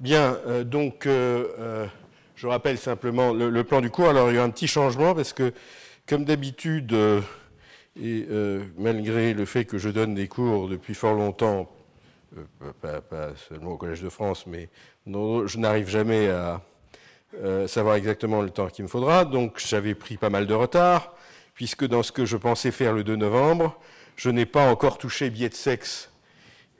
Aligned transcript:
Bien, 0.00 0.36
donc 0.64 1.06
je 1.06 2.46
rappelle 2.46 2.78
simplement 2.78 3.32
le, 3.32 3.64
plan 3.64 3.80
du 3.80 3.90
cours. 3.90 4.08
Alors 4.08 4.30
il 4.30 4.36
y 4.36 4.38
a 4.38 4.42
un 4.42 4.50
petit 4.50 4.66
changement 4.66 5.14
parce 5.14 5.32
que, 5.32 5.52
comme 6.06 6.24
d'habitude, 6.24 6.94
et 8.00 8.26
malgré 8.76 9.34
le 9.34 9.44
fait 9.44 9.64
que 9.64 9.78
je 9.78 9.88
donne 9.88 10.14
des 10.14 10.28
cours 10.28 10.68
depuis 10.68 10.94
fort 10.94 11.14
longtemps, 11.14 11.70
pas, 12.82 13.30
seulement 13.48 13.72
au 13.72 13.76
Collège 13.76 14.02
de 14.02 14.08
France, 14.08 14.46
mais 14.46 14.68
je 15.06 15.58
n'arrive 15.58 15.88
jamais 15.88 16.28
à 16.28 16.60
savoir 17.66 17.94
exactement 17.94 18.42
le 18.42 18.50
temps 18.50 18.68
qu'il 18.68 18.84
me 18.84 18.88
faudra. 18.88 19.24
Donc 19.24 19.62
j'avais 19.64 19.94
pris 19.94 20.16
pas 20.16 20.30
mal 20.30 20.46
de 20.46 20.54
retard, 20.54 21.14
puisque 21.54 21.86
dans 21.86 22.02
ce 22.02 22.10
que 22.10 22.26
je 22.26 22.36
pensais 22.36 22.72
faire 22.72 22.92
le 22.92 23.04
2 23.04 23.16
novembre, 23.16 23.78
je 24.16 24.30
n'ai 24.30 24.46
pas 24.46 24.70
encore 24.70 24.98
touché 24.98 25.30
biais 25.30 25.48
de 25.48 25.54
sexe 25.54 26.10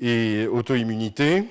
et 0.01 0.47
auto-immunité, 0.49 1.45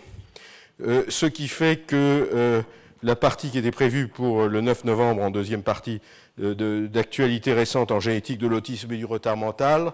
euh, 0.84 1.04
ce 1.10 1.26
qui 1.26 1.48
fait 1.48 1.78
que 1.78 1.96
euh, 1.96 2.62
la 3.02 3.16
partie 3.16 3.50
qui 3.50 3.58
était 3.58 3.72
prévue 3.72 4.08
pour 4.08 4.48
le 4.48 4.62
9 4.62 4.86
novembre, 4.86 5.22
en 5.24 5.32
deuxième 5.32 5.64
partie 5.64 6.02
euh, 6.42 6.88
d'actualité 6.88 7.54
récente 7.54 7.92
en 7.92 8.00
génétique 8.00 8.38
de 8.38 8.48
l'autisme 8.48 8.92
et 8.92 8.98
du 8.98 9.06
retard 9.06 9.38
mental, 9.38 9.94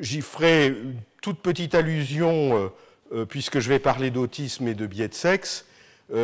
j'y 0.00 0.22
ferai 0.22 0.68
une 0.68 0.96
toute 1.20 1.40
petite 1.40 1.74
allusion, 1.74 2.72
puisque 3.28 3.58
je 3.58 3.68
vais 3.68 3.78
parler 3.78 4.10
d'autisme 4.10 4.66
et 4.66 4.74
de 4.74 4.86
biais 4.86 5.08
de 5.08 5.14
sexe, 5.14 5.66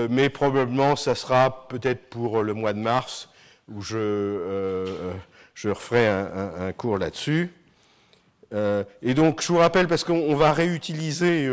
mais 0.08 0.30
probablement 0.30 0.96
ça 0.96 1.14
sera 1.14 1.68
peut-être 1.68 2.08
pour 2.08 2.42
le 2.42 2.54
mois 2.54 2.72
de 2.72 2.78
mars, 2.78 3.28
où 3.70 3.82
je, 3.82 5.12
referai 5.62 6.08
un 6.08 6.72
cours 6.72 6.96
là-dessus. 6.96 7.50
Euh, 8.54 8.84
et 9.02 9.14
donc, 9.14 9.42
je 9.42 9.48
vous 9.48 9.58
rappelle, 9.58 9.88
parce 9.88 10.04
qu'on 10.04 10.34
va 10.36 10.52
réutiliser 10.52 11.48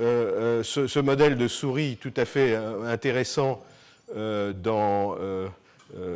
euh, 0.00 0.60
euh, 0.60 0.62
ce, 0.62 0.98
modèle 1.00 1.36
de 1.36 1.48
souris 1.48 1.98
tout 2.00 2.14
à 2.16 2.24
fait 2.24 2.54
intéressant 2.54 3.62
dans, 4.14 5.16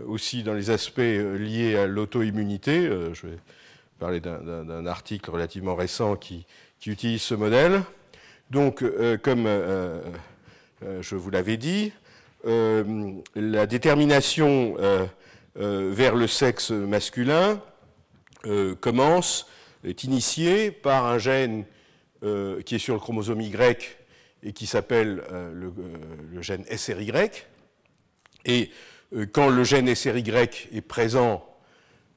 aussi 0.07 0.43
dans 0.43 0.55
les 0.55 0.71
aspects 0.71 0.99
liés 0.99 1.77
à 1.77 1.87
l'auto-immunité. 1.87 2.91
je 3.13 3.27
vais 3.27 3.39
parler 3.99 4.21
d'un 4.21 4.87
article 4.87 5.31
relativement 5.31 5.75
récent 5.75 6.17
qui, 6.17 6.47
utilise 6.87 7.23
ce 7.23 7.35
modèle. 7.35 7.83
Donc, 8.51 8.85
comme 9.23 9.49
je 11.01 11.17
vous 11.17 11.31
l'avais 11.31 11.57
dit, 11.57 11.93
la 12.45 13.67
détermination 13.67 14.77
vers 15.55 16.15
le 16.15 16.27
sexe 16.27 16.71
masculin 16.71 17.61
commence 18.81 19.49
est 19.85 20.05
initié 20.05 20.71
par 20.71 21.07
un 21.07 21.19
gène 21.19 21.65
euh, 22.23 22.63
qui 22.63 22.77
est 22.77 22.79
sur 22.79 22.95
le 22.95 23.01
chromosome 23.01 23.43
Y 23.43 23.97
et 24.43 24.53
qui 24.53 24.67
s'appelle 24.67 25.23
euh, 25.31 25.53
le, 25.53 25.67
euh, 25.67 25.97
le, 26.33 26.43
gène 26.43 26.65
SRY. 26.75 27.13
Et 28.47 28.71
quand 29.33 29.51
le 29.51 29.65
gène 29.65 29.95
SRY 29.95 30.25
est 30.31 30.81
présent, 30.81 31.47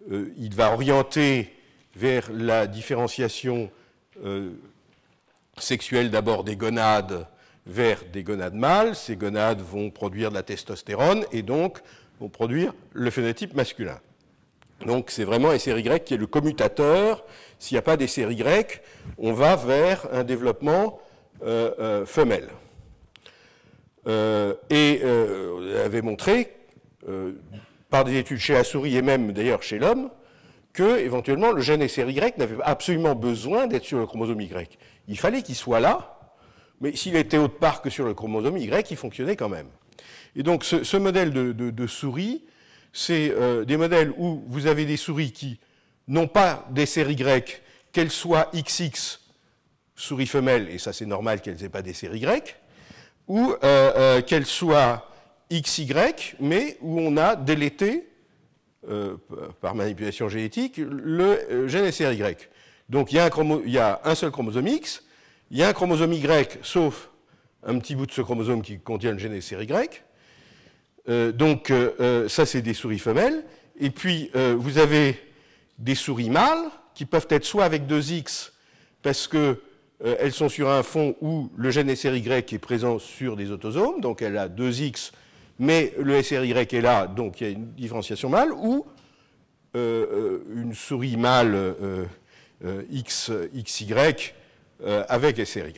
il 0.09 0.55
va 0.55 0.71
orienter 0.71 1.53
vers 1.95 2.31
la 2.31 2.67
différenciation 2.67 3.69
sexuelle 5.57 6.11
d'abord 6.11 6.43
des 6.43 6.55
gonades 6.55 7.27
vers 7.65 8.03
des 8.11 8.23
gonades 8.23 8.55
mâles. 8.55 8.95
Ces 8.95 9.15
gonades 9.15 9.61
vont 9.61 9.91
produire 9.91 10.29
de 10.29 10.35
la 10.35 10.43
testostérone 10.43 11.25
et 11.31 11.41
donc 11.41 11.79
vont 12.19 12.29
produire 12.29 12.73
le 12.93 13.09
phénotype 13.09 13.53
masculin. 13.53 13.99
Donc 14.85 15.11
c'est 15.11 15.25
vraiment 15.25 15.57
SRY 15.57 15.99
qui 16.05 16.13
est 16.13 16.17
le 16.17 16.27
commutateur 16.27 17.25
s'il 17.59 17.75
n'y 17.75 17.79
a 17.79 17.83
pas 17.83 17.97
des 17.97 18.07
séries 18.07 18.37
grecques, 18.37 18.81
on 19.17 19.33
va 19.33 19.57
vers 19.57 20.07
un 20.13 20.23
développement 20.23 20.99
euh, 21.43 21.71
euh, 21.79 22.05
femelle. 22.05 22.49
Euh, 24.07 24.55
et 24.69 25.01
on 25.03 25.85
avait 25.85 26.01
montré, 26.01 26.55
par 27.89 28.03
des 28.05 28.17
études 28.17 28.37
chez 28.39 28.53
la 28.53 28.63
souris 28.63 28.95
et 28.95 29.01
même 29.01 29.31
d'ailleurs 29.33 29.63
chez 29.63 29.77
l'homme, 29.77 30.09
que 30.73 30.99
éventuellement 30.99 31.51
le 31.51 31.61
gène 31.61 31.85
SRY 31.87 32.19
n'avait 32.37 32.57
absolument 32.63 33.15
besoin 33.15 33.67
d'être 33.67 33.83
sur 33.83 33.99
le 33.99 34.05
chromosome 34.05 34.41
Y. 34.41 34.77
Il 35.07 35.17
fallait 35.17 35.41
qu'il 35.41 35.55
soit 35.55 35.79
là, 35.79 36.19
mais 36.81 36.95
s'il 36.95 37.15
était 37.15 37.37
autre 37.37 37.57
part 37.57 37.81
que 37.81 37.89
sur 37.89 38.05
le 38.05 38.13
chromosome 38.13 38.57
Y, 38.57 38.91
il 38.91 38.97
fonctionnait 38.97 39.35
quand 39.35 39.49
même. 39.49 39.67
Et 40.35 40.43
donc 40.43 40.63
ce, 40.63 40.97
modèle 40.97 41.33
de 41.33 41.87
souris, 41.87 42.45
c'est 42.93 43.33
des 43.65 43.77
modèles 43.77 44.13
où 44.17 44.43
vous 44.47 44.67
avez 44.67 44.85
des 44.85 44.97
souris 44.97 45.31
qui 45.31 45.59
non 46.09 46.27
pas 46.27 46.67
des 46.71 46.87
séries 46.87 47.15
grecques, 47.15 47.61
qu'elles 47.93 48.11
soient 48.11 48.49
XX, 48.53 49.19
souris 49.95 50.27
femelle, 50.27 50.67
et 50.69 50.79
ça 50.79 50.91
c'est 50.91 51.05
normal 51.05 51.39
qu'elles 51.39 51.61
n'aient 51.61 51.69
pas 51.69 51.83
des 51.83 51.93
séries 51.93 52.19
grecques, 52.19 52.57
ou 53.27 53.51
euh, 53.51 53.57
euh, 53.63 54.21
qu'elles 54.21 54.47
soient 54.47 55.07
XY, 55.51 55.93
mais 56.39 56.77
où 56.81 56.99
on 56.99 57.15
a 57.15 57.35
délété, 57.35 58.07
euh, 58.89 59.17
par 59.61 59.75
manipulation 59.75 60.29
génétique, 60.29 60.77
le 60.77 61.67
gène 61.67 61.91
SRY. 61.91 62.35
Donc 62.89 63.11
il 63.11 63.15
y, 63.15 63.19
a 63.19 63.25
un 63.25 63.61
il 63.65 63.71
y, 63.71 63.77
a 63.77 64.01
un 64.03 64.15
seul 64.15 64.31
chromosome 64.31 64.67
X, 64.67 65.03
il 65.51 65.57
y 65.57 65.63
a 65.63 65.67
un 65.67 65.73
chromosome 65.73 66.13
Y, 66.13 66.59
sauf 66.63 67.09
un 67.63 67.77
petit 67.77 67.95
bout 67.95 68.07
de 68.07 68.11
ce 68.11 68.21
chromosome 68.21 68.63
qui 68.63 68.79
contient 68.79 69.11
le 69.11 69.19
gène 69.19 69.39
SRY. 69.39 69.67
donc 71.33 71.71
ça 72.27 72.45
c'est 72.47 72.61
des 72.63 72.73
souris 72.73 72.99
femelles. 72.99 73.43
Et 73.79 73.91
puis 73.91 74.31
vous 74.33 74.79
avez 74.79 75.19
des 75.79 75.95
souris 75.95 76.29
mâles 76.29 76.69
qui 76.93 77.05
peuvent 77.05 77.27
être 77.29 77.45
soit 77.45 77.65
avec 77.65 77.87
deux 77.87 78.11
X 78.11 78.53
parce 79.01 79.27
qu'elles 79.27 79.57
euh, 80.03 80.31
sont 80.31 80.49
sur 80.49 80.69
un 80.69 80.83
fond 80.83 81.15
où 81.21 81.49
le 81.55 81.71
gène 81.71 81.93
SRY 81.95 82.23
est 82.29 82.59
présent 82.59 82.99
sur 82.99 83.35
des 83.35 83.51
autosomes, 83.51 84.01
donc 84.01 84.21
elle 84.21 84.37
a 84.37 84.49
deux 84.49 84.81
X, 84.81 85.11
mais 85.57 85.93
le 85.97 86.21
SRY 86.21 86.51
est 86.51 86.81
là, 86.81 87.07
donc 87.07 87.39
il 87.39 87.43
y 87.45 87.47
a 87.47 87.51
une 87.51 87.71
différenciation 87.73 88.29
mâle, 88.29 88.51
ou 88.51 88.85
euh, 89.75 90.05
euh, 90.11 90.43
une 90.55 90.73
souris 90.73 91.15
mâle 91.15 91.75
X, 92.91 93.31
XY 93.55 93.93
avec 95.07 95.45
SRY. 95.45 95.73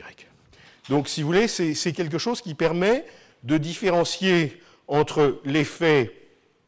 Donc 0.88 1.08
si 1.08 1.22
vous 1.22 1.28
voulez, 1.28 1.46
c'est 1.46 1.92
quelque 1.92 2.18
chose 2.18 2.40
qui 2.42 2.54
permet 2.54 3.04
de 3.44 3.56
différencier 3.56 4.60
entre 4.88 5.40
l'effet 5.44 6.12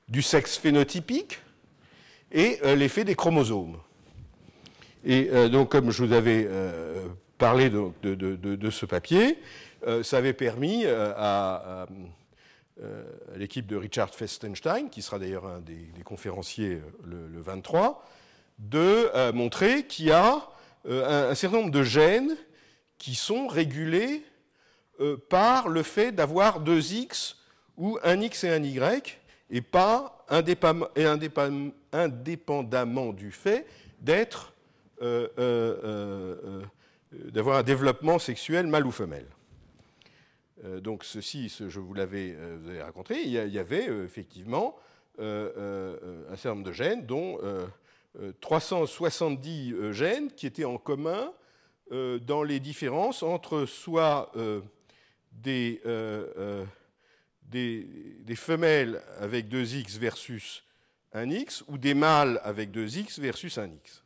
du 0.09 0.23
sexe 0.23 0.57
phénotypique, 0.57 1.39
et 2.35 2.59
euh, 2.65 2.75
l'effet 2.75 3.05
des 3.05 3.15
chromosomes. 3.15 3.79
Et 5.05 5.31
euh, 5.33 5.49
donc, 5.49 5.71
comme 5.71 5.91
je 5.91 6.05
vous 6.05 6.13
avais 6.13 6.47
euh, 6.47 7.07
parlé 7.39 7.71
de, 7.71 8.71
ce 8.71 8.85
papier, 8.85 9.39
ça 10.03 10.17
avait 10.17 10.33
permis 10.33 10.87
à, 10.87 11.87
l'équipe 13.37 13.67
de 13.67 13.77
Richard 13.77 14.15
Festenstein, 14.15 14.89
qui 14.89 15.03
sera 15.03 15.19
d'ailleurs 15.19 15.47
un 15.47 15.61
des, 15.61 16.03
conférenciers 16.05 16.81
le, 17.05 17.43
23, 17.43 18.03
de 18.59 19.31
montrer 19.33 19.85
qu'il 19.87 20.07
y 20.07 20.11
a 20.11 20.49
un, 20.89 21.35
certain 21.35 21.59
nombre 21.59 21.71
de 21.71 21.83
gènes 21.83 22.35
qui 22.97 23.15
sont 23.15 23.47
régulés 23.47 24.23
par 25.29 25.69
le 25.69 25.83
fait 25.83 26.13
d'avoir 26.13 26.61
deux 26.61 26.95
X 26.95 27.37
ou 27.77 27.99
un 28.03 28.19
X 28.23 28.45
et 28.45 28.51
un 28.51 28.63
Y, 28.63 29.19
et 29.51 29.61
pas 29.61 30.14
indépendamment 30.29 33.13
du 33.13 33.31
fait 33.31 33.67
d'être, 34.01 34.55
euh, 35.03 35.29
euh, 35.39 35.77
euh, 35.85 36.63
d'avoir 37.31 37.59
un 37.59 37.63
développement 37.63 38.19
sexuel 38.19 38.67
mâle 38.67 38.87
ou 38.87 38.91
femelle. 38.91 39.29
donc 40.81 41.05
ceci, 41.05 41.49
je 41.49 41.79
vous 41.79 41.95
l'avais 41.95 42.37
raconté, 42.83 43.23
il 43.23 43.31
y, 43.31 43.59
avait 43.59 43.87
effectivement 44.05 44.75
un 45.19 45.95
certain 46.31 46.55
nombre 46.55 46.67
de 46.67 46.73
gènes, 46.73 47.07
dont 47.07 47.39
370 48.41 49.93
gènes 49.93 50.33
qui 50.33 50.47
étaient 50.47 50.65
en 50.65 50.79
commun 50.79 51.33
dans 51.93 52.43
les 52.43 52.59
différences 52.59 53.23
entre 53.23 53.65
soit 53.65 54.33
des 55.31 55.81
des, 57.51 57.87
femelles 58.37 59.01
avec 59.21 59.49
2x 59.49 59.99
versus 59.99 60.65
un 61.13 61.31
x 61.31 61.65
ou 61.69 61.79
des 61.79 61.95
mâles 61.95 62.41
avec 62.43 62.71
2x 62.71 63.21
versus 63.21 63.59
un 63.59 63.69
x? 63.69 64.03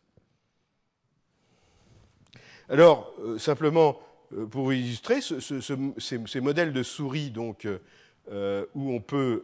Alors, 2.69 3.15
euh, 3.21 3.39
simplement, 3.39 3.99
euh, 4.37 4.45
pour 4.45 4.73
illustrer 4.73 5.21
ces, 5.23 6.41
modèles 6.41 6.73
de 6.75 6.83
souris 6.83 7.31
donc, 7.31 7.67
euh, 8.31 8.67
où 8.75 8.93
on 8.93 9.01
peut 9.01 9.43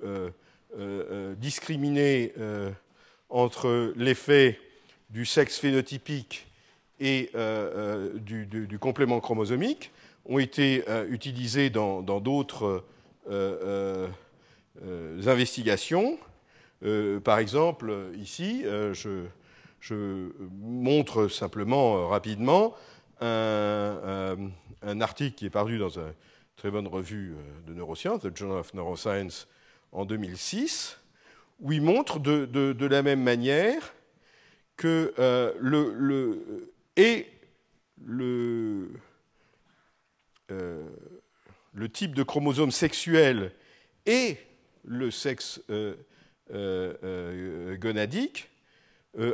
discriminer 1.38 2.34
entre 3.30 3.92
l'effet 3.96 4.58
du 5.08 5.24
sexe 5.24 5.58
phénotypique 5.58 6.46
et 7.00 7.30
du, 8.16 8.78
complément 8.78 9.20
chromosomique, 9.20 9.90
ont 10.26 10.38
été 10.38 10.82
utilisés 11.08 11.70
dans 11.70 12.02
d'autres 12.02 12.84
investigations. 15.26 16.18
Euh, 16.82 17.20
par 17.20 17.38
exemple, 17.38 18.10
ici, 18.16 18.64
je, 18.92 19.26
montre 20.60 21.28
simplement 21.28 22.08
rapidement 22.08 22.74
un, 23.20 24.50
article 25.00 25.34
qui 25.34 25.46
est 25.46 25.50
paru 25.50 25.78
dans 25.78 25.98
un, 25.98 26.12
très 26.56 26.70
bonne 26.70 26.86
revue 26.86 27.34
de 27.66 27.74
neurosciences, 27.74 28.22
The 28.22 28.36
Journal 28.36 28.58
of 28.58 28.74
Neuroscience, 28.74 29.48
en 29.92 30.04
2006, 30.04 30.98
où 31.60 31.72
il 31.72 31.82
montre 31.82 32.18
de, 32.18 32.86
la 32.86 33.02
même 33.02 33.22
manière 33.22 33.94
que 34.76 35.12
le, 35.58 36.72
et 36.96 37.26
le, 38.04 38.90
le 41.74 41.88
type 41.88 42.14
de 42.14 42.22
chromosome 42.22 42.70
sexuel 42.70 43.52
et 44.06 44.38
le 44.84 45.10
sexe 45.10 45.60
euh, 45.70 45.94
euh, 46.52 46.94
euh, 47.02 47.76
gonadique 47.76 48.50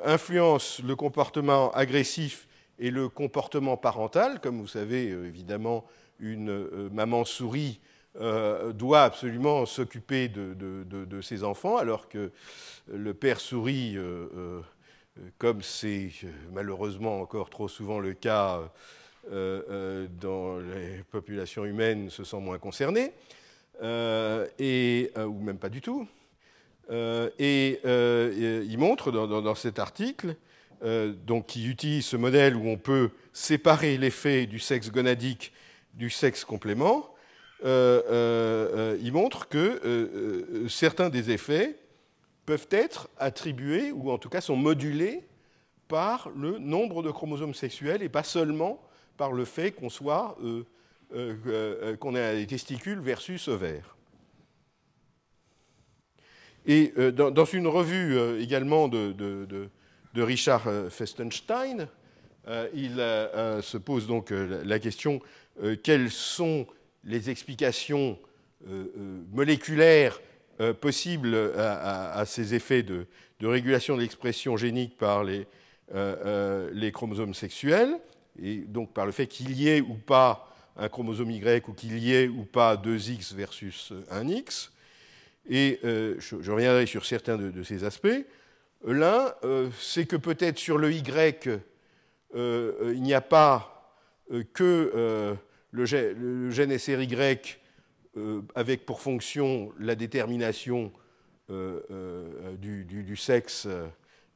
influencent 0.04 0.82
le 0.86 0.94
comportement 0.94 1.70
agressif 1.72 2.46
et 2.78 2.90
le 2.90 3.08
comportement 3.08 3.78
parental. 3.78 4.38
Comme 4.40 4.60
vous 4.60 4.66
savez, 4.66 5.08
évidemment, 5.08 5.86
une 6.18 6.90
maman 6.90 7.24
souris 7.24 7.80
doit 8.14 9.04
absolument 9.04 9.64
s'occuper 9.64 10.28
de, 10.28 11.20
ses 11.22 11.44
enfants, 11.44 11.78
alors 11.78 12.10
que 12.10 12.30
le 12.92 13.14
père 13.14 13.40
souris, 13.40 13.96
comme 15.38 15.62
c'est 15.62 16.10
malheureusement 16.52 17.22
encore 17.22 17.48
trop 17.48 17.66
souvent 17.68 18.00
le 18.00 18.12
cas 18.12 18.70
dans 19.28 20.58
les 20.58 21.02
populations 21.10 21.64
humaines, 21.64 22.10
se 22.10 22.24
sent 22.24 22.40
moins 22.40 22.58
concerné. 22.58 23.12
Euh, 23.82 24.46
et, 24.58 25.10
euh, 25.16 25.24
ou 25.24 25.40
même 25.40 25.56
pas 25.56 25.70
du 25.70 25.80
tout. 25.80 26.06
Euh, 26.90 27.30
et 27.38 27.80
il 27.84 28.78
montre 28.78 29.10
dans, 29.10 29.54
cet 29.54 29.78
article, 29.78 30.36
donc, 30.82 31.46
qui 31.46 31.68
utilise 31.68 32.06
ce 32.06 32.16
modèle 32.16 32.56
où 32.56 32.68
on 32.68 32.76
peut 32.76 33.10
séparer 33.32 33.96
l'effet 33.96 34.46
du 34.46 34.58
sexe 34.58 34.90
gonadique 34.90 35.52
du 35.94 36.10
sexe 36.10 36.44
complément, 36.44 37.14
il 37.62 39.10
montre 39.12 39.48
que 39.48 40.66
certains 40.68 41.10
des 41.10 41.30
effets 41.30 41.76
peuvent 42.44 42.68
être 42.70 43.08
attribués, 43.18 43.92
ou 43.92 44.10
en 44.10 44.18
tout 44.18 44.28
cas 44.28 44.40
sont 44.40 44.56
modulés 44.56 45.22
par 45.86 46.30
le 46.34 46.58
nombre 46.58 47.02
de 47.02 47.10
chromosomes 47.10 47.54
sexuels 47.54 48.02
et 48.02 48.08
pas 48.08 48.24
seulement 48.24 48.80
par 49.20 49.32
le 49.32 49.44
fait 49.44 49.72
qu'on 49.72 49.90
soit 49.90 50.38
euh, 50.42 50.64
euh, 51.14 51.94
qu'on 51.96 52.14
a 52.14 52.32
des 52.32 52.46
testicules 52.46 53.00
versus 53.00 53.48
ovaires. 53.48 53.94
Et 56.64 56.94
euh, 56.96 57.10
dans, 57.10 57.44
une 57.44 57.66
revue 57.66 58.18
également 58.40 58.88
de, 58.88 59.68
Richard 60.14 60.66
Festenstein, 60.88 61.86
il 62.72 62.94
se 62.96 63.76
pose 63.76 64.06
donc 64.06 64.30
la 64.30 64.78
question 64.78 65.20
quelles 65.82 66.10
sont 66.10 66.66
les 67.04 67.28
explications 67.28 68.18
moléculaires 69.34 70.18
possibles 70.80 71.34
à, 71.58 72.24
ces 72.24 72.54
effets 72.54 72.82
de, 72.82 73.06
régulation 73.42 73.96
de 73.96 74.00
l'expression 74.00 74.56
génique 74.56 74.96
par 74.96 75.24
les, 75.24 75.46
chromosomes 76.90 77.34
sexuels, 77.34 78.00
et 78.38 78.58
donc 78.58 78.92
par 78.92 79.06
le 79.06 79.12
fait 79.12 79.26
qu'il 79.26 79.52
y 79.52 79.68
ait 79.68 79.80
ou 79.80 79.94
pas 79.94 80.46
un 80.76 80.88
chromosome 80.88 81.30
Y 81.30 81.68
ou 81.68 81.72
qu'il 81.72 81.98
y 81.98 82.14
ait 82.14 82.28
ou 82.28 82.44
pas 82.44 82.76
deux 82.76 83.10
X 83.10 83.32
versus 83.32 83.92
un 84.10 84.26
X. 84.28 84.72
Et 85.48 85.80
euh, 85.84 86.14
je, 86.18 86.50
reviendrai 86.50 86.86
sur 86.86 87.04
certains 87.04 87.36
de, 87.36 87.62
ces 87.62 87.84
aspects. 87.84 88.08
L'un, 88.84 89.32
euh, 89.44 89.68
c'est 89.78 90.06
que 90.06 90.16
peut-être 90.16 90.58
sur 90.58 90.78
le 90.78 90.92
Y, 90.92 91.48
euh, 92.34 92.92
il 92.94 93.02
n'y 93.02 93.14
a 93.14 93.20
pas 93.20 93.76
que 94.54 95.36
le, 95.72 95.84
gène 96.50 96.78
SRY 96.78 97.08
avec 98.54 98.86
pour 98.86 99.00
fonction 99.00 99.72
la 99.78 99.96
détermination 99.96 100.92
du, 101.48 103.16
sexe 103.16 103.66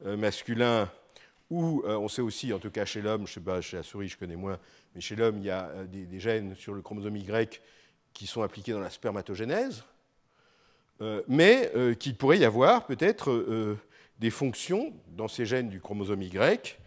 masculin, 0.03 0.91
ou 1.49 1.83
on 1.85 2.07
sait 2.07 2.21
aussi, 2.21 2.51
en 2.53 2.59
tout 2.59 2.71
cas 2.71 2.85
chez 2.85 3.01
l'homme, 3.01 3.27
je 3.27 3.33
sais 3.33 3.39
pas, 3.39 3.61
chez 3.61 3.77
la 3.77 3.83
souris 3.83 4.07
je 4.07 4.17
connais 4.17 4.35
moins, 4.35 4.59
mais 4.95 5.01
chez 5.01 5.15
l'homme, 5.15 5.37
il 5.37 5.43
y 5.43 5.49
a 5.49 5.67
euh, 5.67 5.85
des, 5.85 6.19
gènes 6.19 6.55
sur 6.55 6.73
le 6.73 6.81
chromosome 6.81 7.17
Y 7.17 7.61
qui 8.13 8.27
sont 8.27 8.41
impliqués 8.41 8.71
dans 8.71 8.79
la 8.79 8.89
spermatogénèse, 8.89 9.83
euh, 11.01 11.21
mais 11.27 11.69
euh, 11.75 11.93
qu'il 11.93 12.15
pourrait 12.15 12.39
y 12.39 12.45
avoir 12.45 12.85
peut-être 12.85 13.77
des 14.19 14.29
fonctions 14.29 14.93
dans 15.09 15.27
ces 15.27 15.45
gènes 15.45 15.67
du 15.67 15.81
chromosome 15.81 16.21
Y 16.21 16.77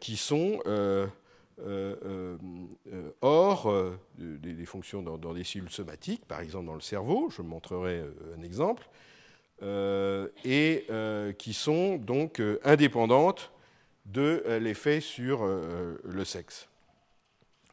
qui 0.00 0.16
sont 0.16 0.60
hors 3.22 3.72
des, 4.18 4.66
fonctions 4.66 5.02
dans, 5.02 5.16
dans, 5.16 5.32
des 5.32 5.44
cellules 5.44 5.70
somatiques, 5.70 6.26
par 6.26 6.40
exemple 6.40 6.66
dans 6.66 6.74
le 6.74 6.80
cerveau, 6.80 7.30
je 7.30 7.42
montrerai 7.42 8.02
un 8.36 8.42
exemple, 8.42 8.88
et 9.62 10.86
qui 11.38 11.52
sont 11.52 11.96
donc 11.96 12.42
indépendantes 12.64 13.52
de 14.12 14.42
euh, 14.46 14.58
l'effet 14.58 15.00
sur 15.00 15.44
euh, 15.44 15.98
le 16.04 16.24
sexe, 16.24 16.68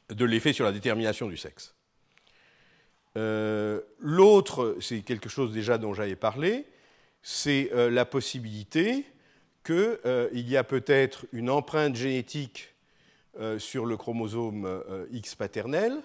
de 0.10 0.26
l'effet 0.26 0.54
sur 0.54 0.66
la 0.66 0.72
détermination 0.72 1.28
du 1.28 1.38
sexe. 1.38 1.74
Euh, 3.18 3.82
l'autre, 4.00 4.76
c'est 4.82 5.02
quelque 5.02 5.30
chose 5.30 5.54
déjà 5.54 5.78
dont 5.78 5.94
j'avais 5.94 6.18
parlé, 6.18 6.66
c'est 7.22 7.72
la 7.74 8.06
possibilité 8.06 9.04
qu'il 9.64 10.48
y 10.48 10.58
a 10.58 10.64
peut-être 10.64 11.26
une 11.32 11.50
empreinte 11.50 11.96
génétique 11.96 12.76
sur 13.58 13.88
le 13.88 13.98
chromosome 13.98 14.84
X 15.10 15.34
paternel 15.34 16.04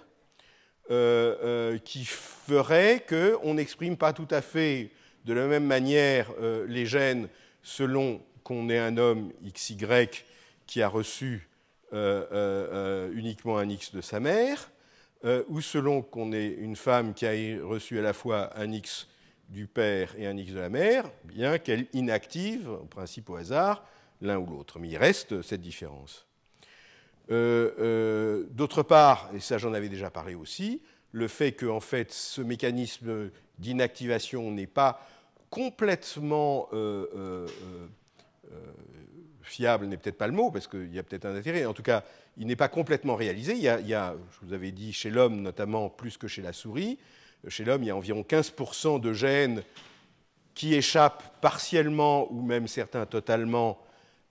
qui 1.85 2.06
ferait 2.06 3.05
qu'on 3.06 3.53
n'exprime 3.53 3.99
pas 3.99 4.15
tout 4.15 4.29
à 4.31 4.41
fait 4.41 4.93
de 5.25 5.32
la 5.32 5.46
même 5.46 5.67
manière 5.67 6.31
les 6.67 6.87
gènes 6.87 7.28
selon 7.62 8.20
qu'on 8.43 8.69
est 8.69 8.78
un 8.78 8.96
homme 8.96 9.32
XY 9.44 9.76
qui 10.67 10.82
a 10.82 10.88
reçu 10.88 11.49
euh, 11.93 12.25
euh, 12.31 12.69
euh, 12.72 13.12
uniquement 13.14 13.58
un 13.58 13.69
X 13.69 13.93
de 13.93 14.00
sa 14.00 14.20
mère, 14.20 14.70
ou 15.49 15.61
selon 15.61 16.00
qu'on 16.00 16.32
est 16.32 16.46
une 16.46 16.76
femme 16.76 17.12
qui 17.12 17.26
a 17.26 17.32
reçu 17.62 17.99
à 17.99 18.02
la 18.02 18.14
fois 18.14 18.56
un 18.56 18.72
X 18.72 19.06
du 19.49 19.67
père 19.67 20.14
et 20.17 20.26
un 20.26 20.37
X 20.37 20.52
de 20.52 20.61
la 20.61 20.70
mère, 20.70 21.11
bien 21.25 21.58
qu'elle 21.58 21.87
inactive, 21.93 22.70
en 22.70 22.87
principe 22.87 23.28
au 23.28 23.37
hasard, 23.37 23.84
l'un 24.22 24.38
ou 24.38 24.46
l'autre. 24.46 24.78
Mais 24.78 24.88
il 24.88 24.96
reste 24.96 25.43
cette 25.43 25.61
différence. 25.61 26.26
D'autre 27.28 28.82
part, 28.82 29.28
et 29.34 29.40
ça 29.40 29.58
j'en 29.58 29.75
avais 29.75 29.90
déjà 29.90 30.11
parlé 30.11 30.34
aussi, 30.34 30.81
le 31.12 31.29
fait 31.29 31.53
que 31.53 31.67
ce 32.09 32.41
mécanisme 32.41 33.31
d'inactivation 33.58 34.51
n'est 34.51 34.67
pas 34.67 35.06
complètement 35.51 36.69
euh, 36.73 37.46
fiable 39.51 39.87
n'est 39.87 39.96
peut-être 39.96 40.17
pas 40.17 40.27
le 40.27 40.32
mot, 40.32 40.51
parce 40.51 40.67
qu'il 40.67 40.93
y 40.94 40.99
a 40.99 41.03
peut-être 41.03 41.27
un 41.27 41.34
intérêt. 41.34 41.67
En 41.67 41.75
tout 41.75 41.82
cas, 41.82 42.05
il 42.37 42.46
n'est 42.46 42.56
pas 42.56 42.69
complètement 42.69 43.17
réalisé. 43.17 43.55
Il 43.55 43.61
y, 43.61 43.69
a, 43.69 44.15
je 44.32 44.46
vous 44.46 44.53
avais 44.53 44.70
dit, 44.70 44.93
chez 44.93 45.11
l'homme 45.11 45.43
notamment, 45.43 45.91
plus 45.91 46.17
que 46.17 46.29
chez 46.29 46.43
la 46.43 46.53
souris. 46.53 46.99
Chez 47.49 47.65
l'homme, 47.65 47.82
il 47.82 47.87
y 47.87 47.91
a 47.91 47.96
environ 47.96 48.23
15% 48.23 49.01
de 49.01 49.13
gènes 49.13 49.63
qui 50.55 50.75
échappent 50.75 51.41
partiellement 51.41 52.31
ou 52.32 52.43
même 52.43 52.69
certains 52.69 53.06
totalement 53.06 53.79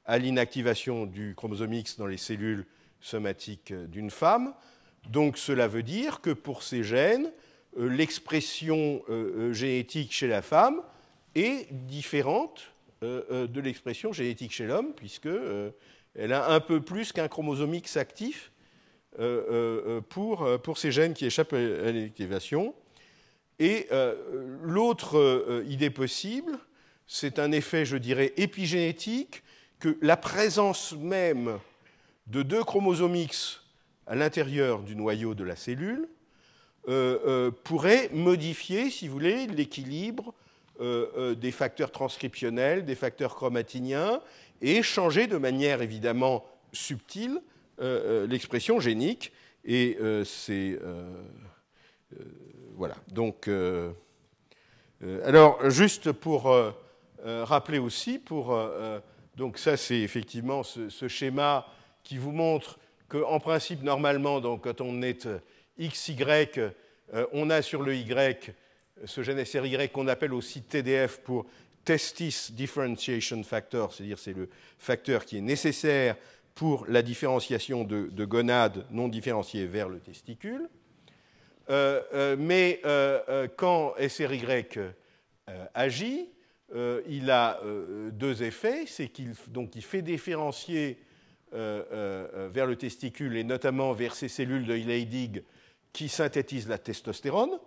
à 0.06 0.18
l'inactivation 0.18 1.06
du 1.06 1.34
chromosome 1.36 1.74
X 1.74 1.98
dans 1.98 2.08
les 2.08 2.18
cellules 2.18 2.66
somatiques 3.02 3.74
d'une 3.74 4.10
femme. 4.10 4.54
Donc 5.08 5.38
cela 5.38 5.68
veut 5.68 5.84
dire 5.84 6.22
que 6.22 6.32
pour 6.32 6.64
ces 6.64 6.84
gènes, 6.84 7.32
euh, 7.78 7.88
l'expression 7.90 9.04
euh, 9.10 9.54
génétique 9.54 10.12
chez 10.12 10.28
la 10.28 10.42
femme 10.42 10.82
est 11.36 11.68
différente 11.72 12.74
euh, 13.02 13.24
euh, 13.32 13.48
de 13.48 13.62
l'expression 13.62 14.12
génétique 14.12 14.52
chez 14.52 14.68
l'homme, 14.68 14.94
puisqu'elle 14.94 15.32
euh, 15.38 15.72
a 16.18 16.54
un 16.54 16.60
peu 16.60 16.82
plus 16.82 17.14
qu'un 17.14 17.30
chromosome 17.30 17.74
X 17.76 17.96
actif 17.96 18.52
pour, 20.10 20.78
ces 20.78 20.92
gènes 20.92 21.14
qui 21.14 21.26
échappent 21.26 21.54
à 21.54 21.92
l'inactivation. 21.92 22.76
Et 23.58 23.88
l'autre 24.62 25.64
idée 25.68 25.90
possible, 25.90 26.58
c'est 27.08 27.40
un 27.40 27.52
effet, 27.52 27.86
je 27.86 27.98
dirais, 27.98 28.34
épigénétique, 28.38 29.44
que 29.80 29.98
la 30.02 30.16
présence 30.16 30.94
même 30.94 31.58
de 32.28 32.44
deux 32.44 32.64
chromosomes 32.64 33.16
X 33.16 33.62
à 34.10 34.16
l'intérieur 34.16 34.82
du 34.82 34.98
noyau 34.98 35.36
de 35.36 35.46
la 35.46 35.56
cellule 35.56 36.10
pourrait 37.64 38.10
modifier, 38.12 38.90
si 38.90 39.08
vous 39.08 39.14
voulez, 39.14 39.48
l'équilibre 39.48 40.34
euh, 40.82 41.08
euh, 41.18 41.36
des 41.36 41.52
facteurs 41.52 41.92
transcriptionnels, 41.92 42.86
des 42.86 42.96
facteurs 42.96 43.36
chromatiniens, 43.36 44.22
et 44.62 44.82
changer 44.82 45.28
de 45.28 45.36
manière 45.36 45.82
évidemment 45.82 46.46
subtile 46.72 47.42
euh, 47.82 48.26
l'expression 48.26 48.80
génique. 48.80 49.34
Et 49.66 49.98
c'est. 50.24 50.80
voilà. 52.76 52.96
Donc. 53.10 53.50
alors, 55.26 55.70
juste 55.70 56.14
pour 56.14 56.50
rappeler 57.20 57.78
aussi, 57.80 58.18
pour, 58.18 58.58
donc 59.36 59.58
ça 59.58 59.76
c'est 59.76 60.00
effectivement 60.00 60.64
ce, 60.64 61.08
schéma 61.10 61.68
qui 62.04 62.18
vous 62.18 62.32
montre 62.32 62.80
qu'en 63.10 63.40
principe, 63.40 63.84
normalement, 63.84 64.40
donc, 64.40 64.64
quand 64.64 64.82
on 64.82 65.02
est 65.02 65.28
XY, 65.80 66.24
on 67.34 67.50
a 67.50 67.62
sur 67.62 67.82
le 67.82 67.96
Y 67.96 68.54
ce 69.06 69.24
gène 69.24 69.44
SRY 69.44 69.90
qu'on 69.90 70.08
appelle 70.08 70.34
aussi 70.34 70.62
TDF 70.62 71.20
pour 71.20 71.46
Testis 71.86 72.52
Differentiation 72.52 73.44
Factor, 73.44 73.94
c'est-à-dire 73.94 74.20
c'est 74.20 74.34
le 74.34 74.50
facteur 74.78 75.26
qui 75.26 75.38
est 75.38 75.42
nécessaire 75.42 76.16
pour 76.54 76.86
la 76.88 77.02
différenciation 77.02 77.84
de, 77.84 78.26
gonades 78.26 78.86
non 78.92 79.08
différenciées 79.08 79.66
vers 79.66 79.88
le 79.88 80.00
testicule. 80.00 80.68
mais 82.38 82.82
quand 83.56 83.94
SRY 84.08 84.44
agit, 85.74 86.30
il 87.08 87.32
a 87.32 87.62
deux 88.12 88.44
effets. 88.44 88.84
C'est 88.86 89.08
qu'il 89.08 89.34
il 89.76 89.82
fait 89.82 90.02
différencier 90.02 91.00
vers 91.52 92.68
le 92.68 92.76
testicule 92.76 93.38
et 93.38 93.44
notamment 93.44 93.94
vers 93.94 94.16
ces 94.16 94.28
cellules 94.28 94.66
de 94.66 94.74
Leydig 94.74 95.44
qui 95.94 96.10
synthétisent 96.10 96.68
la 96.68 96.78
testostérone. 96.78 97.60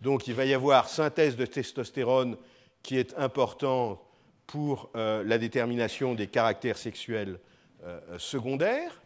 Donc 0.00 0.26
il 0.26 0.34
va 0.34 0.44
y 0.44 0.54
avoir 0.54 0.88
synthèse 0.88 1.36
de 1.36 1.46
testostérone 1.46 2.36
qui 2.82 2.96
est 2.96 3.14
importante 3.18 4.00
pour 4.46 4.90
euh, 4.94 5.24
la 5.24 5.38
détermination 5.38 6.14
des 6.14 6.28
caractères 6.28 6.78
sexuels 6.78 7.38
euh, 7.84 8.00
secondaires. 8.18 9.02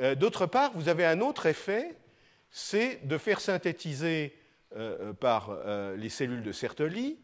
Euh, 0.00 0.14
d'autre 0.14 0.46
part, 0.46 0.72
vous 0.74 0.88
avez 0.88 1.04
un 1.04 1.20
autre 1.20 1.46
effet, 1.46 1.94
c'est 2.50 3.06
de 3.06 3.18
faire 3.18 3.40
synthétiser 3.40 4.34
par 5.20 5.56
les 5.96 6.08
cellules 6.08 6.42
de 6.42 6.52
Sertoli 6.52 7.18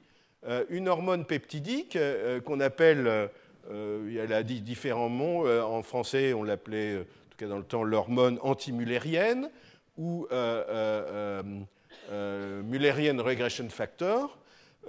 une 0.70 0.88
hormone 0.88 1.26
peptidique 1.26 1.98
qu'on 2.44 2.60
appelle, 2.60 3.30
elle 3.70 4.32
a 4.32 4.42
différents 4.42 5.08
mots, 5.08 5.48
en 5.48 5.82
français 5.82 6.32
on 6.32 6.42
l'appelait, 6.42 6.98
en 6.98 7.30
tout 7.30 7.38
cas 7.38 7.46
dans 7.46 7.58
le 7.58 7.64
temps, 7.64 7.84
l'hormone 7.84 8.38
antimulérienne 8.42 9.50
ou 9.96 10.26
euh, 12.10 12.62
Mullerian 12.62 13.22
Regression 13.22 13.68
Factor. 13.68 14.38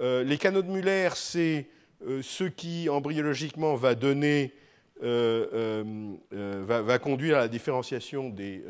Euh, 0.00 0.24
les 0.24 0.36
canaux 0.36 0.62
de 0.62 0.70
Muller, 0.70 1.10
c'est 1.14 1.68
euh, 2.06 2.22
ce 2.22 2.44
qui 2.44 2.88
embryologiquement 2.88 3.76
va 3.76 3.94
donner, 3.94 4.52
va, 5.00 6.98
conduire 6.98 7.36
à 7.36 7.40
la 7.40 7.48
différenciation 7.48 8.30
des, 8.30 8.64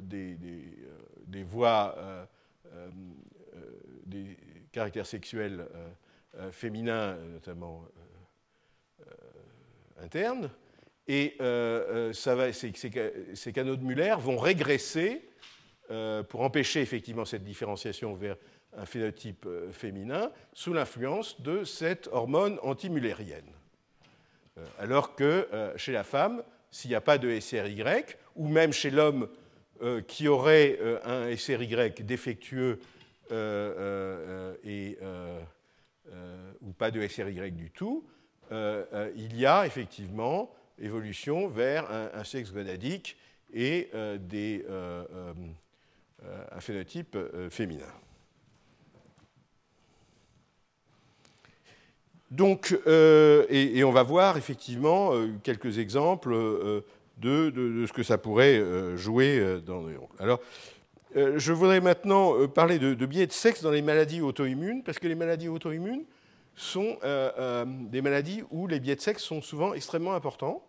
des, 0.00 1.42
voies, 1.42 1.96
des 4.06 4.36
caractères 4.72 5.06
sexuels 5.06 5.66
féminins, 6.52 7.16
notamment 7.32 7.84
internes. 10.02 10.50
Et 11.06 11.36
ça 12.12 12.34
va, 12.34 12.52
ces, 12.52 13.52
canaux 13.52 13.76
de 13.76 13.82
Muller 13.82 14.14
vont 14.18 14.36
régresser 14.36 15.22
euh, 15.90 16.22
pour 16.22 16.42
empêcher 16.42 16.82
effectivement 16.82 17.24
cette 17.24 17.44
différenciation 17.44 18.12
vers 18.12 18.36
un 18.76 18.84
phénotype 18.84 19.46
euh, 19.46 19.72
féminin 19.72 20.30
sous 20.52 20.74
l'influence 20.74 21.40
de 21.40 21.64
cette 21.64 22.08
hormone 22.12 22.58
antimullérienne. 22.62 23.50
Euh, 24.58 24.64
alors 24.78 25.14
que 25.14 25.48
chez 25.76 25.92
la 25.92 26.04
femme, 26.04 26.42
s'il 26.70 26.90
n'y 26.90 26.94
a 26.94 27.00
pas 27.00 27.16
de 27.16 27.40
SRY, 27.40 27.82
ou 28.36 28.48
même 28.48 28.72
chez 28.72 28.90
l'homme 28.90 29.28
qui 30.08 30.26
aurait 30.26 30.78
un 31.04 31.34
SRY 31.36 31.92
défectueux 32.00 32.80
et, 33.30 34.98
ou 36.60 36.72
pas 36.76 36.90
de 36.90 37.06
SRY 37.06 37.52
du 37.52 37.70
tout, 37.70 38.04
il 38.50 39.36
y 39.36 39.46
a 39.46 39.66
effectivement 39.66 40.50
évolution 40.78 41.48
vers 41.48 41.90
un, 41.90 42.24
sexe 42.24 42.52
gonadique 42.52 43.16
et 43.52 43.90
des 44.20 44.64
euh, 46.24 46.44
un 46.50 46.60
phénotype 46.60 47.14
euh, 47.14 47.48
féminin. 47.48 47.86
Donc, 52.32 52.76
euh, 52.88 53.46
et, 53.48 53.84
on 53.84 53.92
va 53.92 54.02
voir 54.02 54.36
effectivement 54.36 55.12
quelques 55.44 55.78
exemples 55.78 56.34
de, 57.18 57.86
ce 57.86 57.92
que 57.92 58.02
ça 58.02 58.18
pourrait 58.18 58.62
jouer 58.96 59.60
dans 59.64 59.86
les 59.86 59.96
Alors, 60.18 60.40
je 61.14 61.52
voudrais 61.52 61.80
maintenant 61.80 62.46
parler 62.48 62.78
de, 62.78 63.06
biais 63.06 63.26
de 63.26 63.32
sexe 63.32 63.62
dans 63.62 63.70
les 63.70 63.80
maladies 63.80 64.20
auto-immunes, 64.20 64.82
parce 64.82 64.98
que 64.98 65.08
les 65.08 65.14
maladies 65.14 65.48
auto-immunes 65.48 66.04
sont 66.58 66.98
des 67.90 68.02
maladies 68.02 68.42
où 68.50 68.66
les 68.66 68.80
biais 68.80 68.96
de 68.96 69.00
sexe 69.00 69.22
sont 69.22 69.40
souvent 69.40 69.74
extrêmement 69.74 70.14
importants. 70.14 70.66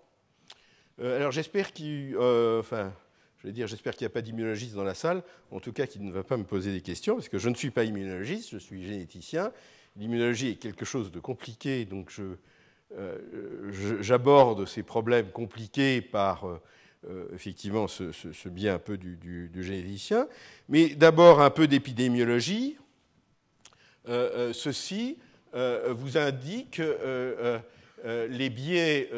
alors, 1.02 1.32
j'espère 1.32 1.74
qu'il. 1.74 2.16
enfin, 2.18 2.94
je 3.40 3.48
vais 3.48 3.54
dire, 3.54 3.68
j'espère 3.68 3.96
qu'il 3.96 4.06
n'y 4.06 4.12
a 4.12 4.14
pas 4.14 4.22
d'immunologiste 4.22 4.76
dans 4.76 4.84
la 4.84 4.94
salle, 4.94 5.24
en 5.52 5.60
tout 5.60 5.72
cas 5.72 5.88
qu'il 5.88 6.04
ne 6.04 6.12
va 6.12 6.24
pas 6.24 6.38
me 6.38 6.44
poser 6.44 6.74
des 6.74 6.82
questions, 6.82 7.16
parce 7.16 7.30
que 7.30 7.40
je 7.40 7.50
ne 7.50 7.56
suis 7.56 7.72
pas 7.72 7.86
immunologiste, 7.86 8.50
je 8.52 8.58
suis 8.58 8.84
généticien. 8.84 9.52
L'immunologie 9.96 10.50
est 10.50 10.56
quelque 10.56 10.86
chose 10.86 11.12
de 11.12 11.20
compliqué, 11.20 11.86
donc 11.86 12.14
euh, 12.98 13.72
j'aborde 14.02 14.66
ces 14.66 14.84
problèmes 14.84 15.30
compliqués 15.32 16.02
par 16.02 16.46
euh, 16.46 16.62
euh, 17.08 17.28
effectivement 17.34 17.88
ce, 17.88 18.50
biais 18.50 18.70
un 18.70 18.80
peu 18.80 18.98
du, 18.98 19.50
généticien. 19.56 20.28
Mais 20.68 20.90
d'abord 20.90 21.42
un 21.42 21.50
peu 21.50 21.68
d'épidémiologie. 21.68 22.78
ceci 24.06 25.18
vous 25.54 26.18
indique 26.18 26.82
les 28.06 28.50
biais 28.50 29.10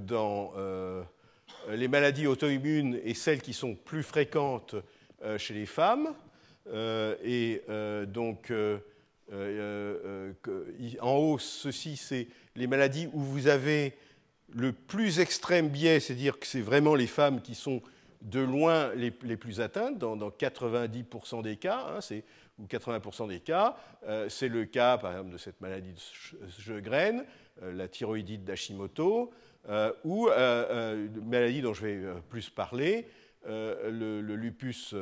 dans 0.00 0.52
euh, 1.68 1.76
les 1.76 1.88
maladies 1.88 2.26
auto-immunes 2.26 3.00
et 3.04 3.14
celles 3.14 3.42
qui 3.42 3.52
sont 3.52 3.74
plus 3.74 4.02
fréquentes 4.02 4.76
euh, 5.22 5.38
chez 5.38 5.54
les 5.54 5.66
femmes. 5.66 6.14
Euh, 6.68 7.16
et 7.24 7.62
donc, 8.06 8.52
en 11.00 11.16
haut, 11.16 11.38
ceci, 11.38 11.96
c'est 11.96 12.28
les 12.54 12.66
maladies 12.66 13.08
où 13.12 13.20
vous 13.20 13.48
avez 13.48 13.94
le 14.54 14.72
plus 14.72 15.18
extrême 15.18 15.68
biais, 15.68 16.00
c'est-à-dire 16.00 16.38
que 16.38 16.46
c'est 16.46 16.60
vraiment 16.60 16.94
les 16.94 17.08
femmes 17.08 17.42
qui 17.42 17.54
sont 17.54 17.82
de 18.22 18.40
loin 18.40 18.92
les, 18.94 19.10
plus 19.10 19.60
atteintes, 19.60 19.98
dans, 19.98 20.16
90% 20.16 21.42
des 21.42 21.56
cas, 21.56 21.86
hein, 21.88 22.00
ou 22.58 22.66
80% 22.66 23.28
des 23.28 23.40
cas. 23.40 23.76
c'est 24.28 24.48
le 24.48 24.64
cas, 24.64 24.98
par 24.98 25.12
exemple, 25.12 25.30
de 25.30 25.38
cette 25.38 25.60
maladie 25.60 25.92
de 25.92 26.48
Sjögren, 26.58 27.24
la 27.60 27.88
thyroïdite 27.88 28.44
d'Hashimoto, 28.44 29.32
euh, 29.68 29.92
ou 30.04 30.28
euh, 30.28 31.08
une 31.08 31.28
maladie 31.28 31.60
dont 31.60 31.74
je 31.74 31.82
vais 31.84 31.96
euh, 31.96 32.14
plus 32.28 32.50
parler, 32.50 33.06
le, 33.48 34.20
lupus 34.20 34.92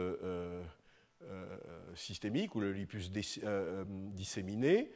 systémique 1.95 2.55
ou 2.55 2.61
le 2.61 2.73
lupus 2.73 3.11
disséminé, 3.11 4.91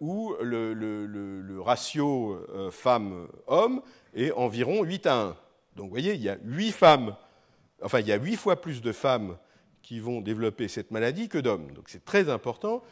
où 0.00 0.34
le, 0.42 1.58
ratio 1.60 2.38
femme-homme 2.70 3.80
est 4.12 4.30
environ 4.32 4.82
8 4.82 5.06
à 5.06 5.14
1. 5.14 5.36
Donc 5.76 5.86
vous 5.86 5.90
voyez, 5.90 6.12
il 6.12 6.20
y 6.20 6.28
a 6.28 6.36
8 6.44 6.72
femmes, 6.72 7.16
enfin 7.82 8.00
il 8.00 8.08
y 8.08 8.12
a 8.12 8.16
8 8.16 8.36
fois 8.36 8.60
plus 8.60 8.82
de 8.82 8.92
femmes 8.92 9.38
qui 9.82 10.00
vont 10.00 10.20
développer 10.20 10.68
cette 10.68 10.90
maladie 10.90 11.28
que 11.28 11.38
d'hommes. 11.38 11.72
Donc 11.72 11.88
c'est 11.88 12.04
très 12.04 12.28
important. 12.28 12.82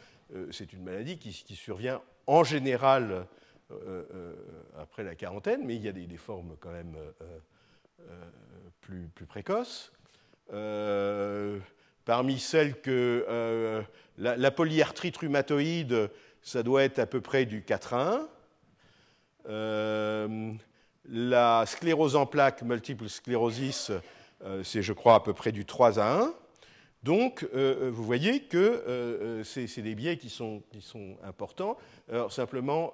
c'est 0.51 0.73
une 0.73 0.83
maladie 0.83 1.17
qui, 1.17 1.55
survient 1.55 2.01
en 2.27 2.43
général 2.43 3.27
euh, 3.71 4.03
euh, 4.13 4.33
après 4.79 5.03
la 5.03 5.15
quarantaine, 5.15 5.61
mais 5.65 5.75
il 5.75 5.81
y 5.81 5.87
a 5.87 5.91
des, 5.91 6.17
formes 6.17 6.55
quand 6.59 6.71
même 6.71 6.95
euh, 7.21 8.03
plus, 8.81 9.07
plus, 9.13 9.25
précoces. 9.25 9.91
parmi 12.05 12.39
celles 12.39 12.81
que 12.81 13.83
la, 14.17 14.51
polyarthrite 14.51 15.17
rhumatoïde, 15.17 16.09
ça 16.41 16.63
doit 16.63 16.83
être 16.83 16.99
à 16.99 17.05
peu 17.05 17.21
près 17.21 17.45
du 17.45 17.63
4 17.63 17.93
à 17.93 18.27
1. 19.47 20.57
la 21.05 21.65
sclérose 21.67 22.15
en 22.15 22.25
plaques, 22.25 22.63
multiple 22.63 23.07
sclérosis, 23.07 23.91
c'est 24.63 24.81
je 24.81 24.93
crois 24.93 25.15
à 25.15 25.19
peu 25.19 25.33
près 25.33 25.51
du 25.51 25.65
3 25.65 25.99
à 25.99 26.21
1. 26.23 26.33
Donc, 27.03 27.47
vous 27.53 28.03
voyez 28.03 28.43
que 28.43 29.41
c'est 29.43 29.81
des 29.81 29.95
biais 29.95 30.17
qui 30.17 30.29
sont, 30.29 30.61
importants. 31.23 31.77
Alors, 32.09 32.31
simplement, 32.31 32.93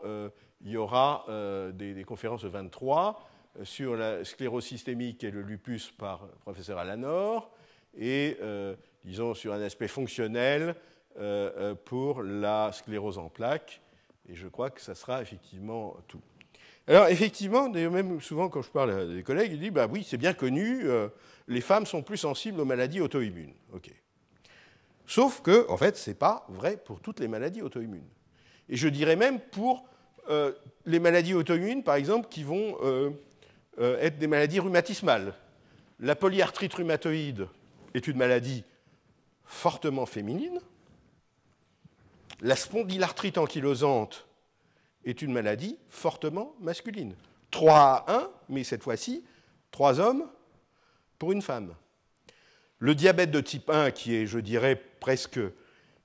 il 0.61 0.71
y 0.71 0.77
aura 0.77 1.25
euh, 1.29 1.71
des, 1.71 2.03
conférences 2.03 2.43
de 2.43 2.49
23 2.49 3.27
euh, 3.59 3.65
sur 3.65 3.95
la 3.95 4.23
sclérose 4.23 4.65
systémique 4.65 5.23
et 5.23 5.31
le 5.31 5.41
lupus 5.41 5.91
par 5.91 6.25
le 6.25 6.39
professeur 6.39 6.77
Alanor, 6.77 7.51
et 7.97 8.37
euh, 8.41 8.75
disons 9.03 9.33
sur 9.33 9.53
un 9.53 9.61
aspect 9.61 9.87
fonctionnel 9.87 10.75
pour 11.85 12.21
la 12.21 12.71
sclérose 12.71 13.17
en 13.17 13.27
plaques. 13.27 13.81
Et 14.29 14.35
je 14.35 14.47
crois 14.47 14.69
que 14.69 14.79
ça 14.79 14.93
sera 14.93 15.19
effectivement 15.19 15.97
tout. 16.07 16.21
Alors 16.85 17.07
effectivement, 17.07 17.69
même 17.69 18.21
souvent 18.21 18.49
quand 18.49 18.61
je 18.61 18.69
parle 18.69 18.91
à 18.91 19.05
des 19.07 19.23
collègues, 19.23 19.53
ils 19.53 19.59
disent 19.59 19.71
bah 19.71 19.87
oui, 19.91 20.05
c'est 20.07 20.17
bien 20.17 20.33
connu, 20.33 20.83
les 21.47 21.61
femmes 21.61 21.85
sont 21.85 22.03
plus 22.03 22.17
sensibles 22.17 22.59
aux 22.59 22.65
maladies 22.65 23.01
auto-immunes. 23.01 23.53
Ok. 23.73 23.91
Sauf 25.05 25.41
que, 25.41 25.69
en 25.69 25.77
fait, 25.77 25.95
ce 25.95 26.09
n'est 26.09 26.15
pas 26.15 26.45
vrai 26.49 26.77
pour 26.77 26.99
toutes 26.99 27.19
les 27.19 27.27
maladies 27.27 27.61
auto-immunes. 27.61 28.07
Et 28.69 28.75
je 28.75 28.89
dirais 28.89 29.15
même 29.15 29.39
pour 29.39 29.87
euh, 30.29 30.51
les 30.85 30.99
maladies 30.99 31.33
auto-immunes, 31.33 31.83
par 31.83 31.95
exemple, 31.95 32.27
qui 32.29 32.43
vont 32.43 32.77
euh, 32.83 33.11
euh, 33.79 33.97
être 34.01 34.17
des 34.17 34.27
maladies 34.27 34.59
rhumatismales. 34.59 35.33
La 35.99 36.15
polyarthrite 36.15 36.73
rhumatoïde, 36.73 37.47
est 37.93 38.07
une 38.07 38.17
maladie 38.17 38.63
fortement 39.43 40.05
féminine. 40.05 40.59
La 42.41 42.55
spondylarthrite 42.55 43.37
ankylosante 43.37 44.27
est 45.03 45.21
une 45.21 45.33
maladie 45.33 45.77
fortement 45.89 46.55
masculine. 46.59 47.15
3 47.51 47.75
à 47.75 48.05
1, 48.13 48.29
mais 48.49 48.63
cette 48.63 48.83
fois-ci, 48.83 49.23
3 49.71 49.99
hommes 49.99 50.29
pour 51.19 51.31
une 51.31 51.41
femme. 51.41 51.73
Le 52.79 52.93
diabète 52.93 53.31
de 53.31 53.41
type 53.41 53.69
1, 53.69 53.91
qui 53.91 54.15
est, 54.15 54.27
je 54.27 54.39
dirais, 54.39 54.79
presque 54.99 55.39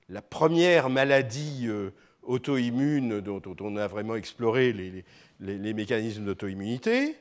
la 0.09 0.23
première 0.23 0.91
maladie 0.91 1.67
euh, 1.67 1.91
auto-immune 2.23 3.21
dont, 3.21 3.43
on 3.61 3.77
a 3.77 3.87
vraiment 3.87 4.17
exploré 4.17 4.73
les, 4.73 5.75
mécanismes 5.75 6.25
d'auto-immunité, 6.25 7.17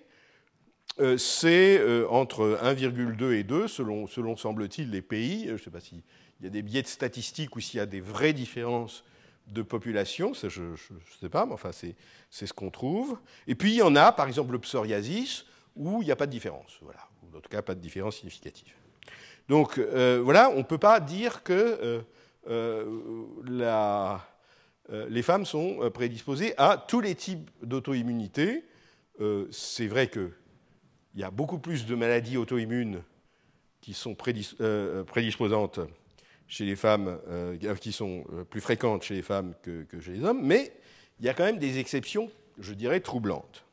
euh, 0.99 1.17
c'est 1.17 1.79
euh, 1.79 2.07
entre 2.09 2.59
1,2 2.63 3.33
et 3.33 3.43
2, 3.43 3.67
selon, 3.67 4.07
selon 4.07 4.35
semble-t-il, 4.35 4.91
les 4.91 5.01
pays. 5.01 5.45
Je 5.47 5.53
ne 5.53 5.57
sais 5.57 5.71
pas 5.71 5.79
s'il 5.79 6.01
y 6.41 6.47
a 6.47 6.49
des 6.49 6.61
biais 6.61 6.81
de 6.81 6.87
statistiques 6.87 7.55
ou 7.55 7.59
s'il 7.59 7.77
y 7.77 7.81
a 7.81 7.85
des 7.85 8.01
vraies 8.01 8.33
différences 8.33 9.03
de 9.47 9.61
population, 9.63 10.33
je 10.33 10.61
ne 10.61 10.75
sais 11.19 11.29
pas, 11.29 11.45
mais 11.45 11.53
enfin, 11.53 11.71
c'est 11.71 11.95
ce 12.45 12.53
qu'on 12.53 12.69
trouve. 12.69 13.19
Et 13.47 13.55
puis, 13.55 13.71
il 13.71 13.77
y 13.77 13.81
en 13.81 13.95
a, 13.95 14.11
par 14.11 14.27
exemple, 14.27 14.53
le 14.53 14.59
psoriasis, 14.59 15.45
où 15.75 16.01
il 16.01 16.05
n'y 16.05 16.11
a 16.11 16.15
pas 16.15 16.27
de 16.27 16.31
différence. 16.31 16.77
Voilà. 16.81 17.10
En 17.35 17.39
tout 17.39 17.49
cas, 17.49 17.61
pas 17.61 17.75
de 17.75 17.79
différence 17.79 18.17
significative. 18.17 18.73
Donc, 19.49 19.77
euh, 19.77 20.21
voilà, 20.23 20.49
on 20.51 20.59
ne 20.59 20.63
peut 20.63 20.77
pas 20.77 20.99
dire 20.99 21.43
que 21.43 22.03
la, 23.47 24.25
les 24.89 25.21
femmes 25.21 25.45
sont 25.45 25.89
prédisposées 25.91 26.53
à 26.57 26.77
tous 26.77 27.01
les 27.01 27.15
types 27.15 27.49
d'auto-immunité. 27.61 28.63
c'est 29.51 29.87
vrai 29.87 30.07
que 30.07 30.31
il 31.13 31.21
y 31.21 31.23
a 31.23 31.31
beaucoup 31.31 31.59
plus 31.59 31.85
de 31.85 31.95
maladies 31.95 32.37
auto-immunes 32.37 33.01
qui 33.81 33.93
sont 33.93 34.15
euh, 34.61 35.03
prédisposantes 35.03 35.79
chez 36.47 36.65
les 36.65 36.75
femmes, 36.75 37.19
euh, 37.27 37.75
qui 37.75 37.91
sont 37.91 38.23
euh, 38.33 38.43
plus 38.43 38.61
fréquentes 38.61 39.03
chez 39.03 39.15
les 39.15 39.21
femmes 39.21 39.53
que, 39.63 39.85
chez 39.99 40.11
les 40.11 40.23
hommes, 40.23 40.41
mais 40.43 40.71
il 41.19 41.25
y 41.25 41.29
a 41.29 41.33
quand 41.33 41.43
même 41.43 41.57
des 41.57 41.79
exceptions, 41.79 42.29
je 42.59 42.73
dirais, 42.73 42.99
troublantes. 42.99 43.65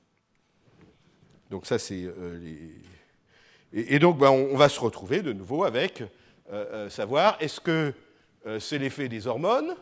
Donc 1.51 1.67
ça, 1.67 1.79
c'est 1.79 2.07
les... 2.41 2.75
Et, 3.73 3.99
donc, 3.99 4.19
ben, 4.19 4.31
on, 4.31 4.57
va 4.57 4.69
se 4.69 4.81
retrouver 4.81 5.23
de 5.23 5.33
nouveau 5.33 5.65
avec 5.65 6.03
savoir 6.89 7.37
est-ce 7.41 7.61
que 7.61 7.93
c'est 8.59 8.79
l'effet 8.79 9.09
des 9.09 9.27
hormones, 9.27 9.75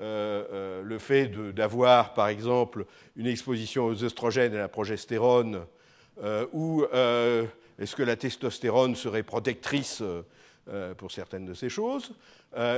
le 0.00 0.98
fait 0.98 1.28
d'avoir, 1.52 2.14
par 2.14 2.26
exemple, 2.26 2.84
une 3.14 3.28
exposition 3.28 3.86
aux 3.86 4.02
œstrogènes 4.02 4.54
et 4.54 4.56
à 4.56 4.62
la 4.62 4.68
progestérone 4.68 5.64
euh, 6.20 6.46
ou 6.52 6.84
euh, 6.92 7.46
est-ce 7.78 7.96
que 7.96 8.02
la 8.02 8.16
testostérone 8.16 8.94
serait 8.94 9.22
protectrice 9.22 10.02
euh, 10.02 10.94
pour 10.94 11.10
certaines 11.10 11.46
de 11.46 11.54
ces 11.54 11.68
choses, 11.68 12.12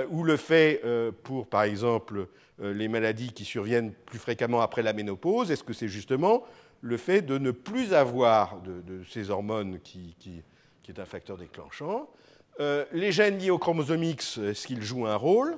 ou 0.08 0.22
le 0.22 0.38
fait 0.38 0.80
pour, 1.22 1.46
par 1.46 1.64
exemple, 1.64 2.28
les 2.58 2.88
maladies 2.88 3.32
qui 3.32 3.44
surviennent 3.44 3.92
plus 3.92 4.18
fréquemment 4.18 4.62
après 4.62 4.82
la 4.82 4.94
ménopause, 4.94 5.50
est-ce 5.50 5.64
que 5.64 5.74
c'est 5.74 5.88
justement 5.88 6.44
le 6.84 6.96
fait 6.98 7.22
de 7.22 7.38
ne 7.38 7.50
plus 7.50 7.94
avoir 7.94 8.60
de, 8.60 9.02
ces 9.08 9.30
hormones 9.30 9.80
qui, 9.80 10.14
est 10.88 10.98
un 10.98 11.06
facteur 11.06 11.38
déclenchant 11.38 12.10
Les 12.92 13.10
gènes 13.10 13.38
liés 13.38 13.50
au 13.50 13.58
chromosome 13.58 14.04
X, 14.04 14.38
est-ce 14.38 14.66
qu'ils 14.66 14.82
jouent 14.82 15.06
un 15.06 15.16
rôle 15.16 15.56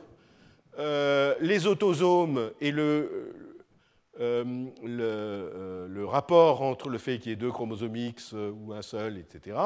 Les 0.79 1.67
autosomes 1.67 2.53
et 2.61 2.71
le, 2.71 3.35
euh, 4.21 4.45
euh, 4.89 5.87
le, 5.89 6.07
rapport 6.07 6.63
entre 6.63 6.89
le 6.89 6.97
fait 6.97 7.19
qu'il 7.19 7.31
y 7.31 7.33
ait 7.35 7.37
deux 7.37 7.51
chromosomes 7.51 7.97
X 7.97 8.33
euh, 8.33 8.51
ou 8.51 8.73
un 8.73 8.81
seul, 8.81 9.19
etc. 9.19 9.59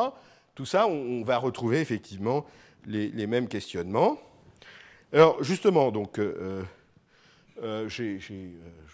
Tout 0.57 0.65
ça, 0.65 0.89
on, 0.89 1.23
va 1.23 1.39
retrouver 1.39 1.81
effectivement 1.81 2.45
les, 2.87 3.27
mêmes 3.29 3.47
questionnements. 3.47 4.19
Alors 5.13 5.43
justement, 5.43 5.93
donc, 5.93 6.21
je 7.61 8.19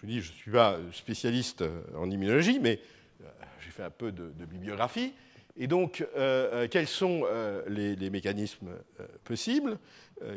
vous 0.01 0.07
dis, 0.07 0.21
je 0.21 0.31
ne 0.31 0.37
suis 0.37 0.51
pas 0.51 0.79
spécialiste 0.93 1.65
en 1.97 2.11
immunologie, 2.11 2.59
mais 2.61 2.81
j'ai 3.61 3.71
fait 3.71 3.83
un 3.83 3.91
peu 3.91 4.13
de, 4.13 4.31
bibliographie. 4.45 5.13
Et 5.57 5.67
donc, 5.67 6.07
quels 6.71 6.89
sont 6.89 7.25
les, 7.69 8.11
mécanismes 8.11 8.71
possibles 9.25 9.79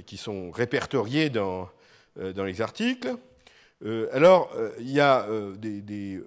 qui 0.06 0.18
sont 0.18 0.52
répertoriés 0.52 1.30
dans, 1.30 1.70
dans 2.16 2.46
les 2.46 2.62
articles 2.62 3.18
euh, 3.86 4.10
alors, 4.12 4.52
euh, 4.56 4.72
il 4.80 4.92
y 4.92 5.00
a 5.00 5.26
euh, 5.28 5.56
des, 5.56 5.82
des, 5.82 6.22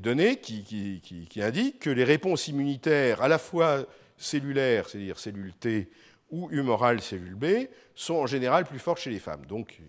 données 0.00 0.40
qui, 0.40 1.28
indiquent 1.36 1.80
que 1.80 1.90
les 1.90 2.04
réponses 2.04 2.48
immunitaires, 2.48 3.22
à 3.22 3.28
la 3.28 3.38
fois 3.38 3.84
cellulaires, 4.16 4.88
c'est-à-dire 4.88 5.18
cellules 5.18 5.54
T, 5.54 5.90
ou 6.32 6.48
humorales, 6.50 7.00
cellules 7.00 7.36
B, 7.36 7.68
sont 7.94 8.14
en 8.14 8.26
général 8.26 8.64
plus 8.64 8.80
fortes 8.80 8.98
chez 8.98 9.10
les 9.10 9.20
femmes. 9.20 9.46
Donc, 9.46 9.80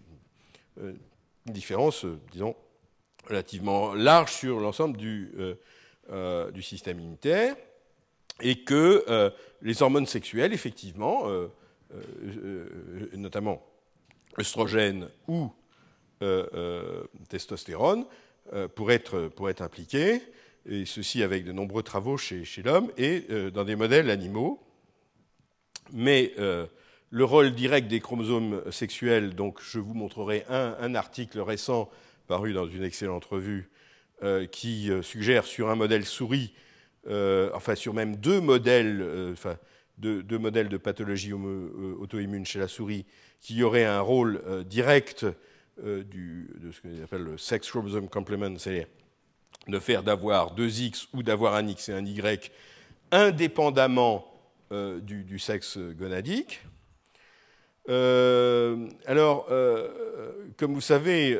une 0.77 0.97
différence, 1.45 2.05
disons, 2.31 2.55
relativement 3.27 3.93
large 3.93 4.31
sur 4.31 4.59
l'ensemble 4.59 4.97
du, 4.97 5.31
du, 6.53 6.61
système 6.61 6.99
immunitaire, 6.99 7.55
et 8.41 8.63
que 8.63 9.31
les 9.61 9.81
hormones 9.81 10.05
sexuelles, 10.05 10.53
effectivement, 10.53 11.27
notamment 13.13 13.65
œstrogène 14.39 15.09
ou 15.27 15.51
euh, 16.21 16.47
euh, 16.53 17.03
testostérone 17.27 18.05
euh, 18.53 18.67
pourraient 18.67 18.95
être, 18.95 19.61
impliqués, 19.61 20.21
et 20.65 20.85
ceci 20.85 21.21
avec 21.21 21.43
de 21.43 21.51
nombreux 21.51 21.83
travaux 21.83 22.15
chez 22.17 22.45
l'homme 22.63 22.91
et 22.97 23.25
dans 23.51 23.65
des 23.65 23.75
modèles 23.75 24.09
animaux. 24.09 24.62
Mais 25.91 26.33
le 27.09 27.23
rôle 27.23 27.53
direct 27.53 27.87
des 27.87 27.99
chromosomes 27.99 28.61
sexuels, 28.71 29.35
donc 29.35 29.59
je 29.61 29.79
vous 29.79 29.93
montrerai 29.93 30.45
un, 30.49 30.95
article 30.95 31.39
récent 31.39 31.89
paru 32.27 32.53
dans 32.53 32.67
une 32.67 32.83
excellente 32.83 33.25
revue 33.25 33.69
qui 34.51 34.89
suggère 35.01 35.45
sur 35.45 35.69
un 35.69 35.75
modèle 35.75 36.05
souris, 36.05 36.53
enfin 37.07 37.75
sur 37.75 37.93
même 37.93 38.15
deux 38.15 38.39
modèles, 38.39 39.31
enfin, 39.33 39.57
deux, 39.97 40.39
modèles 40.39 40.69
de 40.69 40.77
pathologie 40.77 41.33
auto-immune 41.33 42.45
chez 42.45 42.59
la 42.59 42.67
souris, 42.67 43.05
qui 43.43 43.61
aurait 43.61 43.85
un 43.85 43.99
rôle 43.99 44.41
euh, 44.47 44.63
direct 44.63 45.25
euh, 45.83 46.03
de 46.03 46.71
ce 46.71 46.81
qu'on 46.81 47.03
appelle 47.03 47.23
le 47.23 47.37
sex 47.37 47.69
chromosome 47.69 48.07
complement, 48.07 48.57
c'est-à-dire 48.57 48.87
de 49.67 49.79
faire 49.79 50.03
d'avoir 50.03 50.51
deux 50.51 50.81
X 50.81 51.07
ou 51.13 51.23
d'avoir 51.23 51.55
un 51.55 51.67
X 51.67 51.89
et 51.89 51.93
un 51.93 52.05
Y 52.05 52.51
indépendamment 53.11 54.25
euh, 54.73 54.99
du, 54.99 55.39
sexe 55.39 55.77
gonadique. 55.77 56.61
alors, 57.87 59.47
comme 60.57 60.73
vous 60.73 60.81
savez, 60.81 61.39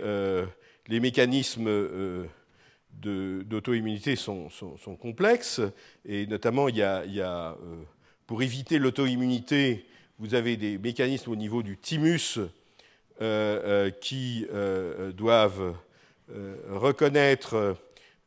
les 0.88 1.00
mécanismes 1.00 2.28
d'auto-immunité 3.02 4.16
sont, 4.16 4.50
complexes, 5.02 5.62
et 6.06 6.28
notamment 6.28 6.70
il 6.70 6.78
y 6.78 6.82
a, 6.84 7.58
pour 8.28 8.42
éviter 8.42 8.80
l'auto-immunité, 8.80 9.86
vous 10.20 10.36
avez 10.36 10.58
des 10.58 10.78
mécanismes 10.78 11.32
au 11.32 11.36
niveau 11.36 11.64
du 11.64 11.78
thymus 11.78 12.38
euh, 12.38 12.50
euh, 13.22 13.90
qui 13.92 14.48
euh, 14.52 15.12
doivent 15.12 15.76
reconnaître 16.70 17.76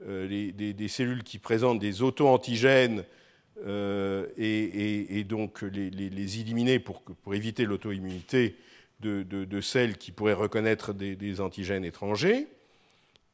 des, 0.00 0.88
cellules 0.88 1.24
qui 1.24 1.38
présentent 1.38 1.80
des 1.80 2.02
auto-antigènes 2.02 3.02
et, 3.64 5.24
donc 5.28 5.62
les, 5.62 6.40
éliminer 6.40 6.78
pour, 6.78 7.02
éviter 7.32 7.64
l'auto-immunité 7.64 8.56
de, 9.00 9.60
celles 9.60 9.96
qui 9.96 10.12
pourraient 10.12 10.32
reconnaître 10.32 10.92
des, 10.92 11.40
antigènes 11.40 11.84
étrangers. 11.84 12.48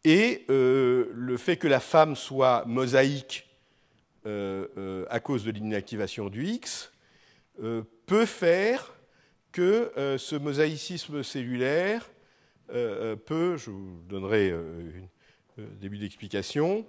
Et 0.05 0.45
le 0.49 1.37
fait 1.39 1.57
que 1.57 1.69
la 1.69 1.81
femme 1.81 2.17
soit 2.17 2.65
mosaïque 2.67 3.49
à 4.25 5.21
cause 5.21 5.45
de 5.45 5.51
l'inactivation 5.51 6.29
du 6.29 6.47
X 6.47 6.93
peut 8.07 8.27
faire 8.27 8.93
que 9.53 9.93
euh, 9.97 10.19
ce 10.19 10.35
mosaïcisme 10.35 11.23
cellulaire 11.23 12.11
euh, 12.71 13.13
euh, 13.13 13.17
peut, 13.17 13.57
je 13.57 13.71
vous 13.71 14.01
donnerai 14.09 14.51
un 14.51 15.63
début 15.81 15.99
d'explication, 15.99 16.87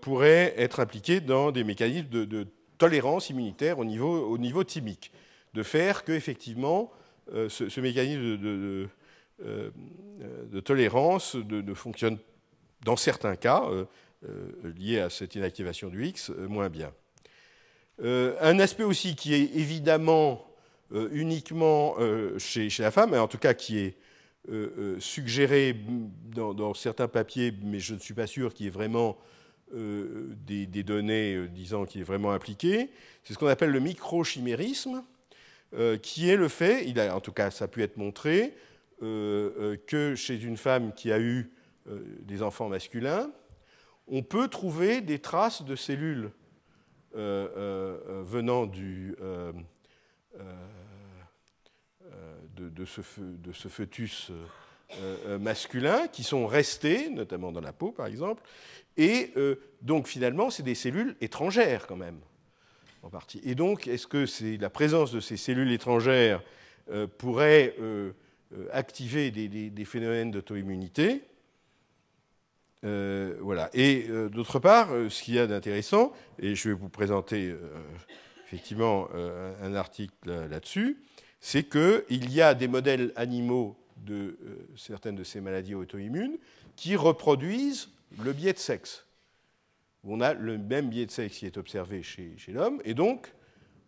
pourrait 0.00 0.54
être 0.56 0.80
impliqué 0.80 1.20
dans 1.20 1.52
des 1.52 1.64
mécanismes 1.64 2.08
de, 2.08 2.46
tolérance 2.78 3.30
immunitaire 3.30 3.78
au 3.78 3.84
niveau, 3.84 4.26
au 4.28 4.36
niveau 4.36 4.62
thymique, 4.62 5.10
de 5.54 5.62
faire 5.62 6.04
que 6.04 6.12
effectivement 6.12 6.90
ce, 7.28 7.80
mécanisme 7.80 8.36
de, 8.36 8.88
tolérance 10.60 11.36
ne 11.36 11.74
fonctionne 11.74 12.18
dans 12.84 12.96
certains 12.96 13.36
cas 13.36 13.62
liés 14.76 15.00
à 15.00 15.10
cette 15.10 15.34
inactivation 15.36 15.88
du 15.88 16.04
X 16.06 16.30
moins 16.48 16.68
bien. 16.68 16.92
Euh, 18.02 18.36
un 18.40 18.58
aspect 18.58 18.84
aussi 18.84 19.16
qui 19.16 19.34
est 19.34 19.54
évidemment 19.54 20.44
euh, 20.92 21.08
uniquement 21.12 21.94
euh, 21.98 22.38
chez, 22.38 22.68
la 22.78 22.90
femme, 22.90 23.14
en 23.14 23.28
tout 23.28 23.38
cas 23.38 23.54
qui 23.54 23.78
est 23.78 23.94
suggéré 25.00 25.74
dans, 26.32 26.72
certains 26.72 27.08
papiers, 27.08 27.52
mais 27.64 27.80
je 27.80 27.94
ne 27.94 27.98
suis 27.98 28.14
pas 28.14 28.28
sûr 28.28 28.54
qu'il 28.54 28.66
y 28.66 28.68
ait 28.68 28.70
vraiment 29.72 30.34
des, 30.46 30.82
données 30.82 31.48
disant 31.48 31.84
qu'il 31.84 32.00
est 32.00 32.04
vraiment 32.04 32.32
impliqué. 32.32 32.90
C'est 33.24 33.34
ce 33.34 33.38
qu'on 33.38 33.46
appelle 33.46 33.70
le 33.70 33.80
microchimérisme, 33.80 35.02
qui 36.02 36.30
est 36.30 36.36
le 36.36 36.48
fait, 36.48 36.88
il 36.88 37.00
a, 37.00 37.14
en 37.14 37.20
tout 37.20 37.32
cas 37.32 37.50
ça 37.50 37.64
a 37.64 37.68
pu 37.68 37.82
être 37.82 37.96
montré, 37.96 38.54
que 39.00 40.14
chez 40.16 40.42
une 40.42 40.56
femme 40.56 40.92
qui 40.92 41.12
a 41.12 41.18
eu 41.18 41.50
des 42.22 42.42
enfants 42.42 42.68
masculins, 42.68 43.30
on 44.08 44.22
peut 44.22 44.48
trouver 44.48 45.00
des 45.00 45.18
traces 45.18 45.62
de 45.62 45.74
cellules 45.74 46.30
venant 47.12 48.66
du, 48.66 49.16
de, 52.56 52.84
ce, 52.84 53.00
de, 53.18 53.52
ce, 53.52 53.68
fœtus 53.68 54.30
euh, 54.92 55.16
euh, 55.26 55.38
masculin 55.40 56.06
qui 56.06 56.22
sont 56.22 56.46
restés, 56.46 57.10
notamment 57.10 57.50
dans 57.50 57.60
la 57.60 57.72
peau 57.72 57.90
par 57.90 58.06
exemple, 58.06 58.40
et 58.96 59.32
euh, 59.36 59.56
donc 59.82 60.06
finalement 60.06 60.48
c'est 60.48 60.62
des 60.62 60.76
cellules 60.76 61.16
étrangères 61.20 61.88
quand 61.88 61.96
même, 61.96 62.20
en 63.02 63.10
partie. 63.10 63.40
Et 63.44 63.56
donc 63.56 63.88
est-ce 63.88 64.06
que 64.06 64.26
la 64.60 64.70
présence 64.70 65.10
de 65.10 65.18
ces 65.18 65.36
cellules 65.36 65.72
étrangères 65.72 66.40
pourrait 67.18 67.74
activer 68.70 69.32
des, 69.32 69.84
phénomènes 69.84 70.30
d'auto-immunité? 70.30 71.22
Voilà. 72.82 73.68
Et 73.74 74.06
d'autre 74.30 74.60
part, 74.60 74.90
ce 75.08 75.22
qu'il 75.22 75.34
y 75.34 75.40
a 75.40 75.48
d'intéressant, 75.48 76.12
et 76.38 76.54
je 76.54 76.68
vais 76.68 76.74
vous 76.76 76.88
présenter 76.88 77.52
effectivement 78.46 79.08
un 79.60 79.74
article 79.74 80.30
là-dessus, 80.48 80.96
c'est 81.40 81.64
qu'il 81.64 82.32
y 82.32 82.40
a 82.40 82.54
des 82.54 82.68
modèles 82.68 83.12
animaux 83.16 83.76
de 83.96 84.38
euh, 84.42 84.68
certaines 84.76 85.16
de 85.16 85.24
ces 85.24 85.40
maladies 85.40 85.74
auto-immunes 85.74 86.36
qui 86.76 86.96
reproduisent 86.96 87.88
le 88.22 88.32
biais 88.32 88.52
de 88.52 88.58
sexe. 88.58 89.06
On 90.04 90.20
a 90.20 90.34
le 90.34 90.58
même 90.58 90.88
biais 90.88 91.06
de 91.06 91.10
sexe 91.10 91.38
qui 91.38 91.46
est 91.46 91.56
observé 91.56 92.02
chez, 92.02 92.36
l'homme, 92.48 92.80
et 92.84 92.94
donc 92.94 93.32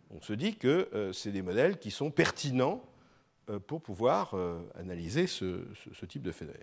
on 0.09 0.21
se 0.21 0.33
dit 0.33 0.55
que 0.55 0.89
euh, 0.93 1.13
c'est 1.13 1.31
des 1.31 1.41
modèles 1.41 1.77
qui 1.77 1.91
sont 1.91 2.11
pertinents 2.11 2.83
euh, 3.49 3.59
pour 3.59 3.81
pouvoir 3.81 4.35
analyser 4.75 5.27
ce, 5.27 5.61
type 6.07 6.23
de 6.23 6.31
phénomène. 6.31 6.61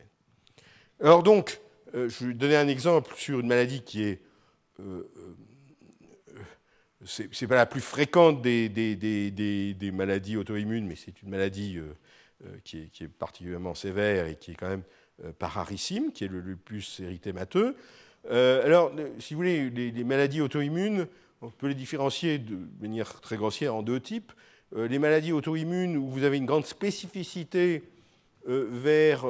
Alors 1.00 1.22
donc, 1.22 1.60
je 1.94 2.26
vais 2.26 2.34
donner 2.34 2.56
un 2.56 2.68
exemple 2.68 3.14
sur 3.16 3.40
une 3.40 3.46
maladie 3.46 3.82
qui 3.82 4.02
est 4.02 4.20
c'est 7.04 7.46
pas 7.46 7.54
la 7.54 7.66
plus 7.66 7.80
fréquente 7.80 8.42
des, 8.42 8.68
des, 8.68 9.90
maladies 9.92 10.36
auto-immunes, 10.36 10.86
mais 10.86 10.96
c'est 10.96 11.22
une 11.22 11.30
maladie 11.30 11.78
euh, 12.44 12.56
qui, 12.64 12.90
est, 13.00 13.08
particulièrement 13.08 13.74
sévère 13.74 14.26
et 14.26 14.36
qui 14.36 14.52
est 14.52 14.54
quand 14.54 14.68
même 14.68 14.82
euh, 15.24 15.32
pas 15.32 15.48
rarissime, 15.48 16.12
qui 16.12 16.24
est 16.24 16.28
le 16.28 16.40
lupus 16.40 17.00
érythémateux. 17.00 17.76
alors, 18.30 18.92
si 19.18 19.34
vous 19.34 19.38
voulez, 19.38 19.70
les, 19.70 20.04
maladies 20.04 20.40
auto-immunes, 20.40 21.06
on 21.42 21.50
peut 21.50 21.68
les 21.68 21.74
différencier 21.74 22.38
de 22.38 22.58
manière 22.80 23.20
très 23.20 23.36
grossière 23.36 23.74
en 23.74 23.82
deux 23.82 24.00
types. 24.00 24.32
les 24.74 24.98
maladies 24.98 25.32
auto-immunes 25.32 25.96
où 25.96 26.08
vous 26.08 26.24
avez 26.24 26.36
une 26.38 26.46
grande 26.46 26.66
spécificité 26.66 27.84
vers 28.46 29.26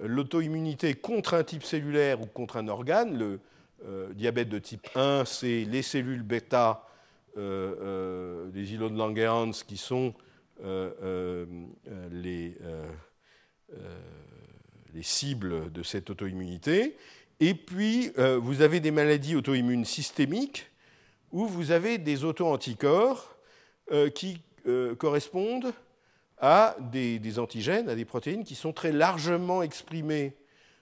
l'auto-immunité 0.00 0.94
contre 0.94 1.34
un 1.34 1.42
type 1.42 1.64
cellulaire 1.64 2.20
ou 2.20 2.26
contre 2.26 2.56
un 2.56 2.68
organe, 2.68 3.18
le, 3.18 3.40
euh, 3.86 4.12
diabète 4.12 4.48
de 4.48 4.58
type 4.58 4.88
1, 4.96 5.24
c'est 5.24 5.64
les 5.64 5.82
cellules 5.82 6.22
bêta 6.22 6.84
euh, 7.36 7.76
euh, 7.80 8.50
des 8.50 8.72
îlots 8.72 8.88
de 8.88 8.98
Langerhans 8.98 9.52
qui 9.52 9.76
sont 9.76 10.14
les, 10.62 12.54
les, 14.94 15.02
cibles 15.02 15.72
de 15.72 15.82
cette 15.82 16.10
auto-immunité. 16.10 16.96
Et 17.40 17.54
puis, 17.54 18.10
vous 18.16 18.62
avez 18.62 18.80
des 18.80 18.90
maladies 18.90 19.36
auto-immunes 19.36 19.84
systémiques 19.84 20.66
où 21.30 21.46
vous 21.46 21.70
avez 21.70 21.98
des 21.98 22.24
auto-anticorps 22.24 23.36
qui 24.14 24.40
correspondent 24.98 25.72
à 26.38 26.76
des, 26.80 27.38
antigènes, 27.38 27.88
à 27.88 27.94
des 27.94 28.04
protéines 28.04 28.44
qui 28.44 28.54
sont 28.54 28.72
très 28.72 28.92
largement 28.92 29.62
exprimées 29.62 30.34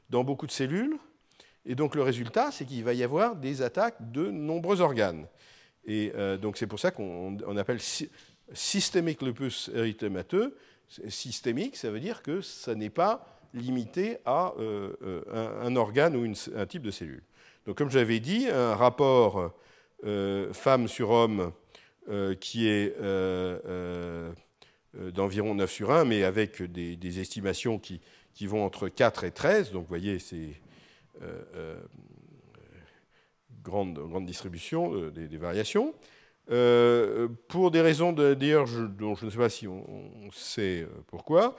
dans 0.08 0.24
beaucoup 0.24 0.46
de 0.46 0.52
cellules 0.52 0.98
et 1.66 1.74
donc 1.74 1.96
le 1.96 2.02
résultat, 2.02 2.52
c'est 2.52 2.64
qu'il 2.64 2.84
va 2.84 2.94
y 2.94 3.02
avoir 3.02 3.34
des 3.34 3.60
attaques 3.60 4.12
de 4.12 4.30
nombreux 4.30 4.80
organes. 4.80 5.26
Et 5.84 6.12
euh, 6.14 6.36
donc 6.36 6.56
c'est 6.56 6.66
pour 6.66 6.78
ça 6.78 6.92
qu'on 6.92 7.56
appelle 7.56 7.80
systémique 8.52 9.22
lupus 9.22 9.70
érythémateux. 9.74 10.56
Systémique, 11.08 11.76
ça 11.76 11.90
veut 11.90 12.00
dire 12.00 12.22
que 12.22 12.40
ça 12.40 12.74
n'est 12.74 12.90
pas 12.90 13.40
limité 13.54 14.18
à 14.24 14.52
euh, 14.58 14.92
euh, 15.02 15.62
un, 15.62 15.74
organe 15.74 16.14
ou 16.16 16.32
un 16.54 16.66
type 16.66 16.82
de 16.82 16.90
cellule. 16.90 17.22
Donc 17.66 17.76
comme 17.76 17.90
j'avais 17.90 18.20
dit, 18.20 18.48
un 18.48 18.74
rapport 18.74 19.52
femme 20.52 20.86
sur 20.86 21.10
homme 21.10 21.52
qui 22.38 22.68
est 22.68 22.94
d'environ 24.94 25.54
9 25.54 25.70
sur 25.70 25.90
1, 25.90 26.04
mais 26.04 26.22
avec 26.22 26.62
des, 26.62 27.20
estimations 27.20 27.78
qui, 27.78 28.00
vont 28.42 28.64
entre 28.64 28.88
4 28.88 29.24
et 29.24 29.32
13. 29.32 29.72
Donc 29.72 29.82
vous 29.82 29.88
voyez, 29.88 30.18
c'est 30.18 30.60
euh, 31.22 31.42
euh, 31.54 31.80
grande, 33.62 33.98
grande 33.98 34.26
distribution 34.26 34.94
euh, 34.94 35.10
des, 35.10 35.36
variations. 35.38 35.94
Pour 36.46 37.70
des 37.70 37.80
raisons 37.80 38.12
d'ailleurs 38.12 38.66
dont 38.66 39.14
je 39.14 39.26
ne 39.26 39.30
sais 39.30 39.38
pas 39.38 39.48
si 39.48 39.66
on, 39.66 40.30
sait 40.32 40.86
pourquoi, 41.08 41.56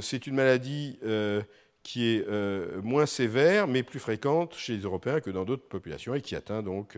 c'est 0.00 0.26
une 0.26 0.36
maladie 0.36 0.98
qui 1.82 2.08
est 2.08 2.26
moins 2.82 3.06
sévère 3.06 3.66
mais 3.66 3.82
plus 3.82 4.00
fréquente 4.00 4.54
chez 4.54 4.74
les 4.74 4.82
Européens 4.82 5.20
que 5.20 5.30
dans 5.30 5.44
d'autres 5.44 5.68
populations 5.68 6.14
et 6.14 6.22
qui 6.22 6.34
atteint 6.34 6.62
donc 6.62 6.96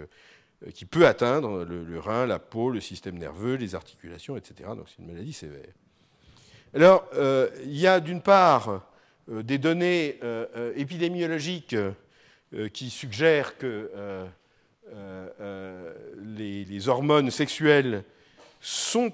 qui 0.72 0.84
peut 0.84 1.06
atteindre 1.06 1.64
le, 1.64 1.98
rein, 1.98 2.26
la 2.26 2.38
peau, 2.38 2.70
le 2.70 2.80
système 2.80 3.18
nerveux, 3.18 3.56
les 3.56 3.74
articulations, 3.74 4.36
etc. 4.36 4.70
Donc 4.76 4.86
c'est 4.88 5.02
une 5.02 5.10
maladie 5.10 5.32
sévère. 5.32 5.72
Alors, 6.72 7.08
il 7.64 7.76
y 7.76 7.86
a 7.86 8.00
d'une 8.00 8.22
part 8.22 8.82
euh, 9.30 9.42
des 9.42 9.58
données 9.58 10.18
euh, 10.22 10.46
euh, 10.56 10.72
épidémiologiques 10.76 11.76
qui 12.72 12.88
suggèrent 12.88 13.58
que 13.58 13.90
les, 16.16 16.64
les, 16.64 16.88
hormones 16.88 17.30
sexuelles 17.30 18.04
sont 18.60 19.12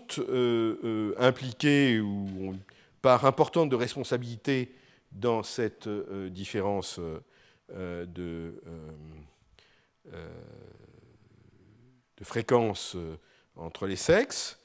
impliquées 1.18 2.00
ou 2.00 2.28
ont 2.40 2.52
une 2.52 2.61
part 3.02 3.24
importante 3.24 3.70
de 3.70 3.76
responsabilité 3.76 4.74
dans 5.12 5.42
cette 5.42 5.88
différence 5.88 7.00
de, 7.68 8.52
fréquence 12.22 12.96
entre 13.56 13.87
les 13.87 13.96
sexes. 13.96 14.59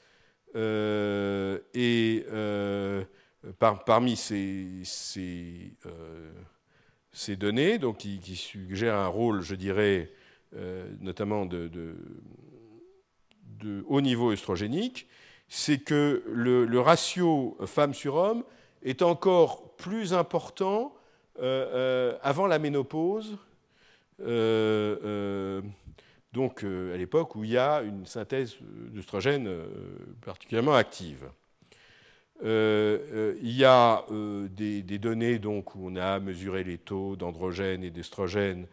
et 0.54 2.26
parmi 3.58 4.16
ces, 4.16 5.72
euh, 5.86 6.32
données, 7.36 7.78
donc, 7.78 7.98
qui, 7.98 8.36
suggèrent 8.36 8.96
un 8.96 9.06
rôle, 9.06 9.42
je 9.42 9.54
dirais, 9.54 10.10
euh, 10.10 10.15
notamment 11.00 11.46
de, 11.46 11.96
haut 13.86 14.00
niveau 14.00 14.32
œstrogénique, 14.32 15.06
c'est 15.48 15.78
que 15.78 16.22
le, 16.26 16.80
ratio 16.80 17.56
femme 17.66 17.94
sur 17.94 18.14
homme 18.14 18.44
est 18.82 19.02
encore 19.02 19.76
plus 19.76 20.14
important 20.14 20.94
euh, 21.40 22.16
avant 22.22 22.46
la 22.46 22.58
ménopause, 22.58 23.38
donc 26.32 26.64
à 26.64 26.96
l'époque 26.96 27.36
où 27.36 27.44
il 27.44 27.50
y 27.50 27.58
a 27.58 27.82
une 27.82 28.06
synthèse 28.06 28.56
d'œstrogène 28.92 29.48
particulièrement 30.22 30.74
active. 30.74 31.28
Euh, 32.44 32.98
euh, 33.12 33.34
il 33.40 33.52
y 33.52 33.64
a 33.64 34.04
euh, 34.10 34.48
des, 34.48 34.82
données 34.98 35.38
donc, 35.38 35.74
où 35.74 35.88
on 35.88 35.96
a 35.96 36.20
mesuré 36.20 36.64
les 36.64 36.78
taux 36.78 37.16
d'androgène 37.16 37.82
et 37.82 37.90
d'estrogène 37.90 38.66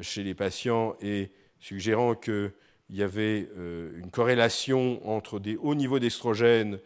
chez 0.00 0.22
les 0.22 0.34
patients 0.34 0.96
et 1.00 1.30
suggérant 1.58 2.14
qu'il 2.14 2.52
y 2.90 3.02
avait 3.02 3.48
une 3.56 4.10
corrélation 4.10 5.00
entre 5.08 5.38
des 5.38 5.56
hauts 5.56 5.74
niveaux 5.74 5.98
d'estrogène 5.98 6.78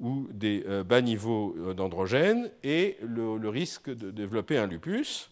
ou 0.00 0.28
des 0.32 0.64
bas 0.84 1.00
niveaux 1.00 1.72
d'androgène 1.74 2.50
et 2.62 2.96
le, 3.02 3.48
risque 3.48 3.90
de 3.90 4.10
développer 4.10 4.58
un 4.58 4.66
lupus. 4.66 5.30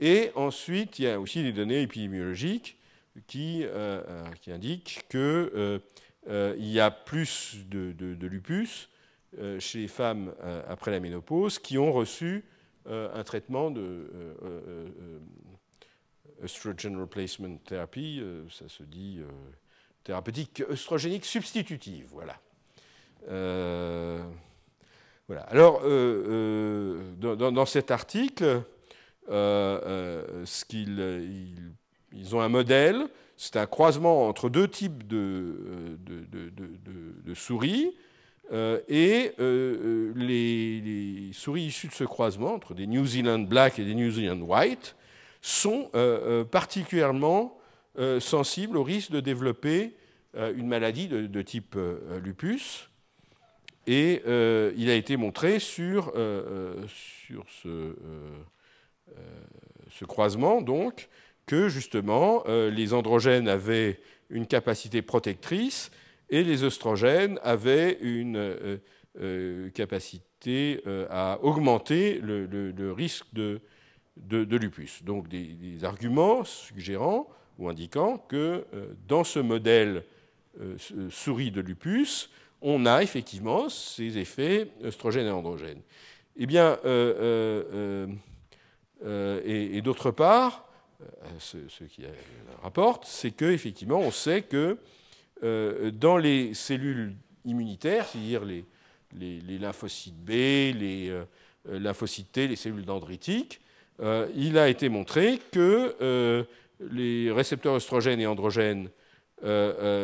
Et 0.00 0.30
ensuite, 0.34 0.98
il 0.98 1.04
y 1.04 1.08
a 1.08 1.20
aussi 1.20 1.42
des 1.42 1.52
données 1.52 1.82
épidémiologiques 1.82 2.78
qui, 3.26 3.64
qui 4.40 4.50
indiquent 4.50 5.04
qu'il 5.08 5.80
y 6.58 6.80
a 6.80 6.90
plus 6.90 7.58
de, 7.68 8.26
lupus 8.26 8.88
euh, 9.38 9.58
chez 9.58 9.80
les 9.80 9.88
femmes 9.88 10.32
euh, 10.44 10.62
après 10.68 10.92
la 10.92 11.00
ménopause 11.00 11.58
qui 11.58 11.76
ont 11.76 11.92
reçu 11.92 12.44
euh, 12.86 13.08
un 13.12 13.24
traitement 13.24 13.72
de 13.72 14.08
estrogen 16.44 16.98
replacement 17.00 17.56
therapy, 17.64 18.22
ça 18.50 18.68
se 18.68 18.82
dit 18.82 19.20
thérapeutique 20.04 20.62
œstrogénique 20.70 21.24
substitutive, 21.24 22.06
voilà. 22.12 22.38
voilà. 25.26 25.42
Alors, 25.48 25.80
dans, 27.18 27.66
cet 27.66 27.90
article, 27.90 28.62
ce 29.28 30.64
ils 32.12 32.36
ont 32.36 32.40
un 32.40 32.48
modèle, 32.48 33.08
c'est 33.36 33.56
un 33.56 33.66
croisement 33.66 34.28
entre 34.28 34.48
deux 34.48 34.68
types 34.68 35.06
de, 35.06 35.98
de, 36.04 37.34
souris, 37.34 37.94
et 38.52 39.32
les, 40.16 41.30
souris 41.32 41.64
issues 41.64 41.88
de 41.88 41.94
ce 41.94 42.04
croisement, 42.04 42.54
entre 42.54 42.74
des 42.74 42.86
New 42.86 43.04
Zealand 43.04 43.40
Black 43.40 43.78
et 43.78 43.84
des 43.84 43.94
New 43.94 44.10
Zealand 44.10 44.40
White, 44.40 44.94
sont 45.46 45.90
particulièrement 46.50 47.58
sensibles 48.18 48.78
au 48.78 48.82
risque 48.82 49.10
de 49.10 49.20
développer 49.20 49.94
une 50.34 50.66
maladie 50.66 51.06
de, 51.06 51.42
type 51.42 51.76
lupus. 52.22 52.88
Et 53.86 54.22
il 54.24 54.90
a 54.90 54.94
été 54.94 55.18
montré 55.18 55.58
sur, 55.58 56.12
ce, 56.14 57.94
croisement, 60.06 60.62
donc, 60.62 61.08
que 61.46 61.68
justement 61.68 62.42
euh, 62.46 62.70
les 62.70 62.94
androgènes 62.94 63.48
avaient 63.48 64.00
une 64.30 64.46
capacité 64.46 65.02
protectrice 65.02 65.90
et 66.30 66.42
les 66.42 66.64
œstrogènes 66.64 67.38
avaient 67.42 67.98
une 68.00 68.36
euh, 68.36 68.78
euh, 69.20 69.70
capacité 69.70 70.82
à 71.10 71.38
augmenter 71.42 72.18
le, 72.20 72.92
risque 72.92 73.26
de, 73.32 73.60
de, 74.16 74.56
lupus. 74.56 75.02
Donc 75.02 75.28
des, 75.28 75.84
arguments 75.84 76.44
suggérant 76.44 77.28
ou 77.58 77.68
indiquant 77.68 78.18
que 78.18 78.64
dans 79.08 79.24
ce 79.24 79.38
modèle 79.38 80.04
souris 81.10 81.50
de 81.50 81.60
lupus, 81.60 82.30
on 82.62 82.86
a 82.86 83.02
effectivement 83.02 83.68
ces 83.68 84.18
effets 84.18 84.68
œstrogènes 84.82 85.26
et 85.26 85.30
androgènes. 85.30 85.82
Eh 86.36 86.46
et 89.04 89.82
d'autre 89.82 90.10
part, 90.10 90.64
euh, 91.04 91.06
ce, 91.38 91.84
qui 91.84 92.02
rapporte, 92.62 93.04
c'est 93.06 93.32
qu'effectivement, 93.32 93.98
on 93.98 94.10
sait 94.10 94.42
que 94.42 94.78
euh, 95.42 95.90
dans 95.90 96.16
les 96.16 96.54
cellules 96.54 97.14
immunitaires, 97.44 98.06
c'est-à-dire 98.06 98.44
les, 98.44 98.64
lymphocytes 99.58 100.16
B, 100.16 100.30
les 100.30 101.08
euh, 101.10 101.24
lymphocytes 101.66 102.32
T, 102.32 102.48
les 102.48 102.56
cellules 102.56 102.84
dendritiques, 102.84 103.60
il 104.00 104.58
a 104.58 104.68
été 104.68 104.88
montré 104.88 105.38
que 105.52 106.44
les 106.80 107.30
récepteurs 107.30 107.74
oestrogènes 107.74 108.20
et 108.20 108.26
androgènes 108.26 108.90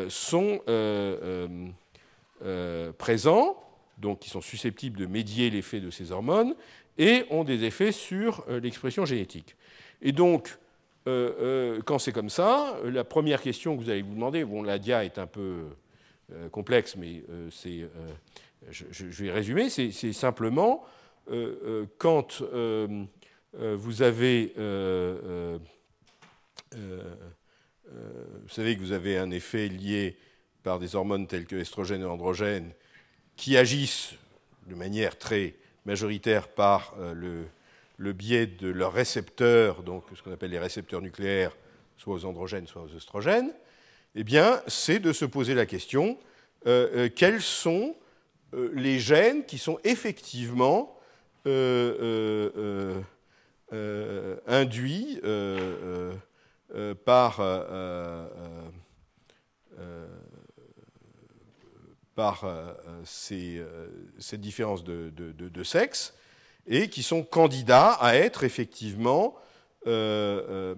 sont 0.08 0.60
présents, 2.98 3.62
donc 3.98 4.20
qui 4.20 4.30
sont 4.30 4.40
susceptibles 4.40 4.98
de 4.98 5.06
médier 5.06 5.50
l'effet 5.50 5.80
de 5.80 5.90
ces 5.90 6.12
hormones, 6.12 6.54
et 6.98 7.24
ont 7.30 7.44
des 7.44 7.64
effets 7.64 7.92
sur 7.92 8.44
l'expression 8.48 9.04
génétique. 9.04 9.56
Et 10.02 10.12
donc, 10.12 10.56
euh, 11.06 11.32
euh, 11.40 11.80
quand 11.84 11.98
c'est 11.98 12.12
comme 12.12 12.30
ça, 12.30 12.76
la 12.84 13.04
première 13.04 13.40
question 13.40 13.76
que 13.76 13.82
vous 13.82 13.90
allez 13.90 14.02
vous 14.02 14.14
demander, 14.14 14.44
bon, 14.44 14.62
la 14.62 14.78
dia 14.78 15.04
est 15.04 15.18
un 15.18 15.26
peu 15.26 15.68
euh, 16.32 16.48
complexe, 16.50 16.96
mais 16.96 17.22
je, 18.70 19.22
vais 19.22 19.30
résumer, 19.30 19.70
c'est, 19.70 20.12
simplement 20.12 20.84
quand 21.98 22.42
vous 23.52 24.02
avez, 24.02 24.52
vous 24.54 25.58
savez 28.48 28.76
que 28.76 28.80
vous 28.80 28.92
avez 28.92 29.18
un 29.18 29.30
effet 29.30 29.68
lié 29.68 30.16
par 30.62 30.78
des 30.78 30.94
hormones 30.94 31.26
telles 31.26 31.46
que 31.46 31.56
estrogène 31.56 32.02
et 32.02 32.06
androgène 32.06 32.72
qui 33.36 33.56
agissent 33.56 34.14
de 34.66 34.74
manière 34.74 35.18
très 35.18 35.54
majoritaire 35.84 36.48
par 36.48 36.94
le 37.96 38.12
biais 38.12 38.46
de 38.46 38.68
leurs 38.68 38.92
récepteurs, 38.92 39.82
donc 39.82 40.04
ce 40.14 40.22
qu'on 40.22 40.32
appelle 40.32 40.50
les 40.50 40.58
récepteurs 40.58 41.02
nucléaires, 41.02 41.56
soit 41.96 42.14
aux 42.14 42.24
androgènes, 42.24 42.66
soit 42.66 42.82
aux 42.82 42.94
oestrogènes, 42.94 43.52
eh 44.14 44.24
bien, 44.24 44.60
c'est 44.66 44.98
de 44.98 45.12
se 45.12 45.24
poser 45.24 45.54
la 45.54 45.66
question 45.66 46.18
euh, 46.66 46.88
euh, 46.94 47.08
quels 47.14 47.40
sont 47.40 47.94
euh, 48.54 48.70
les 48.74 48.98
gènes 48.98 49.44
qui 49.44 49.58
sont 49.58 49.78
effectivement 49.84 50.96
induits 54.46 55.20
par, 57.04 57.40
par 62.14 62.44
ces, 63.04 63.62
cette 64.18 64.40
différence 64.40 64.84
de, 64.84 65.10
de 65.10 65.64
sexe 65.64 66.14
et 66.66 66.88
qui 66.88 67.02
sont 67.02 67.22
candidats 67.22 67.92
à 67.92 68.14
être 68.14 68.44
effectivement 68.44 69.34
euh, 69.86 70.42
euh, 70.48 70.74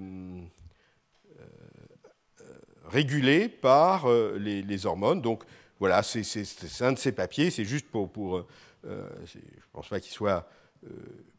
euh, 1.39 2.45
régulés 2.87 3.49
par 3.49 4.07
les, 4.09 4.87
hormones. 4.87 5.21
Donc 5.21 5.45
voilà, 5.79 6.03
c'est 6.03 6.83
un 6.83 6.93
de 6.93 6.99
ces 6.99 7.13
papiers, 7.13 7.51
c'est 7.51 7.65
juste 7.65 7.87
pour... 7.89 8.11
pour 8.11 8.47
je 8.85 8.89
ne 8.89 9.73
pense 9.73 9.89
pas 9.89 10.01
qu'il 10.01 10.13
soit 10.13 10.49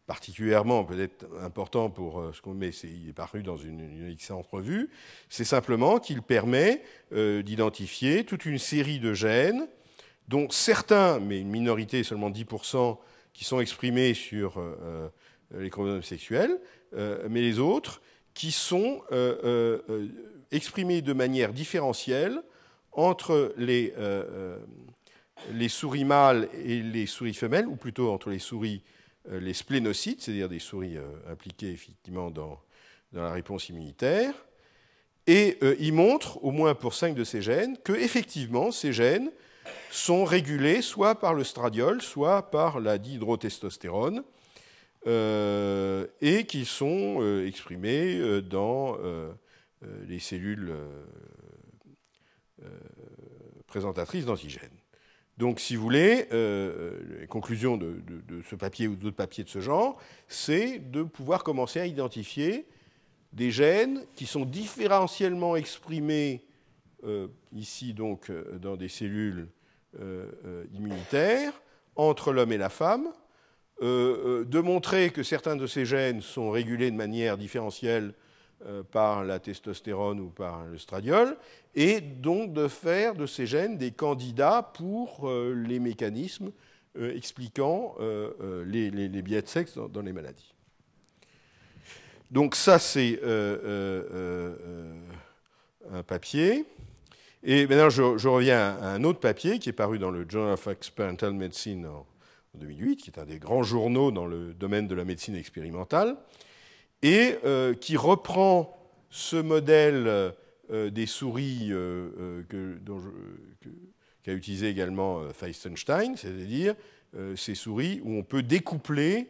particulièrement 0.06 0.84
peut-être 0.84 1.26
important 1.42 1.90
pour 1.90 2.24
ce 2.34 2.42
qu'on 2.42 2.54
met, 2.54 2.70
il 2.70 3.10
est 3.10 3.14
paru 3.14 3.42
dans 3.42 3.58
une, 3.58 4.10
excellente 4.12 4.48
revue, 4.52 4.90
c'est 5.30 5.46
simplement 5.46 6.00
qu'il 6.00 6.22
permet 6.22 6.84
d'identifier 7.12 8.26
toute 8.26 8.46
une 8.46 8.60
série 8.60 9.00
de 9.00 9.14
gènes 9.14 9.68
dont 10.28 10.50
certains, 10.50 11.20
mais 11.20 11.40
une 11.40 11.50
minorité, 11.50 12.04
seulement 12.04 12.30
10%, 12.30 12.98
qui 13.34 13.44
sont 13.44 13.60
exprimés 13.60 14.14
sur 14.14 14.58
euh, 14.58 15.10
euh, 15.54 15.62
les 15.62 15.70
chromosomes 15.70 16.04
sexuels, 16.04 16.60
euh, 16.96 17.28
mais 17.30 17.42
les 17.42 17.60
autres 17.60 18.02
qui 18.34 18.52
sont 18.52 19.02
exprimés 20.52 21.04
de 21.04 21.14
manière 21.14 21.54
différentielle 21.54 22.42
entre 22.92 23.54
les, 23.58 23.94
les 25.52 25.70
souris 25.70 26.04
mâles 26.04 26.50
et 26.66 26.82
les 26.82 27.06
souris 27.06 27.36
femelles, 27.36 27.68
ou 27.68 27.76
plutôt 27.76 28.12
entre 28.12 28.32
les 28.32 28.40
souris, 28.40 28.82
les 29.30 29.54
splénocytes, 29.54 30.22
c'est-à-dire 30.22 30.50
des 30.50 30.60
souris 30.60 30.98
impliquées 31.30 31.72
effectivement 31.72 32.30
dans, 32.30 32.60
la 33.14 33.32
réponse 33.32 33.70
immunitaire. 33.70 34.34
Et 35.28 35.58
il 35.80 35.94
montre, 35.94 36.44
au 36.44 36.52
moins 36.52 36.76
pour 36.76 36.94
cinq 36.94 37.16
de 37.16 37.24
ces 37.24 37.42
gènes, 37.42 37.78
que 37.84 37.94
effectivement 37.94 38.72
ces 38.72 38.92
gènes 38.92 39.32
sont 39.92 40.26
régulés 40.26 40.82
soit 40.82 41.16
par 41.16 41.34
le 41.34 41.44
stradiol, 41.44 42.02
soit 42.02 42.50
par 42.50 42.80
la 42.80 42.98
dihydrotestostérone, 42.98 44.24
euh, 45.06 46.08
et 46.22 46.46
qui 46.46 46.64
sont 46.64 47.18
euh, 47.20 47.46
exprimés 47.46 48.18
euh, 48.20 48.42
dans 48.42 48.98
les 50.08 50.20
cellules 50.20 50.74
présentatrices 53.68 54.26
d'antigènes. 54.26 54.73
Donc, 55.44 55.60
si 55.60 55.76
vous 55.76 55.84
voulez, 55.84 56.26
la 56.32 57.28
conclusion 57.28 57.76
de, 57.76 58.02
ce 58.50 58.56
papier 58.56 58.88
ou 58.88 58.96
d'autres 58.96 59.18
papiers 59.18 59.44
de 59.44 59.50
ce 59.50 59.60
genre, 59.60 60.00
c'est 60.30 60.80
de 60.80 61.04
pouvoir 61.04 61.44
commencer 61.44 61.82
à 61.82 61.86
identifier 61.86 62.66
des 63.34 63.52
gènes 63.52 64.06
qui 64.16 64.26
sont 64.26 64.46
différentiellement 64.46 65.58
exprimés 65.58 66.46
ici 67.52 67.94
donc 67.94 68.32
dans 68.62 68.78
des 68.78 68.88
cellules 68.88 69.50
euh, 70.00 70.26
euh, 70.46 70.64
immunitaire 70.74 71.52
entre 71.98 72.32
l'homme 72.32 72.54
et 72.54 72.58
la 72.58 72.70
femme, 72.70 73.10
euh, 73.82 74.46
de 74.46 74.60
montrer 74.60 75.10
que 75.10 75.24
certains 75.24 75.58
de 75.58 75.68
ces 75.68 75.86
gènes 75.86 76.22
sont 76.22 76.52
régulés 76.52 76.90
de 76.90 76.96
manière 76.96 77.38
différentielle 77.38 78.14
par 78.92 79.24
la 79.24 79.40
testostérone 79.40 80.20
ou 80.20 80.30
par 80.30 80.66
le 80.66 80.78
stradiol, 80.78 81.38
et 81.76 82.02
donc 82.02 82.54
de 82.54 82.68
faire 82.68 83.16
de 83.16 83.26
ces 83.26 83.46
gènes 83.46 83.78
des 83.78 83.92
candidats 83.92 84.72
pour 84.74 85.30
les 85.30 85.80
mécanismes 85.80 86.52
expliquant 86.96 87.96
les, 88.66 88.90
biais 89.22 89.42
de 89.42 89.48
sexe 89.48 89.78
dans, 89.78 90.02
les 90.02 90.14
maladies. 90.14 90.54
Donc 92.32 92.56
ça, 92.56 92.80
c'est 92.80 93.20
un 95.92 96.04
papier. 96.04 96.66
Et 97.44 97.68
maintenant, 97.68 97.90
je, 97.90 98.28
reviens 98.28 98.78
à 98.82 98.88
un 98.92 99.04
autre 99.04 99.20
papier 99.20 99.60
qui 99.60 99.70
est 99.70 99.74
paru 99.74 100.00
dans 100.00 100.12
le 100.12 100.26
Journal 100.28 100.54
of 100.54 100.68
Experimental 100.68 101.34
Medicine 101.34 101.86
en, 101.86 102.06
2008, 102.56 102.98
qui 102.98 103.10
est 103.10 103.20
un 103.20 103.26
des 103.26 103.40
grands 103.40 103.64
journaux 103.64 104.12
dans 104.12 104.28
le 104.28 104.54
domaine 104.54 104.88
de 104.88 104.94
la 104.94 105.04
médecine 105.04 105.36
expérimentale, 105.36 106.16
et 107.04 107.38
euh, 107.44 107.76
qui 107.76 107.98
reprend 107.98 108.76
ce 109.10 109.36
modèle 109.36 110.08
euh, 110.08 110.90
des 110.90 111.06
souris 111.06 111.68
euh, 111.70 112.42
qu'a 114.24 114.32
utilisé 114.32 114.70
également 114.70 115.22
Feistenstein, 115.34 116.16
c'est-à-dire 116.16 116.76
ces 117.36 117.54
souris 117.54 118.02
où 118.04 118.18
on 118.18 118.24
peut 118.24 118.42
découpler 118.42 119.28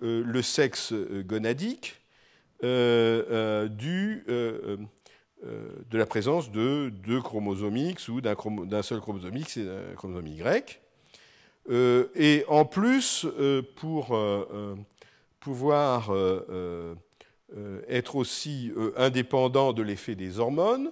le 0.00 0.40
sexe 0.40 0.94
gonadique 1.26 2.00
du 2.62 4.24
de 5.42 5.98
la 5.98 6.06
présence 6.06 6.50
de 6.50 6.88
deux 6.88 7.20
chromosomes 7.20 7.76
X 7.76 8.08
ou 8.08 8.20
d'un 8.22 8.82
seul 8.82 9.00
chromosome 9.00 9.36
X 9.36 9.56
et 9.58 9.64
d'un 9.64 9.94
chromosome 9.96 10.28
Y. 10.28 10.80
Et 12.14 12.44
en 12.48 12.64
plus, 12.64 13.26
pour 13.74 14.16
pouvoir 15.40 16.10
être 17.88 18.16
aussi 18.16 18.72
indépendants 18.96 19.72
de 19.72 19.82
l'effet 19.82 20.14
des 20.14 20.38
hormones. 20.38 20.90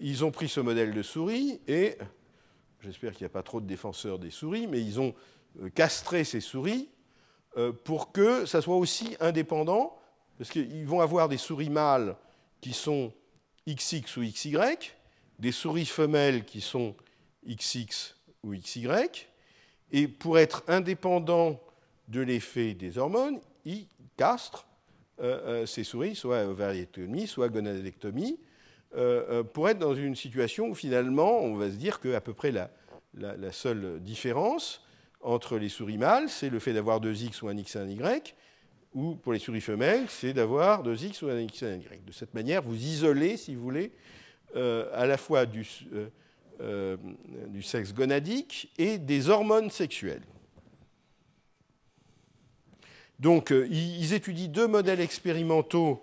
ils 0.00 0.24
ont 0.24 0.30
pris 0.30 0.48
ce 0.48 0.60
modèle 0.60 0.92
de 0.92 1.02
souris 1.02 1.60
et, 1.68 1.96
j'espère 2.80 3.12
qu'il 3.12 3.22
n'y 3.22 3.30
a 3.30 3.32
pas 3.32 3.44
trop 3.44 3.60
de 3.60 3.66
défenseurs 3.66 4.18
des 4.18 4.30
souris, 4.30 4.66
mais 4.66 4.80
ils 4.80 5.00
ont 5.00 5.14
castré 5.74 6.24
ces 6.24 6.40
souris 6.40 6.88
pour 7.84 8.10
que 8.10 8.44
ça 8.44 8.60
soit 8.60 8.76
aussi 8.76 9.16
indépendant, 9.20 9.96
parce 10.36 10.50
qu'ils 10.50 10.86
vont 10.86 11.00
avoir 11.00 11.28
des 11.28 11.38
souris 11.38 11.70
mâles 11.70 12.16
qui 12.60 12.72
sont 12.72 13.12
XX 13.68 14.16
ou 14.16 14.22
XY, 14.22 14.56
des 15.38 15.52
souris 15.52 15.86
femelles 15.86 16.44
qui 16.44 16.60
sont 16.60 16.96
XX 17.46 18.16
ou 18.42 18.54
XY, 18.54 18.88
et 19.92 20.08
pour 20.08 20.38
être 20.38 20.64
indépendant 20.68 21.60
de 22.08 22.20
l'effet 22.20 22.74
des 22.74 22.98
hormones, 22.98 23.40
ils 23.64 23.86
castrent 24.16 24.66
euh, 24.66 24.66
euh, 24.66 24.71
ces 25.66 25.84
souris, 25.84 26.14
soit 26.14 26.44
ovariectomie, 26.44 27.26
soit 27.26 27.48
gonadectomie, 27.48 28.38
euh, 28.94 29.42
pour 29.42 29.68
être 29.70 29.78
dans 29.78 29.94
une 29.94 30.14
situation 30.14 30.68
où 30.68 30.74
finalement 30.74 31.40
on 31.40 31.56
va 31.56 31.70
se 31.70 31.76
dire 31.76 31.98
qu'à 31.98 32.20
peu 32.20 32.34
près 32.34 32.52
la, 32.52 32.70
la, 33.14 33.52
seule 33.52 34.00
différence 34.00 34.84
entre 35.22 35.56
les 35.56 35.70
souris 35.70 35.96
mâles, 35.96 36.28
c'est 36.28 36.50
le 36.50 36.58
fait 36.58 36.74
d'avoir 36.74 37.00
deux 37.00 37.22
X 37.22 37.40
ou 37.40 37.48
un 37.48 37.56
X 37.56 37.76
et 37.76 37.78
un 37.78 37.88
Y, 37.88 38.34
ou 38.92 39.14
pour 39.14 39.32
les 39.32 39.38
souris 39.38 39.62
femelles, 39.62 40.04
c'est 40.08 40.34
d'avoir 40.34 40.82
deux 40.82 41.04
X 41.04 41.22
ou 41.22 41.28
un 41.28 41.38
X 41.38 41.62
et 41.62 41.66
un 41.66 41.76
Y. 41.76 42.04
De 42.04 42.12
cette 42.12 42.34
manière, 42.34 42.62
vous 42.62 42.74
isolez, 42.74 43.38
si 43.38 43.54
vous 43.54 43.62
voulez, 43.62 43.92
à 44.54 45.06
la 45.06 45.16
fois 45.16 45.46
euh, 46.60 46.96
du 47.48 47.62
sexe 47.62 47.94
gonadique 47.94 48.70
et 48.76 48.98
des 48.98 49.30
hormones 49.30 49.70
sexuelles. 49.70 50.22
Donc, 53.18 53.52
euh, 53.52 53.66
ils 53.70 54.14
étudient 54.14 54.48
deux 54.48 54.66
modèles 54.66 55.00
expérimentaux 55.00 56.02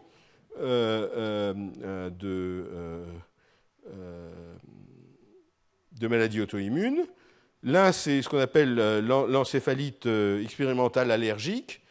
euh, 0.59 1.53
de, 2.09 2.65
de 5.99 6.07
maladies 6.07 6.41
auto-immunes. 6.41 7.05
L'un, 7.63 7.91
c'est 7.91 8.21
ce 8.21 8.29
qu'on 8.29 8.39
appelle 8.39 8.75
l'encéphalite 9.05 10.05
expérimentale 10.05 11.11
allergique, 11.11 11.81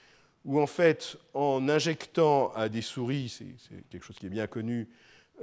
où 0.45 0.61
en 0.61 0.67
fait, 0.67 1.19
en 1.35 1.69
injectant 1.69 2.53
à 2.55 2.69
des 2.69 2.81
souris, 2.83 3.29
c'est 3.29 3.85
quelque 3.91 4.05
chose 4.05 4.19
qui 4.19 4.27
est 4.27 4.31
bien 4.31 4.47
connu, 4.47 4.89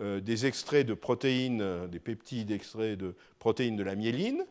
euh, 0.01 0.19
des 0.19 0.45
extraits 0.45 0.85
de 0.85 0.93
protéines, 0.93 1.61
euh, 1.61 1.87
des 1.87 1.99
peptides 1.99 2.51
extraits 2.51 2.97
de 2.97 3.15
protéines 3.39 3.77
de 3.77 3.83
la 3.83 3.95
myéline. 3.95 4.43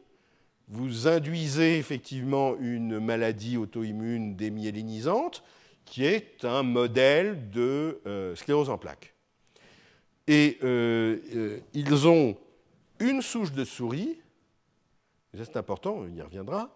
Vous 0.68 1.06
induisez 1.08 1.78
effectivement 1.78 2.56
une 2.58 2.98
maladie 2.98 3.56
auto-immune 3.56 4.34
démyélinisante 4.36 5.42
qui 5.84 6.04
est 6.04 6.44
un 6.44 6.62
modèle 6.62 7.50
de 7.50 8.00
euh, 8.06 8.34
sclérose 8.34 8.70
en 8.70 8.78
plaques. 8.78 9.14
Et 10.26 10.58
ils 11.74 12.08
ont 12.08 12.34
une 12.98 13.20
souche 13.20 13.52
de 13.52 13.62
souris, 13.64 14.16
c'est 15.34 15.58
important, 15.58 15.96
on 15.98 16.08
y 16.08 16.22
reviendra, 16.22 16.74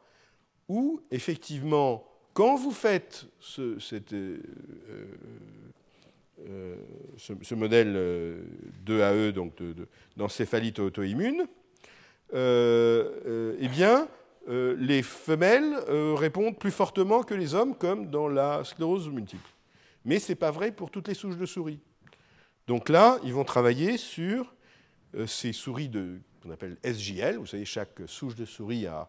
où 0.68 1.00
effectivement, 1.10 2.04
quand 2.34 2.56
vous 2.56 2.72
faites 2.72 3.24
ce, 3.40 3.78
cette, 3.78 4.12
euh, 6.46 6.76
ce, 7.16 7.54
modèle 7.54 7.94
2AE, 8.86 9.28
euh, 9.28 9.32
donc 9.32 9.54
d'encéphalite 10.16 10.78
auto-immune, 10.78 11.40
euh, 11.40 11.46
eh 12.32 13.68
bien, 13.68 14.08
les 14.48 15.02
femelles 15.02 15.76
répondent 16.16 16.58
plus 16.58 16.70
fortement 16.70 17.22
que 17.22 17.34
les 17.34 17.54
hommes, 17.54 17.74
comme 17.76 18.10
dans 18.10 18.28
la 18.28 18.64
sclérose 18.64 19.08
multiple. 19.08 19.48
Mais 20.04 20.18
ce 20.18 20.32
n'est 20.32 20.36
pas 20.36 20.50
vrai 20.50 20.72
pour 20.72 20.90
toutes 20.90 21.08
les 21.08 21.14
souches 21.14 21.36
de 21.36 21.46
souris. 21.46 21.80
Donc 22.66 22.88
là, 22.88 23.18
ils 23.24 23.32
vont 23.32 23.44
travailler 23.44 23.96
sur 23.96 24.54
ces 25.26 25.52
souris 25.52 25.90
qu'on 26.42 26.50
appelle 26.50 26.76
SJL. 26.84 27.36
Vous 27.36 27.46
savez, 27.46 27.64
chaque 27.64 28.00
souche 28.06 28.34
de 28.34 28.44
souris 28.44 28.86
a 28.86 29.08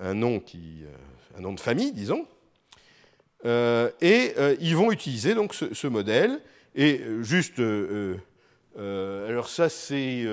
un, 0.00 0.14
nom 0.14 0.40
qui, 0.40 0.82
un 1.36 1.40
nom 1.40 1.52
de 1.52 1.60
famille, 1.60 1.92
disons. 1.92 2.26
Euh, 3.44 3.90
et 4.00 4.32
euh, 4.38 4.56
ils 4.60 4.76
vont 4.76 4.90
utiliser 4.90 5.34
donc 5.34 5.54
ce, 5.54 5.86
modèle. 5.86 6.40
Et 6.74 7.00
euh, 7.00 7.22
juste, 7.22 7.60
alors 8.78 9.48
ça 9.48 9.68
c'est 9.68 10.24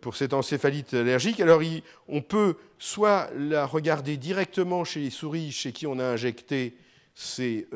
pour 0.00 0.16
cette 0.16 0.34
encéphalite 0.34 0.94
allergique. 0.94 1.40
Alors 1.40 1.62
on 2.08 2.20
peut 2.20 2.56
soit 2.78 3.30
la 3.36 3.64
regarder 3.66 4.16
directement 4.16 4.84
chez 4.84 5.00
les 5.00 5.10
souris 5.10 5.50
chez 5.50 5.72
qui 5.72 5.86
on 5.86 5.98
a 5.98 6.04
injecté 6.04 6.76
ces, 7.14 7.66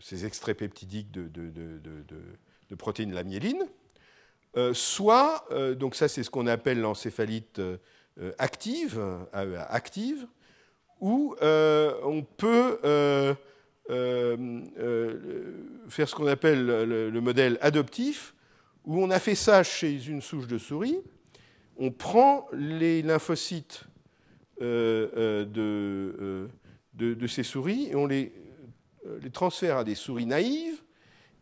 ces 0.00 0.26
extraits 0.26 0.58
peptidiques 0.58 1.12
de, 1.12 1.30
protéines 2.76 3.10
de 3.10 3.14
la 3.14 3.24
myéline. 3.24 3.62
soit, 4.72 5.48
donc 5.76 5.94
ça 5.94 6.08
c'est 6.08 6.24
ce 6.24 6.30
qu'on 6.30 6.48
appelle 6.48 6.80
l'encéphalite 6.80 7.60
euh, 8.20 8.32
active, 8.38 9.00
euh, 9.00 9.64
active, 9.70 10.28
où 11.00 11.34
euh, 11.42 11.94
on 12.04 12.22
peut 12.22 12.78
faire 13.88 16.08
ce 16.08 16.14
qu'on 16.14 16.26
appelle 16.26 16.66
le, 16.66 17.20
modèle 17.20 17.58
adoptif, 17.60 18.34
où 18.84 19.02
on 19.02 19.10
a 19.10 19.18
fait 19.18 19.34
ça 19.34 19.62
chez 19.62 20.06
une 20.06 20.20
souche 20.20 20.46
de 20.46 20.58
souris. 20.58 20.98
On 21.76 21.90
prend 21.90 22.46
les 22.52 23.02
lymphocytes 23.02 23.84
de, 24.60 25.48
de, 26.94 27.26
ces 27.26 27.42
souris 27.42 27.88
et 27.90 27.96
on 27.96 28.06
les, 28.06 28.32
les, 29.22 29.30
transfère 29.30 29.78
à 29.78 29.84
des 29.84 29.94
souris 29.94 30.26
naïves. 30.26 30.82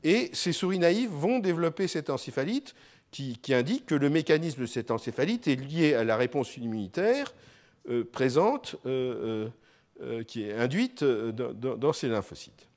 Et 0.05 0.31
ces 0.33 0.53
souris 0.53 0.79
naïves 0.79 1.11
vont 1.11 1.39
développer 1.39 1.87
cette 1.87 2.11
encéphalite 2.11 2.75
qui, 3.13 3.39
indique 3.51 3.87
que 3.87 3.95
le 3.95 4.09
mécanisme 4.09 4.63
de 4.63 4.67
cette 4.67 4.91
encéphalite 4.91 5.47
est 5.47 5.57
lié 5.57 5.95
à 5.95 6.03
la 6.03 6.17
réponse 6.17 6.57
immunitaire 6.57 7.35
euh, 7.89 8.05
présente, 8.11 8.77
euh, 10.03 10.21
euh, 10.21 10.25
qui 10.25 10.45
est 10.45 10.55
induite 10.55 11.05
dans, 11.05 11.93
ces 11.93 12.09
lymphocytes. 12.09 12.69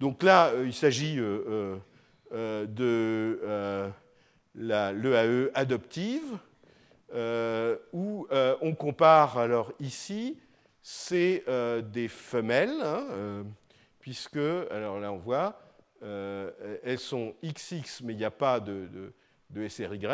Donc 0.00 0.22
là, 0.22 0.52
il 0.64 0.74
s'agit 0.74 1.16
de 1.16 1.78
l'EAE 4.54 5.50
adoptive, 5.54 6.38
où 7.92 8.26
on 8.30 8.74
compare, 8.74 9.38
alors 9.38 9.72
ici, 9.80 10.38
c'est 10.82 11.44
des 11.92 12.08
femelles, 12.08 12.82
hein, 12.82 13.44
puisque, 13.98 14.36
alors 14.70 15.00
là 15.00 15.12
on 15.12 15.18
voit, 15.18 15.58
elles 16.02 16.98
sont 16.98 17.34
XX, 17.42 18.02
mais 18.02 18.12
il 18.12 18.18
n'y 18.18 18.24
a 18.24 18.30
pas 18.30 18.60
de 18.60 19.12
SRY. 19.68 20.06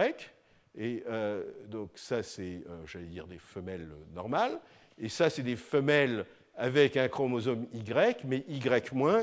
Et 0.76 1.02
euh, 1.06 1.42
donc 1.66 1.90
ça, 1.94 2.22
c'est, 2.22 2.62
euh, 2.66 2.86
j'allais 2.86 3.06
dire, 3.06 3.26
des 3.26 3.38
femelles 3.38 3.88
normales. 4.14 4.58
Et 4.98 5.08
ça, 5.08 5.28
c'est 5.30 5.42
des 5.42 5.56
femelles 5.56 6.24
avec 6.56 6.96
un 6.96 7.08
chromosome 7.08 7.66
Y, 7.72 8.24
mais 8.24 8.44
Y-, 8.48 8.66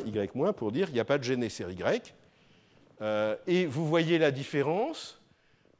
Y- 0.06 0.54
pour 0.54 0.72
dire 0.72 0.86
qu'il 0.88 0.96
n'y 0.96 1.00
a 1.00 1.06
pas 1.06 1.18
de 1.18 1.24
gène 1.24 1.48
SRY. 1.48 1.84
Euh, 3.02 3.36
et 3.48 3.66
vous 3.66 3.88
voyez 3.88 4.18
la 4.18 4.32
différence. 4.32 5.22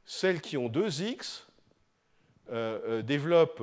Celles 0.04 0.40
qui 0.40 0.56
ont 0.56 0.68
deux 0.68 1.02
X 1.02 1.46
développent 3.04 3.62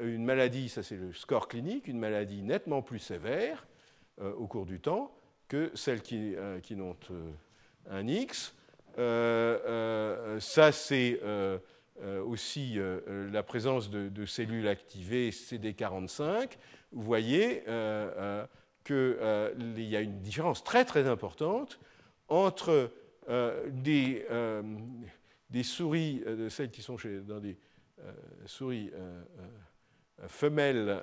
une 0.00 0.24
maladie, 0.24 0.70
ça 0.70 0.82
c'est 0.82 0.96
le 0.96 1.12
score 1.12 1.48
clinique, 1.48 1.86
une 1.86 1.98
maladie 1.98 2.42
nettement 2.42 2.80
plus 2.80 2.98
sévère 2.98 3.66
au 4.18 4.46
cours 4.46 4.64
du 4.64 4.80
temps 4.80 5.14
que 5.48 5.70
celles 5.74 6.00
qui, 6.00 6.34
qui 6.62 6.76
n'ont 6.76 6.96
un 7.90 8.06
X. 8.06 8.54
Euh, 8.98 9.58
euh, 9.66 10.40
ça, 10.40 10.72
c'est 10.72 11.20
euh, 11.22 11.58
aussi 12.26 12.78
la 13.32 13.42
présence 13.42 13.90
de, 13.90 14.26
cellules 14.26 14.68
activées 14.68 15.30
CD45. 15.30 16.50
Vous 16.92 17.02
voyez 17.02 17.62
qu'il 18.84 19.88
y 19.88 19.96
a 19.96 20.00
une 20.00 20.20
différence 20.20 20.64
très 20.64 20.84
très 20.84 21.06
importante 21.08 21.78
entre 22.28 22.90
des, 23.68 24.26
des, 25.50 25.62
souris, 25.62 26.22
celles 26.48 26.70
qui 26.70 26.82
sont 26.82 26.96
chez, 26.96 27.20
dans 27.20 27.40
des 27.40 27.58
souris 28.46 28.90
femelles 30.28 31.02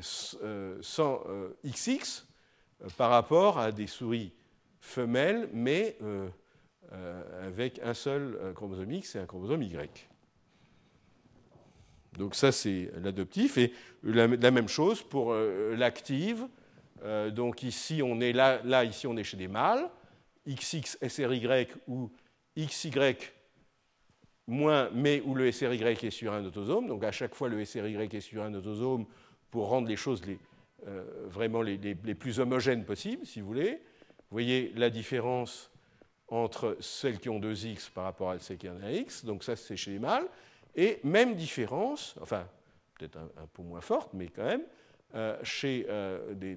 sans 0.00 1.20
XX 1.64 2.26
par 2.96 3.10
rapport 3.10 3.58
à 3.58 3.72
des 3.72 3.86
souris 3.86 4.32
femelles, 4.80 5.48
mais 5.52 5.96
euh, 6.92 7.46
avec 7.46 7.80
un 7.82 7.94
seul 7.94 8.38
euh, 8.40 8.52
chromosome 8.52 8.90
X 8.90 9.16
et 9.16 9.18
un 9.18 9.26
chromosome 9.26 9.62
Y. 9.62 10.08
Donc 12.18 12.34
ça, 12.34 12.52
c'est 12.52 12.90
l'adoptif. 13.00 13.56
Et 13.56 13.72
la, 14.02 14.26
même 14.28 14.68
chose 14.68 15.02
pour 15.02 15.32
euh, 15.32 15.74
l'active. 15.76 16.46
donc 17.30 17.62
ici, 17.62 18.02
on 18.02 18.20
est 18.20 18.32
là, 18.32 18.84
ici, 18.84 19.06
on 19.06 19.16
est 19.16 19.24
chez 19.24 19.36
des 19.36 19.48
mâles, 19.48 19.88
XX, 20.46 20.98
SRY 21.08 21.68
ou 21.88 22.10
XY 22.56 23.16
moins, 24.46 24.90
mais 24.92 25.22
où 25.24 25.34
le 25.34 25.50
SRY 25.50 25.82
est 25.82 26.10
sur 26.10 26.32
un 26.32 26.44
autosome. 26.44 26.86
Donc 26.86 27.04
à 27.04 27.12
chaque 27.12 27.34
fois, 27.34 27.48
le 27.48 27.64
SRY 27.64 27.94
est 27.94 28.20
sur 28.20 28.42
un 28.42 28.54
autosome 28.54 29.06
pour 29.50 29.68
rendre 29.68 29.88
les 29.88 29.96
choses 29.96 30.22
euh, 30.86 31.04
vraiment 31.28 31.62
les, 31.62 31.78
plus 32.14 32.40
homogènes 32.40 32.84
possibles, 32.84 33.26
si 33.26 33.40
vous 33.40 33.46
voulez. 33.46 33.80
Vous 34.30 34.36
voyez 34.36 34.72
la 34.76 34.90
différence 34.90 35.70
entre 36.32 36.76
celles 36.80 37.18
qui 37.18 37.28
ont 37.28 37.38
deux 37.38 37.66
X 37.66 37.88
par 37.90 38.04
rapport 38.04 38.30
à 38.30 38.38
celles 38.38 38.58
qui 38.58 38.68
ont 38.68 38.78
un 38.82 38.90
X. 38.90 39.24
Donc 39.24 39.44
ça, 39.44 39.54
c'est 39.56 39.76
chez 39.76 39.92
les 39.92 39.98
mâles. 39.98 40.26
Et 40.74 40.98
même 41.04 41.34
différence, 41.34 42.14
enfin, 42.20 42.46
peut-être 42.98 43.18
un, 43.18 43.46
peu 43.52 43.62
moins 43.62 43.82
forte, 43.82 44.10
mais 44.14 44.28
quand 44.28 44.44
même, 44.44 44.62
euh, 45.14 45.38
chez, 45.42 45.86
euh, 45.90 46.32
des, 46.32 46.56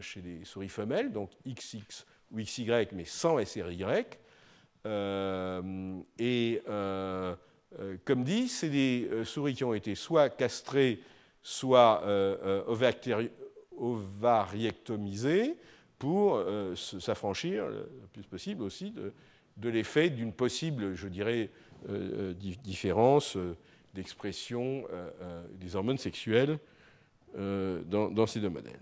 chez 0.00 0.20
des 0.20 0.44
souris 0.44 0.68
femelles, 0.68 1.10
donc 1.10 1.30
XX 1.44 2.06
ou 2.30 2.36
XY, 2.36 2.86
mais 2.92 3.04
sans 3.04 3.44
SRY, 3.44 3.84
euh, 4.86 5.98
et 6.18 6.62
euh, 6.68 7.34
euh, 7.80 7.96
comme 8.04 8.22
dit, 8.22 8.48
c'est 8.48 8.68
des 8.68 9.08
souris 9.24 9.54
qui 9.54 9.64
ont 9.64 9.74
été 9.74 9.94
soit 9.94 10.28
castrées, 10.28 11.00
soit 11.42 12.04
ovariectomisées 13.76 15.56
pour 15.98 16.44
s'affranchir 16.76 17.66
le 17.66 17.88
plus 18.12 18.24
possible 18.24 18.62
aussi 18.62 18.92
de, 19.56 19.68
l'effet 19.68 20.10
d'une 20.10 20.32
possible, 20.32 20.94
je 20.94 21.08
dirais, 21.08 21.50
différence 22.62 23.38
d'expression 23.94 24.84
des 25.60 25.76
hormones 25.76 25.98
sexuelles 25.98 26.58
dans, 27.36 28.26
ces 28.26 28.40
deux 28.40 28.50
modèles. 28.50 28.80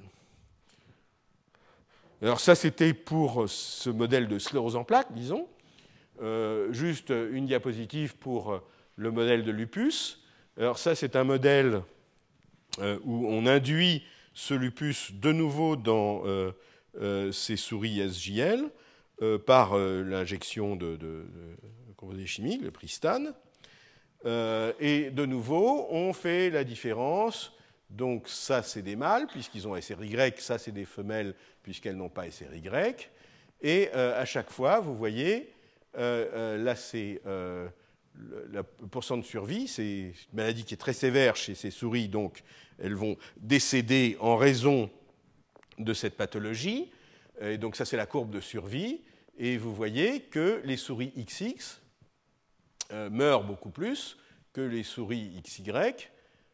Alors 2.22 2.40
ça, 2.40 2.54
c'était 2.54 2.94
pour 2.94 3.48
ce 3.48 3.90
modèle 3.90 4.28
de 4.28 4.38
sclérose 4.38 4.76
en 4.76 4.84
plaques, 4.84 5.12
disons. 5.12 5.46
Euh, 6.22 6.72
juste 6.72 7.10
une 7.10 7.46
diapositive 7.46 8.16
pour 8.16 8.62
le 8.96 9.10
modèle 9.10 9.44
de 9.44 9.50
lupus. 9.50 10.22
Alors 10.58 10.78
ça, 10.78 10.94
c'est 10.94 11.16
un 11.16 11.24
modèle 11.24 11.82
euh, 12.78 12.98
où 13.04 13.26
on 13.26 13.46
induit 13.46 14.02
ce 14.34 14.54
lupus 14.54 15.12
de 15.12 15.32
nouveau 15.32 15.76
dans 15.76 16.22
euh, 16.26 16.52
ces 17.32 17.56
souris 17.56 18.06
SJL 18.08 18.68
par 19.46 19.76
l'injection 19.76 20.76
de, 20.76 21.26
composés 21.96 22.26
chimiques, 22.26 22.62
le 22.62 22.70
pristane. 22.70 23.34
et 24.24 25.10
de 25.10 25.24
nouveau, 25.24 25.86
on 25.90 26.12
fait 26.12 26.50
la 26.50 26.64
différence. 26.64 27.52
Donc 27.88 28.28
ça, 28.28 28.62
c'est 28.62 28.82
des 28.82 28.96
mâles, 28.96 29.26
puisqu'ils 29.26 29.66
ont 29.68 29.80
SRY, 29.80 30.16
ça, 30.38 30.58
c'est 30.58 30.72
des 30.72 30.84
femelles, 30.84 31.34
puisqu'elles 31.62 31.96
n'ont 31.96 32.08
pas 32.08 32.30
SRY. 32.30 32.62
Et 33.62 33.90
à 33.92 34.24
chaque 34.24 34.50
fois, 34.50 34.80
vous 34.80 34.96
voyez, 34.96 35.52
euh, 35.96 36.26
euh, 36.32 36.58
là, 36.62 36.74
c'est 36.74 37.20
euh, 37.26 37.68
le 38.14 38.62
pourcent 38.62 39.16
de 39.16 39.24
survie. 39.24 39.68
C'est 39.68 39.84
une 39.84 40.12
maladie 40.32 40.64
qui 40.64 40.74
est 40.74 40.78
très 40.78 40.92
sévère 40.92 41.36
chez 41.36 41.54
ces 41.54 41.70
souris, 41.70 42.08
donc 42.08 42.42
elles 42.78 42.94
vont 42.94 43.16
décéder 43.36 44.16
en 44.20 44.36
raison 44.36 44.90
de 45.78 45.94
cette 45.94 46.16
pathologie. 46.16 46.90
Et 47.40 47.58
donc 47.58 47.76
ça, 47.76 47.84
c'est 47.84 47.96
la 47.96 48.06
courbe 48.06 48.30
de 48.30 48.40
survie. 48.40 49.02
Et 49.38 49.56
vous 49.56 49.74
voyez 49.74 50.22
que 50.22 50.60
les 50.64 50.76
souris 50.76 51.12
XX 51.16 51.80
meurent 53.10 53.44
beaucoup 53.44 53.70
plus 53.70 54.18
que 54.52 54.60
les 54.60 54.82
souris 54.82 55.40
XY, 55.42 55.72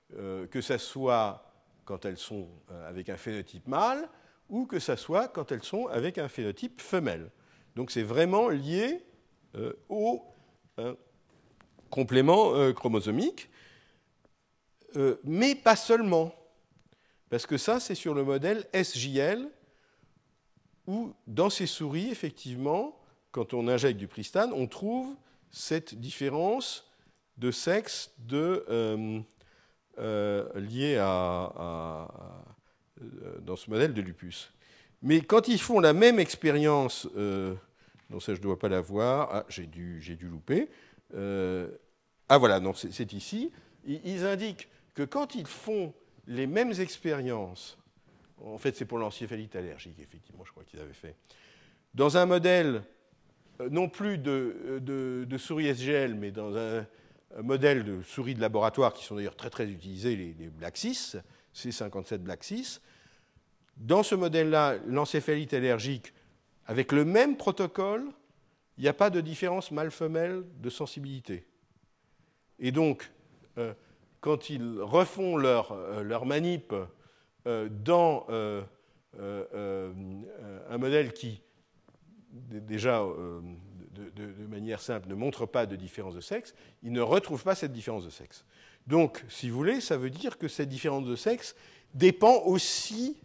que 0.08 0.60
ce 0.60 0.78
soit 0.78 1.52
quand 1.84 2.04
elles 2.04 2.18
sont 2.18 2.48
avec 2.86 3.08
un 3.08 3.16
phénotype 3.16 3.66
mâle 3.66 4.08
ou 4.48 4.66
que 4.66 4.78
ce 4.78 4.96
soit 4.96 5.28
quand 5.28 5.52
elles 5.52 5.62
sont 5.62 5.86
avec 5.88 6.18
un 6.18 6.28
phénotype 6.28 6.80
femelle. 6.80 7.30
Donc 7.76 7.90
c'est 7.90 8.02
vraiment 8.02 8.48
lié 8.48 9.04
euh, 9.56 9.72
au 9.88 10.24
euh, 10.78 10.94
complément 11.90 12.54
euh, 12.54 12.72
chromosomique, 12.72 13.50
mais 15.22 15.54
pas 15.54 15.76
seulement, 15.76 16.34
parce 17.30 17.46
que 17.46 17.56
ça, 17.56 17.80
c'est 17.80 17.94
sur 17.94 18.14
le 18.14 18.24
modèle 18.24 18.66
SJL, 18.74 19.48
où 20.86 21.12
dans 21.26 21.50
ces 21.50 21.66
souris, 21.66 22.08
effectivement, 22.10 22.98
quand 23.30 23.52
on 23.54 23.68
injecte 23.68 23.98
du 23.98 24.08
pristane, 24.08 24.52
on 24.54 24.66
trouve 24.66 25.14
cette 25.50 25.94
différence 25.94 26.90
de 27.36 27.50
sexe 27.50 28.12
de, 28.18 28.64
liée 30.56 30.96
à, 30.96 32.08
dans 33.40 33.56
ce 33.56 33.68
modèle 33.68 33.92
de 33.92 34.00
lupus. 34.00 34.50
Mais 35.02 35.20
quand 35.20 35.46
ils 35.48 35.60
font 35.60 35.80
la 35.80 35.92
même 35.92 36.18
expérience 36.18 37.06
non, 38.10 38.20
ça, 38.20 38.32
je 38.32 38.38
ne 38.38 38.42
dois 38.42 38.58
pas 38.58 38.68
l'avoir. 38.68 39.28
Ah, 39.32 39.44
j'ai 39.48 39.66
dû, 39.66 40.00
dû 40.00 40.28
louper. 40.28 40.68
Euh, 41.14 41.68
ah, 42.28 42.38
voilà, 42.38 42.60
non, 42.60 42.72
c'est 42.74 43.12
ici. 43.12 43.52
Ils 43.84 44.24
indiquent 44.24 44.68
que 44.94 45.02
quand 45.02 45.34
ils 45.34 45.46
font 45.46 45.92
les 46.28 46.46
mêmes 46.46 46.72
expériences, 46.78 47.76
en 48.44 48.58
fait, 48.58 48.76
c'est 48.76 48.84
pour 48.84 48.98
l'encéphalite 48.98 49.56
allergique, 49.56 49.98
effectivement, 49.98 50.44
je 50.44 50.52
crois 50.52 50.62
qu'ils 50.62 50.78
avaient 50.78 50.92
fait, 50.92 51.16
dans 51.94 52.16
un 52.16 52.26
modèle 52.26 52.82
euh, 53.60 53.68
non 53.70 53.88
plus 53.88 54.18
de, 54.18 54.78
de, 54.80 55.38
souris 55.38 55.74
SGL, 55.74 56.14
mais 56.14 56.30
dans 56.30 56.56
un, 56.56 56.86
modèle 57.42 57.84
de 57.84 58.02
souris 58.02 58.34
de 58.34 58.40
laboratoire 58.40 58.94
qui 58.94 59.04
sont 59.04 59.16
d'ailleurs 59.16 59.36
très 59.36 59.50
très 59.50 59.68
utilisés, 59.68 60.16
les, 60.16 60.34
les 60.38 60.48
Black6, 60.48 61.20
C57 61.54 62.18
Black6. 62.18 62.80
Dans 63.76 64.02
ce 64.02 64.14
modèle-là, 64.14 64.76
l'encéphalite 64.86 65.52
allergique 65.52 66.14
avec 66.66 66.90
le 66.92 67.04
même 67.04 67.36
protocole, 67.36 68.06
il 68.76 68.82
n'y 68.82 68.88
a 68.88 68.94
pas 68.94 69.10
de 69.10 69.20
différence 69.20 69.70
mâle-femelle 69.70 70.44
de 70.60 70.70
sensibilité. 70.70 71.46
Et 72.58 72.72
donc, 72.72 73.10
euh, 73.58 73.74
quand 74.20 74.50
ils 74.50 74.80
refont 74.80 75.36
leur, 75.36 75.72
euh, 75.72 76.24
manip 76.24 76.74
euh, 77.46 77.68
dans 77.68 78.26
un 79.18 80.78
modèle 80.78 81.12
qui, 81.12 81.40
déjà, 82.30 83.04
de, 83.92 84.46
manière 84.48 84.80
simple, 84.80 85.08
ne 85.08 85.14
montre 85.14 85.46
pas 85.46 85.66
de 85.66 85.76
différence 85.76 86.14
de 86.14 86.20
sexe, 86.20 86.54
ils 86.82 86.92
ne 86.92 87.00
retrouvent 87.00 87.42
pas 87.42 87.54
cette 87.54 87.72
différence 87.72 88.04
de 88.04 88.10
sexe. 88.10 88.44
Donc, 88.86 89.24
si 89.28 89.50
vous 89.50 89.56
voulez, 89.56 89.80
ça 89.80 89.96
veut 89.96 90.10
dire 90.10 90.38
que 90.38 90.46
cette 90.46 90.68
différence 90.68 91.04
de 91.04 91.16
sexe 91.16 91.56
dépend 91.94 92.42
aussi 92.44 93.16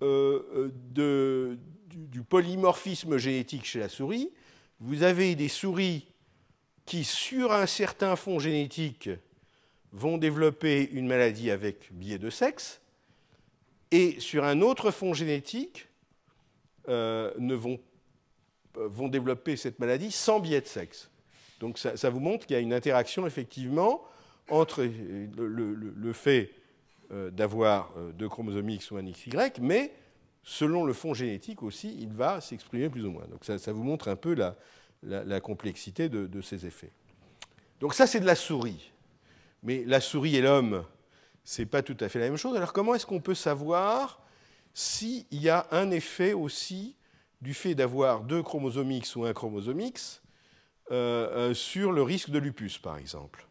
de, 0.00 1.58
du, 1.88 2.22
polymorphisme 2.22 3.18
génétique 3.18 3.64
chez 3.64 3.80
la 3.80 3.88
souris, 3.88 4.30
vous 4.80 5.02
avez 5.02 5.34
des 5.34 5.48
souris 5.48 6.06
qui, 6.84 7.04
sur 7.04 7.52
un 7.52 7.66
certain 7.66 8.16
fond 8.16 8.38
génétique, 8.38 9.10
vont 9.92 10.18
développer 10.18 10.88
une 10.90 11.06
maladie 11.06 11.50
avec 11.50 11.92
biais 11.92 12.18
de 12.18 12.30
sexe, 12.30 12.80
et 13.90 14.20
sur 14.20 14.44
un 14.44 14.60
autre 14.60 14.90
fond 14.90 15.14
génétique, 15.14 15.88
euh, 16.88 17.32
ne 17.38 17.54
vont, 17.54 17.78
euh, 18.78 18.88
vont, 18.88 19.08
développer 19.08 19.56
cette 19.56 19.78
maladie 19.78 20.10
sans 20.10 20.40
biais 20.40 20.60
de 20.60 20.66
sexe. 20.66 21.10
Donc 21.60 21.78
ça, 21.78 22.10
vous 22.10 22.20
montre 22.20 22.46
qu'il 22.46 22.54
y 22.54 22.56
a 22.56 22.62
une 22.62 22.72
interaction 22.72 23.26
effectivement 23.26 24.02
entre 24.48 24.84
le, 24.84 26.12
fait 26.12 26.50
euh, 27.10 27.30
d'avoir 27.30 27.92
deux 28.14 28.28
chromosomes 28.28 28.70
X 28.70 28.90
ou 28.90 28.96
un 28.96 29.04
XY, 29.04 29.60
mais 29.60 29.92
selon 30.44 30.84
le 30.84 30.92
fond 30.92 31.14
génétique 31.14 31.62
aussi, 31.62 31.94
il 32.00 32.12
va 32.12 32.40
s'exprimer 32.40 32.88
plus 32.88 33.04
ou 33.04 33.10
moins. 33.10 33.26
Donc 33.26 33.44
ça, 33.44 33.72
vous 33.72 33.82
montre 33.82 34.08
un 34.08 34.16
peu 34.16 34.34
la, 35.02 35.40
complexité 35.40 36.08
de, 36.08 36.40
ces 36.40 36.64
effets. 36.64 36.92
Donc 37.80 37.92
ça, 37.92 38.06
c'est 38.06 38.20
de 38.20 38.26
la 38.26 38.36
souris. 38.36 38.92
Mais 39.62 39.84
la 39.86 40.00
souris 40.00 40.36
et 40.36 40.40
l'homme, 40.40 40.84
ce 41.44 41.62
n'est 41.62 41.66
pas 41.66 41.82
tout 41.82 41.96
à 42.00 42.08
fait 42.08 42.18
la 42.18 42.26
même 42.26 42.36
chose. 42.36 42.56
Alors 42.56 42.72
comment 42.72 42.94
est-ce 42.94 43.06
qu'on 43.06 43.20
peut 43.20 43.34
savoir 43.34 44.20
s'il 44.74 45.24
y 45.32 45.48
a 45.48 45.66
un 45.70 45.90
effet 45.90 46.32
aussi 46.32 46.94
du 47.40 47.54
fait 47.54 47.74
d'avoir 47.74 48.22
deux 48.22 48.42
chromosomes 48.42 48.90
X 48.90 49.16
ou 49.16 49.24
un 49.24 49.32
chromosome 49.32 49.80
X 49.80 50.22
euh, 50.90 51.50
euh, 51.50 51.54
sur 51.54 51.92
le 51.92 52.02
risque 52.02 52.30
de 52.30 52.38
lupus, 52.38 52.78
par 52.78 52.98
exemple? 52.98 53.46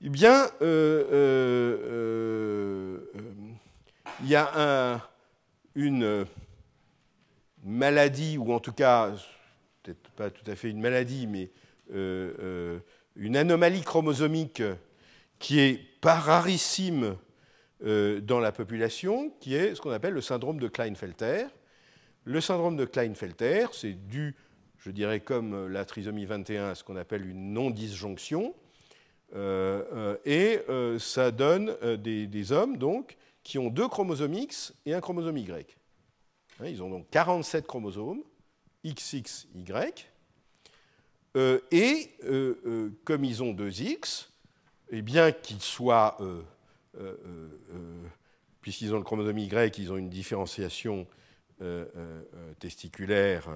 Eh 0.00 0.08
bien, 0.08 0.46
euh, 0.62 1.00
il 4.22 4.28
y 4.28 4.36
a 4.36 4.50
un, 4.94 5.02
une 5.74 6.26
maladie, 7.64 8.38
ou 8.38 8.52
en 8.52 8.60
tout 8.60 8.72
cas, 8.72 9.12
peut-être 9.82 10.10
pas 10.10 10.30
tout 10.30 10.48
à 10.48 10.54
fait 10.54 10.70
une 10.70 10.80
maladie, 10.80 11.26
mais 11.26 11.50
une 13.18 13.36
anomalie 13.36 13.82
chromosomique 13.82 14.62
qui 15.38 15.60
est 15.60 15.78
pas 16.00 16.14
rarissime 16.14 17.16
dans 17.80 18.40
la 18.40 18.50
population, 18.50 19.30
qui 19.40 19.54
est 19.54 19.74
ce 19.74 19.80
qu'on 19.80 19.90
appelle 19.90 20.14
le 20.14 20.20
syndrome 20.20 20.58
de 20.58 20.68
Klinefelter. 20.68 21.46
Le 22.24 22.40
syndrome 22.40 22.76
de 22.76 22.84
Klinefelter, 22.84 23.66
c'est 23.72 23.92
dû, 23.92 24.34
je 24.78 24.90
dirais, 24.90 25.20
comme 25.20 25.68
la 25.68 25.84
trisomie 25.84 26.24
21, 26.24 26.70
à 26.70 26.74
ce 26.74 26.82
qu'on 26.82 26.96
appelle 26.96 27.28
une 27.28 27.52
non-disjonction. 27.52 28.54
et 30.24 30.58
ça 30.98 31.30
donne 31.30 31.76
des, 31.98 32.26
des, 32.26 32.52
hommes, 32.52 32.78
donc, 32.78 33.16
qui 33.44 33.58
ont 33.58 33.70
deux 33.70 33.88
chromosomes 33.88 34.34
X 34.34 34.74
et 34.86 34.94
un 34.94 35.00
chromosome 35.00 35.36
Y. 35.36 35.76
Hein, 36.60 36.66
ils 36.66 36.82
ont 36.82 36.90
donc 36.90 37.08
47 37.10 37.66
chromosomes, 37.66 38.22
XXY. 38.84 40.06
Et 41.70 42.10
comme 43.04 43.24
ils 43.24 43.42
ont 43.42 43.52
deux 43.52 43.80
X, 43.80 44.30
et 44.90 45.02
bien 45.02 45.32
qu'ils 45.32 45.60
soient, 45.60 46.16
puisqu'ils 48.60 48.94
ont 48.94 48.98
le 48.98 49.04
chromosome 49.04 49.38
Y, 49.38 49.78
ils 49.78 49.92
ont 49.92 49.96
une 49.96 50.08
différenciation 50.08 51.06
testiculaire 52.58 53.48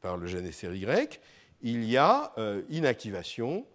par 0.00 0.16
le 0.16 0.26
gène 0.26 0.50
SRY, 0.50 0.86
il 1.62 1.84
y 1.84 1.96
a 1.96 2.32
inactivation 2.70 3.66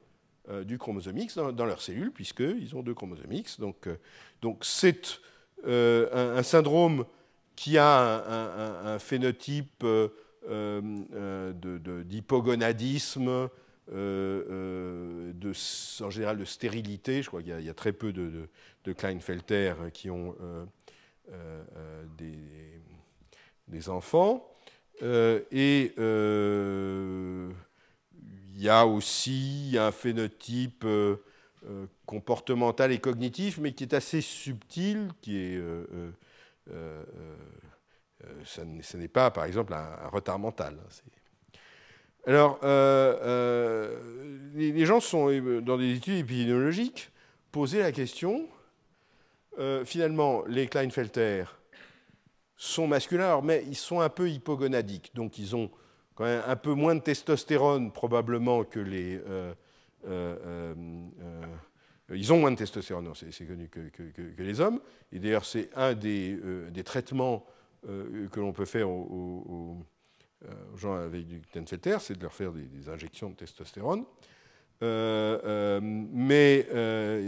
du 0.65 0.77
chromosome 0.77 1.17
X 1.17 1.37
dans, 1.37 1.65
leurs 1.65 1.81
cellules, 1.81 2.11
puisqu'ils 2.11 2.75
ont 2.75 2.83
deux 2.83 2.93
chromosomes 2.93 3.31
X. 3.31 3.59
Donc, 3.59 3.87
donc 4.41 4.63
c'est 4.63 5.19
un, 5.65 6.43
syndrome 6.43 7.05
qui 7.55 7.77
a 7.77 8.93
un, 8.93 8.99
phénotype 8.99 9.85
d'hypogonadisme, 12.05 13.49
en 13.89 16.09
général 16.09 16.37
de 16.37 16.45
stérilité. 16.45 17.21
Je 17.21 17.27
crois 17.27 17.41
qu'il 17.41 17.61
y, 17.61 17.69
a 17.69 17.73
très 17.73 17.93
peu 17.93 18.13
de, 18.13 18.49
Kleinfelter 18.93 19.73
qui 19.93 20.09
ont 20.09 20.35
des, 23.67 23.89
enfants. 23.89 24.49
et 25.01 25.93
il 28.55 28.55
y 28.55 28.69
a 28.69 28.87
aussi 28.87 29.75
un 29.77 29.91
phénotype 29.91 30.85
comportemental 32.05 32.91
et 32.91 32.99
cognitif, 32.99 33.59
mais 33.59 33.73
qui 33.73 33.83
est 33.83 33.93
assez 33.93 34.21
subtil, 34.21 35.09
qui 35.21 35.37
est 35.37 35.59
euh, 36.71 37.03
ce 38.43 38.97
n'est 38.97 39.07
pas, 39.07 39.31
par 39.31 39.45
exemple, 39.45 39.73
un, 39.73 40.07
retard 40.09 40.39
mental. 40.39 40.77
Hein, 40.79 41.57
Alors, 42.25 42.59
euh, 42.63 43.17
euh, 43.21 44.49
les, 44.53 44.85
gens 44.85 44.99
sont, 44.99 45.27
dans 45.61 45.77
des 45.77 45.95
études 45.95 46.19
épidémiologiques, 46.19 47.11
posé 47.51 47.79
la 47.79 47.91
question, 47.91 48.47
finalement, 49.85 50.43
les 50.45 50.67
Kleinfelter 50.67 51.45
sont 52.55 52.87
masculins, 52.87 53.41
mais 53.43 53.63
ils 53.67 53.75
sont 53.75 54.01
un 54.01 54.09
peu 54.09 54.29
hypogonadiques, 54.29 55.11
donc 55.15 55.39
ils 55.39 55.55
ont 55.55 55.71
quand 56.13 56.25
même 56.25 56.43
un 56.45 56.55
peu 56.55 56.73
moins 56.73 56.95
de 56.95 57.01
testostérone 57.01 57.91
probablement 57.91 58.63
que 58.63 58.79
les... 58.79 59.19
ils 62.09 62.33
ont 62.33 62.39
moins 62.39 62.51
de 62.51 62.57
testostérone, 62.57 63.11
c'est 63.15 63.45
connu 63.45 63.67
que, 63.69 64.41
les 64.41 64.59
hommes. 64.59 64.79
Et 65.11 65.19
d'ailleurs, 65.19 65.45
c'est 65.45 65.69
un 65.75 65.93
des, 65.93 66.37
des 66.69 66.83
traitements 66.83 67.45
euh, 67.47 67.56
que 67.83 68.39
l'on 68.39 68.53
peut 68.53 68.65
faire 68.65 68.89
aux, 68.89 69.77
euh, 70.45 70.77
gens 70.77 70.95
avec 70.95 71.25
du 71.25 71.41
Tenfelter, 71.41 71.97
c'est 71.99 72.15
de 72.15 72.21
leur 72.21 72.33
faire 72.33 72.51
des, 72.51 72.89
injections 72.89 73.29
de 73.29 73.35
testostérone. 73.35 74.05
Euh, 74.83 75.79
mais 75.81 76.67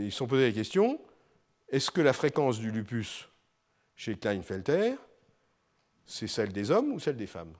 ils 0.06 0.12
sont 0.12 0.28
posés 0.28 0.48
la 0.48 0.54
question 0.54 1.00
est-ce 1.72 1.92
que 1.92 2.02
la 2.02 2.14
fréquence 2.14 2.60
du 2.60 2.72
lupus 2.72 3.30
chez 3.96 4.16
Kleinfelter, 4.16 4.96
c'est 6.06 6.28
celle 6.28 6.52
des 6.52 6.72
hommes 6.72 6.94
ou 6.94 7.00
celle 7.00 7.16
des 7.16 7.28
femmes? 7.28 7.54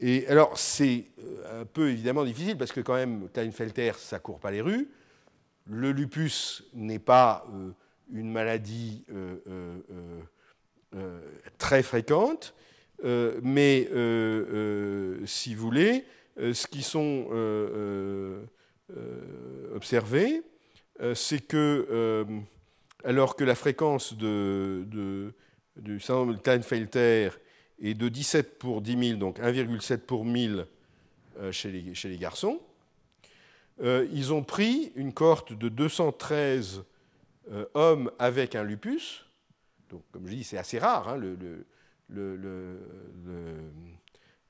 Et 0.00 0.26
alors, 0.26 0.58
c'est 0.58 1.06
un 1.52 1.64
peu 1.64 1.90
évidemment 1.90 2.24
difficile 2.24 2.58
parce 2.58 2.72
que, 2.72 2.80
quand 2.80 2.94
même, 2.94 3.28
Kleinfelter, 3.32 3.92
ça 3.96 4.18
court 4.18 4.40
pas 4.40 4.50
les 4.50 4.60
rues. 4.60 4.90
Le 5.66 5.92
lupus 5.92 6.64
n'est 6.74 6.98
pas 6.98 7.46
une 8.12 8.32
maladie 8.32 9.04
euh, 9.12 10.20
très 11.58 11.82
fréquentes, 11.82 12.54
euh, 13.04 13.40
mais 13.42 13.88
euh, 13.92 15.18
si 15.26 15.54
vous 15.54 15.62
voulez, 15.62 16.04
ce 16.36 16.66
qui 16.66 16.82
sont 16.82 17.26
observés, 19.74 20.42
c'est 21.14 21.46
que 21.46 22.26
alors 23.04 23.36
que 23.36 23.44
la 23.44 23.54
fréquence 23.54 24.16
de, 24.16 25.32
du 25.76 26.00
syndrome 26.00 26.34
de 26.34 26.38
Klinefelter 26.38 27.30
est 27.82 27.94
de 27.94 28.08
17 28.08 28.58
pour 28.58 28.80
10 28.80 29.08
000, 29.08 29.18
donc 29.18 29.40
1,7 29.40 29.98
pour 29.98 30.24
1000 30.24 30.66
chez 31.50 31.70
les, 31.70 31.94
chez 31.94 32.08
les 32.08 32.18
garçons, 32.18 32.60
ils 33.82 34.32
ont 34.32 34.42
pris 34.42 34.92
une 34.94 35.12
cohorte 35.12 35.52
de 35.52 35.68
213 35.68 36.84
hommes 37.74 38.10
avec 38.18 38.54
un 38.54 38.62
lupus, 38.62 39.26
donc, 39.92 40.02
comme 40.10 40.26
je 40.26 40.34
dis, 40.34 40.44
c'est 40.44 40.58
assez 40.58 40.78
rare, 40.78 41.08
hein, 41.08 41.18
le, 41.18 41.66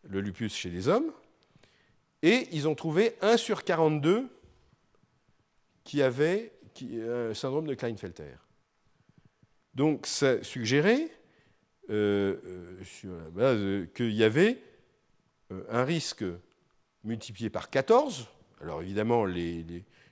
lupus 0.08 0.54
chez 0.54 0.70
les 0.70 0.88
hommes. 0.88 1.12
Et 2.22 2.48
ils 2.52 2.68
ont 2.68 2.76
trouvé 2.76 3.16
1 3.20 3.36
sur 3.36 3.64
42 3.64 4.28
qui 5.82 6.00
avait 6.00 6.52
un 6.80 7.34
syndrome 7.34 7.66
de 7.66 7.74
Klinefelter. 7.74 8.36
Donc, 9.74 10.06
ça 10.06 10.42
suggérait, 10.44 11.10
euh, 11.90 12.36
euh, 12.44 12.84
sur 12.84 13.12
la 13.12 13.30
base, 13.30 13.88
qu'il 13.94 14.12
y 14.12 14.22
avait 14.22 14.62
euh, 15.50 15.64
un 15.70 15.84
risque 15.84 16.24
multiplié 17.02 17.50
par 17.50 17.68
14. 17.68 18.28
Alors, 18.60 18.80
évidemment, 18.80 19.26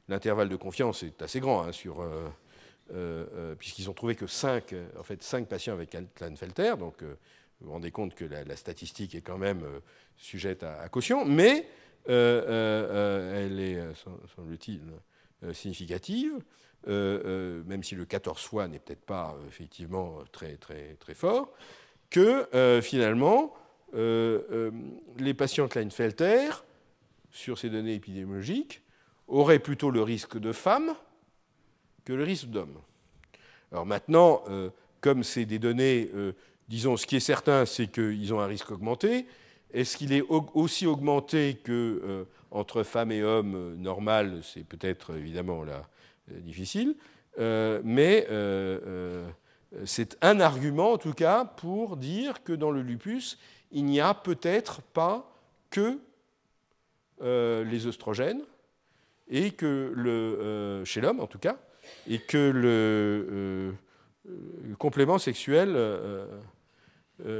l'intervalle 0.09 0.49
de 0.49 0.57
confiance 0.57 1.05
est 1.05 1.23
assez 1.23 1.39
grand 1.39 1.63
hein, 1.63 1.73
sur 1.73 2.01
euh, 2.01 2.07
euh, 2.07 2.29
puisqu'ils 3.59 3.89
ont 3.91 3.95
trouvé 3.95 4.15
que 4.15 4.27
5, 4.27 4.75
en 4.99 5.03
fait, 5.03 5.23
5 5.23 5.47
patients 5.47 5.75
avec 5.75 5.97
Klinefelter, 6.15 6.75
donc 6.79 7.03
euh, 7.03 7.17
vous 7.61 7.67
vous 7.67 7.73
rendez 7.73 7.91
compte 7.91 8.15
que 8.15 8.25
la, 8.25 8.57
statistique 8.57 9.15
est 9.15 9.21
quand 9.21 9.39
même 9.39 9.63
sujette 10.17 10.63
à, 10.63 10.89
caution, 10.89 11.25
mais 11.25 11.69
elle 12.07 13.61
est, 13.61 13.79
semble-t-il, 14.35 14.81
significative, 15.53 16.33
même 16.87 17.83
si 17.83 17.95
le 17.95 18.07
14 18.07 18.43
fois 18.43 18.67
n'est 18.67 18.79
peut-être 18.79 19.05
pas 19.05 19.37
effectivement 19.47 20.21
très, 20.33 20.59
fort, 21.15 21.53
que 22.09 22.81
finalement, 22.81 23.55
les 23.93 25.35
patients 25.35 25.69
Klinefelter, 25.69 26.49
sur 27.31 27.59
ces 27.59 27.69
données 27.69 27.95
épidémiologiques, 27.95 28.83
auraient 29.29 29.59
plutôt 29.59 29.91
le 29.91 30.03
risque 30.03 30.39
de 30.39 30.53
femmes 30.53 30.95
que 32.05 32.13
le 32.13 32.25
risque 32.25 32.47
d'homme. 32.47 32.77
Alors 33.73 33.87
maintenant, 33.87 34.43
euh, 34.49 34.71
comme 35.01 35.23
c'est 35.23 35.45
des 35.45 35.59
données, 35.59 36.11
euh, 36.15 36.33
disons, 36.69 36.97
ce 36.97 37.07
qui 37.07 37.17
est 37.17 37.21
certain, 37.21 37.67
c'est 37.67 37.87
qu'ils 37.87 38.35
ont 38.35 38.41
un 38.41 38.47
risque 38.47 38.71
augmenté. 38.71 39.27
Est-ce 39.73 39.97
qu'il 39.97 40.13
est 40.13 40.25
aussi 40.29 40.87
augmenté 40.87 41.61
que 41.63 42.03
euh, 42.05 42.25
entre 42.51 42.83
femmes 42.83 43.13
et 43.13 43.23
hommes 43.23 43.77
normal 43.77 44.41
C'est 44.43 44.65
peut-être 44.65 45.17
évidemment 45.17 45.63
là 45.63 45.89
difficile, 46.29 46.97
mais 47.39 48.27
c'est 49.85 50.17
un 50.21 50.41
argument 50.41 50.93
en 50.93 50.99
tout 50.99 51.13
cas 51.13 51.45
pour 51.45 51.97
dire 51.97 52.43
que 52.43 52.53
dans 52.53 52.71
le 52.73 52.83
lupus, 52.83 53.39
il 53.71 53.85
n'y 53.85 54.01
a 54.01 54.15
peut-être 54.15 54.83
pas 54.83 55.33
que 55.71 55.99
les 57.21 57.87
oestrogènes 57.87 58.43
et 59.29 59.53
que 59.53 60.83
chez 60.85 61.01
l'homme 61.01 61.21
en 61.21 61.27
tout 61.27 61.39
cas, 61.39 61.57
et 62.09 62.19
que 62.19 62.51
le, 62.51 62.69
euh, 62.69 63.73
euh, 64.29 64.75
complément 64.79 65.19
sexuel 65.19 65.75
euh, 65.77 66.27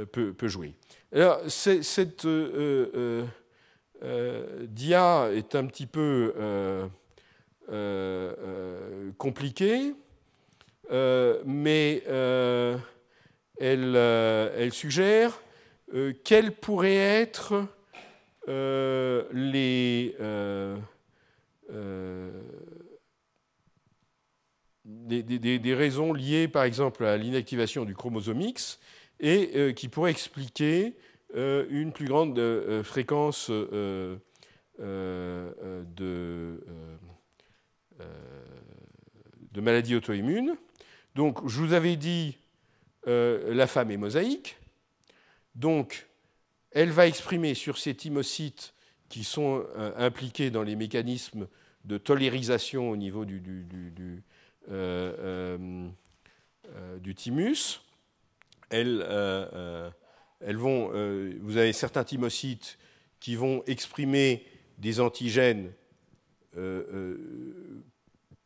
peut, 0.05 0.47
jouer. 0.47 0.73
Alors, 1.13 1.39
cette 1.47 2.27
dia 4.67 5.29
est 5.33 5.55
un 5.55 5.65
petit 5.65 5.87
peu 5.87 6.33
compliquée, 9.17 9.93
mais 11.45 12.03
elle, 13.59 13.95
elle, 13.95 14.71
suggère 14.71 15.41
quels 16.23 16.51
pourraient 16.53 16.95
être 16.95 17.65
les 18.47 20.15
des, 24.91 25.73
raisons 25.73 26.13
liées, 26.13 26.47
par 26.47 26.63
exemple, 26.63 27.05
à 27.05 27.17
l'inactivation 27.17 27.85
du 27.85 27.95
chromosome 27.95 28.41
X 28.41 28.79
et 29.19 29.51
euh, 29.55 29.71
qui 29.71 29.87
pourraient 29.87 30.11
expliquer 30.11 30.95
euh, 31.35 31.65
une 31.69 31.91
plus 31.91 32.05
grande 32.05 32.37
euh, 32.39 32.83
fréquence 32.83 33.49
de, 33.49 34.19
maladies 39.55 39.95
auto-immunes. 39.95 40.55
Donc, 41.15 41.47
je 41.47 41.59
vous 41.59 41.73
avais 41.73 41.95
dit, 41.95 42.37
la 43.05 43.67
femme 43.67 43.91
est 43.91 43.97
mosaïque. 43.97 44.57
Donc, 45.55 46.07
elle 46.71 46.89
va 46.89 47.05
exprimer 47.05 47.53
sur 47.53 47.77
ces 47.77 47.93
thymocytes 47.93 48.73
qui 49.09 49.23
sont 49.25 49.65
impliqués 49.97 50.49
dans 50.51 50.63
les 50.63 50.77
mécanismes 50.77 51.47
de 51.83 51.97
tolérisation 51.97 52.89
au 52.89 52.95
niveau 52.95 53.25
du, 53.25 54.23
du 56.99 57.15
thymus. 57.15 57.81
Elles, 58.69 59.01
elles 60.39 60.57
vont, 60.57 60.89
vous 61.41 61.57
avez 61.57 61.73
certains 61.73 62.03
thymocytes 62.03 62.77
qui 63.19 63.35
vont 63.35 63.63
exprimer 63.67 64.45
des 64.77 64.99
antigènes 64.99 65.71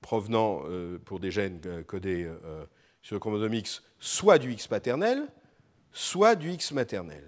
provenant 0.02 0.64
pour 1.06 1.20
des 1.20 1.32
gènes 1.32 1.84
codés 1.86 2.30
sur 3.02 3.16
le 3.16 3.20
chromosome 3.20 3.54
X, 3.54 3.84
soit 4.00 4.38
du 4.38 4.52
X 4.52 4.68
paternel, 4.68 5.28
soit 5.92 6.36
du 6.36 6.52
X 6.52 6.72
maternel. 6.72 7.24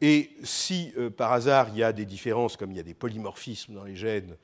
Et 0.00 0.30
si 0.42 0.92
par 1.16 1.32
hasard 1.32 1.70
il 1.70 1.78
y 1.78 1.82
a 1.82 1.92
des 1.92 2.04
différences, 2.04 2.56
comme 2.56 2.70
il 2.72 2.76
y 2.76 2.80
a 2.80 2.84
des 2.84 2.94
polymorphismes 2.94 3.74
dans 3.74 3.84
les 3.84 3.96
gènes, 3.96 4.36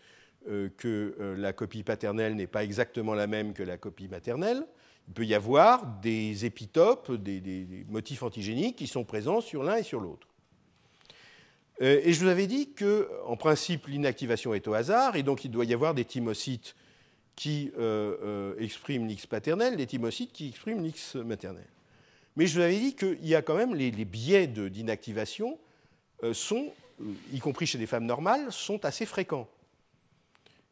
que 0.76 1.34
la 1.36 1.52
copie 1.52 1.82
paternelle 1.82 2.34
n'est 2.34 2.46
pas 2.46 2.64
exactement 2.64 3.14
la 3.14 3.26
même 3.26 3.52
que 3.52 3.62
la 3.62 3.76
copie 3.76 4.08
maternelle, 4.08 4.66
il 5.08 5.14
peut 5.14 5.26
y 5.26 5.34
avoir 5.34 5.86
des 6.00 6.44
épitopes, 6.44 7.12
des, 7.12 7.66
motifs 7.88 8.22
antigéniques 8.22 8.76
qui 8.76 8.86
sont 8.86 9.04
présents 9.04 9.40
sur 9.40 9.62
l'un 9.62 9.76
et 9.76 9.82
sur 9.82 10.00
l'autre. 10.00 10.28
Euh, 11.80 12.00
et 12.04 12.12
je 12.12 12.20
vous 12.20 12.28
avais 12.28 12.46
dit 12.46 12.72
que, 12.72 13.08
en 13.26 13.36
principe, 13.36 13.86
l'inactivation 13.86 14.54
est 14.54 14.66
au 14.68 14.74
hasard, 14.74 15.16
et 15.16 15.22
donc 15.22 15.44
il 15.44 15.50
doit 15.50 15.64
y 15.64 15.74
avoir 15.74 15.94
des 15.94 16.04
thymocytes 16.04 16.76
qui 17.34 17.72
euh, 17.78 18.16
euh, 18.22 18.54
expriment 18.58 19.06
l'X 19.06 19.26
paternel, 19.26 19.76
des 19.76 19.86
thymocytes 19.86 20.32
qui 20.32 20.48
expriment 20.48 20.82
l'X 20.82 21.16
maternel. 21.16 21.66
Mais 22.36 22.46
je 22.46 22.54
vous 22.54 22.64
avais 22.64 22.78
dit 22.78 22.94
qu'il 22.94 23.26
y 23.26 23.34
a 23.34 23.42
quand 23.42 23.56
même 23.56 23.74
les, 23.74 23.90
les 23.90 24.04
biais 24.04 24.46
d'inactivation 24.46 25.58
sont, 26.32 26.72
y 27.32 27.40
compris 27.40 27.66
chez 27.66 27.78
les 27.78 27.86
femmes 27.86 28.06
normales, 28.06 28.52
sont 28.52 28.84
assez 28.84 29.04
fréquents. 29.04 29.48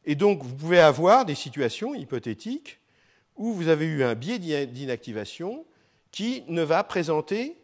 Et 0.04 0.14
donc 0.14 0.42
vous 0.42 0.54
pouvez 0.54 0.80
avoir 0.80 1.24
des 1.24 1.34
situations 1.34 1.94
hypothétiques 1.94 2.80
où 3.36 3.52
vous 3.52 3.68
avez 3.68 3.86
eu 3.86 4.02
un 4.02 4.14
biais 4.14 4.38
d'inactivation 4.66 5.64
qui 6.10 6.42
ne 6.48 6.62
va 6.62 6.84
présenter, 6.84 7.56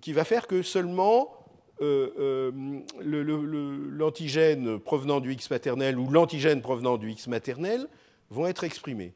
qui 0.00 0.12
va 0.12 0.24
faire 0.24 0.46
que 0.46 0.62
seulement 0.62 1.36
euh, 1.80 2.10
euh, 2.18 2.80
l'antigène 3.00 4.78
provenant 4.78 5.20
du 5.20 5.32
X 5.32 5.48
paternel 5.48 5.98
ou 5.98 6.10
l'antigène 6.10 6.62
provenant 6.62 6.96
du 6.96 7.10
X 7.10 7.26
maternel 7.26 7.86
vont 8.30 8.46
être 8.46 8.64
exprimés. 8.64 9.14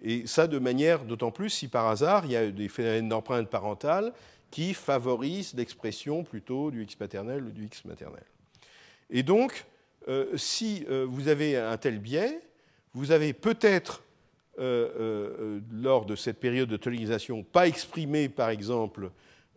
Et 0.00 0.26
ça 0.26 0.46
de 0.46 0.58
manière 0.58 1.04
d'autant 1.04 1.32
plus 1.32 1.50
si 1.50 1.68
par 1.68 1.88
hasard 1.88 2.24
il 2.24 2.32
y 2.32 2.36
a 2.36 2.50
des 2.50 2.68
phénomènes 2.68 3.08
d'empreinte 3.08 3.48
parentale 3.48 4.12
qui 4.50 4.74
favorisent 4.74 5.54
l'expression 5.54 6.24
plutôt 6.24 6.70
du 6.70 6.82
X 6.84 6.94
paternel 6.94 7.44
ou 7.44 7.50
du 7.50 7.66
X 7.66 7.84
maternel. 7.84 8.24
Et 9.10 9.22
donc, 9.22 9.66
euh, 10.08 10.36
si 10.36 10.86
vous 11.06 11.28
avez 11.28 11.56
un 11.56 11.76
tel 11.76 11.98
biais, 11.98 12.40
vous 12.94 13.12
avez 13.12 13.32
peut-être 13.32 14.02
euh, 14.58 14.88
euh, 14.98 15.60
lors 15.70 16.04
de 16.04 16.16
cette 16.16 16.40
période 16.40 16.68
de 16.68 16.76
tolérisation, 16.76 17.44
pas 17.44 17.68
exprimé 17.68 18.28
par 18.28 18.48
exemple 18.48 19.12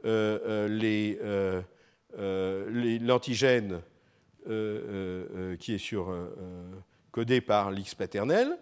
euh, 0.05 1.63
l'antigène 3.01 3.81
qui 4.45 5.73
est 5.73 5.79
sur, 5.79 6.15
codé 7.11 7.41
par 7.41 7.71
l'X 7.71 7.95
paternel, 7.95 8.55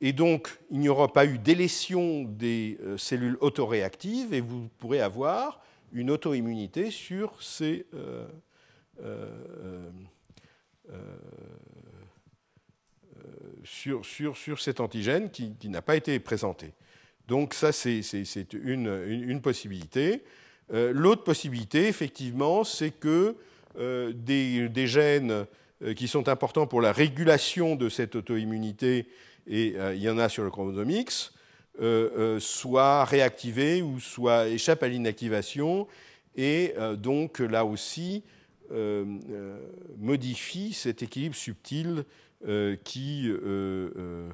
et 0.00 0.12
donc 0.12 0.58
il 0.72 0.80
n'y 0.80 0.88
aura 0.88 1.12
pas 1.12 1.26
eu 1.26 1.38
d'élétion 1.38 2.24
des 2.24 2.78
cellules 2.96 3.36
autoréactives, 3.40 4.34
et 4.34 4.40
vous 4.40 4.68
pourrez 4.78 5.00
avoir 5.00 5.60
une 5.92 6.10
auto-immunité 6.10 6.90
sur 6.90 7.40
ces 7.40 7.86
sur, 13.64 14.04
sur, 14.04 14.36
sur, 14.36 14.60
cet 14.60 14.80
antigène 14.80 15.30
qui, 15.30 15.54
n'a 15.64 15.82
pas 15.82 15.96
été 15.96 16.18
présenté. 16.18 16.72
Donc 17.28 17.54
ça, 17.54 17.72
c'est 17.72 18.02
une, 18.52 19.04
une, 19.06 19.40
possibilité. 19.40 20.22
Euh, 20.72 20.92
l'autre 20.92 21.24
possibilité, 21.24 21.88
effectivement, 21.88 22.64
c'est 22.64 22.90
que 22.90 23.36
euh, 23.78 24.12
des, 24.14 24.68
des, 24.68 24.86
gènes 24.86 25.46
euh, 25.82 25.94
qui 25.94 26.08
sont 26.08 26.28
importants 26.28 26.66
pour 26.66 26.80
la 26.80 26.92
régulation 26.92 27.76
de 27.76 27.88
cette 27.88 28.16
auto-immunité, 28.16 29.06
et 29.48 29.74
il 29.94 30.00
y 30.00 30.08
en 30.08 30.18
a 30.18 30.28
sur 30.28 30.44
le 30.44 30.50
chromosome 30.50 30.90
X, 30.90 31.32
soient 32.38 33.04
réactivés 33.04 33.82
ou 33.82 33.98
soient 33.98 34.46
échappent 34.46 34.84
à 34.84 34.88
l'inactivation, 34.88 35.88
et 36.36 36.74
donc 36.96 37.40
là 37.40 37.64
aussi 37.64 38.22
modifient 39.98 40.72
cet 40.72 41.02
équilibre 41.02 41.34
subtil 41.34 42.04
euh, 42.48 42.74
qui 42.82 43.28
euh, 43.30 43.90
euh, 43.96 44.28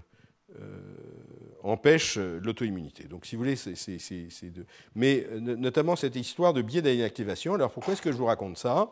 empêche 1.63 2.17
l'auto-immunité. 2.17 3.05
Donc, 3.05 3.27
si 3.27 3.37
vous 3.37 3.43
voulez, 3.43 3.55
c'est 3.55 4.51
deux. 4.51 4.65
Mais 4.95 5.27
notamment 5.37 5.95
cette 5.95 6.17
histoire 6.17 6.55
de 6.55 6.63
biais 6.63 6.81
d'inactivation. 6.81 7.53
Alors, 7.53 7.71
pourquoi 7.71 7.93
est-ce 7.93 8.01
que 8.01 8.11
je 8.11 8.17
vous 8.17 8.25
raconte 8.25 8.57
ça? 8.57 8.91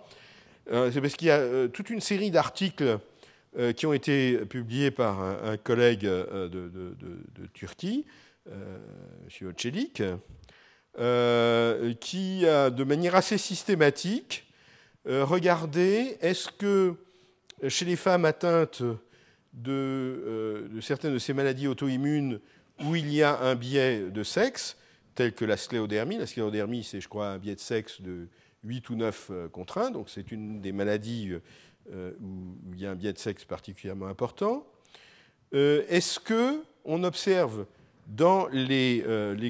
C'est 0.68 1.00
parce 1.00 1.16
qu'il 1.16 1.28
y 1.28 1.30
a 1.30 1.68
toute 1.68 1.88
une 1.88 2.02
série 2.02 2.30
d'articles 2.30 2.98
qui 3.74 3.86
ont 3.86 3.94
été 3.94 4.36
publiés 4.44 4.90
par 4.90 5.18
un, 5.22 5.56
collègue 5.56 6.02
de, 6.02 7.08
Turquie, 7.54 8.04
M. 8.46 9.48
Ocelik, 9.48 10.02
qui 12.00 12.40
de 12.42 12.84
manière 12.84 13.14
assez 13.14 13.38
systématique, 13.38 14.45
regardé 15.06 16.16
est-ce 16.20 16.48
que 16.48 16.96
chez 17.68 17.84
les 17.84 17.96
femmes 17.96 18.24
atteintes 18.24 18.82
euh, 19.68 20.68
de, 20.68 20.80
certaines 20.80 21.14
de 21.14 21.18
ces 21.18 21.32
maladies 21.32 21.66
auto-immunes 21.66 22.40
où 22.84 22.94
il 22.94 23.10
y 23.10 23.22
a 23.22 23.40
un 23.40 23.54
biais 23.54 24.10
de 24.10 24.22
sexe, 24.22 24.76
tel 25.14 25.32
que 25.32 25.46
la 25.46 25.56
scléodermie. 25.56 26.18
La 26.18 26.26
scléodermie, 26.26 26.84
c'est, 26.84 27.00
je 27.00 27.08
crois, 27.08 27.28
un 27.28 27.38
biais 27.38 27.54
de 27.54 27.60
sexe 27.60 28.02
de 28.02 28.28
8 28.64 28.90
ou 28.90 28.96
9 28.96 29.28
euh, 29.30 29.48
contre 29.48 29.78
1, 29.78 29.92
donc 29.92 30.10
c'est 30.10 30.30
une 30.30 30.60
des 30.60 30.72
maladies 30.72 31.32
euh, 31.92 32.12
où 32.20 32.74
il 32.74 32.80
y 32.80 32.86
a 32.86 32.90
un 32.90 32.96
biais 32.96 33.14
de 33.14 33.18
sexe 33.18 33.44
particulièrement 33.44 34.06
important. 34.06 34.66
Est-ce 35.52 36.20
que 36.20 36.62
on 36.84 37.02
observe 37.02 37.64
dans 38.08 38.46
les, 38.48 39.02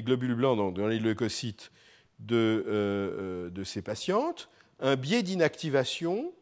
globules 0.05 0.35
blancs, 0.35 0.73
dans, 0.73 0.87
les 0.87 0.99
leucocytes 0.99 1.71
de, 2.19 3.49
de, 3.51 3.63
ces 3.65 3.81
patientes, 3.81 4.47
un 4.79 4.95
biais 4.95 5.23
d'inactivation 5.23 6.33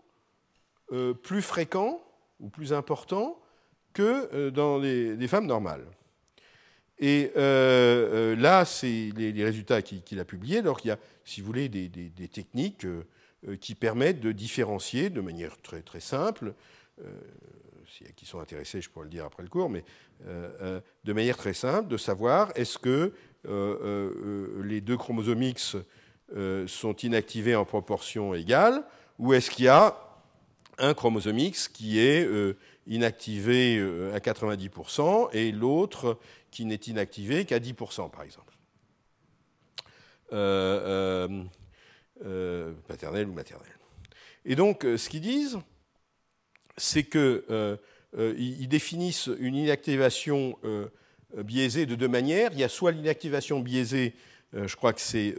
plus 1.23 1.41
fréquent 1.41 2.01
ou 2.39 2.49
plus 2.49 2.73
important 2.73 3.39
que 3.95 4.29
euh, 4.33 4.51
dans 4.51 4.77
les, 4.77 5.27
femmes 5.27 5.47
normales. 5.47 5.86
Et 6.99 7.31
euh, 7.36 8.33
euh, 8.33 8.36
là, 8.36 8.65
c'est 8.65 9.09
les, 9.15 9.43
résultats 9.43 9.81
qu'il 9.81 10.19
a 10.19 10.25
publiés. 10.25 10.59
Alors 10.59 10.79
qu'il 10.79 10.89
y 10.89 10.91
a, 10.91 10.99
si 11.23 11.41
vous 11.41 11.47
voulez, 11.47 11.69
des, 11.69 12.27
techniques 12.27 12.86
qui 13.59 13.75
permettent 13.75 14.19
de 14.19 14.31
différencier 14.31 15.09
de 15.09 15.21
manière 15.21 15.59
très, 15.61 15.81
très 15.81 15.99
simple, 15.99 16.53
s'il 17.88 18.07
y 18.07 18.09
a 18.09 18.13
qui 18.13 18.25
sont 18.25 18.39
intéressés, 18.39 18.81
je 18.81 18.89
pourrais 18.89 19.05
le 19.05 19.11
dire 19.11 19.25
après 19.25 19.43
le 19.43 19.49
cours, 19.49 19.69
mais 19.69 19.83
de 20.25 21.13
manière 21.13 21.38
très 21.38 21.53
simple, 21.53 21.88
de 21.88 21.97
savoir 21.97 22.51
est-ce 22.55 22.79
que 22.79 23.13
les 24.63 24.81
deux 24.81 24.97
chromosomes 24.97 25.43
X 25.43 25.77
sont 26.67 26.95
inactivés 26.97 27.55
en 27.55 27.65
proportion 27.65 28.34
égale, 28.34 28.84
ou 29.19 29.34
est-ce 29.34 29.51
qu'il 29.51 29.65
y 29.65 29.69
a 29.69 29.97
un 30.78 30.93
chromosome 30.93 31.39
X 31.39 31.67
qui 31.67 31.99
est 31.99 32.28
inactivé 32.88 33.78
euh, 33.78 34.13
à 34.13 34.19
90% 34.19 35.30
et 35.34 35.51
l'autre 35.51 36.19
qui 36.51 36.65
n'est 36.65 36.76
inactivé 36.76 37.45
qu'à 37.45 37.59
10%, 37.59 38.09
par 38.09 38.23
exemple? 38.23 38.53
Euh, 40.34 41.43
euh, 42.26 42.73
paternel 42.88 43.28
ou 43.28 43.34
maternel. 43.34 43.67
Et 44.45 44.55
donc, 44.55 44.84
ce 44.84 45.09
qu'ils 45.09 45.21
disent, 45.21 45.59
c'est 46.78 47.03
qu'ils 47.03 48.67
définissent 48.67 49.30
une 49.39 49.55
inactivation 49.55 50.57
biaisée 51.36 51.86
de 51.86 51.95
deux 51.95 52.07
manières. 52.07 52.51
Il 52.53 52.59
y 52.59 52.63
a 52.63 52.69
soit 52.69 52.91
l'inactivation 52.91 53.59
biaisée, 53.59 54.13
je 54.53 54.76
crois 54.76 54.93
que 54.93 55.01
c'est 55.01 55.36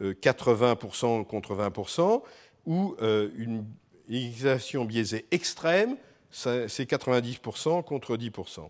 80% 0.00 1.24
contre 1.26 1.54
20%, 1.54 2.22
ou 2.66 2.96
une 3.00 3.64
inactivation 4.08 4.84
biaisée 4.84 5.26
extrême, 5.30 5.96
c'est 6.30 6.84
90% 6.84 7.84
contre 7.84 8.16
10%. 8.16 8.68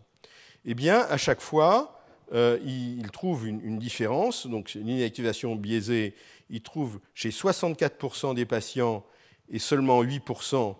Eh 0.64 0.74
bien, 0.74 1.00
à 1.00 1.16
chaque 1.16 1.40
fois, 1.40 2.02
euh, 2.32 2.58
il, 2.64 3.10
trouve 3.10 3.46
une, 3.46 3.78
différence, 3.78 4.46
donc 4.46 4.74
une 4.74 4.88
inactivation 4.88 5.54
biaisée, 5.56 6.14
il 6.50 6.62
trouve 6.62 7.00
chez 7.14 7.30
64% 7.30 8.34
des 8.34 8.46
patients 8.46 9.04
et 9.50 9.58
seulement 9.58 10.02
8% 10.02 10.76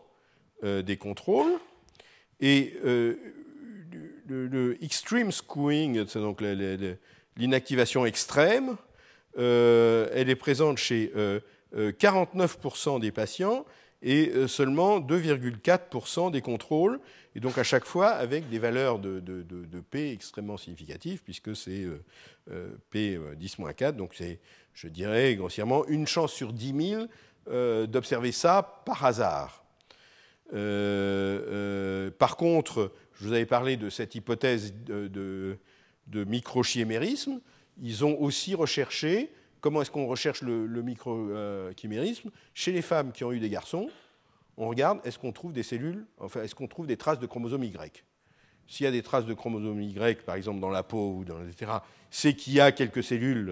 euh, 0.64 0.82
des 0.82 0.96
contrôles. 0.96 1.52
Et 2.40 2.74
euh, 2.84 3.16
le, 4.28 4.82
extreme 4.82 5.30
skewing, 5.30 6.06
c'est 6.06 6.20
donc 6.20 6.42
l'inactivation 7.36 8.06
extrême, 8.06 8.76
elle 9.36 10.28
est 10.28 10.36
présente 10.36 10.78
chez 10.78 11.12
49% 11.74 13.00
des 13.00 13.12
patients 13.12 13.64
et 14.02 14.30
euh, 14.34 14.48
seulement 14.48 15.00
2,4% 15.00 16.30
des 16.30 16.40
contrôles, 16.40 17.00
et 17.34 17.40
donc 17.40 17.56
à 17.56 17.62
chaque 17.62 17.84
fois 17.84 18.08
avec 18.08 18.48
des 18.48 18.58
valeurs 18.58 18.98
de, 18.98 19.20
P 19.90 20.10
extrêmement 20.10 20.56
significatives, 20.56 21.22
puisque 21.22 21.54
c'est 21.54 21.84
euh, 21.84 22.02
euh, 22.50 22.70
P 22.90 23.18
10-4, 23.38 23.92
donc 23.92 24.14
c'est, 24.14 24.40
je 24.74 24.88
dirais 24.88 25.34
grossièrement, 25.36 25.86
une 25.86 26.06
chance 26.06 26.32
sur 26.32 26.52
10 26.52 26.74
000 26.90 27.06
d'observer 27.86 28.30
ça 28.30 28.82
par 28.86 29.04
hasard. 29.04 29.64
par 30.48 32.36
contre, 32.36 32.92
je 33.14 33.26
vous 33.26 33.32
avais 33.32 33.46
parlé 33.46 33.76
de 33.76 33.90
cette 33.90 34.14
hypothèse 34.14 34.72
de, 34.86 35.58
microchimérisme. 36.14 37.40
Ils 37.82 38.04
ont 38.04 38.18
aussi 38.20 38.54
recherché 38.54 39.30
comment 39.60 39.82
est-ce 39.82 39.90
qu'on 39.90 40.06
recherche 40.06 40.42
le, 40.42 40.82
microchimérisme 40.82 42.30
chez 42.54 42.72
les 42.72 42.80
femmes 42.80 43.12
qui 43.12 43.24
ont 43.24 43.32
eu 43.32 43.40
des 43.40 43.50
garçons. 43.50 43.90
On 44.56 44.68
regarde, 44.68 45.00
est-ce 45.04 45.18
qu'on 45.18 45.32
trouve 45.32 45.52
des 45.52 45.62
cellules, 45.62 46.06
enfin, 46.18 46.42
est-ce 46.42 46.54
qu'on 46.54 46.68
trouve 46.68 46.86
des 46.86 46.96
traces 46.96 47.18
de 47.18 47.26
chromosomes 47.26 47.64
Y? 47.64 48.04
S'il 48.68 48.84
y 48.84 48.86
a 48.86 48.92
des 48.92 49.02
traces 49.02 49.26
de 49.26 49.34
chromosomes 49.34 49.82
Y, 49.82 50.22
par 50.24 50.36
exemple 50.36 50.60
dans 50.60 50.70
la 50.70 50.82
peau 50.82 51.16
ou 51.16 51.24
dans 51.24 51.44
etc., 51.46 51.72
c'est 52.10 52.34
qu'il 52.34 52.54
y 52.54 52.60
a 52.60 52.70
quelques 52.72 53.02
cellules 53.02 53.50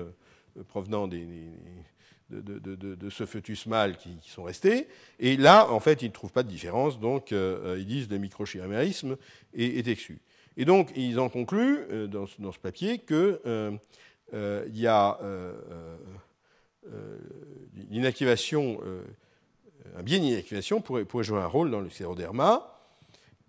euh, 0.56 0.62
provenant 0.68 1.08
des, 1.08 1.26
de, 2.30 3.10
ce 3.10 3.26
fœtus 3.26 3.66
mâle 3.66 3.96
qui, 3.96 4.16
sont 4.28 4.44
restés. 4.44 4.88
Et 5.18 5.36
là, 5.36 5.70
en 5.70 5.80
fait, 5.80 6.02
ils 6.02 6.08
ne 6.08 6.12
trouvent 6.12 6.32
pas 6.32 6.42
de 6.42 6.48
différence, 6.48 7.00
donc 7.00 7.32
euh, 7.32 7.76
ils 7.78 7.86
disent 7.86 8.08
le 8.08 8.18
microchimérisme 8.18 9.16
est, 9.54 9.78
est, 9.78 9.88
exclu. 9.88 10.20
Et 10.56 10.64
donc, 10.64 10.92
ils 10.96 11.18
en 11.18 11.28
concluent 11.28 11.86
euh, 11.90 12.06
dans, 12.06 12.26
ce 12.26 12.58
papier 12.58 12.98
qu'il 14.30 14.78
y 14.78 14.86
a 14.86 15.18
l'inactivation 17.90 18.80
un 19.96 20.02
biais 20.02 20.18
d'inactivation 20.18 20.80
pourrait, 20.80 21.04
pourrait, 21.04 21.24
jouer 21.24 21.40
un 21.40 21.46
rôle 21.46 21.70
dans 21.70 21.80
le 21.80 21.90
scléroderma. 21.90 22.76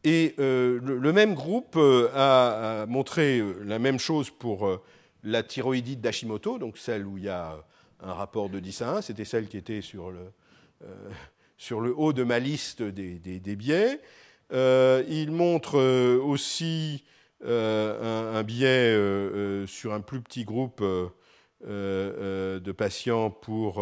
Et 0.04 0.34
euh, 0.40 0.80
le, 0.82 1.14
même 1.14 1.36
groupe 1.36 1.76
euh, 1.76 2.10
a, 2.16 2.86
montré 2.88 3.40
euh, 3.40 3.62
la 3.64 3.78
même 3.78 4.00
chose 4.00 4.32
pour 4.32 4.82
la 5.24 5.44
thyroïdite 5.44 6.02
d'Hashimoto, 6.02 6.58
donc 6.58 6.78
celle 6.78 7.06
où 7.06 7.18
il 7.18 7.26
y 7.26 7.30
a 7.30 7.64
un 8.00 8.14
rapport 8.14 8.50
de 8.50 8.60
10 8.60 8.82
à 8.82 8.92
1, 8.98 9.02
c'était 9.02 9.26
celle 9.26 9.48
qui 9.48 9.58
était 9.58 9.82
sur 9.82 10.10
le, 10.10 10.32
sur 11.58 11.82
le 11.82 11.94
haut 11.96 12.14
de 12.14 12.24
ma 12.24 12.40
liste 12.40 12.82
des, 12.82 13.20
des, 13.20 13.56
biais. 13.56 14.02
il 14.52 15.30
montre 15.30 15.80
aussi 16.18 17.04
un, 17.44 18.44
biais 18.44 18.96
sur 19.68 19.94
un 19.94 20.02
plus 20.02 20.22
petit 20.22 20.46
groupe 20.46 20.84
de 21.64 22.72
patients 22.72 23.30
pour 23.30 23.82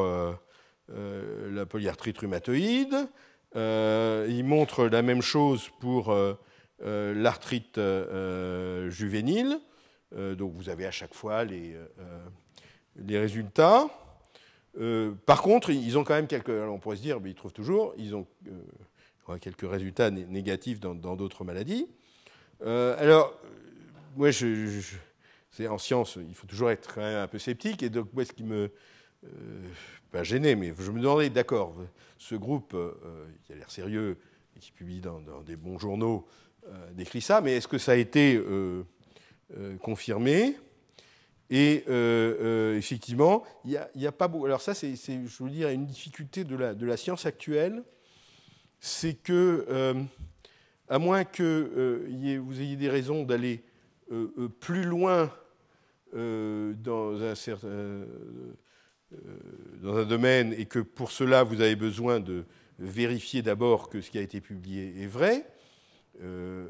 euh, 0.94 1.52
la 1.52 1.66
polyarthrite 1.66 2.18
rhumatoïde. 2.18 2.96
Euh, 3.56 4.28
il 4.30 4.44
montre 4.44 4.86
la 4.86 5.02
même 5.02 5.22
chose 5.22 5.70
pour 5.80 6.12
euh, 6.12 6.36
l'arthrite 6.82 7.80
juvénile. 8.90 9.60
donc 10.16 10.54
vous 10.56 10.70
avez 10.70 10.86
à 10.86 10.92
chaque 10.92 11.14
fois 11.14 11.44
les, 11.44 11.76
les 12.96 13.20
résultats. 13.20 13.88
par 15.26 15.42
contre, 15.42 15.70
ils 15.70 15.98
ont 15.98 16.04
quand 16.04 16.16
même 16.16 16.28
quelques. 16.28 16.50
on 16.50 16.80
pourrait 16.80 16.98
se 16.98 17.02
dire, 17.02 17.20
mais 17.20 17.32
ils 17.32 17.36
trouvent 17.36 17.54
toujours, 17.54 17.94
ils 17.98 18.16
ont 18.16 18.26
quelques 19.42 19.70
résultats 19.70 20.10
négatifs 20.10 20.80
dans 20.80 20.96
d'autres 20.96 21.44
maladies. 21.44 21.88
Alors, 22.62 23.40
moi, 24.16 24.32
je, 24.32 24.82
en 25.68 25.78
science, 25.78 26.18
il 26.28 26.36
faut 26.36 26.48
toujours 26.48 26.72
être 26.72 27.00
un 27.00 27.28
peu 27.28 27.40
sceptique. 27.40 27.84
Et 27.84 27.90
donc, 27.90 28.14
moi, 28.14 28.26
ce 28.26 28.34
qui 28.34 28.44
me 28.44 28.72
pas 30.12 30.24
gêné, 30.24 30.56
mais 30.56 30.74
je 30.78 30.92
me 30.92 31.00
demandais, 31.00 31.30
d'accord, 31.30 31.76
ce 32.18 32.36
groupe 32.36 32.74
euh, 32.74 32.94
qui 33.44 33.54
a 33.54 33.56
l'air 33.56 33.72
sérieux 33.72 34.18
qui 34.60 34.72
publie 34.72 35.00
dans, 35.00 35.22
des 35.46 35.56
bons 35.56 35.80
journaux 35.80 36.28
euh, 36.68 36.92
décrit 36.92 37.22
ça, 37.22 37.40
mais 37.40 37.56
est-ce 37.56 37.68
que 37.68 37.78
ça 37.78 37.94
a 37.94 37.96
été 37.96 38.36
euh, 38.36 38.84
confirmé? 39.82 40.58
Et 41.50 41.84
effectivement, 42.78 43.44
il 43.66 43.80
n'y 43.96 44.06
a, 44.06 44.12
pas 44.12 44.28
beaucoup. 44.28 44.46
Alors, 44.46 44.62
ça, 44.62 44.76
c'est, 44.76 44.96
je 44.96 45.44
veux 45.44 45.50
dire, 45.50 45.70
une 45.70 45.88
difficulté 45.88 46.44
de 46.44 46.86
la 46.86 46.98
science 46.98 47.26
actuelle, 47.26 47.82
c'est 48.80 49.16
que, 49.16 49.96
à 50.90 51.00
moins 51.00 51.24
que 51.24 52.38
vous 52.40 52.62
ayez 52.62 52.76
des 52.76 52.90
raisons 52.90 53.24
d'aller 53.24 53.64
plus 54.60 54.84
loin 54.84 55.32
dans 56.14 57.22
un 57.22 57.36
euh, 59.84 60.06
domaine 60.06 60.54
et 60.54 60.66
que 60.66 60.80
pour 60.80 61.12
cela 61.12 61.44
vous 61.44 61.62
avez 61.62 61.76
besoin 61.76 62.20
de 62.20 62.46
vérifier 62.78 63.42
d'abord 63.42 63.90
que 63.90 64.02
ce 64.02 64.12
qui 64.12 64.18
a 64.18 64.22
été 64.22 64.42
publié 64.42 65.02
est 65.02 65.08
vrai, 65.08 65.46
euh, 66.22 66.68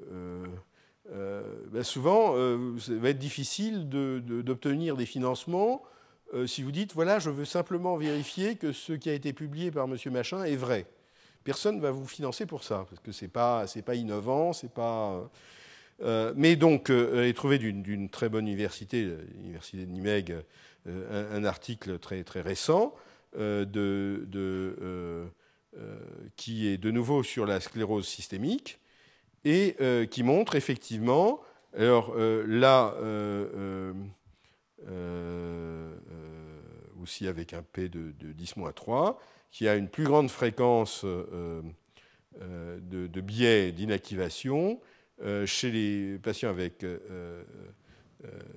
euh, 1.11 1.41
ben 1.71 1.83
souvent, 1.83 2.35
ça 2.79 2.93
va 2.95 3.09
être 3.09 3.19
difficile 3.19 3.89
d'obtenir 3.89 4.95
des 4.95 5.05
financements 5.05 5.83
si 6.45 6.61
vous 6.61 6.71
dites, 6.71 6.93
voilà, 6.93 7.17
je 7.17 7.31
veux 7.31 7.45
simplement 7.45 7.97
vérifier 7.97 8.55
que 8.55 8.71
ce 8.71 8.93
qui 8.93 9.09
a 9.09 9.13
été 9.13 9.33
publié 9.33 9.71
par 9.71 9.87
monsieur 9.87 10.11
machin 10.11 10.43
est 10.43 10.55
vrai. 10.55 10.85
Personne 11.43 11.77
ne 11.77 11.81
va 11.81 11.91
vous 11.91 12.07
financer 12.07 12.45
pour 12.45 12.63
ça, 12.63 12.85
parce 12.89 13.01
que 13.01 13.11
ce 13.11 13.25
n'est 13.25 13.29
pas, 13.29 13.65
pas 13.85 13.95
innovant, 13.95 14.53
c'est 14.53 14.71
pas... 14.71 15.29
mais 16.35 16.55
donc, 16.55 16.89
est 16.89 17.35
trouvé 17.35 17.57
d'une 17.57 18.09
très 18.09 18.29
bonne 18.29 18.47
université, 18.47 19.09
l'université 19.35 19.85
de 19.85 19.91
Nimeg, 19.91 20.35
euh, 20.87 21.37
un, 21.37 21.43
article 21.43 21.99
très, 21.99 22.23
récent 22.35 22.95
euh, 23.37 23.65
de, 23.65 24.25
euh, 24.81 25.27
qui 26.37 26.67
est 26.67 26.77
de 26.77 26.89
nouveau 26.89 27.21
sur 27.21 27.45
la 27.45 27.59
sclérose 27.59 28.07
systémique 28.07 28.79
et 29.43 29.75
qui 30.11 30.23
montre 30.23 30.55
effectivement, 30.55 31.39
alors 31.73 32.13
là, 32.17 32.93
aussi 37.01 37.27
avec 37.27 37.53
un 37.53 37.61
P 37.61 37.87
de, 37.87 38.13
10-3, 38.33 39.15
qui 39.51 39.67
a 39.67 39.75
une 39.75 39.87
plus 39.87 40.03
grande 40.03 40.29
fréquence 40.29 41.03
de, 41.03 41.63
de, 43.07 43.21
biais 43.21 43.71
d'inactivation 43.71 44.79
chez 45.45 45.71
les 45.71 46.19
patients 46.19 46.49
avec 46.49 46.85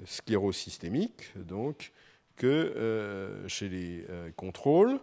sclérose 0.04 0.56
systémique, 0.56 1.32
donc, 1.36 1.92
que 2.36 2.46
euh, 2.46 3.46
chez 3.48 3.68
les 3.68 4.04
euh, 4.10 4.30
contrôles. 4.36 4.98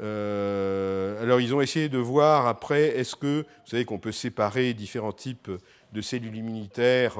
Euh, 0.00 1.22
alors 1.22 1.40
ils 1.40 1.54
ont 1.54 1.60
essayé 1.60 1.88
de 1.88 1.98
voir 1.98 2.46
après, 2.46 2.98
est-ce 2.98 3.16
que, 3.16 3.42
vous 3.42 3.70
savez 3.70 3.84
qu'on 3.84 3.98
peut 3.98 4.12
séparer 4.12 4.74
différents 4.74 5.12
types 5.12 5.50
de 5.92 6.00
cellules 6.02 6.36
immunitaires 6.36 7.16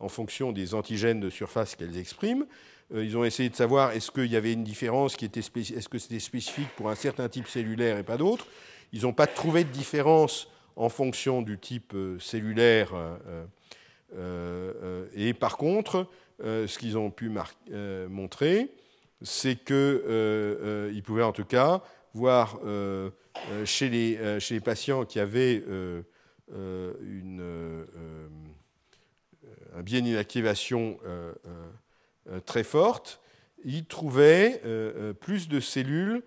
en 0.00 0.08
fonction 0.08 0.50
des 0.50 0.74
antigènes 0.74 1.20
de 1.20 1.30
surface 1.30 1.76
qu'elles 1.76 1.98
expriment. 1.98 2.46
Ils 2.94 3.16
ont 3.16 3.24
essayé 3.24 3.48
de 3.48 3.56
savoir 3.56 3.92
est-ce 3.92 4.10
qu'il 4.10 4.26
y 4.26 4.36
avait 4.36 4.52
une 4.52 4.62
différence 4.62 5.16
qui 5.16 5.24
était 5.24 5.40
est-ce 5.40 5.88
que 5.88 5.98
c'était 5.98 6.20
spécifique 6.20 6.68
pour 6.76 6.88
un 6.88 6.94
certain 6.94 7.28
type 7.28 7.48
cellulaire 7.48 7.98
et 7.98 8.04
pas 8.04 8.16
d'autre? 8.16 8.46
Ils 8.92 9.02
n'ont 9.02 9.12
pas 9.12 9.26
trouvé 9.26 9.64
de 9.64 9.70
différence 9.70 10.48
en 10.76 10.88
fonction 10.88 11.42
du 11.42 11.58
type 11.58 11.96
cellulaire. 12.20 12.92
et 15.14 15.34
par 15.34 15.56
contre, 15.56 16.06
euh, 16.42 16.66
ce 16.66 16.78
qu'ils 16.78 16.98
ont 16.98 17.10
pu 17.10 17.30
euh, 17.70 18.08
montrer, 18.08 18.70
c'est 19.22 19.56
qu'ils 19.56 19.74
euh, 19.74 21.00
pouvaient 21.02 21.22
en 21.22 21.32
tout 21.32 21.46
cas 21.46 21.82
voir 22.12 22.60
chez 23.64 23.88
les, 23.88 24.60
patients 24.60 25.04
qui 25.04 25.20
avaient 25.20 25.62
une, 26.50 27.86
un 29.74 29.82
biais 29.82 30.00
d'inactivation 30.00 30.98
très 32.44 32.64
forte, 32.64 33.20
ils 33.64 33.84
trouvaient 33.84 34.60
plus 35.20 35.48
de 35.48 35.60
cellules 35.60 36.22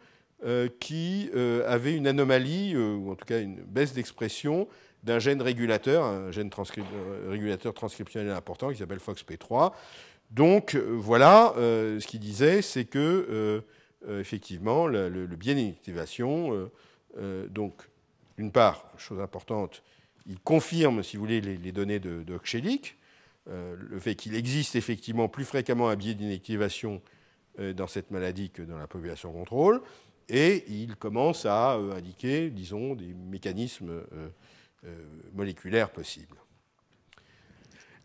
qui 0.80 1.30
avaient 1.66 1.96
une 1.96 2.08
anomalie, 2.08 2.76
ou 2.76 3.12
en 3.12 3.16
tout 3.16 3.26
cas 3.26 3.42
une 3.42 3.62
baisse 3.62 3.94
d'expression 3.94 4.68
d'un 5.04 5.20
gène 5.20 5.42
régulateur, 5.42 6.04
un 6.04 6.32
gène 6.32 6.50
euh, 6.78 7.28
régulateur 7.30 7.74
transcriptionnel 7.74 8.32
important 8.32 8.70
qui 8.72 8.78
s'appelle 8.78 9.00
FOXP3. 9.00 9.72
Donc 10.32 10.76
euh, 10.76 10.96
voilà, 10.98 11.54
euh, 11.58 12.00
ce 12.00 12.08
qu'il 12.08 12.20
disait, 12.20 12.62
c'est 12.62 12.86
que 12.86 13.64
effectivement, 14.08 14.88
le, 14.88 15.10
biais 15.28 15.56
d'inactivation, 15.56 16.70
donc 17.50 17.82
d'une 18.38 18.52
part, 18.52 18.86
chose 18.98 19.20
importante, 19.20 19.84
il 20.26 20.40
confirme, 20.40 21.04
si 21.04 21.18
vous 21.18 21.24
voulez, 21.24 21.42
les, 21.42 21.72
données 21.74 22.00
de, 22.00 22.24
de 22.24 22.38
le 23.50 24.00
fait 24.00 24.16
qu'il 24.16 24.36
existe 24.36 24.76
effectivement 24.76 25.28
plus 25.28 25.46
fréquemment 25.46 25.90
un 25.90 25.96
biais 25.96 26.14
d'inactivation 26.14 27.02
dans 27.58 27.88
cette 27.88 28.12
maladie 28.12 28.52
que 28.52 28.62
dans 28.62 28.78
la 28.78 28.88
population 28.88 29.34
contrôle, 29.34 29.82
et 30.30 30.64
il 30.68 30.96
commence 30.96 31.46
à 31.46 31.74
indiquer, 31.74 32.52
disons, 32.52 32.96
des 32.96 33.14
mécanismes 33.14 34.04
euh, 34.86 35.04
moléculaire 35.34 35.90
possible. 35.90 36.38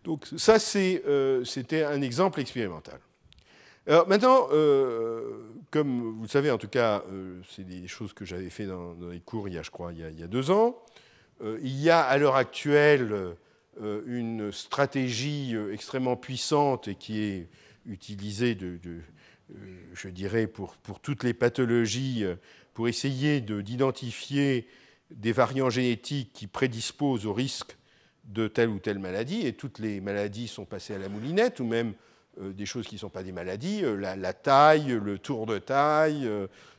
Donc 0.03 0.26
ça, 0.36 0.57
euh, 0.74 1.45
c'était 1.45 1.84
un 1.84 2.03
exemple 2.03 2.40
expérimental. 2.40 2.99
Alors 3.86 4.09
maintenant, 4.09 4.49
euh, 4.51 5.53
comme 5.70 6.14
vous 6.16 6.22
le 6.22 6.28
savez, 6.28 6.51
en 6.51 6.59
tout 6.59 6.66
cas, 6.66 7.05
c'est 7.49 7.62
des 7.62 7.86
choses 7.86 8.12
que 8.12 8.24
j'avais 8.24 8.51
fait 8.51 8.66
dans, 8.66 8.97
les 9.09 9.20
cours 9.20 9.47
il 9.47 9.55
y 9.55 9.59
a, 9.59 9.62
je 9.62 9.70
crois, 9.70 9.92
il 9.92 10.01
y 10.01 10.22
a, 10.22 10.26
deux 10.26 10.51
ans. 10.51 10.76
il 11.40 11.80
y 11.80 11.90
a 11.90 12.03
à 12.03 12.18
l'heure 12.18 12.34
actuelle 12.34 13.36
une 13.81 14.53
stratégie 14.53 15.55
extrêmement 15.72 16.16
puissante 16.16 16.89
et 16.89 16.95
qui 16.95 17.20
est 17.22 17.49
utilisée, 17.87 18.55
de, 18.55 18.79
je 19.95 20.09
dirais, 20.09 20.47
pour, 20.47 20.77
toutes 21.03 21.25
les 21.25 21.35
pathologies, 21.35 22.25
pour 22.72 22.89
essayer 22.89 23.41
d'identifier 23.41 24.68
des 25.11 25.33
variants 25.33 25.70
génétiques 25.70 26.33
qui 26.33 26.47
prédisposent 26.47 27.27
au 27.27 27.33
risque 27.33 27.77
de 28.25 28.49
telle 28.49 28.70
ou 28.70 28.79
telle 28.79 28.99
maladie, 28.99 29.47
et 29.47 29.53
toutes 29.53 29.79
les 29.79 30.01
maladies 30.01 30.49
sont 30.49 30.64
passées 30.64 30.95
à 30.95 30.99
la 30.99 31.09
moulinette, 31.09 31.61
ou 31.61 31.64
même 31.64 31.95
des 32.41 32.66
choses 32.66 32.87
qui 32.87 32.95
ne 32.95 33.01
sont 33.01 33.11
pas 33.11 33.22
des 33.22 33.33
maladies, 33.33 33.83
la, 33.99 34.33
taille, 34.33 34.99
le 35.03 35.18
tour 35.18 35.47
de 35.47 35.59
taille, 35.59 36.29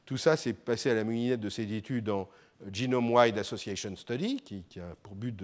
tout 0.06 0.18
ça, 0.18 0.38
c'est 0.38 0.54
passé 0.54 0.92
à 0.92 0.94
la 0.94 1.04
moulinette 1.04 1.40
de 1.40 1.50
ces 1.50 1.74
études 1.74 2.10
en 2.10 2.30
Genome 2.72 3.12
Wide 3.12 3.38
Association 3.38 3.96
Study, 3.96 4.38
qui, 4.38 4.80
a 4.80 4.96
pour 5.02 5.16
but 5.16 5.36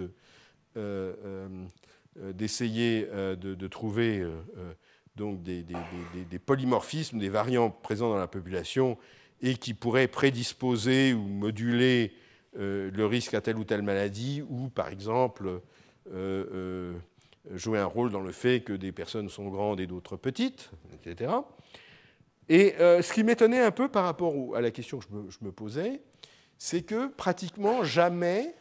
d'essayer 0.76 3.06
de, 3.06 3.68
trouver 3.68 4.26
donc 5.16 5.42
des, 5.42 5.64
polymorphismes, 6.44 7.18
des 7.18 7.28
variants 7.28 7.70
présents 7.70 8.10
dans 8.10 8.18
la 8.18 8.28
population 8.28 8.98
et 9.42 9.56
qui 9.56 9.74
pourraient 9.74 10.08
prédisposer 10.08 11.12
ou 11.12 11.22
moduler 11.22 12.12
euh, 12.58 12.90
le 12.92 13.06
risque 13.06 13.34
à 13.34 13.40
telle 13.40 13.56
ou 13.56 13.64
telle 13.64 13.82
maladie, 13.82 14.42
ou 14.48 14.68
par 14.68 14.88
exemple 14.88 15.48
euh, 15.48 15.60
euh, 16.12 16.94
jouer 17.54 17.78
un 17.78 17.86
rôle 17.86 18.10
dans 18.10 18.20
le 18.20 18.32
fait 18.32 18.60
que 18.60 18.72
des 18.72 18.92
personnes 18.92 19.28
sont 19.28 19.48
grandes 19.48 19.80
et 19.80 19.86
d'autres 19.86 20.16
petites, 20.16 20.70
etc. 20.94 21.32
Et 22.48 22.74
ce 22.78 23.12
qui 23.12 23.24
m'étonnait 23.24 23.60
un 23.60 23.70
peu 23.70 23.88
par 23.88 24.04
rapport 24.04 24.34
à 24.54 24.60
la 24.60 24.70
question 24.70 24.98
que 24.98 25.06
je 25.06 25.38
me 25.40 25.52
posais, 25.52 26.02
c'est 26.58 26.82
que 26.82 27.06
pratiquement 27.06 27.82
jamais 27.82 28.54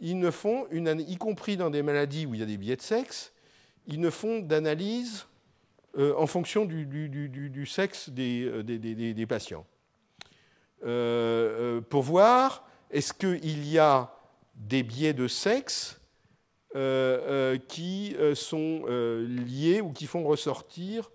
ils 0.00 0.18
ne 0.18 0.30
font 0.30 0.66
y 0.70 1.16
compris 1.16 1.56
dans 1.56 1.70
des 1.70 1.82
maladies 1.82 2.26
où 2.26 2.34
il 2.34 2.40
y 2.40 2.42
a 2.42 2.46
des 2.46 2.56
biais 2.56 2.76
de 2.76 2.82
sexe, 2.82 3.32
ils 3.86 4.00
ne 4.00 4.10
font 4.10 4.40
d'analyse 4.40 5.26
euh, 5.96 6.12
en 6.16 6.26
fonction 6.26 6.64
du, 6.64 7.66
sexe 7.66 8.10
des, 8.10 8.44
euh, 8.46 9.26
patients. 9.26 9.64
Euh, 10.84 11.80
pour 11.82 12.02
voir 12.02 12.66
est-ce 12.90 13.12
qu'il 13.12 13.68
y 13.68 13.78
a 13.78 14.12
des 14.54 14.82
biais 14.82 15.12
de 15.12 15.28
sexe 15.28 16.00
qui 17.68 18.16
sont 18.34 18.84
liés 18.86 19.80
ou 19.80 19.92
qui 19.92 20.06
font 20.06 20.24
ressortir 20.24 21.12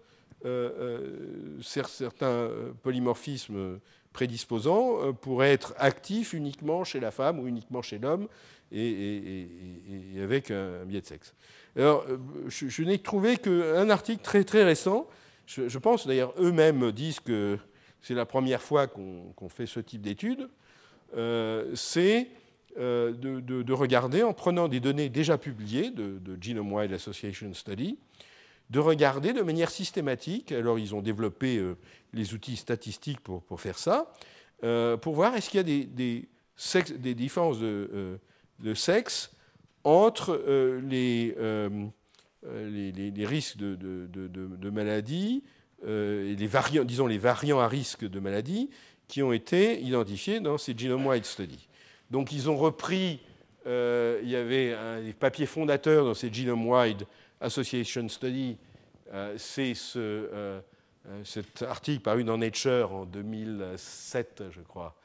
certains 1.62 2.50
polymorphismes 2.82 3.80
prédisposants 4.14 5.14
pour 5.14 5.44
être 5.44 5.74
actifs 5.78 6.32
uniquement 6.32 6.86
chez 6.86 7.02
la 7.02 7.12
femme 7.12 7.40
ou 7.40 7.48
uniquement 7.48 7.82
chez 7.82 8.00
l'homme 8.00 8.30
et, 8.72 9.48
avec 10.22 10.52
un 10.52 10.86
biais 10.86 11.02
de 11.02 11.06
sexe. 11.06 11.34
Alors, 11.76 12.06
euh, 12.10 12.18
je, 12.50 12.84
n'ai 12.84 12.98
trouvé 13.00 13.38
qu'un 13.38 13.90
article 13.90 14.22
très, 14.22 14.44
très 14.44 14.64
récent. 14.64 15.08
Je, 15.46 15.78
pense 15.78 16.06
d'ailleurs, 16.06 16.34
eux-mêmes 16.40 16.92
disent 16.92 17.20
que 17.20 17.58
c'est 18.02 18.14
la 18.14 18.26
première 18.26 18.62
fois 18.62 18.88
qu'on 18.88 19.50
fait 19.50 19.66
ce 19.66 19.80
type 19.80 20.02
d'études. 20.02 20.50
Euh, 21.16 21.74
c'est 21.76 22.28
euh, 22.78 23.14
de, 23.14 23.74
regarder, 23.74 24.24
en 24.24 24.34
prenant 24.34 24.68
des 24.68 24.80
données 24.80 25.10
déjà 25.10 25.38
publiées 25.38 25.90
de, 25.90 26.20
Genome 26.40 26.72
Wide 26.72 26.94
Association 26.94 27.54
Study, 27.54 27.98
de 28.70 28.80
regarder 28.80 29.34
de 29.34 29.42
manière 29.42 29.72
systématique, 29.72 30.52
alors 30.52 30.78
ils 30.78 30.94
ont 30.94 31.02
développé 31.02 31.60
les 32.14 32.34
outils 32.36 32.56
statistiques 32.56 33.20
pour, 33.20 33.60
faire 33.60 33.80
ça, 33.80 34.14
pour 35.02 35.16
voir 35.16 35.36
est-ce 35.36 35.50
qu'il 35.50 35.58
y 35.58 35.62
a 35.62 35.64
des, 35.64 36.28
des, 37.00 37.16
différences 37.16 37.58
de, 37.58 38.20
de 38.60 38.74
sexe 38.74 39.32
entre 39.84 40.32
euh, 40.32 40.82
euh, 41.38 41.90
les, 42.44 42.92
les, 43.12 43.26
risques 43.26 43.58
de, 43.58 43.76
de, 43.76 44.70
maladies 44.70 45.44
euh, 45.86 46.36
les 46.36 46.48
variants, 46.48 46.84
disons 46.84 47.08
les 47.08 47.18
variants 47.18 47.60
à 47.60 47.68
risque 47.68 48.08
de 48.08 48.20
maladie 48.20 48.70
qui 49.08 49.24
ont 49.24 49.32
été 49.32 49.82
identifiés 49.82 50.40
dans 50.40 50.58
ces 50.58 50.78
genome-wide 50.78 51.26
studies. 51.26 51.68
Donc 52.12 52.32
ils 52.32 52.50
ont 52.50 52.58
repris, 52.58 53.20
il 53.66 54.30
y 54.30 54.36
avait 54.36 54.74
un 54.74 55.02
des 55.02 55.14
papiers 55.14 55.46
fondateurs 55.46 56.06
dans 56.06 56.14
ces 56.14 56.32
genome-wide 56.32 57.06
association 57.42 58.08
studies, 58.10 58.58
c'est 59.38 59.74
ce, 59.74 60.62
cet 61.24 61.64
article 61.64 62.02
paru 62.02 62.24
dans 62.24 62.38
Nature 62.38 62.94
en 62.94 63.06
2007, 63.06 64.44
je 64.52 64.62
crois, 64.62 64.86
euh, 64.86 64.98
euh, 64.98 64.99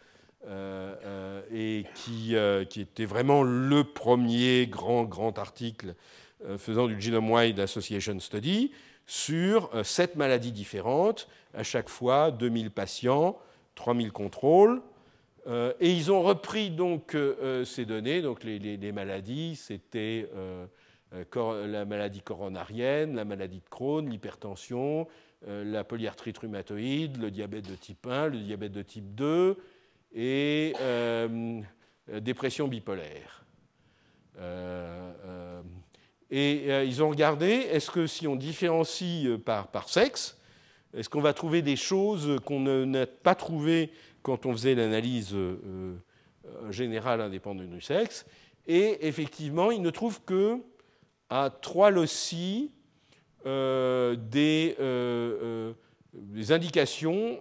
et 0.46 1.84
qui, 1.94 2.36
euh, 2.36 2.64
qui, 2.64 2.80
était 2.80 3.04
vraiment 3.04 3.42
le 3.42 3.84
premier 3.84 4.66
grand, 4.66 5.04
grand 5.04 5.38
article 5.38 5.94
faisant 6.58 6.86
du 6.88 7.00
Genome 7.00 7.30
Wide 7.30 7.58
Association 7.58 8.20
Study 8.20 8.70
sur 9.06 9.70
sept 9.82 10.16
maladies 10.16 10.52
différentes, 10.52 11.26
à 11.54 11.62
chaque 11.62 11.88
fois 11.88 12.30
2000 12.30 12.70
patients, 12.70 13.38
3000 13.76 14.12
contrôles. 14.12 14.82
et 15.48 15.90
ils 15.90 16.12
ont 16.12 16.22
repris 16.22 16.70
donc 16.70 17.16
ces 17.64 17.86
données, 17.86 18.20
donc 18.20 18.44
les, 18.44 18.92
maladies, 18.92 19.56
c'était 19.56 20.28
la 21.32 21.84
maladie 21.86 22.20
coronarienne, 22.20 23.14
la 23.14 23.24
maladie 23.24 23.60
de 23.60 23.68
Crohn, 23.70 24.06
l'hypertension, 24.06 25.06
la 25.46 25.84
polyarthrite 25.84 26.38
rhumatoïde, 26.38 27.20
le 27.22 27.30
diabète 27.30 27.70
de 27.70 27.74
type 27.74 28.06
1, 28.06 28.28
le 28.28 28.38
diabète 28.40 28.72
de 28.72 28.82
type 28.82 29.14
2, 29.14 29.56
et 30.14 30.72
euh, 30.80 31.60
dépression 32.20 32.68
bipolaire. 32.68 33.44
Euh, 34.38 35.12
euh, 35.24 35.62
et 36.30 36.84
ils 36.86 37.02
ont 37.02 37.10
regardé, 37.10 37.46
est-ce 37.46 37.90
que 37.90 38.06
si 38.06 38.26
on 38.26 38.34
différencie 38.34 39.28
par, 39.44 39.88
sexe, 39.88 40.40
est-ce 40.92 41.08
qu'on 41.08 41.20
va 41.20 41.32
trouver 41.32 41.62
des 41.62 41.76
choses 41.76 42.40
qu'on 42.44 42.60
n'a 42.60 43.06
pas 43.06 43.34
trouvées 43.34 43.92
quand 44.22 44.46
on 44.46 44.52
faisait 44.52 44.74
l'analyse 44.74 45.36
générale 46.70 47.20
indépendante 47.20 47.68
du 47.68 47.80
sexe? 47.80 48.26
Et 48.66 49.06
effectivement, 49.06 49.70
ils 49.70 49.82
ne 49.82 49.90
trouvent 49.90 50.22
que 50.24 50.58
à 51.30 51.50
trois 51.50 51.92
des, 53.44 54.76
indications 56.50 57.38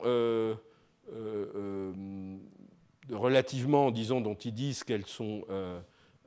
relativement, 3.11 3.91
disons, 3.91 4.21
dont 4.21 4.35
ils 4.35 4.53
disent 4.53 4.83
qu'elles 4.83 5.05
sont 5.05 5.43
euh, 5.49 5.79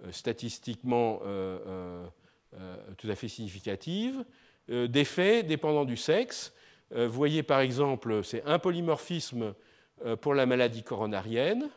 euh, 0.05 0.13
statistiquement 0.13 1.21
euh, 1.25 2.07
tout 2.97 3.09
à 3.11 3.15
fait 3.15 3.29
significatives, 3.29 4.25
d'effets 4.69 5.43
dépendant 5.43 5.85
du 5.85 5.97
sexe. 5.97 6.55
vous 6.91 7.11
voyez 7.11 7.43
par 7.43 7.61
exemple, 7.61 8.25
c'est 8.25 8.43
un 8.45 8.59
polymorphisme 8.59 9.53
pour 10.23 10.33
la 10.33 10.47
maladie 10.47 10.83
coronarienne, 10.83 11.69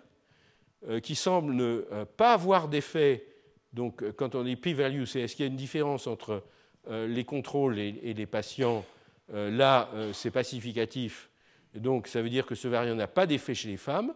qui 1.04 1.16
semble 1.16 1.54
ne 1.54 2.06
pas 2.16 2.32
avoir 2.32 2.70
d'effet. 2.70 3.26
Donc, 3.74 4.10
quand 4.14 4.36
on 4.36 4.44
dit 4.44 4.56
p-value, 4.56 5.04
c'est 5.04 5.20
est-ce 5.20 5.36
qu'il 5.36 5.46
y 5.46 5.50
a 5.50 5.52
une 5.52 5.58
différence 5.58 6.08
entre 6.08 6.46
les 6.90 7.26
contrôles 7.26 7.78
et, 7.78 8.14
les 8.14 8.26
patients 8.26 8.86
Là, 9.34 9.90
c'est 10.14 10.32
pas 10.32 10.46
significatif. 10.46 11.30
donc, 11.76 12.08
ça 12.08 12.22
veut 12.22 12.30
dire 12.30 12.46
que 12.46 12.56
ce 12.56 12.70
variant 12.70 12.96
n'a 12.96 13.08
pas 13.08 13.28
d'effet 13.28 13.54
chez 13.54 13.68
les 13.68 13.78
femmes 13.78 14.14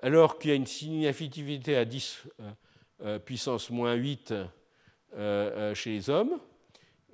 alors 0.00 0.38
qu'il 0.38 0.50
y 0.50 0.52
a 0.52 0.56
une 0.56 0.66
significativité 0.66 1.76
à 1.76 1.84
10 1.84 2.24
euh, 2.40 2.50
euh, 3.02 3.18
puissance 3.18 3.70
moins 3.70 3.94
8 3.94 4.34
euh, 5.16 5.74
chez 5.74 5.90
les 5.90 6.10
hommes. 6.10 6.38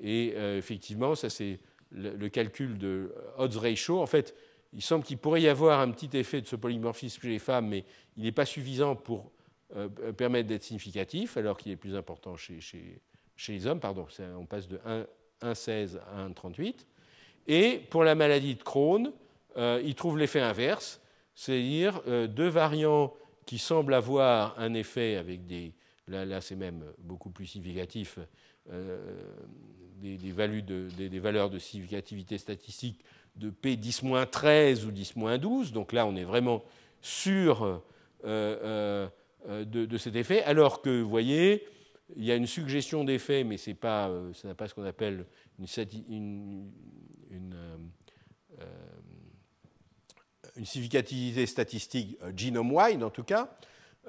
Et 0.03 0.35
effectivement, 0.57 1.15
ça 1.15 1.31
c'est 1.31 1.61
le, 1.93 2.29
calcul 2.29 2.77
de 2.79 3.15
odds 3.39 3.57
ratio. 3.57 4.03
En 4.03 4.07
fait, 4.07 4.35
il 4.73 4.83
semble 4.83 5.05
qu'il 5.05 5.19
pourrait 5.19 5.41
y 5.41 5.49
avoir 5.49 5.79
un 5.79 5.91
petit 5.93 6.15
effet 6.17 6.41
de 6.41 6.49
ce 6.49 6.57
polymorphisme 6.57 7.23
chez 7.23 7.29
les 7.29 7.39
femmes, 7.39 7.69
mais 7.69 7.85
il 8.17 8.25
n'est 8.25 8.33
pas 8.33 8.45
suffisant 8.45 8.97
pour 8.97 9.31
permettre 10.17 10.49
d'être 10.49 10.65
significatif, 10.65 11.37
alors 11.37 11.57
qu'il 11.57 11.71
est 11.71 11.77
plus 11.77 11.95
important 11.95 12.37
chez, 12.37 12.59
les 13.49 13.67
hommes. 13.69 13.79
Pardon, 13.79 14.09
on 14.37 14.47
passe 14.47 14.67
de 14.67 14.79
1,16 15.43 15.99
à 16.13 16.29
1,38. 16.29 16.75
Et 17.47 17.81
pour 17.89 18.03
la 18.03 18.17
maladie 18.17 18.57
de 18.57 18.65
Crohn, 18.65 19.13
il 19.57 19.95
trouve 19.95 20.19
l'effet 20.19 20.41
inverse 20.41 21.01
c'est-à-dire 21.35 22.01
euh, 22.07 22.27
deux 22.27 22.49
variants 22.49 23.13
qui 23.47 23.59
semblent 23.59 23.95
avoir 23.95 24.59
un 24.59 24.75
effet 24.75 25.17
avec 25.17 25.47
des, 25.47 25.75
là, 26.09 26.41
c'est 26.41 26.57
même 26.57 26.85
beaucoup 26.99 27.31
plus 27.31 27.47
significatif, 27.47 28.19
euh, 28.71 28.99
des, 29.97 30.33
valeurs 31.19 31.51
de 31.51 31.59
significativité 31.59 32.39
statistique 32.39 33.05
de 33.37 33.51
P 33.51 33.77
10-13 33.77 34.85
ou 34.85 34.93
10-12, 34.93 35.73
donc 35.73 35.93
là 35.93 36.07
on 36.07 36.15
est 36.15 36.25
vraiment 36.25 36.63
sûr 37.01 37.83
euh, 38.25 39.09
de, 39.47 39.99
cet 39.99 40.17
effet, 40.17 40.43
alors 40.45 40.83
que 40.83 41.03
vous 41.03 41.09
voyez, 41.09 41.67
il 42.17 42.25
y 42.25 42.33
a 42.33 42.37
une 42.37 42.47
suggestion 42.47 43.05
d'effet, 43.05 43.45
mais 43.45 43.57
c'est 43.57 43.75
pas, 43.75 44.11
ça 44.35 44.49
n'a 44.49 44.55
pas 44.55 44.69
ce 44.69 44.75
qu'on 44.75 44.85
appelle 44.85 45.27
une 45.59 46.71
significativité 50.63 51.47
statistique 51.47 52.19
euh, 52.23 52.33
genome-wide 52.37 53.03
en 53.03 53.11
tout 53.11 53.25
cas, 53.25 53.51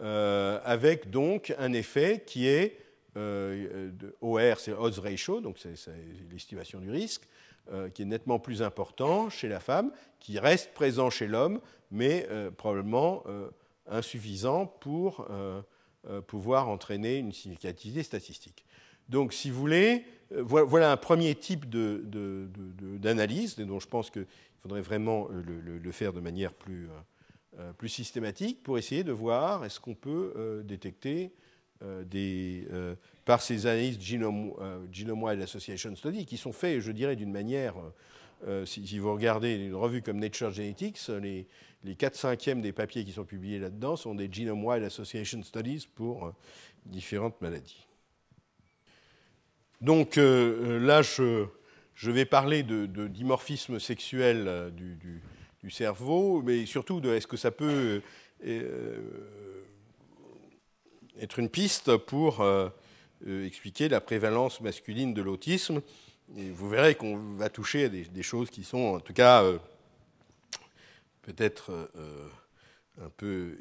euh, 0.01 0.59
avec 0.63 1.09
donc 1.09 1.53
un 1.57 1.73
effet 1.73 2.23
qui 2.25 2.47
est 2.47 2.79
euh, 3.17 3.91
OR, 4.21 4.59
c'est 4.59 4.73
odds 4.73 4.99
ratio, 5.01 5.39
donc 5.39 5.57
c'est 5.57 5.75
l'estimation 6.31 6.79
du 6.79 6.89
risque, 6.89 7.27
qui 7.95 8.03
est 8.03 8.05
nettement 8.05 8.37
plus 8.37 8.61
important 8.61 9.31
chez 9.31 9.47
la 9.47 9.59
femme, 9.59 9.91
qui 10.19 10.37
reste 10.37 10.71
présent 10.75 11.09
chez 11.09 11.25
l'homme, 11.25 11.61
mais 11.89 12.27
probablement 12.57 13.23
insuffisant 13.87 14.67
pour 14.67 15.27
pouvoir 16.27 16.69
entraîner 16.69 17.17
une 17.17 17.31
significativité 17.31 18.03
statistique. 18.03 18.65
Donc, 19.09 19.33
si 19.33 19.49
vous 19.49 19.59
voulez, 19.59 20.05
voilà 20.31 20.91
un 20.91 20.97
premier 20.97 21.33
type 21.33 21.67
d'analyse, 21.69 23.55
dont 23.55 23.79
je 23.79 23.87
pense 23.87 24.11
qu'il 24.11 24.27
faudrait 24.65 24.81
vraiment 24.81 25.27
le, 25.29 25.91
faire 25.91 26.11
de 26.11 26.19
manière 26.19 26.51
plus, 26.51 26.89
plus 27.77 27.89
systématique 27.89 28.63
pour 28.63 28.79
essayer 28.79 29.03
de 29.03 29.11
voir 29.11 29.63
est-ce 29.63 29.79
qu'on 29.79 29.93
peut 29.93 30.63
détecter 30.65 31.31
euh, 31.83 32.05
des, 32.05 32.65
euh, 32.71 32.95
par 33.25 33.41
ces 33.41 33.67
analyses 33.67 33.99
Genome, 33.99 34.53
euh, 34.61 34.85
Genome-Wide 34.93 35.41
Association 35.41 35.93
Study, 35.93 36.25
qui 36.25 36.37
sont 36.37 36.53
faits, 36.53 36.79
je 36.79 36.91
dirais, 36.91 37.17
d'une 37.17 37.31
manière, 37.31 37.75
si, 38.65 38.99
vous 38.99 39.11
regardez 39.11 39.55
une 39.55 39.75
revue 39.75 40.01
comme 40.01 40.19
Nature 40.19 40.51
Genetics, 40.51 40.99
les, 41.21 41.47
les 41.83 41.95
4 41.95 42.15
cinquièmes 42.15 42.61
des 42.61 42.71
papiers 42.71 43.03
qui 43.03 43.11
sont 43.11 43.23
publiés 43.23 43.59
là-dedans 43.59 43.95
sont 43.95 44.13
des 44.13 44.29
Genome-Wide 44.31 44.83
Association 44.83 45.41
Studies 45.43 45.87
pour 45.93 46.31
différentes 46.85 47.41
maladies. 47.41 47.87
Donc 49.81 50.15
là, 50.17 51.01
je, 51.01 51.45
je, 51.95 52.11
vais 52.11 52.25
parler 52.25 52.63
de, 52.63 53.07
dimorphisme 53.07 53.79
sexuel 53.79 54.71
du, 54.75 54.95
du, 55.63 55.71
cerveau, 55.71 56.43
mais 56.43 56.67
surtout 56.67 57.01
de 57.01 57.09
est-ce 57.15 57.25
que 57.25 57.37
ça 57.37 57.49
peut 57.49 58.01
être 61.19 61.39
une 61.39 61.49
piste 61.49 61.97
pour 61.97 62.41
euh, 62.41 62.69
euh, 63.27 63.45
expliquer 63.45 63.89
la 63.89 64.01
prévalence 64.01 64.61
masculine 64.61 65.13
de 65.13 65.21
l'autisme. 65.21 65.81
Vous 66.29 66.69
verrez 66.69 66.95
qu'on 66.95 67.17
va 67.35 67.49
toucher 67.49 67.85
à 67.85 67.89
des, 67.89 68.23
choses 68.23 68.49
qui 68.49 68.63
sont, 68.63 68.95
en 68.95 68.99
tout 68.99 69.13
cas, 69.13 69.43
euh, 69.43 69.59
peut-être 71.21 71.91
un 72.99 73.09
peu, 73.15 73.55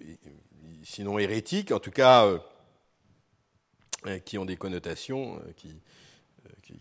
sinon 0.82 1.18
hérétiques, 1.18 1.72
en 1.72 1.78
tout 1.78 1.91
cas, 1.91 2.26
qui 4.24 4.39
ont 4.39 4.47
des 4.47 4.57
connotations 4.57 5.43
qui, 5.57 5.76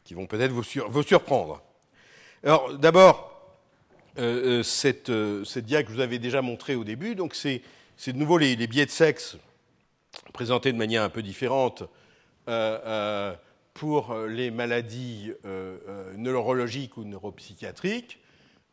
qui, 0.04 0.14
vont 0.14 0.28
peut-être 0.28 0.52
vous, 0.52 1.04
surprendre. 1.04 1.62
Alors, 2.44 2.78
d'abord, 2.78 3.58
cette, 4.16 5.12
cette 5.46 5.66
dia 5.66 5.84
que 5.84 5.90
je 5.90 5.96
vous 5.96 6.02
avais 6.02 6.20
déjà 6.20 6.42
montrée 6.42 6.76
au 6.76 6.84
début, 6.84 7.16
donc 7.16 7.36
c'est 7.36 7.62
de 8.08 8.18
nouveau 8.18 8.38
les, 8.38 8.56
biais 8.68 8.86
de 8.86 8.92
sexe 8.92 9.38
présenté 10.34 10.72
de 10.72 10.78
manière 10.78 11.04
un 11.04 11.10
peu 11.10 11.22
différente 11.22 11.84
euh, 12.48 12.80
euh, 12.86 13.36
pour 13.74 14.16
les 14.28 14.52
maladies 14.52 15.34
euh, 15.46 16.14
neurologiques 16.16 16.98
ou 16.98 17.06
neuropsychiatriques. 17.06 18.20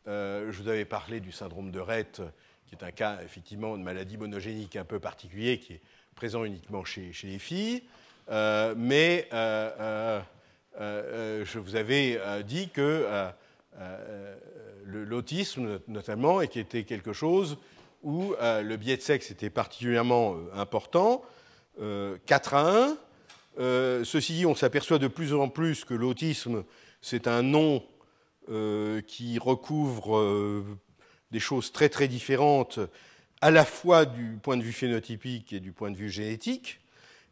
je 0.05 0.51
vous 0.51 0.67
avais 0.67 0.85
parlé 0.85 1.19
du 1.19 1.31
syndrome 1.31 1.71
de 1.71 1.79
Rett, 1.79 2.21
qui 2.67 2.75
est 2.75 2.83
un 2.83 2.91
cas 2.91 3.19
effectivement 3.23 3.77
de 3.77 3.83
maladie 3.83 4.17
monogénique 4.17 4.75
un 4.75 4.85
peu 4.85 4.99
particulier, 4.99 5.59
qui 5.59 5.73
est 5.73 5.81
présent 6.13 6.43
uniquement 6.43 6.85
chez, 6.85 7.13
chez 7.13 7.27
les 7.27 7.39
filles. 7.39 7.83
mais 8.29 9.27
je 10.79 11.59
vous 11.59 11.75
avais 11.75 12.19
dit 12.43 12.69
que 12.69 13.05
l'autisme, 14.85 15.79
notamment, 15.87 16.41
et 16.41 16.47
qui 16.47 16.59
était 16.59 16.83
quelque 16.83 17.13
chose 17.13 17.57
où 18.03 18.33
le 18.41 18.75
biais 18.75 18.97
de 18.97 19.01
sexe 19.01 19.31
était 19.31 19.49
particulièrement 19.49 20.35
important, 20.53 21.23
4 21.77 21.81
euh, 21.81 22.17
à 22.53 22.85
1. 22.85 22.97
Euh, 23.59 24.03
ceci 24.03 24.33
dit, 24.33 24.45
on 24.45 24.55
s'aperçoit 24.55 24.99
de 24.99 25.07
plus 25.07 25.33
en 25.33 25.49
plus 25.49 25.83
que 25.83 25.93
l'autisme, 25.93 26.63
c'est 27.01 27.27
un 27.27 27.41
nom 27.41 27.83
euh, 28.49 29.01
qui 29.01 29.39
recouvre 29.39 30.63
des 31.31 31.39
choses 31.39 31.71
très 31.71 31.89
très 31.89 32.07
différentes, 32.07 32.79
à 33.41 33.51
la 33.51 33.65
fois 33.65 34.05
du 34.05 34.37
point 34.41 34.57
de 34.57 34.63
vue 34.63 34.71
phénotypique 34.71 35.53
et 35.53 35.59
du 35.59 35.71
point 35.71 35.91
de 35.91 35.97
vue 35.97 36.09
génétique. 36.09 36.79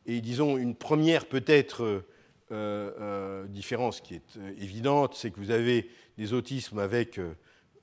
Et 0.06 0.22
disons, 0.22 0.58
une 0.58 0.76
première 0.76 1.26
peut-être 1.26 2.04
différence 3.47 4.02
qui 4.02 4.16
est 4.16 4.39
évidente, 4.58 5.14
c'est 5.16 5.32
que 5.32 5.39
vous 5.39 5.52
avez 5.52 5.89
des 6.18 6.34
autismes 6.34 6.80
avec, 6.80 7.20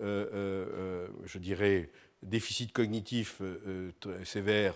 je 0.01 1.39
dirais, 1.39 1.91
déficit 2.23 2.73
cognitif 2.73 3.41
sévère 4.25 4.75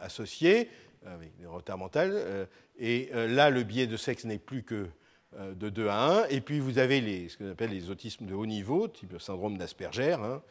associés, 0.00 0.68
avec 1.06 1.36
des 1.36 1.46
retards 1.46 1.78
mentaux. 1.78 1.98
Euh, 2.00 2.46
et 2.78 3.10
euh, 3.14 3.26
là, 3.28 3.50
le 3.50 3.62
biais 3.62 3.86
de 3.86 3.96
sexe 3.96 4.24
n'est 4.24 4.38
plus 4.38 4.62
que 4.62 4.88
euh, 5.36 5.54
de 5.54 5.68
2 5.68 5.88
à 5.88 6.22
1. 6.24 6.28
Et 6.28 6.40
puis 6.40 6.60
vous 6.60 6.78
avez 6.78 7.00
les, 7.00 7.28
ce 7.28 7.36
qu'on 7.36 7.50
appelle 7.50 7.70
les 7.70 7.90
autismes 7.90 8.26
de 8.26 8.34
haut 8.34 8.46
niveau, 8.46 8.88
type 8.88 9.20
syndrome 9.20 9.58
d'Asperger, 9.58 10.16
hein, 10.20 10.42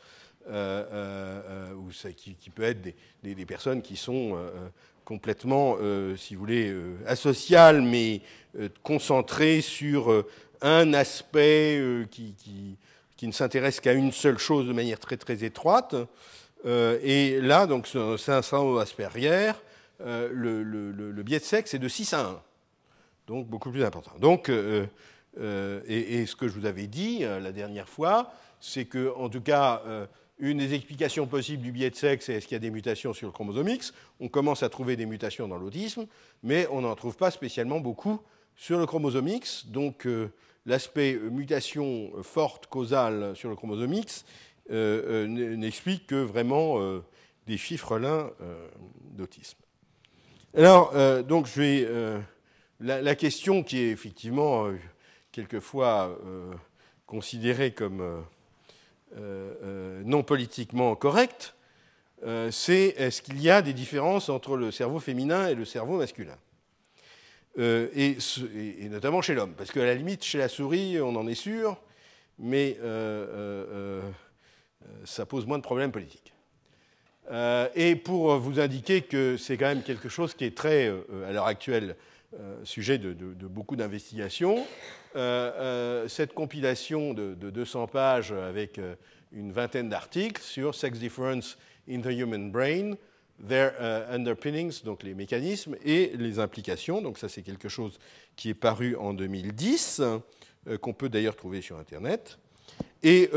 qui, 2.15 2.49
peut 2.49 2.63
être 2.63 2.81
des, 2.81 3.45
personnes 3.45 3.81
qui 3.81 3.97
sont 3.97 4.37
complètement, 5.07 5.77
si 6.17 6.35
vous 6.35 6.41
voulez, 6.41 6.75
asociales, 7.05 7.81
mais 7.81 8.21
concentrées 8.83 9.61
sur 9.61 10.25
un 10.61 10.93
aspect 10.93 11.81
qui, 12.11 12.75
ne 13.23 13.31
s'intéresse 13.31 13.79
qu'à 13.79 13.93
une 13.93 14.11
seule 14.11 14.37
chose 14.37 14.67
de 14.67 14.73
manière 14.73 14.99
très 14.99 15.15
très 15.15 15.45
étroite. 15.45 15.95
et 16.65 17.39
là, 17.41 17.67
donc, 17.67 17.87
c'est 17.87 18.31
un 18.33 18.41
syndrome 18.41 18.77
d'Asperger 18.77 19.53
euh, 20.01 20.29
le, 20.31 21.23
biais 21.23 21.39
de 21.39 21.43
sexe 21.43 21.73
est 21.73 21.79
de 21.79 21.87
6 21.87 22.13
à 22.13 22.21
1, 22.21 22.41
donc 23.27 23.47
beaucoup 23.47 23.71
plus 23.71 23.83
important. 23.83 24.11
Donc, 24.19 24.49
euh, 24.49 24.85
euh, 25.39 25.81
et, 25.87 26.25
ce 26.25 26.35
que 26.35 26.47
je 26.47 26.53
vous 26.53 26.65
avais 26.65 26.87
dit 26.87 27.19
la 27.19 27.51
dernière 27.51 27.89
fois, 27.89 28.31
c'est 28.59 28.85
que, 28.85 29.13
en 29.15 29.29
tout 29.29 29.41
cas, 29.41 29.81
une 30.39 30.59
des 30.59 30.73
explications 30.73 31.27
possibles 31.27 31.63
du 31.63 31.71
biais 31.71 31.89
de 31.89 31.95
sexe, 31.95 32.25
c'est 32.25 32.33
est-ce 32.33 32.47
qu'il 32.47 32.55
y 32.55 32.57
a 32.57 32.59
des 32.59 32.69
mutations 32.69 33.13
sur 33.13 33.27
le 33.27 33.31
chromosome 33.31 33.69
X? 33.69 33.93
On 34.19 34.27
commence 34.27 34.63
à 34.63 34.69
trouver 34.69 34.95
des 34.95 35.05
mutations 35.05 35.47
dans 35.47 35.57
l'autisme, 35.57 36.05
mais 36.43 36.67
on 36.71 36.81
n'en 36.81 36.95
trouve 36.95 37.17
pas 37.17 37.31
spécialement 37.31 37.79
beaucoup 37.79 38.19
sur 38.55 38.77
le 38.77 38.85
chromosome 38.85 39.27
X. 39.27 39.65
Donc, 39.67 40.07
l'aspect 40.65 41.15
mutation 41.15 42.11
forte 42.21 42.67
causale 42.67 43.35
sur 43.35 43.49
le 43.49 43.55
chromosome 43.55 43.93
X 43.93 44.25
n'explique 44.69 46.07
que 46.07 46.15
vraiment 46.15 46.79
des 47.47 47.57
chiffres 47.57 47.97
là 47.97 48.29
d'autisme. 49.13 49.57
Alors, 50.57 50.91
euh, 50.95 51.21
donc, 51.21 51.45
je 51.45 51.61
vais. 51.61 51.85
Euh, 51.87 52.19
la, 52.79 53.15
question 53.15 53.61
qui 53.61 53.79
est 53.79 53.89
effectivement 53.89 54.65
euh, 54.65 54.77
quelquefois 55.31 56.17
considérée 57.05 57.71
comme 57.71 58.23
non 59.15 60.23
politiquement 60.23 60.95
correcte, 60.95 61.55
c'est 62.51 62.93
est-ce 62.97 63.21
qu'il 63.21 63.41
y 63.41 63.49
a 63.49 63.61
des 63.61 63.73
différences 63.73 64.29
entre 64.29 64.57
le 64.57 64.71
cerveau 64.71 64.99
féminin 64.99 65.47
et 65.47 65.55
le 65.55 65.65
cerveau 65.65 65.97
masculin? 65.97 66.37
Et, 67.57 68.17
notamment 68.89 69.21
chez 69.21 69.33
l'homme. 69.33 69.53
Parce 69.57 69.71
qu'à 69.71 69.85
la 69.85 69.95
limite, 69.95 70.23
chez 70.23 70.37
la 70.37 70.49
souris, 70.49 70.99
on 71.01 71.15
en 71.15 71.27
est 71.27 71.35
sûr, 71.35 71.77
mais 72.37 72.77
ça 75.05 75.25
pose 75.25 75.45
moins 75.45 75.57
de 75.57 75.63
problèmes 75.63 75.91
politiques. 75.91 76.33
Euh, 77.31 77.67
et 77.75 77.95
pour 77.95 78.37
vous 78.37 78.59
indiquer 78.59 79.01
que 79.01 79.37
c'est 79.37 79.57
quand 79.57 79.67
même 79.67 79.83
quelque 79.83 80.09
chose 80.09 80.33
qui 80.33 80.45
est 80.45 80.55
très, 80.55 80.87
euh, 80.87 81.27
à 81.27 81.31
l'heure 81.31 81.47
actuelle, 81.47 81.95
euh, 82.39 82.57
sujet 82.63 82.97
de, 82.97 83.13
beaucoup 83.47 83.75
d'investigations, 83.75 84.65
cette 86.07 86.33
compilation 86.33 87.13
de, 87.13 87.33
200 87.33 87.87
pages 87.87 88.31
avec 88.31 88.79
une 89.31 89.51
vingtaine 89.51 89.89
d'articles 89.89 90.41
sur 90.41 90.75
Sex 90.75 90.99
Difference 90.99 91.57
in 91.89 92.01
the 92.01 92.11
Human 92.11 92.51
Brain, 92.51 92.93
Their 93.47 93.73
Underpinnings, 94.09 94.83
donc 94.83 95.03
les 95.03 95.13
mécanismes 95.13 95.75
et 95.83 96.11
les 96.15 96.39
implications. 96.39 97.01
Donc 97.01 97.17
ça 97.17 97.29
c'est 97.29 97.41
quelque 97.41 97.69
chose 97.69 97.99
qui 98.35 98.49
est 98.49 98.53
paru 98.53 98.95
en 98.95 99.13
2010, 99.13 100.01
qu'on 100.81 100.93
peut 100.93 101.09
d'ailleurs 101.09 101.35
trouver 101.35 101.61
sur 101.61 101.77
Internet. 101.77 102.37
Et 103.03 103.29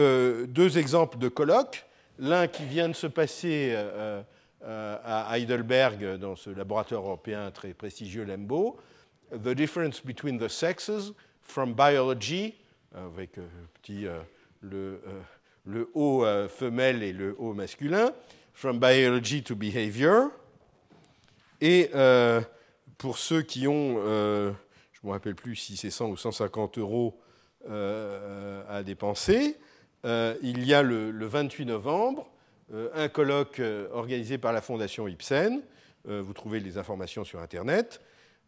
deux 0.48 0.78
exemples 0.78 1.18
de 1.18 1.28
colloques 1.28 1.86
L'un 2.20 2.48
qui 2.48 2.64
vient 2.64 2.88
de 2.88 2.94
se 2.94 3.06
passer 3.06 3.70
euh, 3.72 4.22
euh, 4.62 4.96
à 5.02 5.38
Heidelberg, 5.38 6.18
dans 6.18 6.36
ce 6.36 6.50
laboratoire 6.50 7.00
européen 7.00 7.50
très 7.50 7.72
prestigieux, 7.72 8.24
LEMBO, 8.24 8.76
The 9.32 9.48
Difference 9.48 10.04
Between 10.04 10.38
the 10.38 10.48
Sexes 10.48 11.14
from 11.51 11.74
Biology, 11.74 12.55
avec 12.94 13.38
euh, 13.38 14.22
le, 14.62 15.90
O 15.94 16.24
femelle 16.48 17.03
et 17.03 17.12
le 17.12 17.36
O 17.38 17.53
masculin, 17.53 18.12
From 18.55 18.78
Biology 18.78 19.42
to 19.42 19.55
Behavior. 19.55 20.30
Et 21.61 21.90
pour 22.98 23.18
ceux 23.18 23.42
qui 23.42 23.68
ont, 23.68 23.96
je 23.96 24.51
ne 25.03 25.09
me 25.09 25.11
rappelle 25.11 25.34
plus 25.34 25.57
si 25.57 25.76
c'est 25.76 25.90
100 25.90 26.11
ou 26.11 26.16
150 26.16 26.78
euros 26.78 27.20
à 27.68 28.82
dépenser, 28.82 29.57
euh, 30.05 30.34
il 30.42 30.64
y 30.64 30.72
a 30.72 30.82
le, 30.82 31.26
28 31.26 31.66
novembre 31.66 32.30
euh, 32.72 32.88
un 32.94 33.09
colloque 33.09 33.61
euh, 33.61 33.88
organisé 33.92 34.38
par 34.38 34.53
la 34.53 34.62
Fondation 34.62 35.07
Ibsen. 35.07 35.61
vous 36.07 36.32
trouvez 36.32 36.61
les 36.61 36.78
informations 36.78 37.24
sur 37.24 37.40
Internet. 37.40 38.01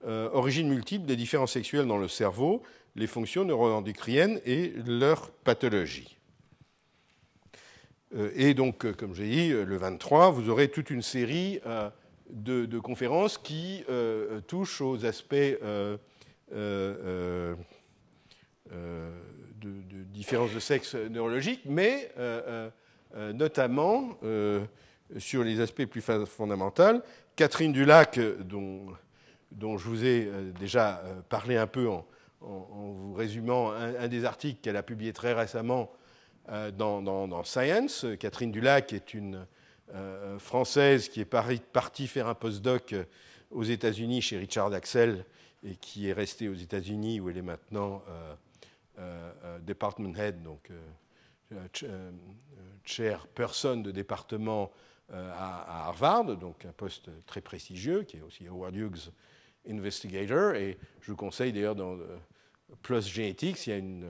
Origine 0.04 0.68
multiple 0.68 1.06
des 1.06 1.16
différences 1.16 1.52
sexuelles 1.52 1.86
dans 1.86 1.98
le 1.98 2.08
cerveau, 2.08 2.62
les 2.96 3.06
fonctions 3.06 3.44
neuroendocriniennes 3.44 4.40
et 4.44 4.72
leur 4.86 5.30
pathologie. 5.30 6.18
et 8.34 8.54
donc, 8.54 8.90
comme 8.96 9.14
j'ai 9.14 9.28
dit, 9.28 9.48
le 9.50 9.76
23, 9.76 10.30
vous 10.30 10.50
aurez 10.50 10.68
toute 10.68 10.90
une 10.90 11.02
série 11.02 11.60
de, 12.30 12.78
conférences 12.78 13.38
qui 13.38 13.84
touchent 14.46 14.80
aux 14.80 15.04
aspects 15.04 15.34
de 16.50 17.56
différences 20.12 20.52
de 20.52 20.60
sexe 20.60 20.94
neurologiques, 20.94 21.62
mais 21.64 22.12
notamment 23.34 24.18
sur 25.18 25.44
les 25.44 25.60
aspects 25.60 25.86
plus 25.86 26.02
fondamentaux. 26.26 27.02
Catherine 27.36 27.72
Dulac, 27.72 28.20
dont, 28.40 28.88
dont 29.52 29.78
je 29.78 29.88
vous 29.88 30.04
ai 30.04 30.30
déjà 30.58 31.02
parlé 31.28 31.56
un 31.56 31.66
peu 31.66 31.88
en, 31.88 32.06
vous 32.40 33.14
résumant 33.14 33.72
un, 33.72 34.08
des 34.08 34.24
articles 34.24 34.60
qu'elle 34.60 34.76
a 34.76 34.82
publié 34.82 35.12
très 35.12 35.32
récemment 35.32 35.92
euh, 36.48 36.70
dans, 36.70 37.44
Science. 37.44 38.06
Catherine 38.18 38.50
Dulac 38.50 38.92
est 38.92 39.14
une 39.14 39.46
euh, 39.94 40.38
Française 40.38 41.08
qui 41.08 41.20
est 41.20 41.24
partie 41.24 42.08
faire 42.08 42.26
un 42.26 42.34
postdoc 42.34 42.92
euh, 42.92 43.04
aux 43.50 43.62
États-Unis 43.62 44.22
chez 44.22 44.38
Richard 44.38 44.72
Axel 44.72 45.24
et 45.62 45.76
qui 45.76 46.08
est 46.08 46.12
restée 46.12 46.48
aux 46.48 46.54
États-Unis 46.54 47.20
où 47.20 47.30
elle 47.30 47.36
est 47.36 47.42
maintenant 47.42 48.02
department 49.60 50.16
head, 50.16 50.42
donc 50.42 50.70
chairperson 52.82 53.76
de 53.76 53.92
département 53.92 54.72
à, 55.12 55.86
Harvard, 55.86 56.36
donc 56.36 56.64
un 56.64 56.72
poste 56.72 57.10
très 57.26 57.42
prestigieux 57.42 58.02
qui 58.02 58.16
est 58.16 58.22
aussi 58.22 58.48
Howard 58.48 58.74
Hughes 58.74 59.12
Investigator. 59.68 60.54
Et 60.54 60.78
je 61.00 61.10
vous 61.10 61.16
conseille 61.16 61.52
d'ailleurs 61.52 61.74
dans 61.74 61.98
Plus 62.82 63.08
Genetics, 63.08 63.66
il 63.66 63.70
y 63.70 63.72
a 63.72 63.76
une 63.76 64.06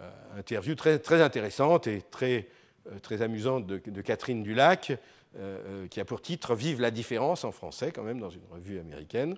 euh, 0.00 0.10
interview 0.38 0.74
très, 0.74 0.98
très 0.98 1.20
intéressante 1.20 1.86
et 1.86 2.00
très, 2.10 2.48
euh, 2.90 2.98
très 3.00 3.20
amusante 3.20 3.66
de, 3.66 4.00
Catherine 4.00 4.42
Dulac, 4.42 4.92
euh, 5.38 5.86
qui 5.88 6.00
a 6.00 6.06
pour 6.06 6.22
titre 6.22 6.54
Vive 6.54 6.80
la 6.80 6.90
différence 6.90 7.44
en 7.44 7.52
français, 7.52 7.92
quand 7.92 8.02
même, 8.02 8.18
dans 8.18 8.30
une 8.30 8.44
revue 8.50 8.78
américaine. 8.78 9.36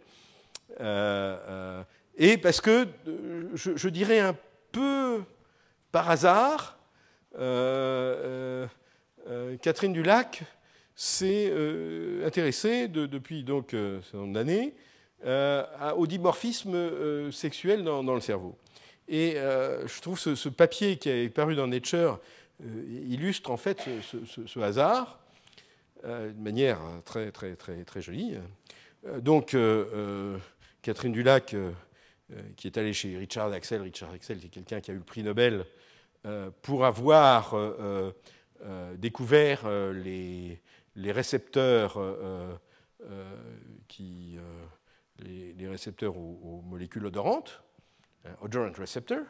et 2.16 2.38
parce 2.38 2.60
que, 2.60 2.86
je, 3.54 3.88
dirais 3.88 4.20
un 4.20 4.36
peu 4.70 5.22
par 5.90 6.08
hasard, 6.08 6.78
Catherine 9.60 9.92
Dulac 9.92 10.42
s'est 10.94 11.52
intéressée 12.24 12.86
depuis 12.86 13.42
donc 13.42 13.74
son 14.02 14.36
année 14.36 14.72
au 15.24 16.06
dimorphisme 16.06 17.30
sexuel 17.32 17.84
dans, 17.84 18.14
le 18.14 18.20
cerveau. 18.20 18.56
Et 19.08 19.36
euh, 19.36 19.86
je 19.86 20.00
trouve 20.00 20.18
ce, 20.18 20.34
ce, 20.34 20.48
papier 20.48 20.96
qui 20.96 21.10
est 21.10 21.28
paru 21.28 21.54
dans 21.54 21.66
Nature 21.66 22.20
euh, 22.62 23.02
illustre 23.08 23.50
en 23.50 23.56
fait 23.56 23.86
ce, 24.02 24.60
hasard 24.60 25.18
euh, 26.04 26.32
de 26.32 26.40
manière 26.40 26.80
très, 27.04 27.30
très, 27.30 27.54
très, 27.56 27.84
très 27.84 28.00
jolie. 28.00 28.36
donc, 29.20 29.56
Catherine 30.82 31.12
Dulac, 31.12 31.54
qui 32.56 32.66
est 32.66 32.78
allée 32.78 32.92
chez 32.94 33.16
Richard 33.16 33.52
Axel, 33.52 33.82
Richard 33.82 34.12
Axel, 34.12 34.38
c'est 34.40 34.48
quelqu'un 34.48 34.80
qui 34.80 34.90
a 34.90 34.94
eu 34.94 34.98
le 34.98 35.04
prix 35.04 35.22
Nobel 35.22 35.64
pour 36.62 36.86
avoir 36.86 37.54
découvert 38.96 39.68
les, 39.92 40.60
récepteurs 40.96 41.98
qui 43.88 44.38
les, 45.20 45.68
récepteurs 45.68 46.16
aux, 46.16 46.62
molécules 46.66 47.06
odorantes, 47.06 47.62
euh, 48.26 48.32
odorant 48.42 48.72
receptor. 48.76 49.24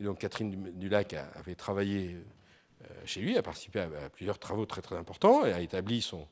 Et 0.00 0.04
donc 0.04 0.18
Catherine 0.18 0.72
Dulac 0.78 1.14
avait 1.34 1.54
travaillé 1.54 2.16
euh, 2.82 2.86
chez 3.04 3.20
lui, 3.20 3.36
a 3.36 3.42
participé 3.42 3.80
à, 3.80 4.10
plusieurs 4.10 4.38
travaux 4.38 4.66
très 4.66 4.82
très 4.82 4.96
importants 4.96 5.44
et 5.44 5.52
a 5.52 5.60
établi 5.60 6.02
son, 6.02 6.28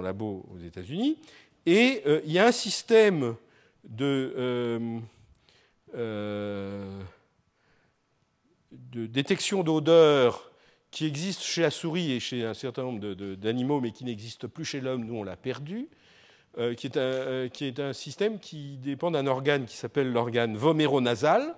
labo 0.00 0.46
aux 0.50 0.58
États-Unis. 0.58 1.18
Et 1.66 2.02
euh, 2.06 2.20
il 2.24 2.32
y 2.32 2.38
a 2.38 2.46
un 2.46 2.52
système 2.52 3.36
de, 3.84 5.00
de 5.94 6.90
détection 9.06 9.62
d'odeur 9.62 10.50
qui 10.90 11.06
existe 11.06 11.42
chez 11.42 11.62
la 11.62 11.70
souris 11.70 12.12
et 12.12 12.20
chez 12.20 12.44
un 12.44 12.54
certain 12.54 12.82
nombre 12.82 13.14
d'animaux, 13.34 13.80
mais 13.80 13.90
qui 13.90 14.04
n'existe 14.04 14.46
plus 14.46 14.64
chez 14.64 14.80
l'homme. 14.80 15.04
Nous, 15.04 15.14
on 15.14 15.24
l'a 15.24 15.36
perdu. 15.36 15.88
Euh, 16.56 16.74
qui, 16.74 16.86
est 16.86 16.96
un, 16.96 17.00
euh, 17.00 17.48
qui, 17.48 17.64
est 17.64 17.80
un, 17.80 17.92
système 17.92 18.38
qui 18.38 18.76
dépend 18.76 19.10
d'un 19.10 19.26
organe 19.26 19.64
qui 19.64 19.76
s'appelle 19.76 20.12
l'organe 20.12 20.56
voméronasal, 20.56 21.56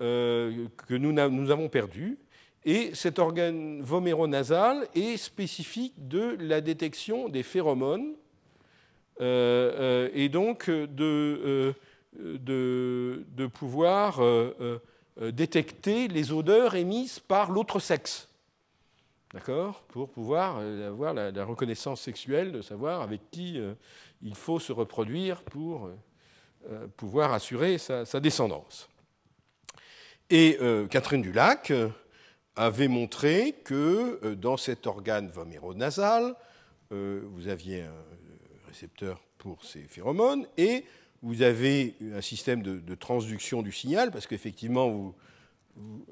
euh, 0.00 0.66
que 0.88 0.94
nous, 0.94 1.16
avons 1.16 1.68
perdu. 1.68 2.18
Et 2.64 2.92
cet 2.92 3.20
organe 3.20 3.82
voméronasal 3.82 4.88
est 4.96 5.16
spécifique 5.16 5.94
de 6.08 6.36
la 6.40 6.60
détection 6.60 7.28
des 7.28 7.44
phéromones 7.44 8.14
et 9.20 10.28
donc 10.32 10.68
de 10.70 11.74
pouvoir 13.52 14.20
détecter 15.20 16.08
les 16.08 16.32
odeurs 16.32 16.74
émises 16.74 17.18
par 17.18 17.50
l'autre 17.50 17.80
sexe. 17.80 18.29
D'accord? 19.32 19.84
Pour 19.88 20.10
pouvoir 20.10 20.58
euh, 20.58 20.88
avoir 20.88 21.14
la, 21.14 21.44
reconnaissance 21.44 22.00
sexuelle, 22.00 22.50
de 22.50 22.62
savoir 22.62 23.00
avec 23.00 23.30
qui 23.30 23.58
euh, 23.58 23.74
il 24.22 24.34
faut 24.34 24.58
se 24.58 24.72
reproduire 24.72 25.42
pour 25.42 25.88
euh, 26.68 26.88
pouvoir 26.96 27.32
assurer 27.32 27.78
sa, 27.78 28.04
descendance. 28.20 28.88
Et 30.30 30.58
Catherine 30.90 31.22
Dulac 31.22 31.72
avait 32.54 32.86
montré 32.86 33.56
que 33.64 34.34
dans 34.34 34.56
cet 34.56 34.86
organe 34.86 35.28
voméronasal, 35.28 36.36
vous 36.90 37.48
aviez 37.48 37.82
un 37.82 38.68
récepteur 38.68 39.20
pour 39.38 39.64
ces 39.64 39.80
phéromones 39.80 40.46
et 40.56 40.84
vous 41.22 41.42
avez 41.42 41.96
un 42.14 42.20
système 42.20 42.62
de, 42.62 42.94
transduction 42.94 43.62
du 43.62 43.72
signal, 43.72 44.12
parce 44.12 44.28
qu'effectivement, 44.28 44.88
vous, 44.88 45.16
vous 45.74 46.06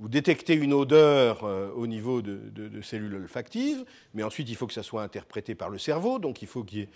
détectez 0.00 0.54
une 0.54 0.72
odeur 0.72 1.44
euh, 1.44 1.70
au 1.74 1.86
niveau 1.86 2.22
de, 2.22 2.80
cellules 2.82 3.14
olfactives, 3.14 3.84
mais 4.14 4.22
ensuite 4.22 4.48
il 4.48 4.56
faut 4.56 4.66
que 4.66 4.72
ça 4.72 4.82
soit 4.82 5.02
interprété 5.02 5.54
par 5.54 5.70
le 5.70 5.78
cerveau, 5.78 6.18
donc 6.18 6.42
il 6.42 6.48
faut 6.48 6.64
qu'il 6.64 6.78
y 6.78 6.82
ait 6.82 6.88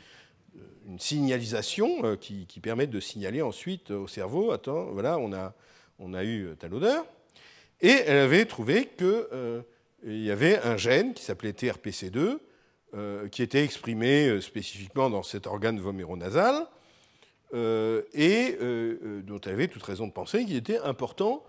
euh, 0.57 0.61
une 0.89 0.99
signalisation 0.99 2.05
euh, 2.05 2.17
qui, 2.17 2.47
permette 2.63 2.91
de 2.91 3.01
signaler 3.01 3.43
ensuite 3.43 3.91
au 3.91 4.07
cerveau, 4.07 4.53
attends, 4.53 4.87
voilà, 4.93 5.19
on 5.19 5.33
a, 5.33 6.25
eu 6.25 6.55
telle 6.59 6.75
odeur. 6.75 7.07
Et 7.81 8.03
elle 8.07 8.19
avait 8.19 8.45
trouvé 8.45 8.87
qu'il 8.87 9.65
y 10.05 10.31
avait 10.31 10.59
un 10.59 10.77
gène 10.77 11.15
qui 11.15 11.23
s'appelait 11.23 11.53
TRPC2, 11.53 12.39
qui 13.31 13.43
était 13.43 13.65
exprimé 13.65 14.41
spécifiquement 14.41 15.09
dans 15.09 15.23
cet 15.23 15.47
organe 15.47 15.81
voméronasal, 15.81 16.67
et 17.55 18.59
dont 19.23 19.41
elle 19.47 19.53
avait 19.53 19.69
toute 19.69 19.83
raison 19.83 20.07
de 20.07 20.13
penser 20.13 20.45
qu'il 20.45 20.57
était 20.57 20.79
important 20.79 21.43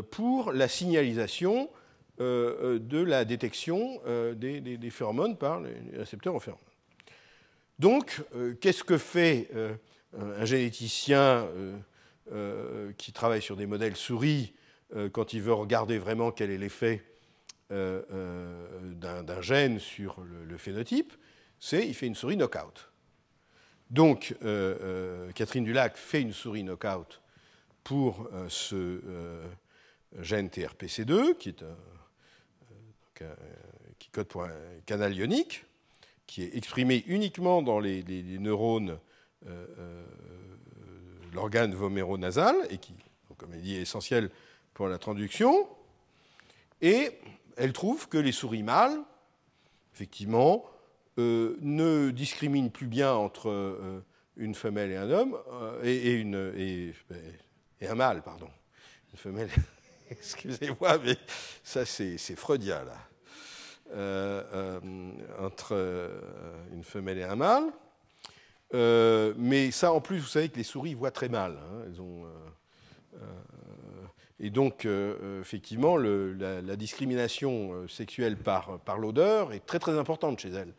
pour 0.00 0.52
la 0.52 0.68
signalisation 0.68 1.68
euh, 2.20 2.74
euh, 2.74 2.78
de 2.78 2.98
la 2.98 3.24
détection 3.24 4.00
des, 4.34 4.90
phéromones 4.90 5.36
par 5.36 5.60
les 5.60 5.74
récepteurs 5.96 6.34
aux 6.34 6.40
phéromones. 6.40 6.64
Donc, 7.78 8.22
qu'est-ce 8.60 8.84
que 8.84 8.98
fait 8.98 9.48
un 10.16 10.44
généticien 10.44 11.48
qui 12.96 13.12
travaille 13.12 13.42
sur 13.42 13.56
des 13.56 13.66
modèles 13.66 13.96
souris 13.96 14.52
quand 15.12 15.32
il 15.32 15.42
veut 15.42 15.54
regarder 15.54 15.98
vraiment 15.98 16.30
quel 16.30 16.50
est 16.50 16.58
l'effet 16.58 17.02
d'un 17.70 19.40
gène 19.40 19.80
sur 19.80 20.20
le, 20.20 20.56
phénotype 20.58 21.12
C'est 21.58 21.88
il 21.88 21.94
fait 21.94 22.06
une 22.06 22.14
souris 22.14 22.36
knockout. 22.36 22.92
Donc, 23.90 24.36
Catherine 25.34 25.64
Dulac 25.64 25.96
fait 25.96 26.20
une 26.20 26.32
souris 26.32 26.62
knockout 26.62 27.20
pour 27.82 28.28
ce 28.48 29.00
gène 30.20 30.48
TRPC2, 30.48 31.36
qui, 31.36 31.50
est 31.50 31.64
qui 33.98 34.08
code 34.08 34.26
pour 34.26 34.44
un 34.44 34.50
canal 34.84 35.14
ionique, 35.14 35.64
qui 36.26 36.42
est 36.42 36.56
exprimé 36.56 37.04
uniquement 37.06 37.62
dans 37.62 37.78
les, 37.78 38.02
neurones, 38.40 38.98
euh, 39.46 39.66
euh, 39.78 40.04
l'organe 41.32 41.74
voméronasal, 41.74 42.56
et 42.70 42.78
qui, 42.78 42.94
comme 43.36 43.52
elle 43.52 43.60
dit, 43.62 43.76
est 43.76 43.82
essentiel 43.82 44.30
pour 44.74 44.88
la 44.88 44.98
traduction. 44.98 45.68
Et 46.80 47.10
elle 47.56 47.72
trouve 47.72 48.08
que 48.08 48.18
les 48.18 48.32
souris 48.32 48.62
mâles, 48.62 48.98
effectivement, 49.94 50.64
euh, 51.18 51.56
ne 51.60 52.10
discriminent 52.10 52.70
plus 52.70 52.86
bien 52.86 53.12
entre 53.12 54.02
une 54.36 54.54
femelle 54.54 54.90
et 54.90 54.96
un 54.96 55.10
homme, 55.10 55.36
et, 55.84 56.24
un 57.82 57.94
mâle, 57.94 58.22
pardon. 58.22 58.48
Une 59.12 59.18
femelle 59.18 59.50
excusez-moi, 60.18 60.98
mais 61.04 61.16
ça 61.62 61.84
c'est 61.84 62.36
freudien 62.36 62.84
là. 62.84 63.08
Euh, 63.94 64.42
euh, 64.54 64.80
entre 65.38 65.72
euh, 65.72 66.08
une 66.72 66.82
femelle 66.82 67.18
et 67.18 67.24
un 67.24 67.36
mâle. 67.36 67.64
mais 69.36 69.70
ça, 69.70 69.92
en 69.92 70.00
plus, 70.00 70.18
vous 70.18 70.26
savez 70.26 70.48
que 70.48 70.56
les 70.56 70.62
souris 70.62 70.94
voient 70.94 71.10
très 71.10 71.28
mal. 71.28 71.58
Hein. 71.58 71.82
elles 71.86 72.00
ont, 72.00 72.24
Et 74.40 74.48
donc, 74.48 74.86
effectivement, 75.40 75.98
la, 75.98 76.76
discrimination 76.76 77.86
sexuelle 77.86 78.38
par, 78.38 78.78
par 78.80 78.98
l'odeur 78.98 79.52
est 79.52 79.66
très 79.66 79.78
très 79.78 79.98
importante 79.98 80.40
chez 80.40 80.50
elles. 80.50 80.72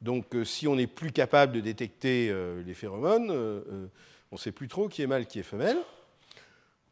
Donc, 0.00 0.34
si 0.44 0.66
on 0.66 0.76
n'est 0.76 0.86
plus 0.86 1.12
capable 1.12 1.52
de 1.52 1.60
détecter 1.60 2.34
les 2.64 2.74
phéromones, 2.74 3.30
on 3.30 4.36
ne 4.36 4.38
sait 4.38 4.52
plus 4.52 4.68
trop 4.68 4.88
qui 4.88 5.02
est 5.02 5.06
mâle, 5.06 5.26
qui 5.26 5.38
est 5.38 5.44
femelle. 5.44 5.78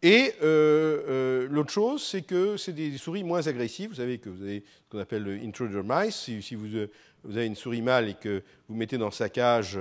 Et 0.02 0.34
euh, 0.42 1.04
euh, 1.08 1.48
l'autre 1.48 1.70
chose, 1.70 2.04
c'est 2.04 2.22
que 2.22 2.56
c'est 2.56 2.72
des 2.72 2.98
souris 2.98 3.22
moins 3.22 3.46
agressives. 3.46 3.90
Vous 3.90 3.96
savez 3.96 4.18
que 4.18 4.28
vous 4.28 4.42
avez 4.42 4.64
ce 4.84 4.90
qu'on 4.90 4.98
appelle 4.98 5.22
le 5.22 5.34
intruder 5.34 5.82
mice. 5.84 6.16
Si, 6.16 6.54
euh, 6.54 6.86
vous, 7.22 7.36
avez 7.36 7.46
une 7.46 7.54
souris 7.54 7.82
mâle 7.82 8.08
et 8.08 8.14
que 8.14 8.42
vous 8.68 8.74
mettez 8.74 8.98
dans 8.98 9.12
sa 9.12 9.28
cage 9.28 9.78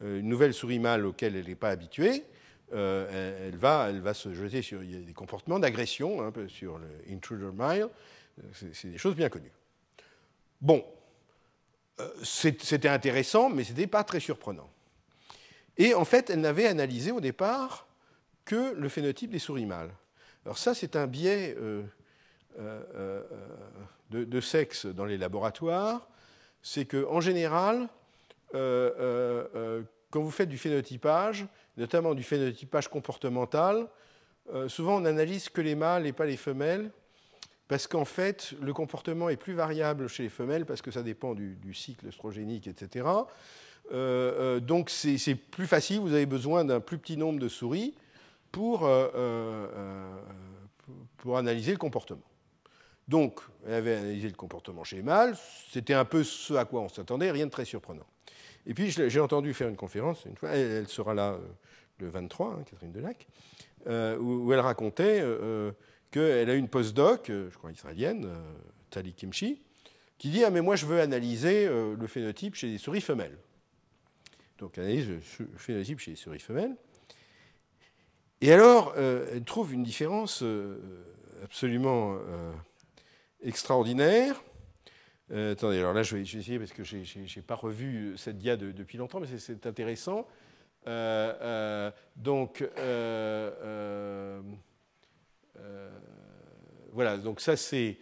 une 0.00 0.28
nouvelle 0.28 0.54
souris 0.54 0.78
mâle 0.78 1.04
auquel 1.04 1.36
elle 1.36 1.46
n'est 1.46 1.54
pas 1.54 1.68
habituée, 1.68 2.24
elle, 2.72 3.56
va, 3.56 3.88
elle 3.90 4.00
va 4.00 4.14
se 4.14 4.32
jeter 4.32 4.62
sur. 4.62 4.82
Il 4.82 4.92
y 4.92 4.96
a 4.96 5.00
des 5.00 5.12
comportements 5.12 5.58
d'agression 5.58 6.30
peu 6.32 6.48
sur 6.48 6.78
le 6.78 7.12
intruder 7.12 7.50
mile. 7.52 7.88
C'est 8.72 8.90
des 8.90 8.96
choses 8.96 9.16
bien 9.16 9.28
connues. 9.28 9.52
Bon, 10.62 10.82
c'était 12.22 12.88
intéressant, 12.88 13.50
mais 13.50 13.64
ce 13.64 13.72
n'était 13.72 13.86
pas 13.86 14.04
très 14.04 14.20
surprenant. 14.20 14.70
Et 15.76 15.92
en 15.94 16.06
fait, 16.06 16.30
elle 16.30 16.40
n'avait 16.40 16.66
analysé 16.66 17.10
au 17.10 17.20
départ 17.20 17.87
que 18.48 18.74
le 18.74 18.88
phénotype 18.88 19.30
des 19.30 19.38
souris 19.38 19.66
mâles. 19.66 19.92
Alors 20.46 20.56
ça, 20.56 20.72
c'est 20.72 20.96
un 20.96 21.06
biais 21.06 21.54
euh, 21.58 21.82
euh, 22.58 22.82
euh, 22.96 24.24
de, 24.24 24.40
sexe 24.40 24.86
dans 24.86 25.04
les 25.04 25.18
laboratoires. 25.18 26.08
C'est 26.62 26.86
qu'en 26.86 27.20
général, 27.20 27.88
quand 28.52 30.22
vous 30.22 30.30
faites 30.30 30.48
du 30.48 30.56
phénotypage, 30.56 31.46
notamment 31.76 32.14
du 32.14 32.22
phénotypage 32.22 32.88
comportemental, 32.88 33.86
souvent 34.68 34.96
on 34.96 35.00
n'analyse 35.00 35.50
que 35.50 35.60
les 35.60 35.74
mâles 35.74 36.06
et 36.06 36.14
pas 36.14 36.24
les 36.24 36.38
femelles, 36.38 36.90
parce 37.68 37.86
qu'en 37.86 38.06
fait, 38.06 38.54
le 38.62 38.72
comportement 38.72 39.28
est 39.28 39.36
plus 39.36 39.52
variable 39.52 40.08
chez 40.08 40.22
les 40.22 40.30
femelles, 40.30 40.64
parce 40.64 40.80
que 40.80 40.90
ça 40.90 41.02
dépend 41.02 41.34
du, 41.34 41.56
du 41.56 41.74
cycle 41.74 42.08
estrogénique, 42.08 42.66
etc. 42.66 43.06
donc 43.92 44.88
c'est 44.88 45.34
plus 45.34 45.66
facile, 45.66 46.00
vous 46.00 46.14
avez 46.14 46.26
besoin 46.26 46.64
d'un 46.64 46.80
plus 46.80 46.96
petit 46.96 47.18
nombre 47.18 47.38
de 47.38 47.48
souris, 47.48 47.94
pour, 48.52 48.84
euh, 48.84 49.08
euh, 49.14 49.66
euh, 49.76 50.16
pour 51.18 51.38
analyser 51.38 51.72
le 51.72 51.78
comportement. 51.78 52.22
Donc, 53.06 53.40
elle 53.66 53.74
avait 53.74 53.96
analysé 53.96 54.28
le 54.28 54.34
comportement 54.34 54.84
chez 54.84 54.96
les 54.96 55.02
mâles, 55.02 55.36
c'était 55.70 55.94
un 55.94 56.04
peu 56.04 56.22
ce 56.24 56.54
à 56.54 56.64
quoi 56.64 56.82
on 56.82 56.88
s'attendait, 56.88 57.30
rien 57.30 57.46
de 57.46 57.50
très 57.50 57.64
surprenant. 57.64 58.06
Et 58.66 58.74
puis, 58.74 58.90
j'ai 58.90 59.20
entendu 59.20 59.54
faire 59.54 59.68
une 59.68 59.76
conférence, 59.76 60.24
elle, 60.42 60.88
sera 60.88 61.14
là 61.14 61.38
le 61.98 62.08
23, 62.08 62.46
hein, 62.48 62.64
Catherine 62.68 62.92
Delac, 62.92 63.26
où, 64.20 64.52
elle 64.52 64.60
racontait 64.60 65.24
qu'elle 66.10 66.50
a 66.50 66.54
une 66.54 66.68
postdoc, 66.68 67.28
je 67.28 67.56
crois 67.56 67.72
israélienne, 67.72 68.28
Tali 68.90 69.14
Kimchi, 69.14 69.62
qui 70.18 70.28
dit 70.28 70.44
Ah, 70.44 70.50
mais 70.50 70.60
moi, 70.60 70.76
je 70.76 70.84
veux 70.84 71.00
analyser 71.00 71.66
le 71.66 72.06
phénotype 72.06 72.56
chez 72.56 72.66
les 72.66 72.76
souris 72.76 73.00
femelles. 73.00 73.38
Donc, 74.58 74.76
analyse 74.76 75.08
le 75.08 75.20
phénotype 75.56 76.00
chez 76.00 76.10
les 76.10 76.16
souris 76.18 76.40
femelles. 76.40 76.76
Et 78.40 78.52
alors, 78.52 78.94
euh, 78.96 79.26
elle 79.32 79.42
trouve 79.42 79.74
une 79.74 79.82
différence 79.82 80.44
euh, 80.44 80.78
absolument 81.42 82.14
euh, 82.14 82.52
extraordinaire. 83.42 84.40
attendez, 85.28 85.78
alors 85.78 85.92
là, 85.92 86.04
je 86.04 86.14
vais, 86.14 86.22
essayer 86.22 86.58
parce 86.60 86.72
que 86.72 86.84
je 86.84 86.98
n'ai 86.98 87.42
pas 87.42 87.56
revu 87.56 88.16
cette 88.16 88.38
dia 88.38 88.56
depuis 88.56 88.96
longtemps, 88.96 89.18
mais 89.18 89.26
c'est 89.38 89.66
intéressant. 89.66 90.28
donc, 92.16 92.64
voilà, 96.92 97.16
donc 97.18 97.40
ça 97.40 97.56
c'est 97.56 97.98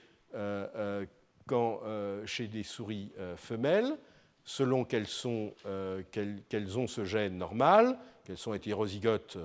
quand 1.47 1.81
chez 2.27 2.47
des 2.47 2.63
souris 2.63 3.11
femelles, 3.37 3.97
selon 4.45 4.85
qu'elles, 4.85 5.09
sont, 5.09 5.55
qu'elles, 6.13 6.79
ont 6.79 6.87
ce 6.87 7.07
gène 7.07 7.39
normal, 7.39 7.99
qu'elles 8.25 8.39
sont 8.39 8.53
hétérozygotes 8.53 9.39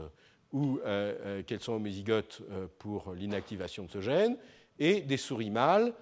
ou 0.53 0.79
euh, 0.79 1.15
euh, 1.25 1.43
qu'elles 1.43 1.61
sont 1.61 1.73
homozygotes 1.73 2.41
euh, 2.49 2.67
pour 2.79 3.13
l'inactivation 3.13 3.85
de 3.85 3.91
ce 3.91 4.01
gène, 4.01 4.37
et 4.79 5.01
des 5.01 5.17
souris 5.17 5.49
mâles 5.49 5.93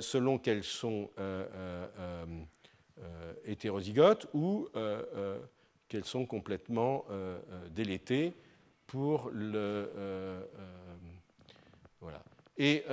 selon 0.00 0.38
qu'elles 0.38 0.62
sont 0.62 1.10
hétérozygotes 3.44 4.28
ou 4.32 4.68
qu'elles 5.88 6.04
sont 6.04 6.24
complètement 6.24 7.04
délétées 7.72 8.32
pour 8.86 9.28
le. 9.34 9.90
voilà. 12.00 12.22
Et 12.56 12.84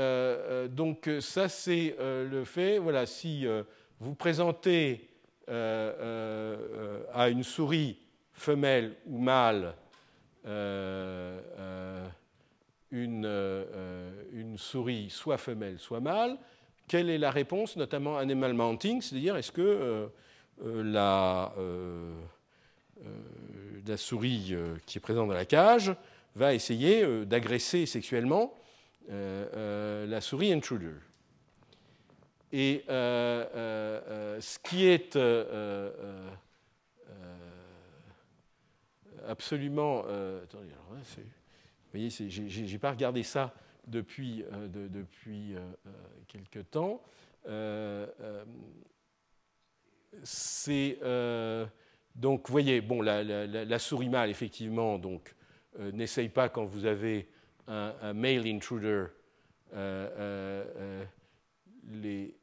donc, 0.72 1.10
ça, 1.22 1.48
c'est 1.48 1.96
le 2.00 2.44
fait. 2.44 2.80
Voilà, 2.80 3.06
si 3.06 3.46
vous 4.00 4.16
présentez 4.16 5.12
à 5.48 7.30
une 7.30 7.44
souris 7.44 8.00
femelle 8.34 8.96
ou 9.06 9.20
mâle 9.20 9.76
une, 12.92 13.26
euh, 13.26 14.24
une, 14.34 14.58
souris 14.58 15.10
soit 15.10 15.38
femelle, 15.38 15.80
soit 15.80 16.00
mâle, 16.00 16.38
quelle 16.88 17.10
est 17.10 17.18
la 17.18 17.32
réponse, 17.32 17.76
notamment 17.76 18.18
animal 18.18 18.54
mounting, 18.54 19.02
c'est-à-dire 19.02 19.36
est-ce 19.38 19.52
que 19.52 20.10
la, 20.64 21.54
la, 23.86 23.98
souris 23.98 24.56
qui 24.86 24.98
est 24.98 25.02
présente 25.02 25.28
dans 25.28 25.36
la 25.36 25.46
cage 25.46 25.94
va 26.36 26.54
essayer 26.54 27.26
d'agresser 27.26 27.86
sexuellement 27.86 28.56
la 29.08 30.20
souris 30.20 30.52
intruder. 30.52 30.96
Et 32.52 32.84
ce 32.88 34.60
qui 34.64 34.88
est 34.88 35.16
absolument. 39.30 40.04
Euh, 40.08 40.44
attendez, 40.44 40.72
alors, 40.72 40.86
vous 40.92 40.98
voyez, 41.92 42.10
je 42.10 42.62
n'ai 42.62 42.80
pas 42.80 42.92
regardé 42.92 43.24
ça 43.24 43.54
depuis, 43.88 44.44
euh, 44.52 44.68
depuis 44.68 45.56
euh, 45.56 45.72
quelque 46.28 46.60
temps. 46.60 47.02
c'est 50.24 51.00
donc, 52.16 52.48
vous 52.48 52.52
voyez, 52.52 52.82
bon, 52.82 53.02
la, 53.02 53.80
souris 53.80 54.10
mâle, 54.10 54.30
effectivement, 54.30 55.00
donc 55.00 55.36
n'essaye 55.78 56.30
pas 56.30 56.50
quand 56.50 56.66
vous 56.66 56.86
avez 56.86 57.30
un, 57.68 58.14
male 58.14 58.46
intruder. 58.48 59.06
les, 61.88 62.36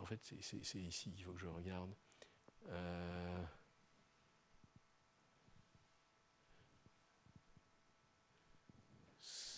en 0.00 0.06
fait, 0.06 0.20
c'est 0.40 0.56
ici, 0.56 1.14
il 1.16 1.22
faut 1.22 1.32
que 1.32 1.40
je 1.40 1.46
regarde. 1.46 1.90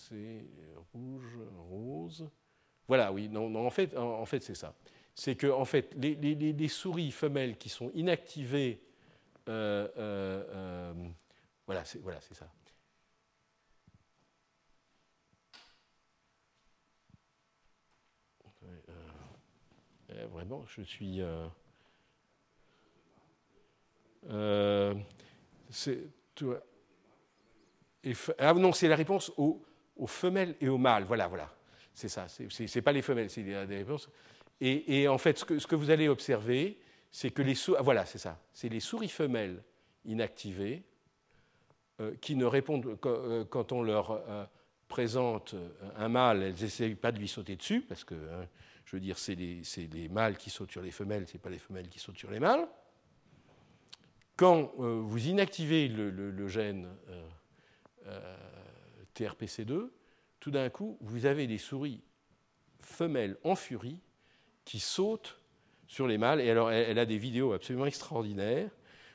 C'est 0.09 0.45
rouge, 0.93 1.39
rose. 1.71 2.29
Voilà, 2.87 3.13
oui, 3.13 3.29
non, 3.29 3.55
en 3.55 3.71
fait, 3.71 3.97
en, 3.97 4.25
fait 4.25 4.43
c'est 4.43 4.55
ça. 4.55 4.75
C'est 5.15 5.37
que 5.37 5.47
en 5.49 5.65
fait, 5.65 5.95
les, 5.97 6.69
souris 6.69 7.11
femelles 7.11 7.59
qui 7.59 7.69
sont 7.69 7.91
inactivées, 7.95 8.81
euh, 9.49 9.89
euh, 9.97 10.45
euh, 10.51 11.09
voilà, 11.67 11.85
c'est 11.85 12.01
ça. 12.35 12.49
vraiment, 20.33 20.65
je 20.67 20.83
suis. 20.83 21.21
ah 28.39 28.55
non, 28.55 28.73
c'est 28.73 28.89
la 28.89 28.97
réponse 28.97 29.33
au 29.37 29.63
aux 29.99 30.07
femelles 30.07 30.55
et 30.61 30.69
aux 30.69 30.79
mâles. 30.79 31.05
Voilà, 31.05 31.29
voilà. 31.29 31.53
C'est 31.93 32.09
ça. 32.09 32.27
Ce 32.29 32.43
n'est 32.43 32.83
pas 32.83 32.93
les 32.93 33.03
femelles, 33.03 33.29
c'est 33.29 33.43
des 33.43 33.57
réponses. 33.57 34.09
Et, 34.61 35.07
en 35.07 35.19
fait, 35.19 35.39
ce 35.39 35.67
que, 35.67 35.77
vous 35.77 35.91
allez 35.91 36.09
observer, 36.09 36.79
c'est 37.13 37.31
que 37.31 37.43
les 37.43 37.55
souris, 37.55 37.79
voilà, 37.83 38.05
c'est 38.07 38.19
ça. 38.19 38.41
C'est 38.53 38.69
les 38.69 38.81
souris 38.81 39.09
femelles 39.09 39.63
inactivées 40.05 40.83
euh, 42.01 42.15
qui 42.21 42.35
ne 42.35 42.45
répondent 42.45 42.99
euh, 43.07 43.45
quand 43.45 43.73
on 43.73 43.83
leur 43.83 44.11
euh, 44.11 44.45
présente 44.89 45.55
un 45.97 46.09
mâle, 46.09 46.43
elles 46.43 46.61
n'essayent 46.61 46.95
pas 46.97 47.13
de 47.13 47.19
lui 47.19 47.29
sauter 47.29 47.55
dessus 47.55 47.83
parce 47.83 48.03
que, 48.03 48.15
hein, 48.15 48.49
je 48.85 48.97
veux 48.97 49.01
dire, 49.01 49.19
c'est 49.19 49.35
les, 49.37 49.63
les, 49.93 50.09
mâles 50.09 50.37
qui 50.37 50.51
sautent 50.51 50.73
sur 50.73 50.83
les 50.83 50.91
femelles, 50.91 51.29
ce 51.29 51.35
n'est 51.35 51.41
pas 51.41 51.51
les 51.51 51.59
femelles 51.59 51.89
qui 51.89 52.01
sautent 52.01 52.19
sur 52.19 52.31
les 52.31 52.41
mâles. 52.41 52.67
Quand 54.37 54.73
vous 54.77 55.27
inactivez 55.27 55.89
le 55.89 56.49
gène 56.49 56.87
TRPC2, 59.19 59.89
tout 60.41 60.51
d'un 60.51 60.71
coup, 60.71 60.97
vous 61.01 61.27
avez 61.27 61.47
des 61.47 61.59
souris 61.59 62.01
femelles 62.81 63.37
en 63.45 63.57
furie 63.57 64.01
qui 64.65 64.81
sautent 64.81 65.39
sur 65.87 66.07
les 66.07 66.19
mâles. 66.19 66.41
Et 66.41 66.51
alors, 66.51 66.71
elle, 66.71 66.99
a 66.99 67.07
des 67.07 67.19
vidéos 67.19 67.53
absolument 67.53 67.87
extraordinaires 67.87 68.71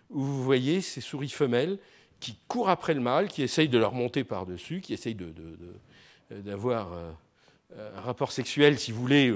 où 0.10 0.22
vous 0.22 0.44
voyez 0.44 0.82
ces 0.82 1.02
souris 1.02 1.30
femelles 1.30 1.80
qui 2.20 2.38
courent 2.48 2.70
après 2.70 2.94
le 2.94 3.00
mâle, 3.00 3.28
qui 3.28 3.42
essayent 3.42 3.70
de 3.70 3.78
leur 3.78 3.94
monter 3.94 4.24
par-dessus, 4.24 4.82
qui 4.82 4.94
essayent 4.94 5.16
de, 5.16 5.34
d'avoir 6.30 6.94
un 7.76 8.02
rapport 8.02 8.32
sexuel, 8.32 8.80
si 8.80 8.92
vous 8.92 9.02
voulez, 9.02 9.34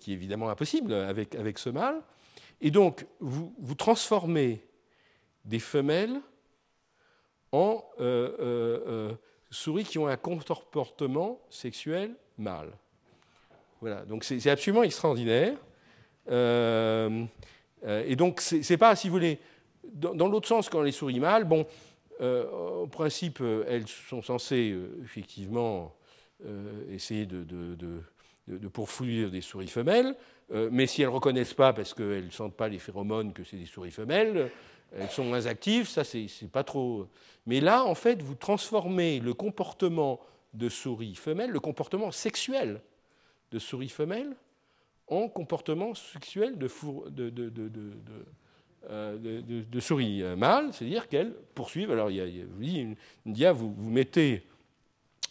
qui 0.00 0.12
est 0.12 0.14
évidemment 0.14 0.50
impossible 0.50 0.92
avec, 0.92 1.58
ce 1.58 1.70
mâle. 1.70 2.02
Et 2.60 2.70
donc, 2.70 3.06
vous 3.20 3.74
transformez 3.76 4.64
des 5.44 5.58
femelles 5.58 6.20
en 7.52 7.84
souris 9.52 9.84
qui 9.84 9.98
ont 9.98 10.08
un 10.08 10.16
comportement 10.16 11.40
sexuel 11.50 12.14
mâle. 12.38 12.72
Voilà, 13.80 14.04
donc 14.04 14.24
c'est 14.24 14.50
absolument 14.50 14.82
extraordinaire. 14.82 15.56
Euh, 16.30 17.24
euh, 17.84 18.04
et 18.06 18.16
donc, 18.16 18.40
c'est 18.40 18.76
pas, 18.76 18.94
si 18.96 19.08
vous 19.08 19.14
voulez, 19.14 19.38
dans, 19.92 20.28
l'autre 20.28 20.48
sens, 20.48 20.68
quand 20.68 20.82
les 20.82 20.92
souris 20.92 21.20
mâles, 21.20 21.44
bon, 21.44 21.66
euh, 22.20 22.48
au 22.82 22.86
principe, 22.86 23.42
elles 23.68 23.88
sont 23.88 24.22
censées 24.22 24.76
effectivement 25.02 25.94
essayer 26.90 27.26
de, 27.26 27.44
de, 27.44 29.28
des 29.28 29.40
souris 29.40 29.68
femelles, 29.68 30.16
mais 30.70 30.86
si 30.86 31.02
elles 31.02 31.08
ne 31.08 31.14
reconnaissent 31.14 31.54
pas, 31.54 31.72
parce 31.72 31.94
qu'elles 31.94 32.26
ne 32.26 32.30
sentent 32.30 32.56
pas 32.56 32.68
les 32.68 32.78
phéromones 32.78 33.32
que 33.32 33.44
c'est 33.44 33.56
des 33.56 33.66
souris 33.66 33.90
femelles, 33.90 34.50
elles 34.98 35.10
sont 35.10 35.24
moins 35.24 35.46
actives, 35.46 35.88
ça 35.88 36.04
c'est 36.04 36.28
pas 36.50 36.64
trop. 36.64 37.08
Mais 37.46 37.60
là, 37.60 37.84
en 37.84 37.94
fait, 37.94 38.22
vous 38.22 38.34
transformez 38.34 39.20
le 39.20 39.34
comportement 39.34 40.20
de 40.54 40.68
souris 40.68 41.14
femelles, 41.14 41.50
le 41.50 41.60
comportement 41.60 42.10
sexuel 42.10 42.80
de 43.50 43.58
souris 43.58 43.88
femelles, 43.88 44.34
en 45.08 45.28
comportement 45.28 45.94
sexuel 45.94 46.56
de, 46.58 46.68
souris 49.80 50.22
mâles, 50.36 50.72
c'est-à-dire 50.72 51.08
qu'elles 51.08 51.34
poursuivent. 51.54 51.90
Alors, 51.90 52.10
il 52.10 52.16
y 52.16 52.20
a, 52.20 52.80
une, 52.80 52.96
dia, 53.26 53.52
vous, 53.52 53.72
vous 53.72 53.90
mettez 53.90 54.46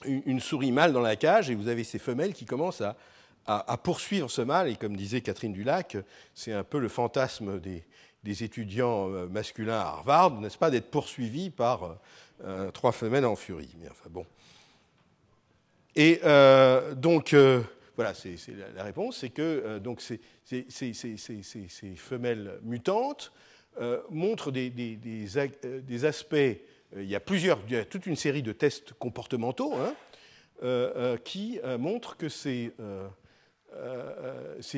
une, 0.05 0.39
souris 0.39 0.71
mâle 0.71 0.93
dans 0.93 1.01
la 1.01 1.15
cage 1.15 1.49
et 1.49 1.55
vous 1.55 1.67
avez 1.67 1.83
ces 1.83 1.99
femelles 1.99 2.33
qui 2.33 2.45
commencent 2.45 2.81
à, 2.81 3.77
poursuivre 3.77 4.29
ce 4.29 4.41
mâle. 4.41 4.69
Et 4.69 4.75
comme 4.75 4.95
disait 4.95 5.21
Catherine 5.21 5.53
Dulac, 5.53 5.97
c'est 6.33 6.53
un 6.53 6.63
peu 6.63 6.79
le 6.79 6.89
fantasme 6.89 7.59
des, 7.59 7.83
des, 8.23 8.43
étudiants 8.43 9.09
euh, 9.09 9.27
masculins 9.27 9.79
à 9.79 9.87
Harvard, 9.87 10.39
n'est-ce 10.39 10.57
pas, 10.57 10.69
d'être 10.69 10.91
poursuivis 10.91 11.49
par 11.49 11.97
euh, 12.43 12.71
trois 12.71 12.91
femelles 12.91 13.25
en 13.25 13.35
furie. 13.35 13.75
Enfin 13.89 14.09
bon. 14.09 14.25
Et 15.95 16.21
donc, 16.95 17.35
voilà, 17.95 18.13
c'est 18.13 18.35
la, 18.75 18.83
réponse, 18.83 19.17
c'est 19.17 19.29
que 19.29 19.41
euh, 19.41 19.79
donc 19.79 20.01
ces, 20.01 20.19
femelles 21.97 22.59
mutantes 22.63 23.31
euh, 23.79 24.01
montrent 24.09 24.51
des, 24.51 24.97
euh, 25.35 26.03
aspects. 26.03 26.35
il 26.95 27.03
y 27.03 27.15
a 27.15 27.19
plusieurs, 27.19 27.59
toute 27.89 28.05
une 28.05 28.15
série 28.15 28.41
de 28.41 28.53
tests 28.53 28.93
comportementaux 28.93 29.73
hein, 29.75 29.93
qui 31.23 31.59
montrent 31.79 32.17
que 32.17 32.29
ces 32.29 32.71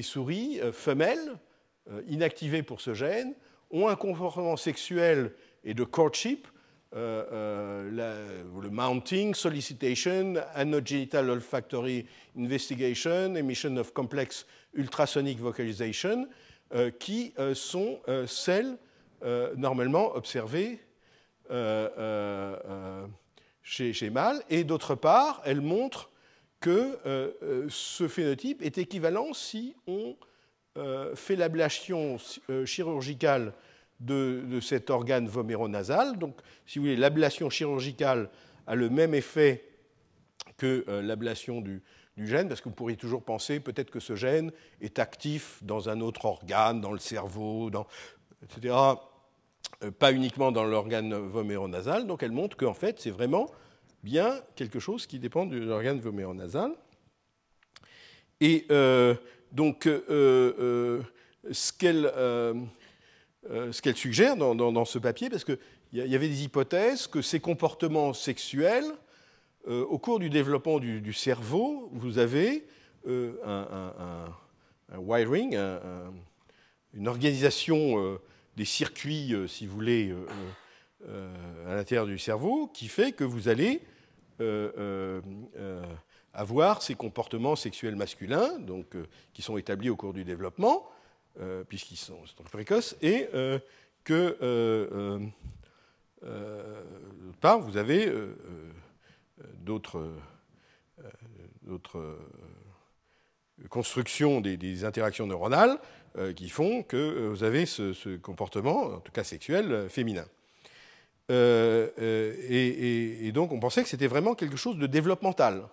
souris 0.02 0.60
femelles 0.72 1.38
inactivées 2.08 2.64
pour 2.64 2.82
ce 2.82 2.94
gène 2.94 3.34
ont 3.72 3.88
un 3.88 3.96
comportement 3.96 4.58
sexuel 4.58 5.34
et 5.64 5.74
de 5.74 5.84
courtship 5.84 6.48
euh, 6.96 7.26
euh, 7.32 8.44
le 8.62 8.70
mounting, 8.70 9.34
solicitation, 9.34 10.36
anogenital 10.54 11.28
olfactory 11.32 12.06
investigation, 12.38 13.34
emission 13.36 13.78
of 13.78 13.94
complex 13.94 14.46
ultrasonic 14.76 15.40
vocalization, 15.40 16.28
euh, 16.76 16.92
qui 16.92 17.34
sont 17.56 18.00
celles 18.28 18.78
normalement 19.58 20.16
observées 20.16 20.80
chez, 23.64 23.94
chez 23.94 24.10
mâles. 24.12 24.44
Et 24.50 24.64
d'autre 24.64 24.94
part, 24.94 25.42
elles 25.46 25.62
montrent 25.62 26.12
que 26.60 27.00
ce 27.70 28.08
phénotype 28.08 28.62
est 28.62 28.78
équivalent 28.78 29.34
si 29.34 29.76
on 29.88 30.16
fait 31.16 31.36
l'ablation 31.36 32.18
chirurgicale 32.66 33.54
de, 34.00 34.60
cet 34.62 34.90
organe 34.90 35.28
voméronasal. 35.28 36.18
Donc, 36.18 36.38
si 36.66 36.80
vous 36.80 36.86
voulez, 36.86 36.96
l'ablation 36.96 37.50
chirurgicale 37.50 38.30
a 38.68 38.76
le 38.76 38.90
même 38.90 39.14
effet 39.14 39.66
que 40.58 40.86
euh, 40.88 41.02
l'ablation 41.02 41.62
du, 41.62 41.82
gène, 42.18 42.48
parce 42.48 42.62
que 42.62 42.70
vous 42.70 42.76
pourriez 42.76 42.98
toujours 42.98 43.24
penser 43.24 43.60
peut-être 43.60 43.90
que 43.90 44.00
ce 44.00 44.16
gène 44.16 44.52
est 44.82 45.00
actif 45.00 45.60
dans 45.64 45.90
un 45.90 46.00
autre 46.02 46.26
organe, 46.26 46.80
dans 46.80 46.92
le 46.92 47.00
cerveau, 47.00 47.72
etc., 48.44 48.76
euh, 49.84 49.92
pas 49.92 50.12
uniquement 50.12 50.52
dans 50.52 50.64
l'organe 50.64 51.14
voméronasal. 51.14 52.06
Donc 52.06 52.24
elle 52.24 52.32
montre 52.32 52.56
qu'en 52.56 52.74
fait, 52.74 53.00
c'est 53.00 53.10
vraiment 53.10 53.50
bien 54.04 54.42
quelque 54.56 54.80
chose 54.80 55.08
qui 55.08 55.18
dépend 55.18 55.46
de 55.46 55.58
l'organe 55.58 56.00
voméronasal. 56.00 56.74
Et 58.42 58.68
euh, 58.72 59.16
donc, 59.54 59.86
ce 59.86 61.02
qu'elle 61.78 62.12
euh, 63.50 63.74
ce 63.74 63.82
qu'elle 63.82 63.98
suggère 63.98 64.38
dans, 64.38 64.86
ce 64.86 64.98
papier, 65.00 65.30
parce 65.30 65.44
qu'il 65.44 65.58
y, 65.92 66.16
avait 66.16 66.30
des 66.30 66.44
hypothèses 66.44 67.08
que 67.08 67.22
ces 67.22 67.42
comportements 67.42 68.14
sexuels, 68.14 68.86
euh, 69.68 69.84
au 69.84 69.98
cours 70.00 70.20
du 70.20 70.30
développement 70.30 70.80
du, 70.80 71.14
cerveau, 71.14 71.90
vous 71.92 72.20
avez 72.20 72.66
euh, 73.06 73.34
un, 73.46 74.98
wiring, 74.98 75.58
une 76.94 77.08
organisation 77.08 78.18
des 78.56 78.66
circuits, 78.66 79.36
si 79.48 79.66
vous 79.66 79.74
voulez, 79.74 80.16
à 81.68 81.76
l'intérieur 81.76 82.06
du 82.06 82.18
cerveau, 82.18 82.68
qui 82.68 82.88
fait 82.88 83.12
que 83.12 83.26
vous 83.26 83.50
allez 83.50 83.82
avoir 86.34 86.82
ces 86.82 86.96
comportements 86.96 87.56
sexuels 87.56 87.96
masculins, 87.96 88.58
donc, 88.60 88.96
qui 89.34 89.42
sont 89.42 89.58
établis 89.58 89.90
au 89.90 89.96
cours 89.96 90.14
du 90.14 90.24
développement, 90.24 90.90
euh, 91.40 91.64
puisqu'ils 91.64 91.98
sont, 91.98 92.20
précoces, 92.52 92.96
et 93.02 93.28
euh, 93.34 93.58
que, 94.04 94.38
euh, 94.44 95.20
part, 97.42 97.60
vous 97.60 97.78
avez 97.78 98.14
d'autres 99.56 100.16
constructions 103.68 104.42
des, 104.42 104.86
interactions 104.86 105.26
neuronales 105.26 105.80
qui 106.36 106.50
font 106.50 106.84
que 106.84 107.30
vous 107.30 107.44
avez 107.44 107.66
ce, 107.66 108.16
comportement, 108.18 108.84
en 108.84 109.00
tout 109.00 109.12
cas 109.12 109.24
sexuel, 109.24 109.90
féminin. 109.90 110.26
et, 111.30 113.32
donc 113.34 113.52
on 113.52 113.60
pensait 113.60 113.82
que 113.82 113.90
c'était 113.90 114.06
vraiment 114.06 114.36
quelque 114.36 114.58
chose 114.58 114.78
de 114.78 114.86
développemental. 114.86 115.68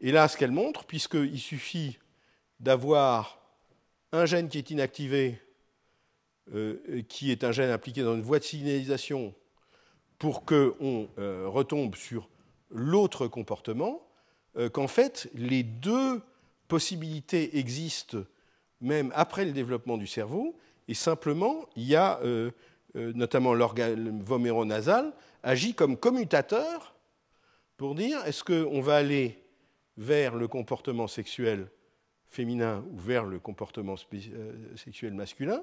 Et 0.00 0.12
là, 0.12 0.28
ce 0.28 0.36
qu'elle 0.36 0.50
montre, 0.50 0.84
puisqu'il 0.84 1.38
suffit 1.38 1.98
d'avoir 2.58 3.38
un 4.12 4.24
gène 4.24 4.48
qui 4.48 4.58
est 4.58 4.70
inactivé, 4.70 5.40
euh, 6.54 7.02
qui 7.08 7.30
est 7.30 7.44
un 7.44 7.52
gène 7.52 7.70
impliqué 7.70 8.02
dans 8.02 8.14
une 8.14 8.22
voie 8.22 8.38
de 8.38 8.44
signalisation 8.44 9.34
pour 10.18 10.44
qu'on 10.44 11.08
euh, 11.18 11.46
retombe 11.48 11.96
sur 11.96 12.28
l'autre 12.70 13.26
comportement, 13.26 14.06
euh, 14.56 14.68
qu'en 14.70 14.88
fait, 14.88 15.30
les 15.34 15.62
deux 15.62 16.22
possibilités 16.66 17.58
existent 17.58 18.18
même 18.80 19.12
après 19.14 19.44
le 19.44 19.52
développement 19.52 19.98
du 19.98 20.06
cerveau, 20.06 20.56
et 20.88 20.94
simplement, 20.94 21.66
il 21.76 21.84
y 21.84 21.94
a 21.94 22.20
notamment 22.94 23.54
l'organe 23.54 24.22
voméronasal 24.22 25.12
agit 25.42 25.74
comme 25.74 25.96
commutateur 25.96 26.94
pour 27.76 27.94
dire 27.94 28.24
est-ce 28.26 28.42
qu'on 28.42 28.80
va 28.80 28.96
aller 28.96 29.39
vers 30.00 30.34
le 30.34 30.48
comportement 30.48 31.06
sexuel 31.06 31.68
féminin 32.30 32.82
ou 32.90 32.98
vers 32.98 33.26
le 33.26 33.38
comportement 33.38 33.96
euh, 34.14 34.52
sexuel 34.74 35.12
masculin, 35.12 35.62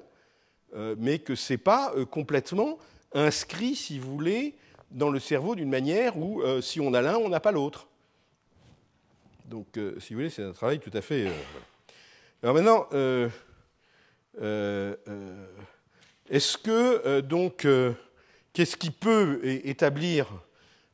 euh, 0.76 0.94
mais 0.96 1.18
que 1.18 1.34
ce 1.34 1.54
n'est 1.54 1.58
pas 1.58 1.92
euh, 1.96 2.04
complètement 2.04 2.78
inscrit, 3.14 3.74
si 3.74 3.98
vous 3.98 4.12
voulez, 4.12 4.54
dans 4.92 5.10
le 5.10 5.18
cerveau 5.18 5.56
d'une 5.56 5.68
manière 5.68 6.16
où 6.16 6.42
si 6.62 6.80
on 6.80 6.94
a 6.94 7.02
l'un, 7.02 7.16
on 7.16 7.28
n'a 7.28 7.40
pas 7.40 7.52
l'autre. 7.52 7.88
Donc, 9.46 9.66
si 9.98 10.14
vous 10.14 10.20
voulez, 10.20 10.30
c'est 10.30 10.42
un 10.42 10.52
travail 10.52 10.78
tout 10.78 10.90
à 10.94 11.02
fait. 11.02 11.30
Alors 12.42 12.54
maintenant, 12.54 12.88
est-ce 16.30 16.56
que, 16.56 17.20
donc, 17.20 17.66
qu'est-ce 18.54 18.76
qui 18.78 18.90
peut 18.90 19.40
établir 19.42 20.30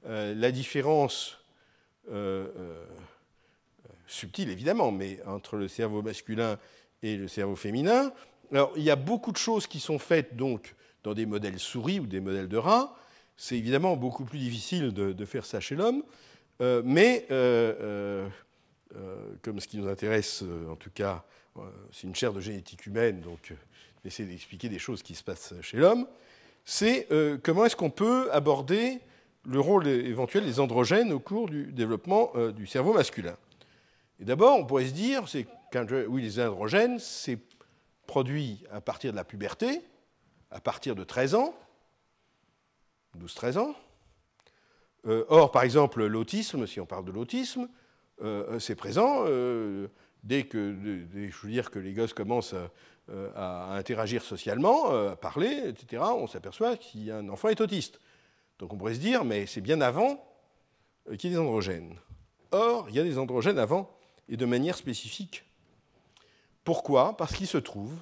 la 0.04 0.50
différence 0.50 1.38
subtil 4.14 4.48
évidemment, 4.50 4.92
mais 4.92 5.18
entre 5.26 5.56
le 5.56 5.68
cerveau 5.68 6.02
masculin 6.02 6.58
et 7.02 7.16
le 7.16 7.28
cerveau 7.28 7.56
féminin. 7.56 8.12
Alors, 8.52 8.72
il 8.76 8.82
y 8.82 8.90
a 8.90 8.96
beaucoup 8.96 9.32
de 9.32 9.36
choses 9.36 9.66
qui 9.66 9.80
sont 9.80 9.98
faites 9.98 10.36
donc 10.36 10.74
dans 11.02 11.14
des 11.14 11.26
modèles 11.26 11.58
souris 11.58 12.00
ou 12.00 12.06
des 12.06 12.20
modèles 12.20 12.48
de 12.48 12.56
rats. 12.56 12.96
C'est 13.36 13.56
évidemment 13.56 13.96
beaucoup 13.96 14.24
plus 14.24 14.38
difficile 14.38 14.92
de, 14.92 15.24
faire 15.24 15.44
ça 15.44 15.60
chez 15.60 15.74
l'homme, 15.74 16.02
euh, 16.60 16.82
mais 16.84 17.26
euh, 17.30 18.28
euh, 18.94 19.34
comme 19.42 19.58
ce 19.58 19.66
qui 19.66 19.76
nous 19.76 19.88
intéresse, 19.88 20.44
en 20.70 20.76
tout 20.76 20.90
cas, 20.94 21.24
c'est 21.92 22.06
une 22.06 22.14
chaire 22.14 22.32
de 22.32 22.40
génétique 22.40 22.86
humaine, 22.86 23.20
donc 23.20 23.52
essayer 24.04 24.28
d'expliquer 24.28 24.68
des 24.68 24.78
choses 24.78 25.02
qui 25.02 25.14
se 25.14 25.24
passent 25.24 25.54
chez 25.62 25.78
l'homme, 25.78 26.06
c'est 26.64 27.08
comment 27.42 27.64
est-ce 27.64 27.76
qu'on 27.76 27.90
peut 27.90 28.30
aborder 28.32 29.00
le 29.46 29.60
rôle 29.60 29.86
éventuel 29.86 30.44
des 30.44 30.58
androgènes 30.60 31.12
au 31.12 31.20
cours 31.20 31.48
du 31.48 31.72
développement 31.72 32.32
du 32.56 32.66
cerveau 32.66 32.92
masculin. 32.92 33.36
Et 34.20 34.24
d'abord, 34.24 34.58
on 34.58 34.64
pourrait 34.64 34.86
se 34.86 34.92
dire, 34.92 35.28
c'est 35.28 35.46
oui, 36.08 36.22
les 36.22 36.40
androgènes, 36.40 36.98
c'est 36.98 37.38
produit 38.06 38.64
à 38.70 38.80
partir 38.80 39.12
de 39.12 39.16
la 39.16 39.24
puberté, 39.24 39.80
à 40.50 40.60
partir 40.60 40.94
de 40.94 41.04
13 41.04 41.34
ans, 41.34 41.54
12-13 43.18 43.58
ans. 43.58 43.74
Euh, 45.06 45.24
or, 45.28 45.50
par 45.50 45.62
exemple, 45.62 46.04
l'autisme, 46.04 46.66
si 46.66 46.80
on 46.80 46.86
parle 46.86 47.04
de 47.04 47.12
l'autisme, 47.12 47.68
euh, 48.22 48.58
c'est 48.58 48.76
présent 48.76 49.24
euh, 49.26 49.88
dès 50.22 50.44
que, 50.44 50.74
je 51.12 51.36
veux 51.42 51.50
dire, 51.50 51.70
que 51.70 51.78
les 51.78 51.92
gosses 51.92 52.14
commencent 52.14 52.54
à, 53.34 53.74
interagir 53.74 54.22
socialement, 54.22 54.90
à 55.10 55.16
parler, 55.16 55.68
etc., 55.68 56.02
on 56.16 56.26
s'aperçoit 56.26 56.78
qu'un 56.78 57.28
enfant 57.28 57.48
est 57.48 57.60
autiste. 57.60 58.00
Donc 58.58 58.72
on 58.72 58.78
pourrait 58.78 58.94
se 58.94 59.00
dire, 59.00 59.24
mais 59.24 59.44
c'est 59.44 59.60
bien 59.60 59.82
avant 59.82 60.24
qu'il 61.18 61.30
y 61.30 61.34
ait 61.34 61.36
des 61.36 61.38
androgènes. 61.38 61.98
Or, 62.50 62.86
il 62.88 62.94
y 62.94 63.00
a 63.00 63.02
des 63.02 63.18
androgènes 63.18 63.58
avant 63.58 63.93
et 64.28 64.36
de 64.36 64.46
manière 64.46 64.76
spécifique. 64.76 65.44
Pourquoi? 66.64 67.16
Parce 67.16 67.34
qu'il 67.34 67.46
se 67.46 67.58
trouve 67.58 67.94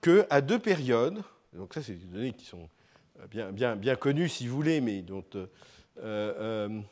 qu'à 0.00 0.40
deux 0.40 0.58
périodes, 0.58 1.22
donc 1.52 1.74
ça 1.74 1.82
c'est 1.82 1.94
des 1.94 2.06
données 2.06 2.32
qui 2.32 2.44
sont 2.44 2.68
bien, 3.30 3.50
bien, 3.52 3.76
bien 3.76 3.96
connues 3.96 4.28
si 4.28 4.46
vous 4.46 4.54
voulez, 4.56 4.80
mais 4.80 5.02
dont 5.02 5.24
euh, 5.34 5.46
euh, 6.02 6.82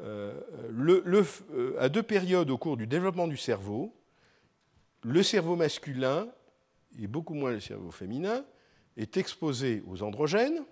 euh, 0.00 1.76
à 1.78 1.88
deux 1.88 2.02
périodes 2.02 2.50
au 2.50 2.58
cours 2.58 2.76
du 2.76 2.86
développement 2.86 3.26
du 3.26 3.36
cerveau, 3.36 3.94
le 5.02 5.22
cerveau 5.22 5.56
masculin, 5.56 6.28
et 6.98 7.06
beaucoup 7.06 7.34
moins 7.34 7.52
le 7.52 7.60
cerveau 7.60 7.90
féminin, 7.90 8.44
est 8.96 9.16
exposé 9.16 9.82
aux 9.88 10.02
androgènes. 10.02 10.62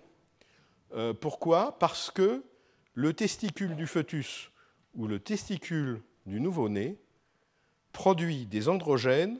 pourquoi? 1.19 1.77
Parce 1.77 2.09
que 2.09 2.43
le 2.93 3.13
testicule 3.13 3.75
du 3.75 3.85
fœtus 3.85 4.49
ou 4.95 5.07
le 5.07 5.19
testicule 5.19 6.01
du 6.25 6.39
nouveau-né 6.39 6.97
produit 7.91 8.45
des 8.45 8.69
androgènes 8.69 9.39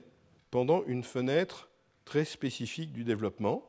pendant 0.52 0.84
une 0.86 1.04
fenêtre 1.04 1.70
très 2.06 2.26
spécifique 2.26 2.94
du 2.94 3.04
développement. 3.04 3.68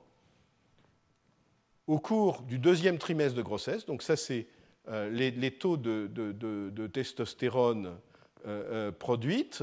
Au 1.86 1.98
cours 1.98 2.42
du 2.42 2.58
deuxième 2.58 2.98
trimestre 2.98 3.36
de 3.36 3.42
grossesse, 3.42 3.86
donc 3.86 4.02
ça 4.02 4.16
c'est 4.16 4.46
euh, 4.88 5.08
les, 5.10 5.50
taux 5.50 5.76
de, 5.78 6.86
testostérone 6.88 7.86
euh, 7.86 7.90
euh, 8.46 8.92
produites 8.92 9.62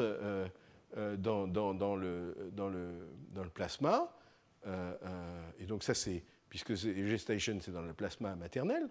dans, 1.18 1.46
le, 1.96 2.36
plasma, 3.54 4.12
et 5.60 5.66
donc 5.66 5.84
ça 5.84 5.94
c'est, 5.94 6.24
puisque 6.50 6.74
gestation 6.74 7.58
c'est 7.62 7.72
dans 7.72 7.82
le 7.82 7.94
plasma 7.94 8.36
maternel, 8.36 8.88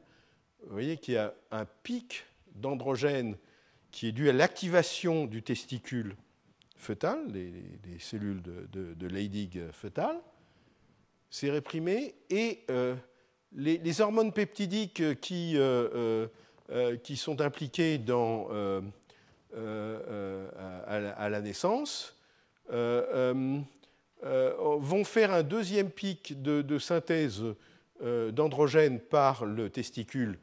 vous 0.63 0.73
voyez 0.73 0.97
qu'il 0.99 1.15
y 1.15 1.19
a 1.19 1.35
un 1.51 1.65
pic 1.83 2.25
d'androgène 2.55 3.37
qui 3.91 4.09
est 4.09 4.13
dû 4.13 4.29
à 4.29 4.33
l'activation 4.33 5.27
du 5.27 5.43
testicule 5.43 6.17
fœtal, 6.77 7.31
des, 7.31 7.53
cellules 7.99 8.43
de, 8.43 8.95
de, 8.95 9.07
Leydig 9.07 9.71
fœtal, 9.73 10.17
c'est 11.31 11.51
réprimé 11.51 12.15
et 12.31 12.65
les, 13.57 14.01
hormones 14.01 14.33
peptidiques 14.33 15.21
qui, 15.21 15.57
euh, 15.57 16.27
euh, 16.71 16.97
qui 16.97 17.17
sont 17.17 17.41
impliquées 17.41 17.99
dans, 17.99 18.49
euh, 18.51 18.81
à, 20.87 21.29
la, 21.29 21.41
naissance 21.41 22.17
vont 22.69 23.65
faire 25.05 25.33
un 25.33 25.43
deuxième 25.43 25.91
pic 25.91 26.41
de, 26.41 26.79
synthèse 26.79 27.43
d'androgènes 28.01 29.01
par 29.01 29.45
le 29.45 29.69
testicule 29.71 30.39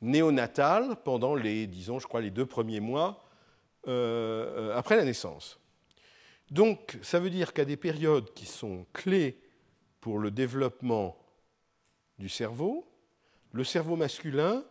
néonatal 0.00 0.96
pendant 1.04 1.34
les, 1.34 1.66
disons, 1.66 1.98
je 1.98 2.06
crois, 2.06 2.20
les 2.20 2.30
deux 2.30 2.46
premiers 2.46 2.80
mois 2.80 3.24
après 3.86 4.96
la 4.96 5.04
naissance. 5.04 5.58
Donc, 6.50 6.98
ça 7.02 7.20
veut 7.20 7.30
dire 7.30 7.52
qu'à 7.52 7.64
des 7.64 7.76
périodes 7.76 8.32
qui 8.34 8.44
sont 8.44 8.86
clés 8.92 9.40
pour 10.00 10.18
le 10.18 10.30
développement 10.30 11.16
du 12.18 12.28
cerveau. 12.28 12.86
Le 13.52 13.64
cerveau 13.64 13.96
masculin 13.96 14.64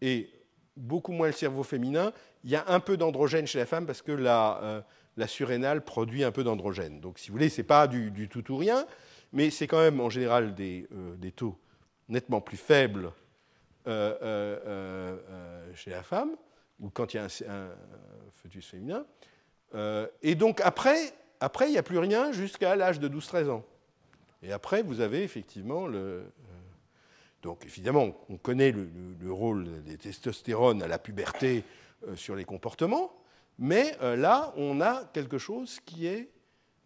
et 0.00 0.30
beaucoup 0.76 1.12
moins 1.12 1.28
le 1.28 1.32
cerveau 1.32 1.62
féminin. 1.62 2.12
Il 2.44 2.50
y 2.50 2.56
a 2.56 2.64
un 2.68 2.80
peu 2.80 2.96
d'androgène 2.96 3.46
chez 3.46 3.58
la 3.58 3.66
femme 3.66 3.86
parce 3.86 4.02
que 4.02 4.12
la, 4.12 4.60
euh, 4.62 4.82
la 5.16 5.26
surrénale 5.26 5.84
produit 5.84 6.24
un 6.24 6.32
peu 6.32 6.44
d'androgène. 6.44 7.00
Donc, 7.00 7.18
si 7.18 7.28
vous 7.28 7.34
voulez, 7.34 7.48
ce 7.48 7.60
n'est 7.60 7.66
pas 7.66 7.86
du, 7.86 8.28
tout 8.28 8.52
ou 8.52 8.56
rien, 8.56 8.86
mais 9.32 9.50
c'est 9.50 9.66
quand 9.66 9.80
même 9.80 10.00
en 10.00 10.10
général 10.10 10.54
des, 10.54 10.86
euh, 10.92 11.16
des 11.16 11.32
taux 11.32 11.58
nettement 12.08 12.40
plus 12.40 12.58
faibles 12.58 13.06
euh, 13.06 13.10
chez 15.74 15.90
la 15.90 16.02
femme, 16.02 16.36
ou 16.80 16.90
quand 16.90 17.14
il 17.14 17.16
y 17.16 17.20
a 17.20 17.24
un, 17.24 17.70
fœtus 18.32 18.66
féminin. 18.66 19.06
et 20.22 20.34
donc, 20.34 20.60
après, 20.60 21.12
après 21.40 21.68
il 21.68 21.72
n'y 21.72 21.78
a 21.78 21.82
plus 21.82 21.98
rien 21.98 22.32
jusqu'à 22.32 22.76
l'âge 22.76 23.00
de 23.00 23.08
12-13 23.08 23.50
ans. 23.50 23.64
Et 24.42 24.52
après, 24.52 24.82
vous 24.82 25.00
avez 25.00 25.22
effectivement 25.22 25.86
le, 25.86 26.24
donc 27.46 27.64
évidemment, 27.64 28.08
on 28.28 28.38
connaît 28.38 28.72
le, 28.72 29.32
rôle 29.32 29.84
des 29.84 29.96
testostérones 29.96 30.82
à 30.82 30.88
la 30.88 30.98
puberté 30.98 31.62
euh, 32.08 32.16
sur 32.16 32.34
les 32.34 32.44
comportements, 32.44 33.12
mais 33.56 33.96
euh, 34.02 34.16
là, 34.16 34.52
on 34.56 34.80
a 34.80 35.04
quelque 35.12 35.38
chose 35.38 35.78
qui, 35.86 36.08
est, 36.08 36.28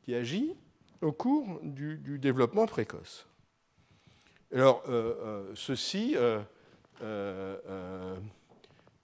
qui 0.02 0.14
agit 0.14 0.54
au 1.00 1.12
cours 1.12 1.60
du, 1.62 2.18
développement 2.18 2.66
précoce. 2.66 3.26
Alors, 4.52 4.82
euh, 4.88 5.50
ceci 5.54 6.14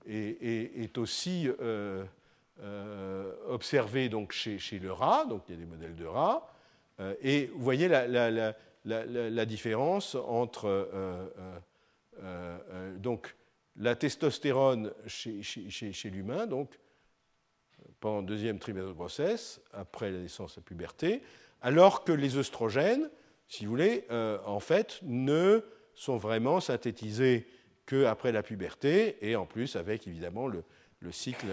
est, 0.06 0.98
aussi 0.98 1.48
observé 3.48 4.08
donc 4.08 4.32
chez, 4.32 4.78
le 4.78 4.92
rat, 4.92 5.24
donc 5.26 5.42
il 5.48 5.54
y 5.54 5.58
a 5.58 5.60
des 5.60 5.66
modèles 5.66 5.96
de 5.96 6.06
rats, 6.06 6.48
et 7.22 7.46
vous 7.54 7.62
voyez 7.62 7.88
la 7.88 9.44
différence 9.46 10.14
entre 10.14 10.66
euh, 10.66 11.28
euh, 12.22 12.58
euh, 12.72 12.96
donc, 12.98 13.34
la 13.76 13.94
testostérone 13.94 14.92
chez, 15.06 16.10
l'humain, 16.10 16.46
donc 16.46 16.78
pendant 18.00 18.20
le 18.20 18.26
deuxième 18.26 18.58
trimestre 18.58 18.88
de 18.88 18.94
grossesse, 18.94 19.60
après 19.72 20.10
la 20.10 20.18
naissance, 20.18 20.56
la 20.56 20.62
puberté, 20.62 21.22
alors 21.60 22.04
que 22.04 22.12
les 22.12 22.38
œstrogènes, 22.38 23.10
si 23.48 23.64
vous 23.64 23.70
voulez, 23.70 24.06
en 24.46 24.60
fait, 24.60 24.98
ne 25.02 25.62
sont 25.94 26.16
vraiment 26.16 26.60
synthétisés 26.60 27.46
qu'après 27.86 28.32
la 28.32 28.42
puberté, 28.42 29.16
et 29.20 29.36
en 29.36 29.46
plus 29.46 29.76
avec 29.76 30.06
évidemment 30.06 30.48
le, 30.48 30.62
cycle 31.12 31.46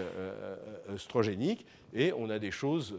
œstrogénique, 0.90 1.64
et 1.92 2.12
on 2.12 2.28
a 2.28 2.40
des 2.40 2.50
choses 2.50 2.98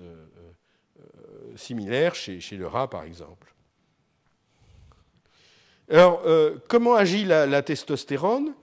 similaires 1.57 2.15
chez, 2.15 2.39
le 2.57 2.65
rat, 2.65 2.89
par 2.89 3.03
exemple. 3.03 3.53
Alors, 5.89 6.23
euh, 6.25 6.55
comment 6.67 6.95
agit 6.95 7.25
la, 7.25 7.61
testostérone? 7.61 8.53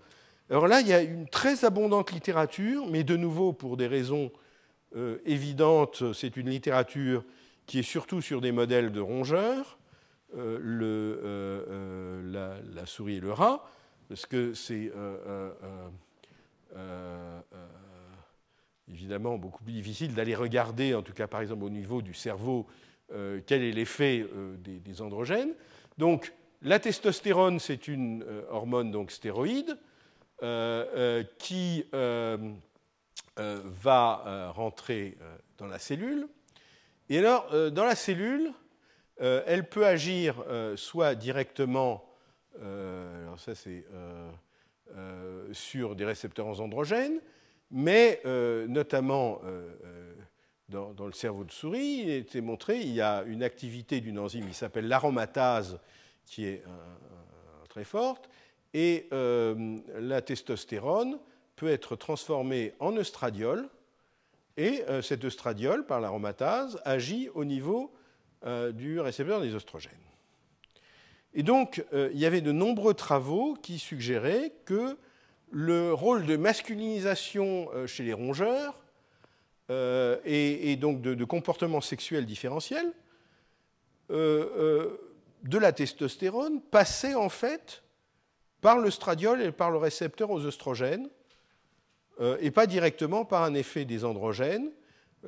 Alors 0.51 0.67
là, 0.67 0.81
il 0.81 0.89
y 0.89 0.93
a 0.93 1.03
une 1.03 1.29
très 1.29 1.65
abondante 1.65 2.11
littérature, 2.11 2.87
mais 2.87 3.05
de 3.05 3.17
nouveau, 3.17 3.53
pour 3.53 3.77
des 3.77 3.87
raisons 3.87 4.33
euh, 4.97 5.19
évidentes, 5.25 6.13
c'est 6.13 6.37
une 6.37 6.51
littérature 6.51 7.25
qui 7.67 7.79
est 7.79 7.85
surtout 7.85 8.21
sur 8.21 8.41
des 8.41 8.53
modèles 8.53 8.91
de 8.91 9.01
rongeurs, 9.01 9.79
euh, 10.37 12.21
la, 12.75 12.87
souris 12.87 13.17
et 13.17 13.21
le 13.21 13.33
rat, 13.33 13.65
parce 14.13 14.27
que 14.27 14.53
c'est 14.53 14.93
évidemment 18.93 19.39
beaucoup 19.39 19.65
plus 19.65 19.73
difficile 19.73 20.15
d'aller 20.15 20.35
regarder, 20.35 20.95
en 20.95 21.01
tout 21.01 21.15
cas 21.15 21.27
par 21.27 21.41
exemple 21.41 21.65
au 21.65 21.71
niveau 21.71 22.03
du 22.03 22.13
cerveau, 22.13 22.67
quel 23.09 23.63
est 23.63 23.73
l'effet 23.73 24.27
des, 24.59 25.01
androgènes. 25.01 25.55
Donc, 25.97 26.35
la 26.61 26.79
testostérone, 26.79 27.59
c'est 27.59 27.89
une 27.89 28.23
euh, 28.25 28.43
hormone 28.51 28.91
donc 28.91 29.13
stéroïde 29.13 29.79
euh, 30.43 30.85
euh, 30.95 31.25
qui 31.39 31.87
va 33.39 34.53
rentrer 34.55 35.17
dans 35.57 35.67
la 35.67 35.79
cellule. 35.79 36.29
Et 37.09 37.19
alors, 37.19 37.49
dans 37.71 37.87
la 37.87 37.95
cellule, 37.95 38.53
elle 39.19 39.67
peut 39.67 39.87
agir 39.87 40.45
soit 40.77 41.15
directement, 41.15 42.05
alors 42.61 43.39
ça 43.39 43.55
c'est 43.55 43.85
sur 45.53 45.97
des 45.97 46.05
récepteurs 46.05 46.61
androgènes, 46.61 47.21
mais 47.71 48.21
notamment 48.69 49.41
dans, 50.69 51.07
le 51.07 51.13
cerveau 51.13 51.45
de 51.45 51.51
souris, 51.51 52.03
il 52.05 52.11
a 52.11 52.17
été 52.17 52.41
montré, 52.41 52.81
il 52.81 52.93
y 52.93 53.01
a 53.01 53.23
une 53.27 53.43
activité 53.43 54.01
d'une 54.01 54.19
enzyme 54.19 54.47
qui 54.49 54.55
s'appelle 54.55 54.89
l'aromatase 54.89 55.79
qui 56.25 56.45
est 56.47 56.63
très 57.69 57.85
forte, 57.85 58.29
et 58.75 59.09
euh, 59.13 59.79
la 59.99 60.23
testostérone 60.23 61.19
peut 61.57 61.69
être 61.69 61.97
transformée 61.97 62.75
en 62.81 62.97
œstradiol, 62.97 63.69
et 64.57 64.85
euh, 64.89 65.01
cet 65.01 65.25
œstradiol, 65.25 65.87
par 65.87 66.01
l'aromatase, 66.01 66.81
agit 66.85 67.29
au 67.35 67.45
niveau 67.45 67.93
euh, 68.45 68.73
du 68.73 69.01
récepteur 69.01 69.41
des 69.41 69.55
oestrogènes. 69.55 69.93
Et 71.35 71.43
donc, 71.43 71.85
il 71.93 72.19
y 72.19 72.27
avait 72.27 72.41
de 72.41 72.53
nombreux 72.53 72.95
travaux 72.95 73.55
qui 73.63 73.79
suggéraient 73.79 74.53
que 74.65 74.97
le 75.51 75.93
rôle 75.93 76.27
de 76.27 76.37
masculinisation 76.37 77.69
chez 77.87 78.03
les 78.03 78.13
rongeurs 78.13 78.79
et, 79.71 80.77
donc 80.79 81.01
de, 81.01 81.25
comportement 81.25 81.81
sexuel 81.81 82.27
différentiel 82.27 82.93
de 84.11 84.99
la 85.59 85.73
testostérone 85.73 86.61
passait 86.61 87.15
en 87.15 87.31
fait 87.31 87.83
par 88.61 88.79
le 88.79 88.91
stradiol 88.91 89.41
et 89.41 89.53
par 89.53 89.71
le 89.71 89.79
récepteur 89.79 90.31
aux 90.31 90.45
oestrogènes, 90.45 91.09
et 92.41 92.51
pas 92.51 92.67
directement 92.67 93.25
par 93.25 93.43
un 93.43 93.55
effet 93.55 93.87
des 93.87 94.05
androgènes, 94.05 94.71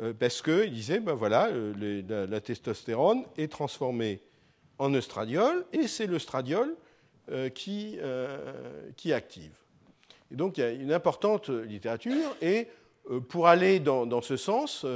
euh, 0.01 0.13
parce 0.13 0.43
qu'il 0.43 0.73
disait, 0.73 0.99
ben 0.99 1.15
voilà, 1.15 1.47
euh, 1.49 2.27
la, 2.29 2.41
testostérone 2.41 3.25
est 3.37 3.51
transformée 3.51 4.21
en 4.79 4.93
œstradiol, 4.95 5.65
et 5.73 5.87
c'est 5.87 6.07
l'œstradiol 6.07 6.75
euh, 7.31 7.49
qui, 7.49 7.99
qui 8.97 9.13
active. 9.13 9.53
Et 10.33 10.37
donc 10.37 10.59
il 10.59 10.61
y 10.61 10.65
a 10.65 10.71
une 10.71 10.93
importante 10.93 11.49
littérature, 11.49 12.37
et 12.43 12.69
pour 13.29 13.49
aller 13.49 13.81
dans, 13.81 14.23
ce 14.23 14.37
sens, 14.37 14.87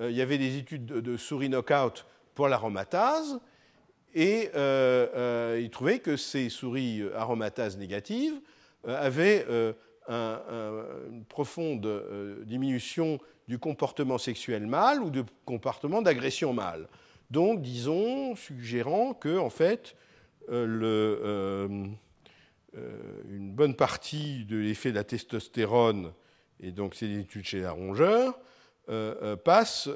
il 0.00 0.12
y 0.12 0.22
avait 0.22 0.38
des 0.38 0.56
études 0.58 0.86
de, 0.86 1.16
souris 1.16 1.48
knockout 1.48 2.06
pour 2.34 2.48
l'aromatase, 2.48 3.40
et 4.14 4.50
il 5.58 5.70
trouvait 5.70 5.98
que 5.98 6.16
ces 6.16 6.48
souris 6.48 7.02
aromatase 7.14 7.76
négatives 7.76 8.40
avaient 8.86 9.44
une 10.08 11.24
profonde 11.28 12.42
diminution 12.44 13.18
du 13.48 13.58
comportement 13.58 14.18
sexuel 14.18 14.66
mâle 14.66 15.00
ou 15.00 15.10
du 15.10 15.22
comportement 15.44 16.02
d'agression 16.02 16.52
mâle. 16.52 16.88
Donc, 17.30 17.62
disons, 17.62 18.36
suggérant 18.36 19.14
que, 19.14 19.38
en 19.38 19.50
fait, 19.50 19.96
euh, 20.48 20.80
euh, 20.82 21.86
euh, 22.76 23.22
une 23.28 23.50
bonne 23.52 23.74
partie 23.74 24.44
de 24.44 24.56
l'effet 24.56 24.90
de 24.90 24.96
la 24.96 25.04
testostérone, 25.04 26.12
et 26.60 26.70
donc 26.70 26.94
c'est 26.94 27.08
des 27.08 27.20
études 27.20 27.44
chez 27.44 27.60
la 27.60 27.72
rongeur, 27.72 28.38
passe, 29.44 29.88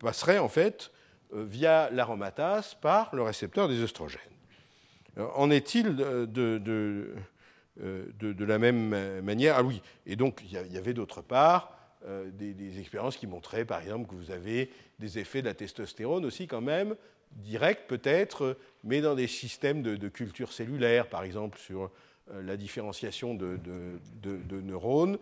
passerait 0.00 0.38
en 0.38 0.48
fait 0.48 0.90
via 1.32 1.88
l'aromatase 1.90 2.74
par 2.74 3.14
le 3.14 3.22
récepteur 3.22 3.68
des 3.68 3.80
oestrogènes. 3.80 4.20
en 5.16 5.50
est-il 5.50 5.94
de, 5.94 7.14
la 8.40 8.58
même 8.58 9.20
manière? 9.20 9.56
Ah 9.58 9.62
oui, 9.62 9.80
et 10.04 10.16
donc 10.16 10.40
il 10.44 10.72
y 10.72 10.78
avait 10.78 10.94
d'autre 10.94 11.22
part 11.22 11.78
des, 12.32 12.80
expériences 12.80 13.16
qui 13.16 13.28
montraient, 13.28 13.64
par 13.64 13.80
exemple, 13.80 14.08
que 14.10 14.16
vous 14.16 14.32
avez 14.32 14.70
des 14.98 15.18
effets 15.18 15.42
de 15.42 15.46
la 15.46 15.54
testostérone 15.54 16.24
aussi, 16.24 16.46
quand 16.46 16.60
même, 16.60 16.96
directs 17.32 17.86
peut-être, 17.88 18.56
mais 18.84 19.00
dans 19.00 19.14
des 19.14 19.26
systèmes 19.26 19.82
de, 19.82 20.08
culture 20.08 20.52
cellulaire, 20.52 21.08
par 21.08 21.24
exemple, 21.24 21.58
sur 21.58 21.90
euh, 22.30 22.42
la 22.42 22.56
différenciation 22.56 23.34
de, 23.34 23.58
neurones, 24.60 25.18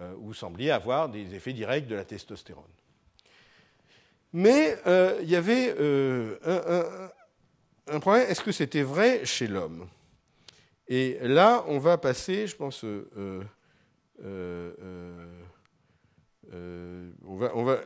euh, 0.00 0.12
où 0.18 0.34
sembliez 0.34 0.70
avoir 0.70 1.08
des 1.08 1.34
effets 1.34 1.52
directs 1.52 1.86
de 1.86 1.94
la 1.94 2.04
testostérone. 2.04 2.64
Mais 4.32 4.76
il 5.22 5.30
y 5.30 5.36
avait 5.36 5.70
un, 7.86 8.00
problème, 8.00 8.26
est-ce 8.28 8.42
que 8.42 8.52
c'était 8.52 8.82
vrai 8.82 9.24
chez 9.24 9.46
l'homme? 9.46 9.88
Et 10.88 11.16
là, 11.22 11.64
on 11.68 11.78
va 11.78 11.96
passer, 11.96 12.46
je 12.46 12.54
pense, 12.54 12.84
euh, 14.22 14.72
on 17.24 17.64
va, 17.64 17.80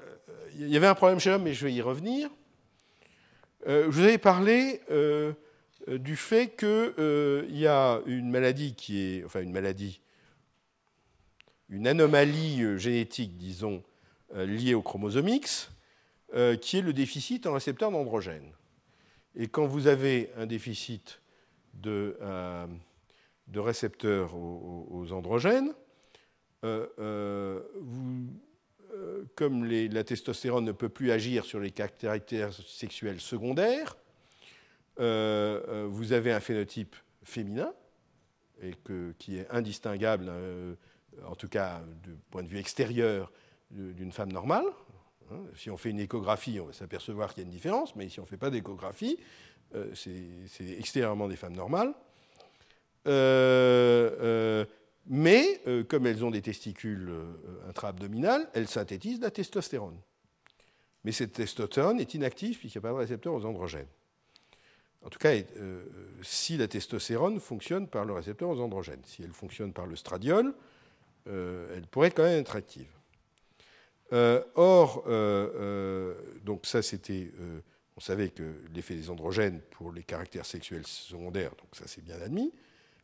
il 0.58 0.68
y 0.68 0.76
avait 0.76 0.86
un 0.86 0.94
problème 0.94 1.18
chez 1.20 1.30
l'homme, 1.30 1.44
mais 1.44 1.54
je 1.54 1.66
vais 1.66 1.72
y 1.72 1.80
revenir. 1.80 2.28
Euh, 3.66 3.84
je 3.84 3.90
vous 3.90 4.00
avais 4.00 4.18
parlé 4.18 4.80
euh, 4.90 5.32
du 5.88 6.16
fait 6.16 6.56
qu'il 6.56 7.58
y 7.58 7.66
a 7.66 8.00
une 8.06 8.30
maladie 8.30 8.74
qui 8.74 9.00
est, 9.00 9.24
enfin 9.24 9.40
une 9.40 9.52
maladie, 9.52 10.00
une 11.68 11.86
anomalie 11.86 12.78
génétique, 12.78 13.36
disons, 13.36 13.82
liée 14.34 14.74
au 14.74 14.82
chromosome 14.82 15.28
X, 15.28 15.70
qui 16.60 16.78
est 16.78 16.82
le 16.82 16.92
déficit 16.92 17.46
en 17.46 17.54
récepteur 17.54 17.90
d'androgène. 17.90 18.52
Et 19.36 19.46
quand 19.46 19.66
vous 19.66 19.86
avez 19.86 20.30
un 20.36 20.46
déficit 20.46 21.20
de, 21.74 22.16
de 23.46 23.60
récepteurs 23.60 24.34
aux, 24.34 25.12
androgènes, 25.12 25.72
vous, 26.62 28.26
euh, 28.92 29.24
comme 29.36 29.64
la 29.64 30.04
testostérone 30.04 30.64
ne 30.64 30.72
peut 30.72 30.88
plus 30.88 31.12
agir 31.12 31.44
sur 31.44 31.60
les 31.60 31.70
caractères 31.70 32.52
sexuels 32.52 33.20
secondaires, 33.20 33.96
euh, 34.98 35.60
euh, 35.68 35.86
vous 35.88 36.12
avez 36.12 36.32
un 36.32 36.40
phénotype 36.40 36.96
féminin, 37.22 37.72
et 38.62 38.74
qui 39.18 39.38
est 39.38 39.48
indistinguable, 39.50 40.30
en 41.24 41.34
tout 41.34 41.48
cas 41.48 41.82
du 42.02 42.10
point 42.30 42.42
de 42.42 42.48
vue 42.48 42.58
extérieur, 42.58 43.32
d'une 43.70 44.12
femme 44.12 44.32
normale. 44.32 44.66
Hein. 45.32 45.38
si 45.54 45.70
on 45.70 45.78
fait 45.78 45.90
une 45.90 46.00
échographie, 46.00 46.60
on 46.60 46.66
va 46.66 46.72
s'apercevoir 46.72 47.32
qu'il 47.32 47.42
y 47.42 47.46
a 47.46 47.46
une 47.46 47.52
différence, 47.52 47.96
mais 47.96 48.08
si 48.10 48.20
on 48.20 48.24
ne 48.24 48.28
fait 48.28 48.36
pas 48.36 48.50
d'échographie, 48.50 49.18
c'est 49.94 50.78
extérieurement 50.78 51.28
des 51.28 51.36
femmes 51.36 51.56
normales. 51.56 51.94
Mais 55.12 55.60
euh, 55.66 55.82
comme 55.82 56.06
elles 56.06 56.24
ont 56.24 56.30
des 56.30 56.40
testicules 56.40 57.08
euh, 57.10 57.68
intra-abdominales, 57.68 58.48
elles 58.54 58.68
synthétisent 58.68 59.20
la 59.20 59.32
testostérone. 59.32 59.98
Mais 61.02 61.10
cette 61.10 61.32
testostérone 61.32 61.98
est 61.98 62.14
inactive 62.14 62.56
puisqu'il 62.56 62.78
n'y 62.78 62.86
a 62.86 62.88
pas 62.88 62.94
de 62.94 63.00
récepteur 63.00 63.34
aux 63.34 63.44
androgènes. 63.44 63.88
En 65.04 65.08
tout 65.08 65.18
cas, 65.18 65.32
euh, 65.32 65.84
si 66.22 66.56
la 66.56 66.68
testostérone 66.68 67.40
fonctionne 67.40 67.88
par 67.88 68.04
le 68.04 68.12
récepteur 68.12 68.50
aux 68.50 68.60
androgènes, 68.60 69.00
si 69.04 69.24
elle 69.24 69.32
fonctionne 69.32 69.72
par 69.72 69.86
le 69.86 69.96
stradiol, 69.96 70.54
elle 71.26 71.86
pourrait 71.90 72.10
quand 72.10 72.24
même 72.24 72.40
être 72.40 72.56
active. 72.56 72.88
or, 74.54 75.04
donc 76.42 76.66
ça 76.66 76.82
c'était, 76.82 77.30
on 77.96 78.00
savait 78.00 78.30
que 78.30 78.42
l'effet 78.74 78.94
des 78.94 79.10
androgènes 79.10 79.60
pour 79.70 79.92
les 79.92 80.02
caractères 80.02 80.46
sexuels 80.46 80.86
secondaires, 80.86 81.50
donc 81.50 81.68
ça 81.74 81.84
c'est 81.86 82.02
bien 82.02 82.20
admis. 82.20 82.52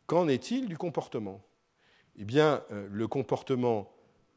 Qu'en 0.07 0.27
est-il 0.29 0.67
du 0.67 0.77
comportement? 0.77 1.41
Eh 2.19 2.25
bien, 2.25 2.63
euh, 2.71 2.89
le 2.91 3.09
comportement 3.09 3.93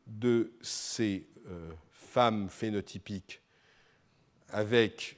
de 0.07 0.51
ces 0.61 1.27
euh, 1.47 1.71
femmes 1.91 2.49
phénotypiques 2.49 3.41
avec 4.49 5.17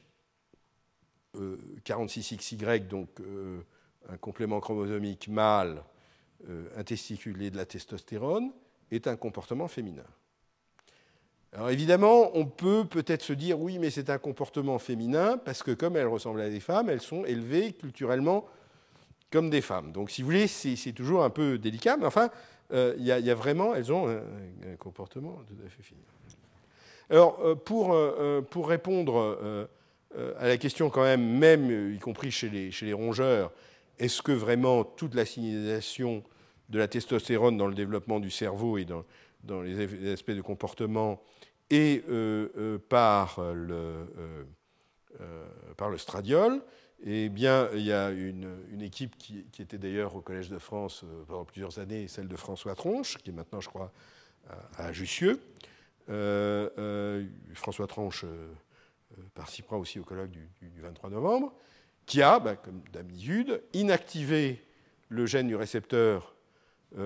46XY, 1.36 2.64
euh, 2.66 2.80
donc 2.80 3.10
un 4.10 4.18
complément 4.18 4.60
chromosomique 4.60 5.30
mâle, 5.30 5.82
un 6.76 6.84
testicule 6.84 7.42
et 7.42 7.52
de 7.52 7.56
la 7.56 7.66
testostérone, 7.66 8.52
est 8.90 9.08
un 9.08 9.16
comportement 9.16 9.70
féminin. 9.70 10.04
Alors 11.54 11.70
évidemment, 11.70 12.32
on 12.36 12.46
peut 12.46 12.86
peut-être 12.86 13.22
se 13.22 13.34
dire 13.34 13.60
oui, 13.60 13.78
mais 13.78 13.90
c'est 13.90 14.10
un 14.10 14.18
comportement 14.18 14.80
féminin 14.80 15.38
parce 15.38 15.64
que 15.64 15.72
comme 15.72 15.96
elles 15.96 16.08
ressemblent 16.08 16.42
à 16.42 16.50
des 16.50 16.60
femmes, 16.60 16.90
elles 16.90 17.02
sont 17.02 17.24
élevées 17.24 17.74
culturellement 17.74 18.46
comme 19.32 19.50
des 19.50 19.62
femmes. 19.62 19.92
Donc 19.92 20.12
si 20.12 20.22
vous 20.22 20.28
voulez, 20.28 20.48
c'est 20.48 20.92
toujours 20.94 21.24
un 21.24 21.30
peu 21.30 21.58
délicat, 21.58 21.98
mais 21.98 22.06
enfin, 22.06 22.30
euh, 22.74 22.94
il 22.98 23.06
y, 23.06 23.12
a 23.12 23.36
vraiment, 23.36 23.74
elles 23.76 23.92
ont 23.92 24.08
un, 24.08 24.76
comportement 24.78 25.42
tout 25.48 25.56
à 25.66 25.70
fait 25.70 25.84
féminin. 25.84 26.06
Alors, 27.10 27.40
euh, 27.42 27.56
pour, 27.56 27.94
euh, 27.94 28.42
pour 28.42 28.70
répondre 28.70 29.68
à 30.40 30.48
la 30.48 30.58
question 30.58 30.90
quand 30.90 31.04
même, 31.04 31.38
même 31.38 31.94
y 31.94 32.00
compris 32.00 32.32
chez 32.32 32.50
les, 32.50 32.72
chez 32.72 32.86
les 32.86 32.94
rongeurs, 32.94 33.52
est-ce 34.00 34.22
que 34.22 34.32
vraiment 34.32 34.84
toute 34.84 35.16
la 35.16 35.26
signalisation 35.26 36.24
de 36.70 36.80
la 36.80 36.88
testostérone 36.88 37.58
dans 37.58 37.68
le 37.68 37.76
développement 37.76 38.20
du 38.20 38.30
cerveau 38.30 38.78
et 38.78 38.86
dans, 38.86 39.04
dans 39.44 39.62
les 39.62 40.12
aspects 40.12 40.32
de 40.32 40.42
comportement 40.42 41.22
est 41.70 42.06
par, 42.90 43.42
le, 43.54 44.06
par 45.78 45.90
le 45.90 45.98
stradiol 45.98 46.62
eh 47.04 47.30
bien, 47.30 47.70
il 47.74 47.82
y 47.82 47.92
a 47.92 48.12
une, 48.12 48.82
équipe 48.82 49.18
qui, 49.18 49.44
était 49.60 49.78
d'ailleurs 49.78 50.16
au 50.16 50.22
Collège 50.22 50.50
de 50.50 50.60
France 50.60 51.04
euh, 51.04 51.24
pendant 51.28 51.46
plusieurs 51.46 51.80
années, 51.80 52.08
celle 52.08 52.28
de 52.28 52.36
François 52.36 52.76
Tronche, 52.76 53.18
qui 53.18 53.32
est 53.32 53.34
maintenant, 53.34 53.60
je 53.60 53.70
crois, 53.70 53.92
à, 54.78 54.92
Jussieu. 54.92 55.42
Euh, 56.10 56.70
euh, 56.78 57.26
François 57.54 57.88
Tronche 57.88 58.26
participera 59.34 59.78
aussi 59.78 60.00
au 60.00 60.04
colloque 60.04 60.32
du, 60.32 60.48
23 60.82 61.10
novembre, 61.10 61.54
qui 62.06 62.22
a, 62.22 62.40
bah, 62.40 62.56
comme 62.56 62.82
d'habitude, 62.92 63.62
inactivé 63.74 64.64
le 65.10 65.26
gène 65.26 65.48
du 65.48 65.56
récepteur 65.56 66.36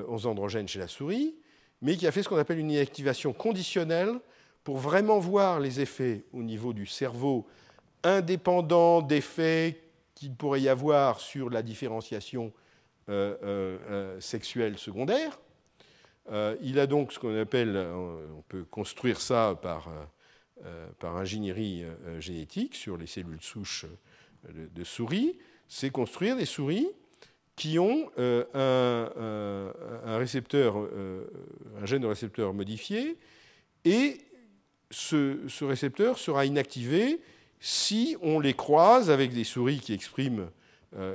aux 0.08 0.26
androgènes 0.26 0.68
chez 0.68 0.80
la 0.80 0.88
souris, 0.88 1.36
mais 1.82 1.96
qui 1.96 2.08
a 2.08 2.12
fait 2.12 2.24
ce 2.24 2.30
qu'on 2.30 2.38
appelle 2.38 2.60
une 2.60 2.72
inactivation 2.72 3.34
conditionnelle 3.34 4.20
pour 4.64 4.78
vraiment 4.78 5.20
voir 5.20 5.60
les 5.60 5.80
effets 5.80 6.24
au 6.34 6.42
niveau 6.42 6.74
du 6.74 6.86
cerveau 6.88 7.46
indépendants 8.04 9.02
d'effets 9.02 9.85
qu'il 10.16 10.34
pourrait 10.34 10.62
y 10.62 10.70
avoir 10.70 11.20
sur 11.20 11.50
la 11.50 11.62
différenciation 11.62 12.52
euh, 13.08 13.36
euh, 13.44 13.78
euh, 13.92 14.20
sexuelle 14.20 14.80
secondaire. 14.80 15.40
il 16.62 16.80
a 16.80 16.88
donc 16.88 17.14
ce 17.14 17.20
qu'on 17.20 17.38
appelle, 17.40 17.78
on 17.78 18.42
peut 18.48 18.64
construire 18.64 19.22
ça 19.22 19.60
par, 19.62 19.92
par 20.98 21.16
ingénierie 21.18 21.86
génétique 22.18 22.74
sur 22.74 22.98
les 22.98 23.06
cellules 23.06 23.42
souches 23.42 23.86
de, 24.50 24.84
souris. 24.84 25.38
c'est 25.68 25.92
construire 25.92 26.36
des 26.36 26.46
souris 26.46 26.88
qui 27.56 27.78
ont 27.78 28.10
un, 28.18 28.46
un, 28.56 30.18
récepteur, 30.18 30.76
un 30.76 31.86
gène 31.86 32.02
de 32.02 32.08
récepteur 32.08 32.56
modifié, 32.56 33.20
et 33.84 34.18
ce, 34.90 35.48
ce, 35.48 35.64
récepteur 35.64 36.18
sera 36.18 36.48
inactivé 36.48 37.22
si 37.60 38.16
on 38.22 38.40
les 38.40 38.54
croise 38.54 39.10
avec 39.10 39.34
des 39.34 39.44
souris 39.44 39.80
qui 39.80 39.94
expriment 39.94 40.50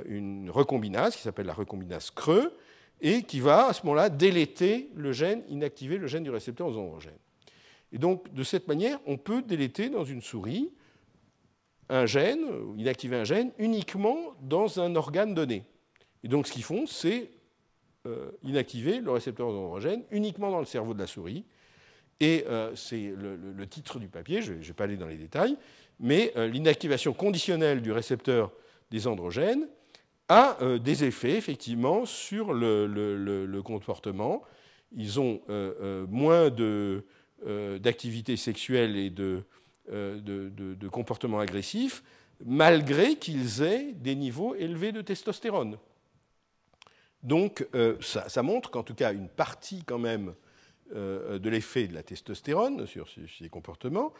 une 0.05 0.49
recombinase, 0.49 1.15
qui 1.15 1.21
s'appelle 1.21 1.47
la 1.47 1.53
recombinase 1.53 2.11
creux, 2.11 2.55
et 3.01 3.23
qui 3.23 3.39
va 3.39 3.67
à 3.67 3.73
ce 3.73 3.83
moment-là 3.85 4.09
déléter 4.09 4.91
le 4.95 5.11
gène, 5.11 5.43
inactiver 5.49 5.97
le 5.97 6.07
gène 6.07 6.23
du 6.23 6.29
récepteur 6.29 6.67
aux 6.67 6.77
androgènes. 6.77 7.17
Et 7.91 7.97
donc, 7.97 8.31
de 8.33 8.43
cette 8.43 8.67
manière, 8.67 8.99
on 9.05 9.17
peut 9.17 9.41
déléter 9.41 9.89
dans 9.89 10.03
une 10.03 10.21
souris 10.21 10.71
un 11.89 12.05
gène, 12.05 12.45
inactiver 12.77 13.17
un 13.17 13.23
gène, 13.23 13.51
uniquement 13.57 14.35
dans 14.41 14.79
un 14.79 14.95
organe 14.95 15.33
donné. 15.33 15.65
Et 16.23 16.27
donc, 16.27 16.47
ce 16.47 16.53
qu'ils 16.53 16.63
font, 16.63 16.85
c'est 16.85 17.31
euh, 18.07 18.31
inactiver 18.43 18.99
le 18.99 19.11
récepteur 19.11 19.47
aux 19.47 19.55
androgènes 19.55 20.03
uniquement 20.11 20.51
dans 20.51 20.59
le 20.59 20.65
cerveau 20.65 20.93
de 20.93 20.99
la 20.99 21.07
souris. 21.07 21.43
Et 22.21 22.45
euh, 22.47 22.73
c'est 22.75 23.13
le, 23.17 23.67
titre 23.67 23.99
du 23.99 24.07
papier, 24.07 24.41
je 24.41 24.53
ne 24.53 24.59
vais 24.59 24.73
pas 24.73 24.85
aller 24.85 24.95
dans 24.95 25.07
les 25.07 25.17
détails, 25.17 25.57
mais 25.99 26.31
euh, 26.37 26.47
l'inactivation 26.47 27.11
conditionnelle 27.11 27.81
du 27.81 27.91
récepteur 27.91 28.51
des 28.89 29.07
androgènes 29.07 29.67
a 30.29 30.57
des 30.81 31.03
effets, 31.03 31.35
effectivement, 31.35 32.05
sur 32.05 32.53
le, 32.53 33.59
comportement. 33.65 34.43
Ils 34.93 35.19
ont 35.19 35.41
moins 36.07 36.49
de 36.49 37.03
euh, 37.47 37.79
d'activité 37.79 38.37
sexuelle 38.37 38.95
et 38.95 39.09
de, 39.09 39.43
euh, 39.91 40.19
de, 40.21 40.87
comportement 40.89 41.39
agressif, 41.39 42.03
malgré 42.45 43.15
qu'ils 43.15 43.63
aient 43.63 43.93
des 43.93 44.13
niveaux 44.13 44.53
élevés 44.53 44.91
de 44.91 45.01
testostérone. 45.01 45.79
Donc 47.23 47.67
euh, 47.73 47.97
ça, 47.99 48.43
montre 48.43 48.69
qu'en 48.69 48.83
tout 48.83 48.93
cas 48.93 49.11
une 49.11 49.27
partie 49.27 49.83
quand 49.83 49.97
même 49.97 50.35
de 50.93 51.49
l'effet 51.49 51.87
de 51.87 51.93
la 51.93 52.03
testostérone 52.03 52.85
sur 52.85 53.07
ces 53.09 53.49
comportements 53.49 54.13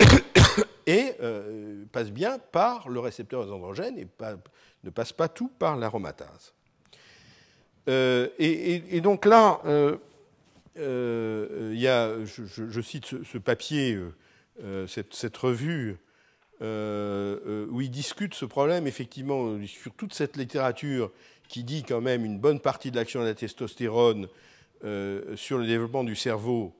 et 0.86 1.12
passe 1.92 2.10
bien 2.10 2.38
par 2.38 2.88
le 2.88 3.00
récepteur 3.00 3.52
androgène 3.52 3.98
et 3.98 4.06
ne 4.84 4.90
passe 4.90 5.12
pas 5.12 5.28
tout 5.28 5.50
par 5.58 5.76
l'aromatase. 5.76 6.54
et, 7.86 9.00
donc 9.02 9.26
là, 9.26 9.60
euh, 10.78 11.72
y 11.74 11.86
a, 11.86 12.12
je, 12.24 12.80
cite 12.80 13.06
ce, 13.06 13.38
papier, 13.38 13.94
euh, 13.94 14.12
euh, 14.62 14.86
cette, 14.86 15.36
revue, 15.36 15.96
où 16.60 17.80
il 17.80 17.90
discute 17.90 18.34
ce 18.34 18.44
problème, 18.44 18.86
effectivement, 18.86 19.56
sur 19.66 19.92
toute 19.94 20.14
cette 20.14 20.36
littérature 20.36 21.12
qui 21.48 21.62
dit 21.62 21.84
quand 21.84 22.00
même 22.00 22.24
une 22.24 22.38
bonne 22.38 22.60
partie 22.60 22.90
de 22.90 22.96
l'action 22.96 23.20
de 23.20 23.26
la 23.26 23.34
testostérone 23.34 24.28
sur 25.36 25.58
le 25.58 25.66
développement 25.66 26.04
du 26.04 26.16
cerveau 26.16 26.74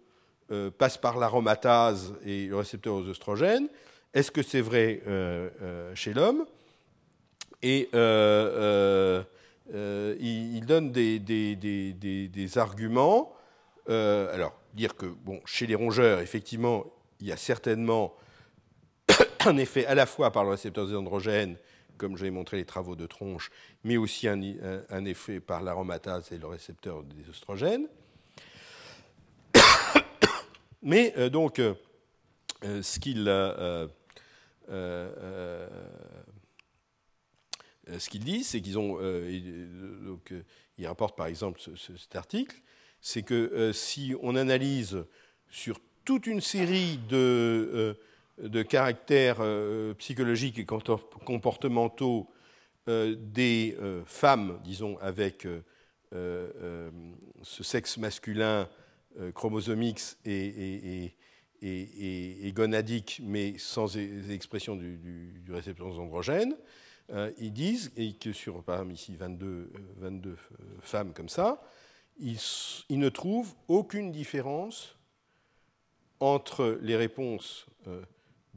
passe 0.79 0.99
par 0.99 1.19
l'aromatase 1.19 2.15
et 2.25 2.47
le 2.47 2.57
récepteur 2.57 2.95
aux 2.95 3.09
oestrogènes. 3.09 3.69
Est-ce 4.12 4.31
que 4.31 4.43
c'est 4.43 4.61
vrai 4.61 5.03
chez 5.95 6.12
l'homme? 6.12 6.45
Et 7.62 7.89
il, 10.21 10.65
donne 10.66 10.93
des, 10.93 11.19
des 11.19 12.59
arguments 12.59 13.35
euh, 13.89 14.33
alors, 14.33 14.55
dire 14.73 14.97
que 14.97 15.07
bon, 15.07 15.41
chez 15.45 15.66
les 15.66 15.75
rongeurs, 15.75 16.21
effectivement, 16.21 16.85
il 17.21 17.27
y 17.27 17.33
a 17.33 17.37
certainement 17.37 18.15
un 19.47 19.57
effet 19.57 19.87
à 19.87 19.95
la 19.95 20.07
fois 20.07 20.31
par 20.31 20.45
le 20.45 20.51
récepteur 20.51 20.87
des 20.87 20.95
androgènes, 20.95 21.57
comme 21.97 22.16
j'ai 22.16 22.31
montré 22.31 22.57
les 22.59 22.65
travaux 22.65 22.97
de 22.97 23.07
tronche, 23.07 23.51
mais 23.83 23.97
aussi 23.97 24.29
un, 24.29 25.05
effet 25.05 25.41
par 25.41 25.62
l'aromatase 25.62 26.33
et 26.33 26.39
le 26.39 26.47
récepteur 26.47 27.03
des 27.03 27.29
oestrogènes. 27.29 27.89
Mais 30.83 31.15
euh, 31.16 31.31
donc, 31.31 31.61
euh, 31.61 31.75
ce 32.83 32.99
qu'il 32.99 33.25
ce 37.99 38.09
qu'il 38.09 38.25
dit, 38.25 38.45
c'est 38.45 38.61
qu'ils 38.61 38.79
ont. 38.79 38.95
donc, 38.95 40.33
il 40.79 40.87
rapporte 40.87 41.16
par 41.16 41.27
exemple 41.27 41.61
cet 41.61 42.16
article 42.16 42.57
c'est 43.05 43.23
que 43.23 43.35
euh, 43.35 43.73
si 43.75 44.15
on 44.23 44.35
analyse 44.35 45.05
sur 45.51 45.79
toute 46.07 46.27
une 46.27 46.41
série 46.41 46.99
de, 47.11 47.99
euh, 48.43 48.65
caractères 48.65 49.39
euh, 49.40 49.94
psychologiques 49.94 50.59
et 50.59 50.66
comportementaux 50.66 52.28
des 52.86 53.78
femmes, 54.05 54.61
disons, 54.62 54.98
avec 54.98 55.47
ce 56.12 56.93
sexe 57.62 57.97
masculin 57.97 58.69
chromosomique 59.32 60.02
et, 60.27 61.15
gonadique, 62.52 63.23
mais 63.24 63.55
sans 63.56 63.97
expression 63.97 64.77
du, 64.77 65.43
récepteur 65.48 65.86
androgène, 65.98 66.55
ils 67.39 67.55
disent, 67.55 67.90
et 67.97 68.12
que 68.12 68.35
sur, 68.35 68.62
par 68.62 68.74
exemple, 68.74 68.93
ici 68.93 69.16
22, 69.16 69.73
22 69.97 70.36
femmes 70.82 71.15
comme 71.15 71.31
ça, 71.31 71.62
il, 72.19 72.39
ne 72.90 73.09
trouve 73.09 73.55
aucune 73.69 74.12
différence 74.12 74.94
entre 76.20 76.78
les 76.82 76.97
réponses 76.97 77.66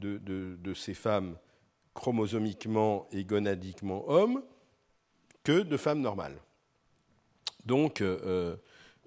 euh, 0.04 0.56
de, 0.58 0.74
ces 0.74 0.94
femmes 0.94 1.36
chromosomiquement 1.94 3.08
et 3.12 3.24
gonadiquement 3.24 4.08
hommes 4.08 4.42
que 5.42 5.62
de 5.62 5.76
femmes 5.76 6.00
normales. 6.00 6.38
Donc, 7.64 8.00
euh, 8.00 8.56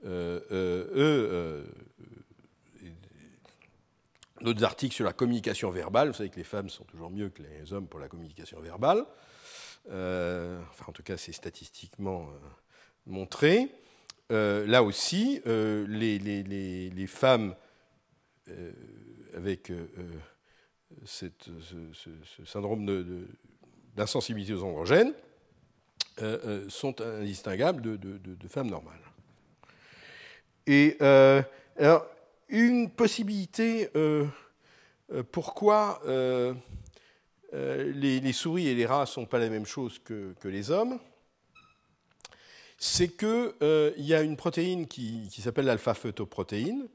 euh, 0.06 0.40
eux, 0.52 1.66
d'autres 4.42 4.64
articles 4.64 4.96
sur 4.96 5.06
la 5.06 5.14
communication 5.14 5.70
verbale, 5.70 6.10
vous 6.10 6.16
savez 6.16 6.30
que 6.30 6.38
les 6.38 6.44
femmes 6.44 6.70
sont 6.70 6.84
toujours 6.84 7.10
mieux 7.10 7.30
que 7.30 7.44
les 7.44 7.74
hommes 7.74 7.88
pour 7.88 8.00
la 8.00 8.08
communication 8.08 8.60
verbale, 8.60 9.06
enfin 9.88 10.86
en 10.88 10.92
tout 10.92 11.04
cas 11.04 11.18
c'est 11.18 11.32
statistiquement 11.32 12.30
montré. 13.06 13.70
Euh, 14.32 14.66
là 14.66 14.82
aussi, 14.82 15.42
euh, 15.46 15.86
les, 15.88 17.08
femmes 17.08 17.54
euh, 18.50 18.72
avec 19.36 19.72
ce, 21.06 21.28
syndrome 22.46 22.86
d'insensibilité 23.96 24.54
aux 24.54 24.64
androgènes 24.64 25.14
sont 26.70 27.02
indistinguables 27.02 28.00
de, 28.00 28.48
femmes 28.48 28.70
normales. 28.70 29.00
Et 30.68 30.98
alors, 31.00 32.06
une 32.50 32.90
possibilité 32.90 33.90
pourquoi 35.32 36.02
les, 37.54 38.34
souris 38.34 38.68
et 38.68 38.76
les 38.76 38.86
rats 38.86 39.02
ne 39.02 39.06
sont 39.06 39.26
pas 39.26 39.40
la 39.40 39.50
même 39.50 39.66
chose 39.66 40.00
que 40.00 40.36
les 40.44 40.72
hommes 40.72 41.00
c'est 42.84 43.16
qu'il 43.16 43.54
euh, 43.62 43.92
y 43.98 44.16
a 44.16 44.24
une 44.24 44.36
protéine 44.36 44.88
qui, 44.88 45.30
s'appelle 45.40 45.66
l'alpha-phytoprotéine, 45.66 46.88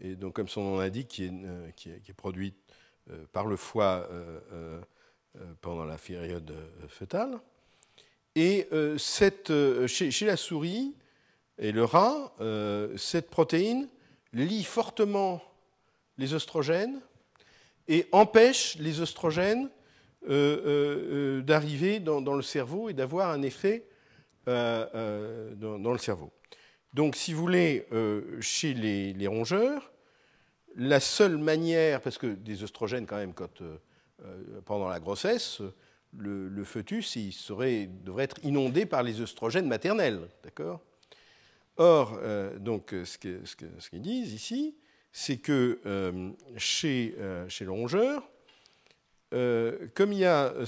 et 0.00 0.16
donc 0.16 0.36
comme 0.36 0.48
son 0.48 0.62
nom 0.62 0.78
l'indique, 0.78 1.08
qui, 1.08 1.28
euh, 1.30 1.70
qui, 1.76 1.90
est 1.90 2.14
produite 2.16 2.56
euh, 2.56 2.63
par 3.32 3.46
le 3.46 3.56
foie 3.56 4.08
pendant 5.60 5.84
la 5.84 5.96
période 5.96 6.54
fœtale. 6.88 7.38
Et 8.34 8.68
cette, 8.98 9.52
chez, 9.86 10.26
la 10.26 10.36
souris 10.36 10.94
et 11.58 11.72
le 11.72 11.84
rat, 11.84 12.34
cette 12.96 13.30
protéine 13.30 13.88
lie 14.32 14.64
fortement 14.64 15.42
les 16.18 16.34
oestrogènes 16.34 17.00
et 17.88 18.06
empêche 18.12 18.76
les 18.78 19.00
oestrogènes 19.00 19.68
d'arriver 20.26 22.00
dans, 22.00 22.34
le 22.34 22.42
cerveau 22.42 22.88
et 22.88 22.94
d'avoir 22.94 23.30
un 23.30 23.42
effet 23.42 23.86
euh, 24.46 24.86
euh, 24.94 25.54
dans, 25.54 25.92
le 25.92 25.98
cerveau. 25.98 26.30
Donc, 26.92 27.16
si 27.16 27.32
vous 27.32 27.40
voulez, 27.40 27.86
euh, 27.92 28.38
chez 28.42 28.74
les, 28.74 29.26
rongeurs, 29.26 29.90
la 30.76 31.00
seule 31.00 31.36
manière, 31.36 32.00
parce 32.00 32.18
que 32.18 32.26
des 32.26 32.62
oestrogènes, 32.62 33.06
quand 33.06 33.16
même, 33.16 33.34
quand, 33.34 33.62
pendant 34.64 34.88
la 34.88 35.00
grossesse, 35.00 35.60
le, 36.16 36.64
fœtus 36.64 37.16
devrait 37.16 38.24
être 38.24 38.38
inondé 38.42 38.86
par 38.86 39.02
les 39.02 39.20
oestrogènes 39.20 39.66
maternels. 39.66 40.28
D'accord? 40.42 40.80
Or, 41.76 42.18
donc, 42.58 42.94
ce 43.04 43.18
qu'ils 43.18 44.02
disent 44.02 44.32
ici, 44.32 44.76
c'est 45.12 45.38
que 45.38 45.80
chez, 46.56 47.14
le 47.18 47.70
rongeur, 47.70 48.28
euh, 49.34 49.88
comme 49.94 50.12
il 50.12 50.20
y 50.20 50.24
a 50.24 50.52
euh, 50.52 50.66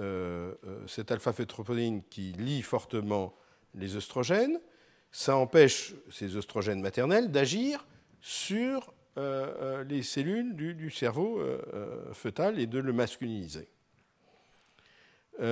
euh, 0.00 0.54
cette 0.88 1.12
alpha-fétroprotéine 1.12 2.02
qui 2.10 2.32
lie 2.32 2.62
fortement 2.62 3.36
les 3.74 3.96
oestrogènes, 3.96 4.58
ça 5.12 5.36
empêche 5.36 5.94
ces 6.10 6.36
oestrogènes 6.36 6.80
maternels 6.80 7.30
d'agir 7.30 7.86
sur 8.20 8.92
les 9.16 10.02
cellules 10.02 10.56
du, 10.56 10.90
cerveau 10.90 11.40
fœtal 12.12 12.58
et 12.58 12.66
de 12.66 12.78
le 12.78 12.92
masculiniser. 12.92 13.68
parce 15.38 15.46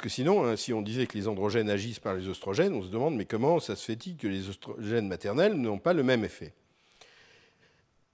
que 0.00 0.08
sinon, 0.08 0.44
hein, 0.44 0.56
si 0.56 0.72
on 0.72 0.82
disait 0.82 1.06
que 1.06 1.16
les 1.16 1.28
androgènes 1.28 1.70
agissent 1.70 2.00
par 2.00 2.14
les 2.14 2.28
oestrogènes, 2.28 2.74
on 2.74 2.82
se 2.82 2.88
demande 2.88 3.16
mais 3.16 3.24
comment 3.24 3.60
ça 3.60 3.76
se 3.76 3.84
fait-il 3.84 4.16
que 4.16 4.28
les 4.28 4.48
oestrogènes 4.48 5.08
maternels 5.08 5.54
n'ont 5.54 5.78
pas 5.78 5.92
le 5.92 6.02
même 6.02 6.24
effet? 6.24 6.52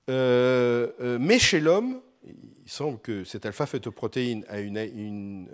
Mais 0.09 1.39
chez 1.39 1.61
l'homme, 1.61 2.01
il 2.25 2.71
semble 2.71 2.99
que 3.01 3.25
cette 3.25 3.47
alpha-phétoprotéine 3.47 4.45
a 4.49 4.61
une, 4.61 5.49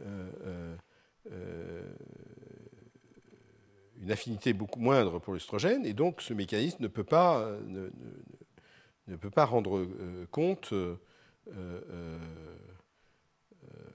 une 4.07 4.13
affinité 4.13 4.53
beaucoup 4.53 4.79
moindre 4.79 5.19
pour 5.19 5.35
l'estrogène, 5.35 5.85
et 5.85 5.93
donc 5.93 6.23
ce 6.23 6.33
mécanisme 6.33 6.81
ne 6.81 6.87
peut 6.87 7.03
pas, 7.03 7.41
euh, 7.41 7.91
ne, 9.09 9.17
peut 9.17 9.31
pas 9.31 9.45
rendre 9.45 9.79
euh, 9.79 10.29
compte, 10.31 10.73
euh, 10.73 10.97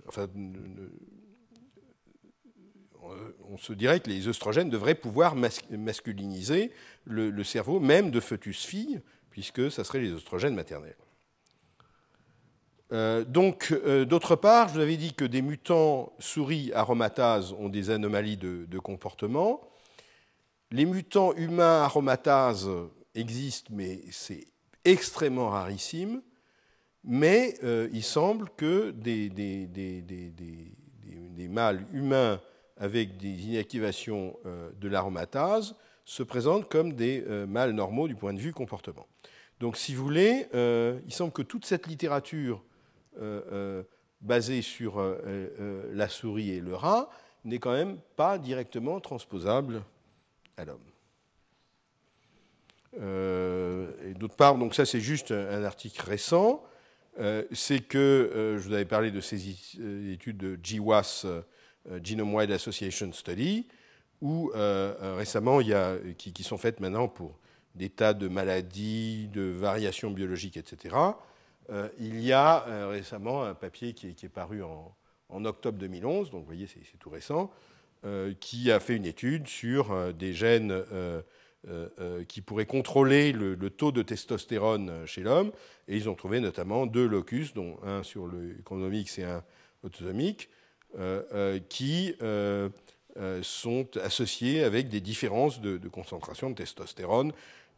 enfin, 0.09 0.27
on 3.49 3.55
se 3.55 3.71
dirait 3.71 4.01
que 4.01 4.09
les 4.09 4.27
oestrogènes 4.27 4.69
devraient 4.69 4.95
pouvoir 4.95 5.35
masculiniser 5.35 6.71
le, 7.05 7.43
cerveau, 7.45 7.79
même 7.79 8.11
de 8.11 8.19
fœtus 8.19 8.65
filles, 8.65 8.99
puisque 9.29 9.71
ça 9.71 9.85
serait 9.85 10.01
les 10.01 10.11
oestrogènes 10.11 10.55
maternels. 10.55 10.97
donc, 13.27 13.73
d'autre 14.07 14.35
part, 14.35 14.67
je 14.67 14.73
vous 14.73 14.79
avais 14.81 14.97
dit 14.97 15.13
que 15.13 15.25
des 15.25 15.41
mutants 15.41 16.13
souris 16.19 16.71
aromatases 16.73 17.53
ont 17.53 17.69
des 17.69 17.89
anomalies 17.89 18.37
de 18.37 18.79
comportement. 18.79 19.70
Les 20.73 20.85
mutants 20.85 21.33
humains 21.33 21.81
aromatases 21.81 22.69
existent, 23.13 23.71
mais 23.73 23.99
c'est 24.09 24.47
extrêmement 24.85 25.49
rarissime. 25.49 26.21
Mais 27.03 27.55
euh, 27.63 27.89
il 27.91 28.03
semble 28.03 28.49
que 28.55 28.91
des, 28.91 29.29
mâles 31.49 31.85
humains 31.91 32.39
avec 32.77 33.17
des 33.17 33.47
inactivations 33.47 34.37
euh, 34.45 34.69
de 34.79 34.87
l'aromatase 34.87 35.75
se 36.05 36.23
présentent 36.23 36.69
comme 36.69 36.93
des 36.93 37.23
euh, 37.27 37.45
mâles 37.45 37.73
normaux 37.73 38.07
du 38.07 38.15
point 38.15 38.33
de 38.33 38.39
vue 38.39 38.53
comportement. 38.53 39.07
Donc, 39.59 39.75
si 39.75 39.93
vous 39.93 40.03
voulez, 40.03 40.47
il 40.53 41.13
semble 41.13 41.31
que 41.31 41.43
toute 41.43 41.65
cette 41.65 41.85
littérature 41.85 42.63
basée 44.21 44.63
sur 44.63 44.99
la 45.93 46.09
souris 46.09 46.49
et 46.49 46.61
le 46.61 46.73
rat 46.73 47.11
n'est 47.45 47.59
quand 47.59 47.73
même 47.73 47.99
pas 48.15 48.39
directement 48.39 48.99
transposable 48.99 49.83
à 50.57 50.65
l'homme. 50.65 50.79
Euh, 52.99 54.13
d'autre 54.15 54.35
part, 54.35 54.57
donc 54.57 54.75
ça 54.75 54.85
c'est 54.85 54.99
juste 54.99 55.31
un 55.31 55.63
article 55.63 56.01
récent, 56.01 56.63
euh, 57.19 57.43
c'est 57.51 57.79
que 57.79 57.97
euh, 57.97 58.57
je 58.57 58.67
vous 58.67 58.73
avais 58.73 58.85
parlé 58.85 59.11
de 59.11 59.21
ces 59.21 59.49
études 60.11 60.37
de 60.37 60.57
GWAS, 60.61 61.25
Genome 62.03 62.35
Wide 62.35 62.51
Association 62.51 63.11
Study, 63.11 63.67
où 64.21 64.51
récemment, 64.53 65.61
il 65.61 65.69
y 65.69 65.73
a, 65.73 65.97
qui, 66.15 66.43
sont 66.43 66.59
faites 66.59 66.79
maintenant 66.79 67.07
pour 67.07 67.39
des 67.73 67.89
tas 67.89 68.13
de 68.13 68.27
maladies, 68.27 69.27
de 69.29 69.41
variations 69.41 70.11
biologiques, 70.11 70.57
etc. 70.57 70.95
il 71.97 72.21
y 72.21 72.33
a 72.33 72.87
récemment 72.89 73.43
un 73.43 73.55
papier 73.55 73.93
qui 73.93 74.09
est, 74.09 74.29
paru 74.29 74.61
en, 74.61 75.45
octobre 75.45 75.79
2011, 75.79 76.29
donc 76.29 76.41
vous 76.41 76.45
voyez, 76.45 76.67
c'est 76.67 76.99
tout 76.99 77.09
récent, 77.09 77.51
qui 78.39 78.71
a 78.71 78.79
fait 78.79 78.95
une 78.95 79.05
étude 79.05 79.47
sur 79.47 79.91
euh, 79.91 80.11
des 80.11 80.33
gènes 80.33 80.71
euh, 80.71 81.21
qui 82.27 82.41
pourraient 82.41 82.65
contrôler 82.65 83.31
le, 83.31 83.69
taux 83.69 83.91
de 83.91 84.01
testostérone 84.01 85.05
chez 85.05 85.21
l'homme. 85.21 85.51
Et 85.87 85.95
ils 85.95 86.09
ont 86.09 86.15
trouvé 86.15 86.39
notamment 86.39 86.87
deux 86.87 87.05
locus, 87.05 87.53
dont 87.53 87.77
un 87.83 88.01
sur 88.01 88.25
le 88.25 88.57
chronomique 88.65 89.17
et 89.19 89.23
un 89.23 89.43
autosomique, 89.83 90.49
qui 91.69 92.15
sont 93.43 93.87
associés 94.03 94.63
avec 94.63 94.89
des 94.89 95.01
différences 95.01 95.61
de, 95.61 95.77
concentration 95.87 96.49
de 96.49 96.55
testostérone. 96.55 97.31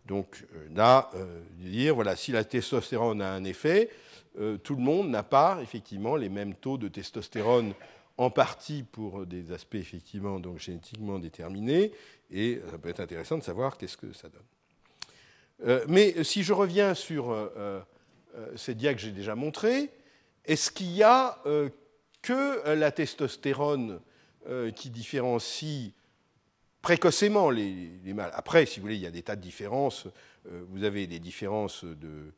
Donc 0.06 0.46
là, 0.74 1.12
dire, 1.58 1.96
voilà, 1.96 2.16
si 2.16 2.32
la 2.32 2.46
testostérone 2.46 3.22
a 3.22 3.34
un 3.34 3.44
effet, 3.44 3.90
tout 4.64 4.76
le 4.76 4.82
monde 4.82 5.10
n'a 5.10 5.24
pas 5.24 5.60
effectivement 5.62 6.16
les 6.16 6.30
mêmes 6.30 6.56
taux 6.56 6.78
de 6.78 6.88
testostérone 6.88 7.74
en 8.18 8.30
partie 8.30 8.84
pour 8.84 9.26
des 9.26 9.52
aspects 9.52 9.76
effectivement 9.76 10.40
donc 10.40 10.60
génétiquement 10.60 11.20
déterminés, 11.20 11.92
et 12.32 12.62
ça 12.70 12.78
peut 12.78 12.90
être 12.90 13.00
intéressant 13.00 13.38
de 13.38 13.44
savoir 13.44 13.78
qu'est-ce 13.78 13.98
que 13.98 14.14
ça 14.14 14.30
donne. 14.30 14.44
Euh, 15.66 15.86
mais 15.88 16.24
si 16.24 16.44
je 16.44 16.54
reviens 16.54 16.94
sur 16.94 17.32
euh, 17.32 17.82
euh, 18.36 18.52
ces 18.56 18.76
dias 18.76 18.94
que 18.94 19.00
j'ai 19.00 19.12
déjà 19.12 19.36
montrés, 19.36 19.92
est-ce 20.46 20.72
qu'il 20.72 20.92
y 20.92 21.04
a 21.04 21.42
que 22.22 22.70
la 22.74 22.92
testostérone 22.92 24.02
qui 24.76 24.90
différencie 24.90 25.94
précocement 26.82 27.50
les, 27.50 28.14
mâles? 28.14 28.32
Après, 28.34 28.66
si 28.66 28.82
vous 28.82 28.84
voulez, 28.84 28.96
il 28.96 29.02
y 29.02 29.08
a 29.08 29.12
des 29.12 29.24
tas 29.24 29.38
de 29.38 29.42
différences. 29.42 30.08
vous 30.44 30.84
avez 30.84 31.08
des 31.08 31.20
différences 31.20 31.86
de, 31.86 32.34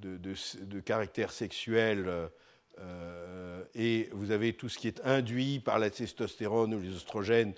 de 0.00 0.80
caractère 0.80 1.32
sexuel 1.32 2.30
euh, 2.80 3.62
et 3.74 4.08
vous 4.12 4.30
avez 4.30 4.52
tout 4.52 4.68
ce 4.68 4.78
qui 4.78 4.88
est 4.88 5.00
induit 5.04 5.60
par 5.60 5.78
la 5.78 5.90
testostérone 5.90 6.74
ou 6.74 6.80
les 6.80 6.94
oestrogènes, 6.94 7.54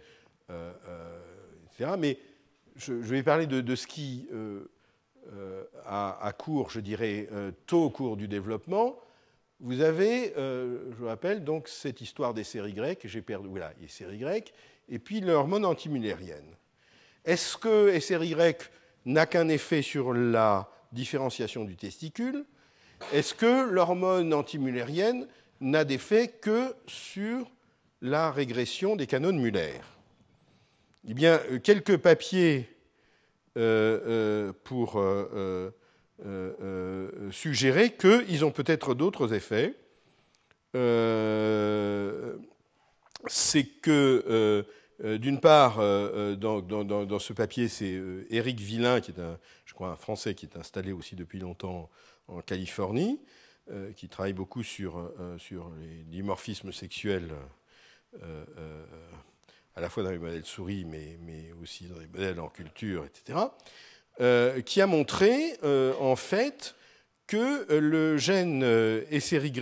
euh, 0.50 0.72
euh, 0.88 1.20
etc. 1.66 1.92
Mais 1.98 2.18
je, 2.76 2.92
vais 2.92 3.22
parler 3.22 3.46
de, 3.46 3.74
ce 3.76 3.86
qui, 3.86 4.28
à, 5.86 6.32
court, 6.36 6.70
je 6.70 6.80
dirais, 6.80 7.28
tôt 7.66 7.84
au 7.84 7.90
cours 7.90 8.16
du 8.16 8.28
développement, 8.28 8.98
vous 9.60 9.80
avez, 9.80 10.32
je 10.36 10.94
vous 10.96 11.06
rappelle, 11.06 11.44
donc 11.44 11.68
cette 11.68 12.00
histoire 12.00 12.32
des 12.32 12.44
séries 12.44 12.72
grecques, 12.72 13.02
j'ai 13.04 13.20
perdu, 13.20 13.48
voilà, 13.48 13.72
les 13.80 13.88
séries 13.88 14.18
grecques, 14.18 14.54
et 14.88 14.98
puis 14.98 15.20
l'hormone 15.20 15.66
antimulérienne. 15.66 16.56
Est-ce 17.24 17.56
que 17.58 17.98
SRY 18.00 18.34
n'a 19.04 19.26
qu'un 19.26 19.48
effet 19.48 19.82
sur 19.82 20.14
la 20.14 20.68
différenciation 20.92 21.64
du 21.64 21.76
testicule? 21.76 22.46
Est-ce 23.12 23.34
que 23.34 23.70
l'hormone 23.70 24.32
antimulérienne 24.34 25.26
n'a 25.60 25.84
d'effet 25.84 26.28
que 26.28 26.74
sur 26.86 27.50
la 28.00 28.30
régression 28.32 28.96
des 28.96 29.06
canaux 29.06 29.32
de 29.32 29.38
Muller 29.38 29.80
Eh 31.08 31.14
bien, 31.14 31.40
euh, 31.50 31.58
quelques 31.58 31.96
papiers 31.96 32.68
euh, 33.56 34.00
euh, 34.06 34.52
pour 34.64 35.00
suggérer 37.30 37.94
qu'ils 37.94 38.44
ont 38.44 38.50
peut-être 38.50 38.94
d'autres 38.94 39.32
effets. 39.34 39.74
c'est 43.26 43.64
que, 43.82 44.64
d'une 45.00 45.40
part, 45.40 45.76
dans, 46.36 47.18
ce 47.18 47.32
papier, 47.32 47.68
c'est 47.68 48.00
Éric 48.30 48.60
Villain, 48.60 49.00
qui 49.00 49.10
est 49.12 49.20
un, 49.20 49.38
je 49.64 49.74
crois, 49.74 49.88
un 49.88 49.96
Français 49.96 50.34
qui 50.34 50.46
est 50.46 50.56
installé 50.56 50.92
aussi 50.92 51.16
depuis 51.16 51.38
longtemps 51.40 51.90
en 52.28 52.40
Californie, 52.40 53.20
euh, 53.70 53.92
qui 53.92 54.08
travaille 54.08 54.32
beaucoup 54.32 54.64
sur, 54.64 54.98
euh, 54.98 55.38
sur 55.38 55.70
les 55.80 56.02
dimorphismes 56.02 56.72
sexuels, 56.72 57.30
euh, 58.20 58.44
à 59.76 59.80
la 59.80 59.88
fois 59.88 60.02
dans 60.02 60.10
les 60.10 60.18
modèles 60.18 60.44
souris, 60.44 60.84
mais, 60.84 61.16
mais 61.20 61.52
aussi 61.62 61.86
dans 61.86 62.00
les 62.00 62.08
modèles 62.08 62.40
en 62.40 62.48
culture, 62.48 63.04
etc., 63.04 63.38
qui 64.66 64.80
a 64.80 64.86
montré, 64.86 65.56
en 65.62 66.16
fait, 66.16 66.74
que 67.26 67.72
le 67.72 68.18
gène 68.18 68.62
SRY 69.18 69.52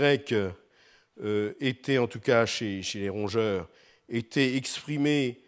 était, 1.61 1.99
en 1.99 2.09
tout 2.09 2.19
cas 2.19 2.47
chez, 2.47 2.83
chez, 2.83 2.99
les 2.99 3.09
rongeurs, 3.11 3.69
était 4.09 4.57
exprimé 4.57 5.45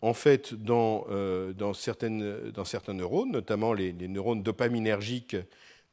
en 0.00 0.14
fait 0.14 0.54
dans, 0.54 1.06
dans, 1.54 1.74
certaines, 1.74 2.50
dans 2.52 2.64
certains 2.64 2.94
neurones, 2.94 3.32
notamment 3.32 3.74
les, 3.74 3.92
les 3.92 4.08
neurones 4.08 4.42
dopaminergiques 4.42 5.36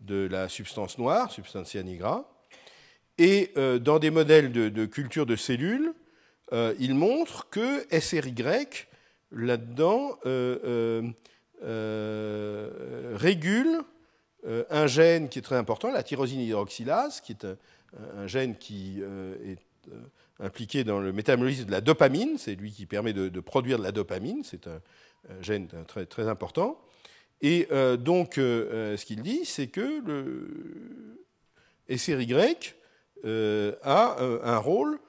de 0.05 0.27
la 0.29 0.49
substance 0.49 0.97
noire, 0.97 1.31
substantia 1.31 1.83
nigra. 1.83 2.29
Et 3.17 3.51
euh, 3.57 3.79
dans 3.79 3.99
des 3.99 4.11
modèles 4.11 4.51
de, 4.51 4.85
culture 4.85 5.25
de 5.25 5.35
cellules, 5.35 5.93
euh, 6.53 6.73
il 6.79 6.95
montre 6.95 7.49
que 7.49 7.85
SRY, 7.97 8.33
là-dedans, 9.31 10.17
euh, 10.25 11.11
régule 13.15 13.81
un 14.69 14.85
gène 14.85 15.27
qui 15.27 15.39
est 15.39 15.41
très 15.41 15.55
important, 15.55 15.91
la 15.91 16.03
tyrosine 16.03 16.39
hydroxylase, 16.39 17.19
qui 17.21 17.31
est 17.31 17.47
un, 18.15 18.27
gène 18.27 18.55
qui 18.55 19.01
est 19.01 19.57
impliqué 20.39 20.83
dans 20.83 20.99
le 20.99 21.11
métabolisme 21.11 21.65
de 21.65 21.71
la 21.71 21.81
dopamine, 21.81 22.37
c'est 22.37 22.53
lui 22.53 22.71
qui 22.71 22.85
permet 22.85 23.11
de, 23.13 23.39
produire 23.39 23.79
de 23.79 23.83
la 23.83 23.91
dopamine, 23.91 24.43
c'est 24.43 24.67
un, 24.67 24.81
gène 25.41 25.67
très 25.87 26.27
important. 26.27 26.79
Et 27.41 27.67
euh, 27.71 27.97
donc, 27.97 28.37
euh, 28.37 28.69
euh, 28.71 28.97
ce 28.97 29.05
qu'il 29.05 29.21
dit, 29.21 29.45
c'est 29.45 29.67
que 29.67 30.01
le 30.05 31.27
SRY 31.95 32.33
a 33.83 34.17
un 34.43 34.57
rôle 34.57 34.99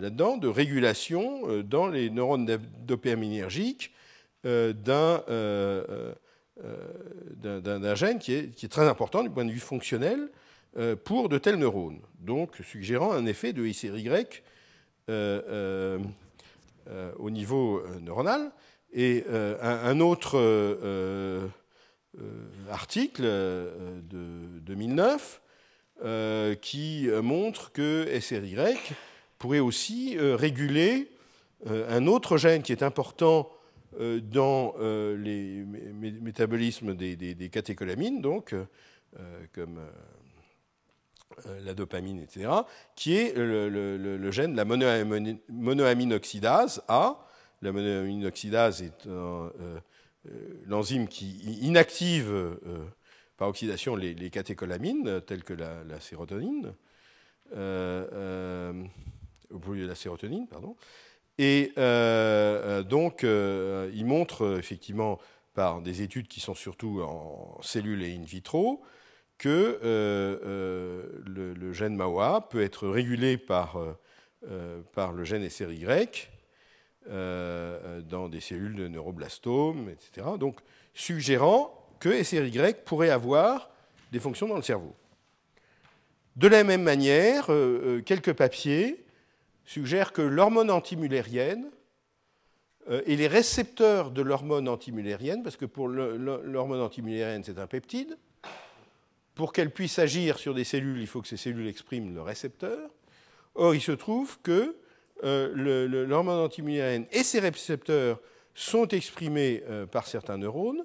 là-dedans 0.00 0.36
de 0.36 0.48
régulation 0.48 1.62
dans 1.62 1.88
les 1.88 2.10
neurones 2.10 2.46
dopaminergiques 2.84 3.92
d'un 4.44 5.22
gène 7.94 8.18
qui 8.18 8.34
est, 8.34 8.54
qui 8.54 8.66
est, 8.66 8.68
très 8.68 8.88
important 8.88 9.22
du 9.22 9.30
point 9.30 9.44
de 9.44 9.50
vue 9.50 9.60
fonctionnel, 9.60 10.28
pour 11.04 11.28
de 11.28 11.38
tels 11.38 11.56
neurones, 11.56 12.00
donc 12.20 12.56
suggérant 12.62 13.12
un 13.12 13.26
effet 13.26 13.52
de 13.52 13.70
SRY 13.70 14.08
au 17.18 17.30
niveau 17.30 17.82
neuronal. 18.00 18.50
Et 18.92 19.24
un, 19.60 20.00
autre 20.00 20.38
article 22.70 23.22
de 23.22 24.60
2009 24.62 25.40
qui 26.60 27.08
montre 27.22 27.72
que 27.72 28.08
SRY 28.20 28.56
pourrait 29.38 29.58
aussi 29.58 30.16
réguler 30.18 31.10
un 31.66 32.06
autre 32.06 32.38
gène 32.38 32.62
qui 32.62 32.72
est 32.72 32.82
important 32.82 33.50
euh, 34.00 34.20
dans 34.20 34.74
euh, 34.80 35.16
les 35.16 35.64
métabolismes 36.20 36.94
des, 36.94 37.48
catécholamines, 37.50 38.20
donc, 38.20 38.52
euh, 38.52 38.64
comme 39.54 39.80
la 41.64 41.72
dopamine, 41.72 42.20
etc., 42.20 42.50
qui 42.94 43.16
est 43.16 43.34
le, 43.34 44.30
gène 44.30 44.52
de 44.52 44.56
la 44.56 44.64
monoamine 45.48 46.12
oxydase 46.12 46.82
A. 46.88 47.26
La 47.62 47.72
monoamine 47.72 48.26
oxydase 48.26 48.82
est 48.82 49.08
l'enzyme 50.66 51.08
qui 51.08 51.38
inactive 51.62 52.58
par 53.36 53.48
oxydation 53.48 53.96
les, 53.96 54.30
catécholamines, 54.30 55.20
telles 55.26 55.44
que 55.44 55.54
la, 55.54 56.00
sérotonine, 56.00 56.74
pardon. 60.48 60.76
Et 61.38 61.72
euh, 61.78 62.60
euh, 62.64 62.82
donc, 62.82 63.22
euh, 63.22 63.90
il 63.94 64.06
montre 64.06 64.58
effectivement 64.58 65.18
par 65.54 65.80
des 65.80 66.02
études 66.02 66.28
qui 66.28 66.40
sont 66.40 66.54
surtout 66.54 67.00
en 67.02 67.58
cellules 67.62 68.02
et 68.02 68.14
in 68.14 68.22
vitro 68.22 68.82
que 69.38 69.78
le, 71.26 71.72
gène 71.72 71.94
MAOA 71.94 72.48
peut 72.48 72.62
être 72.62 72.88
régulé 72.88 73.38
par, 73.38 73.78
par 74.92 75.12
le 75.12 75.24
gène 75.24 75.48
SRY 75.48 75.84
dans 77.08 78.28
des 78.28 78.40
cellules 78.40 78.76
de 78.76 78.88
neuroblastomes, 78.88 79.88
etc. 79.88 80.26
Donc, 80.38 80.60
suggérant 80.92 81.74
que 82.00 82.22
SRY 82.22 82.74
pourrait 82.84 83.10
avoir 83.10 83.70
des 84.12 84.20
fonctions 84.20 84.46
dans 84.46 84.56
le 84.56 84.62
cerveau. 84.62 84.94
De 86.36 86.48
la 86.48 86.64
même 86.64 86.82
manière, 86.82 87.46
quelques 88.04 88.34
papiers 88.34 89.04
suggère 89.68 90.12
que 90.12 90.22
l'hormone 90.22 90.70
antimullérienne 90.70 91.70
euh, 92.90 93.02
et 93.06 93.16
les 93.16 93.26
récepteurs 93.26 94.10
de 94.10 94.22
l'hormone 94.22 94.68
antimullérienne, 94.68 95.42
parce 95.42 95.56
que 95.56 95.66
pour 95.66 95.88
l'hormone 95.88 96.80
antimullérienne, 96.80 97.44
c'est 97.44 97.58
un 97.58 97.66
peptide, 97.66 98.16
pour 99.34 99.52
qu'elle 99.52 99.70
puisse 99.70 99.98
agir 99.98 100.38
sur 100.38 100.54
des 100.54 100.64
cellules, 100.64 101.00
il 101.00 101.06
faut 101.06 101.20
que 101.20 101.28
ces 101.28 101.36
cellules 101.36 101.68
expriment 101.68 102.14
le 102.14 102.22
récepteur. 102.22 102.90
Or, 103.54 103.74
il 103.74 103.80
se 103.80 103.92
trouve 103.92 104.38
que 104.40 104.76
euh, 105.24 106.06
l'hormone 106.06 106.38
antimullérienne 106.38 107.06
et 107.12 107.22
ses 107.22 107.40
récepteurs 107.40 108.20
sont 108.54 108.88
exprimés 108.88 109.62
euh, 109.68 109.86
par 109.86 110.06
certains 110.06 110.38
neurones, 110.38 110.84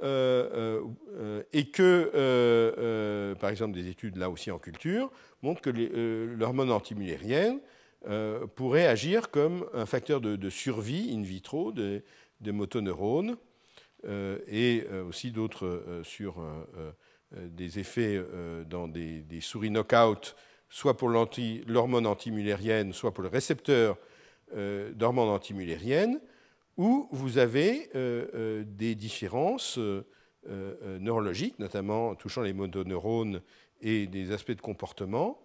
et 0.00 1.70
que, 1.72 3.34
par 3.40 3.50
exemple, 3.50 3.74
des 3.74 3.88
études 3.88 4.16
là 4.16 4.30
aussi 4.30 4.52
en 4.52 4.60
culture 4.60 5.10
montrent 5.42 5.60
que 5.60 5.70
l'hormone 6.38 6.70
antimullérienne 6.70 7.58
euh, 8.06 8.46
pourrait 8.46 8.86
agir 8.86 9.28
comme 9.30 9.66
un 9.74 9.84
facteur 9.84 10.20
de, 10.20 10.50
survie 10.50 11.12
in 11.12 11.22
vitro 11.22 11.72
des, 11.72 12.02
motoneurones 12.46 13.36
euh, 14.06 14.38
et 14.46 14.86
euh, 14.88 15.02
aussi 15.02 15.32
d'autres 15.32 16.02
sur 16.04 16.36
des 17.32 17.80
effets 17.80 18.22
dans 18.66 18.86
des, 18.86 19.40
souris 19.40 19.70
knockout, 19.70 20.36
soit 20.68 20.96
pour 20.96 21.08
l'hormone 21.08 22.06
antimullérienne, 22.06 22.92
soit 22.92 23.12
pour 23.12 23.22
le 23.22 23.28
récepteur 23.28 23.96
d'hormone 24.94 25.28
antimullérienne, 25.28 26.20
où 26.76 27.08
vous 27.10 27.38
avez 27.38 27.90
des 28.66 28.94
différences 28.94 29.78
neurologiques, 30.46 31.58
notamment 31.58 32.14
touchant 32.14 32.42
les 32.42 32.52
motoneurones 32.52 33.42
et 33.80 34.06
des 34.06 34.32
aspects 34.32 34.52
de 34.52 34.60
comportement, 34.60 35.38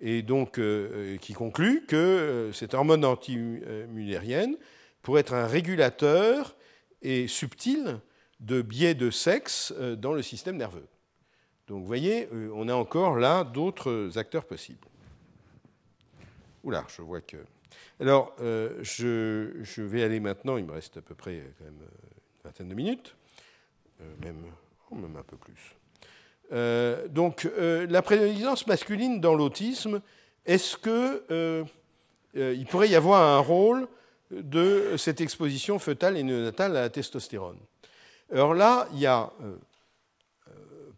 et 0.00 0.22
donc 0.22 0.58
euh, 0.58 1.16
qui 1.18 1.32
conclut 1.32 1.84
que 1.86 1.96
euh, 1.96 2.52
cette 2.52 2.74
hormone 2.74 3.04
antimullérienne 3.04 4.56
pourrait 5.02 5.20
être 5.20 5.34
un 5.34 5.46
régulateur 5.46 6.56
et 7.02 7.28
subtil 7.28 8.00
de 8.40 8.62
biais 8.62 8.94
de 8.94 9.10
sexe 9.10 9.72
euh, 9.78 9.96
dans 9.96 10.12
le 10.12 10.22
système 10.22 10.56
nerveux. 10.56 10.86
Donc 11.66 11.80
vous 11.80 11.86
voyez, 11.86 12.28
on 12.54 12.68
a 12.68 12.74
encore 12.74 13.16
là 13.16 13.44
d'autres 13.44 14.18
acteurs 14.18 14.44
possibles. 14.44 14.86
Oula, 16.62 16.84
je 16.88 17.02
vois 17.02 17.20
que. 17.20 17.38
Alors, 18.00 18.34
je, 18.38 19.50
je, 19.62 19.82
vais 19.82 20.02
aller 20.02 20.20
maintenant, 20.20 20.56
il 20.56 20.64
me 20.64 20.72
reste 20.72 20.96
à 20.98 21.02
peu 21.02 21.14
près 21.14 21.42
quand 21.58 21.64
même 21.64 21.80
une 21.80 22.42
vingtaine 22.44 22.68
de 22.68 22.74
minutes, 22.74 23.16
même, 24.22 24.44
oh, 24.90 24.94
même 24.94 25.16
un 25.16 25.22
peu 25.22 25.36
plus. 25.36 25.76
Euh, 26.52 27.08
donc, 27.08 27.46
euh, 27.46 27.86
la 27.88 28.02
prédominance 28.02 28.66
masculine 28.66 29.20
dans 29.20 29.34
l'autisme, 29.34 30.00
est-ce 30.46 30.76
qu'il 30.76 31.22
euh, 31.30 31.64
pourrait 32.68 32.88
y 32.88 32.96
avoir 32.96 33.22
un 33.22 33.38
rôle 33.38 33.88
de 34.30 34.96
cette 34.96 35.20
exposition 35.20 35.78
fœtale 35.78 36.16
et 36.16 36.22
néonatale 36.22 36.76
à 36.76 36.82
la 36.82 36.90
testostérone? 36.90 37.58
Alors 38.32 38.54
là, 38.54 38.88
il 38.92 39.00
y 39.00 39.06
a 39.06 39.30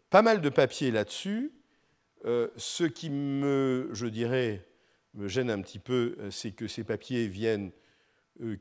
pas 0.09 0.21
mal 0.21 0.41
de 0.41 0.49
papiers 0.49 0.91
là-dessus. 0.91 1.51
ce 2.23 2.83
qui 2.83 3.09
me, 3.09 3.89
je 3.93 4.07
dirais, 4.07 4.65
me 5.13 5.27
gêne 5.27 5.49
un 5.49 5.61
petit 5.61 5.79
peu, 5.79 6.17
c'est 6.31 6.51
que 6.51 6.67
ces 6.67 6.83
papiers 6.83 7.27
viennent 7.27 7.71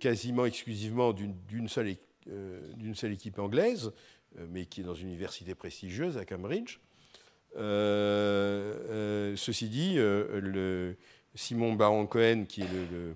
quasiment 0.01 0.47
exclusivement 0.47 1.13
d'une 1.13 1.69
seule, 1.69 1.97
seule, 2.95 3.13
équipe 3.13 3.39
anglaise. 3.39 3.93
Euh, 4.39 4.47
mais 4.51 4.67
qui 4.67 4.81
est 4.81 4.85
dans 4.85 4.95
une 4.95 5.09
université 5.09 5.55
prestigieuse 5.55 6.19
à 6.19 6.25
Cambridge. 6.25 6.79
Euh, 7.57 8.77
euh, 8.91 9.37
ceci 9.37 9.69
dit, 9.69 9.95
le 9.97 10.97
Simon 11.35 11.75
Baron 11.75 12.07
Cohen, 12.07 12.45
qui, 12.49 12.63
est 12.63 12.69
le, 12.91 13.15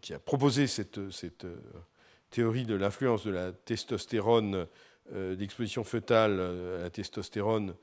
qui 0.00 0.12
a 0.14 0.18
proposé 0.18 0.66
cette, 0.66 1.10
cette 1.10 1.46
théorie 2.30 2.64
de 2.64 2.74
l'influence 2.74 3.24
de 3.24 3.30
la 3.30 3.52
testostérone, 3.52 4.66
d'exposition 5.12 5.84
fœtale 5.84 6.40
à 6.40 6.82
la 6.82 6.90
testostérone 6.90 7.74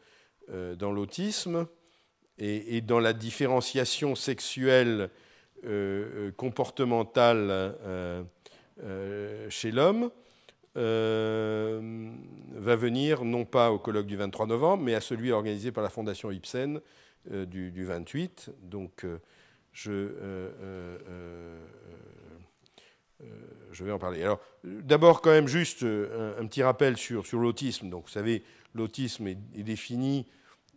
dans 0.77 0.91
l'autisme 0.91 1.68
et, 2.38 2.81
dans 2.81 2.99
la 2.99 3.14
différenciation 3.14 4.15
sexuelle 4.15 5.10
comportementale 6.35 7.76
chez 9.49 9.72
l'homme, 9.72 10.10
euh, 10.77 12.11
va 12.53 12.76
venir 12.77 13.26
non 13.26 13.43
pas 13.43 13.72
au 13.72 13.80
colloque 13.80 14.06
du 14.06 14.15
23 14.15 14.48
novembre, 14.48 14.84
mais 14.84 14.95
à 14.95 15.02
celui 15.02 15.31
organisé 15.31 15.72
par 15.72 15.84
la 15.84 15.89
Fondation 15.89 16.31
Ibsen 16.31 16.80
euh, 17.31 17.45
du, 17.45 17.84
28. 17.84 18.52
Donc 18.61 19.03
euh, 19.03 19.19
je, 19.73 20.11
je 23.72 23.84
vais 23.84 23.91
en 23.91 23.99
parler. 23.99 24.22
Alors 24.23 24.39
d'abord 24.64 25.22
quand 25.22 25.31
même 25.31 25.48
juste 25.48 25.84
un, 25.84 26.45
petit 26.45 26.64
rappel 26.64 26.98
sur, 26.98 27.26
sur 27.26 27.39
l'autisme. 27.39 27.89
Donc 27.89 28.06
vous 28.06 28.11
savez, 28.11 28.43
l'autisme 28.76 29.27
est, 29.27 29.38
défini 29.64 30.27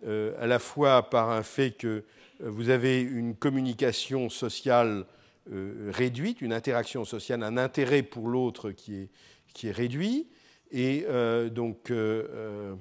à 0.07 0.47
la 0.47 0.59
fois 0.59 1.09
par 1.11 1.31
un 1.31 1.43
fait 1.43 1.73
que 1.73 2.05
vous 2.41 2.69
avez 2.69 3.01
une 3.01 3.35
communication 3.35 4.29
sociale 4.29 5.07
réduite, 5.51 6.41
une 6.41 6.53
interaction 6.53 7.05
sociale, 7.05 7.43
un 7.43 7.57
intérêt 7.57 8.03
pour 8.03 8.29
l'autre 8.29 8.71
qui 8.71 8.97
est 8.97 9.09
qui 9.55 9.69
est 9.69 9.73
réduit. 9.73 10.27
Et 10.71 11.07
euh, 11.09 11.49
donc, 11.49 11.91
euh, 11.91 12.27
euh, 12.31 12.75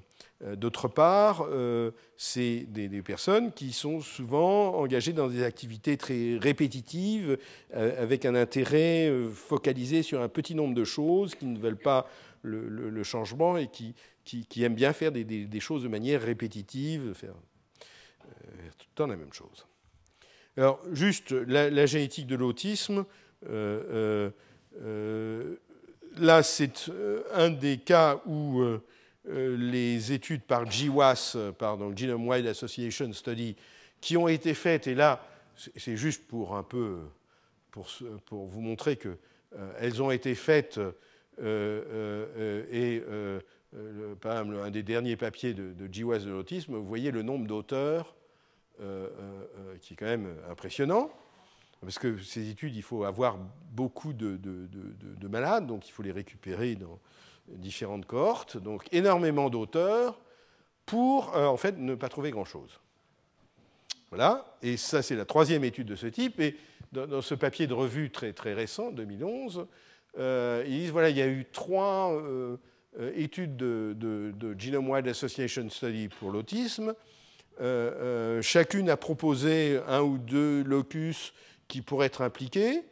d'autre 0.56 0.88
part, 0.88 1.48
c'est 2.18 2.66
des, 2.68 3.02
personnes 3.02 3.52
qui 3.52 3.72
sont 3.72 4.02
souvent 4.02 4.76
engagées 4.76 5.14
dans 5.14 5.28
des 5.28 5.44
activités 5.44 5.98
très 5.98 6.38
répétitives, 6.38 7.38
avec 7.74 8.26
un 8.26 8.36
intérêt 8.36 9.12
focalisé 9.34 10.04
sur 10.04 10.22
un 10.22 10.28
petit 10.28 10.56
nombre 10.56 10.76
de 10.76 10.84
choses, 10.84 11.36
qui 11.36 11.46
ne 11.46 11.58
veulent 11.58 11.78
pas 11.78 12.08
le, 12.42 13.04
changement 13.04 13.58
et 13.58 13.70
qui, 13.70 13.96
aiment 14.64 14.76
bien 14.76 14.94
faire 14.94 15.12
des, 15.12 15.60
choses 15.60 15.84
de 15.84 15.88
manière 15.88 16.22
répétitive, 16.22 17.14
faire 17.14 17.36
tout 18.78 18.88
le 18.92 18.96
temps 18.96 19.08
la 19.08 19.16
même 19.16 19.34
chose. 19.34 19.66
Alors, 20.58 20.82
juste 20.92 21.32
la, 21.32 21.86
génétique 21.86 22.28
de 22.28 22.36
l'autisme 22.36 23.06
là, 26.18 26.44
c'est 26.44 26.90
euh, 26.90 27.24
un 27.34 27.50
des 27.50 27.78
cas 27.78 28.22
où 28.26 28.62
euh, 28.62 28.80
euh, 28.80 28.80
les 29.26 30.12
études 30.12 30.42
par 30.42 30.66
GWAS, 30.66 31.38
par 31.58 31.78
donc 31.78 31.98
Genome 31.98 32.28
Wide 32.28 32.48
Association 32.48 33.12
Study, 33.14 33.56
qui 34.02 34.18
ont 34.18 34.28
été 34.28 34.54
faites, 34.54 34.88
et 34.88 34.96
là, 34.96 35.26
c'est 35.56 35.96
juste 35.96 36.28
pour 36.28 36.56
un 36.56 36.64
peu, 36.64 37.00
pour, 37.72 37.88
vous 38.48 38.62
montrer 38.62 38.98
qu'elles 38.98 40.04
ont 40.04 40.12
été 40.12 40.36
faites 40.36 40.80
et 41.40 43.02
par 44.22 44.40
exemple, 44.40 44.58
un 44.64 44.72
des 44.72 44.84
derniers 44.84 45.16
papiers 45.16 45.54
de, 45.54 45.74
de 45.74 45.88
GWAS 45.88 46.20
de 46.20 46.32
l'autisme, 46.32 46.76
vous 46.76 46.86
voyez 46.86 47.12
le 47.12 47.24
nombre 47.24 47.48
d'auteurs 47.48 48.16
qui 49.80 49.94
est 49.94 49.98
quand 49.98 50.06
même 50.06 50.36
impressionnant. 50.50 51.12
Parce 51.84 52.00
que 52.00 52.18
ces 52.20 52.50
études, 52.50 52.76
il 52.76 52.82
faut 52.82 53.04
avoir 53.04 53.38
beaucoup 53.72 54.14
de, 54.14 54.38
de, 54.38 55.28
malades, 55.28 55.68
donc 55.68 55.88
il 55.88 55.92
faut 55.92 56.04
les 56.04 56.12
récupérer 56.12 56.76
dans 56.76 57.00
différentes 57.48 58.06
cohortes, 58.06 58.58
donc 58.58 58.88
énormément 58.92 59.50
d'auteurs 59.50 60.20
pour 60.86 61.36
en 61.36 61.58
fait 61.58 61.78
ne 61.78 61.96
pas 61.96 62.10
trouver 62.10 62.32
grand-chose. 62.32 62.80
Voilà, 64.10 64.58
et 64.62 64.78
ça 64.78 65.02
c'est 65.02 65.16
la 65.16 65.26
troisième 65.26 65.64
étude 65.64 65.88
de 65.88 65.96
ce 65.96 66.06
type, 66.06 66.40
et 66.40 66.56
dans, 66.92 67.22
ce 67.22 67.34
papier 67.34 67.66
de 67.66 67.74
revue 67.74 68.12
très, 68.12 68.34
très 68.34 68.54
récent, 68.54 68.92
2011, 68.92 69.66
euh, 70.20 70.64
ils 70.68 70.82
disent 70.82 70.92
voilà, 70.92 71.10
il 71.10 71.18
y 71.18 71.22
a 71.22 71.28
eu 71.28 71.46
trois 71.52 72.14
euh, 72.14 72.58
études 73.16 73.58
de, 73.58 73.96
de, 73.98 74.56
Genome-Wide 74.56 75.08
Association 75.08 75.68
Study 75.70 76.10
pour 76.10 76.30
l'autisme. 76.30 76.94
Euh, 77.62 78.42
chacune 78.42 78.90
a 78.90 78.98
proposé 78.98 79.80
un 79.88 80.02
ou 80.02 80.20
deux 80.20 80.62
locus 80.64 81.34
qui 81.68 81.82
pourraient 81.82 82.08
être 82.08 82.22
impliqués, 82.22 82.84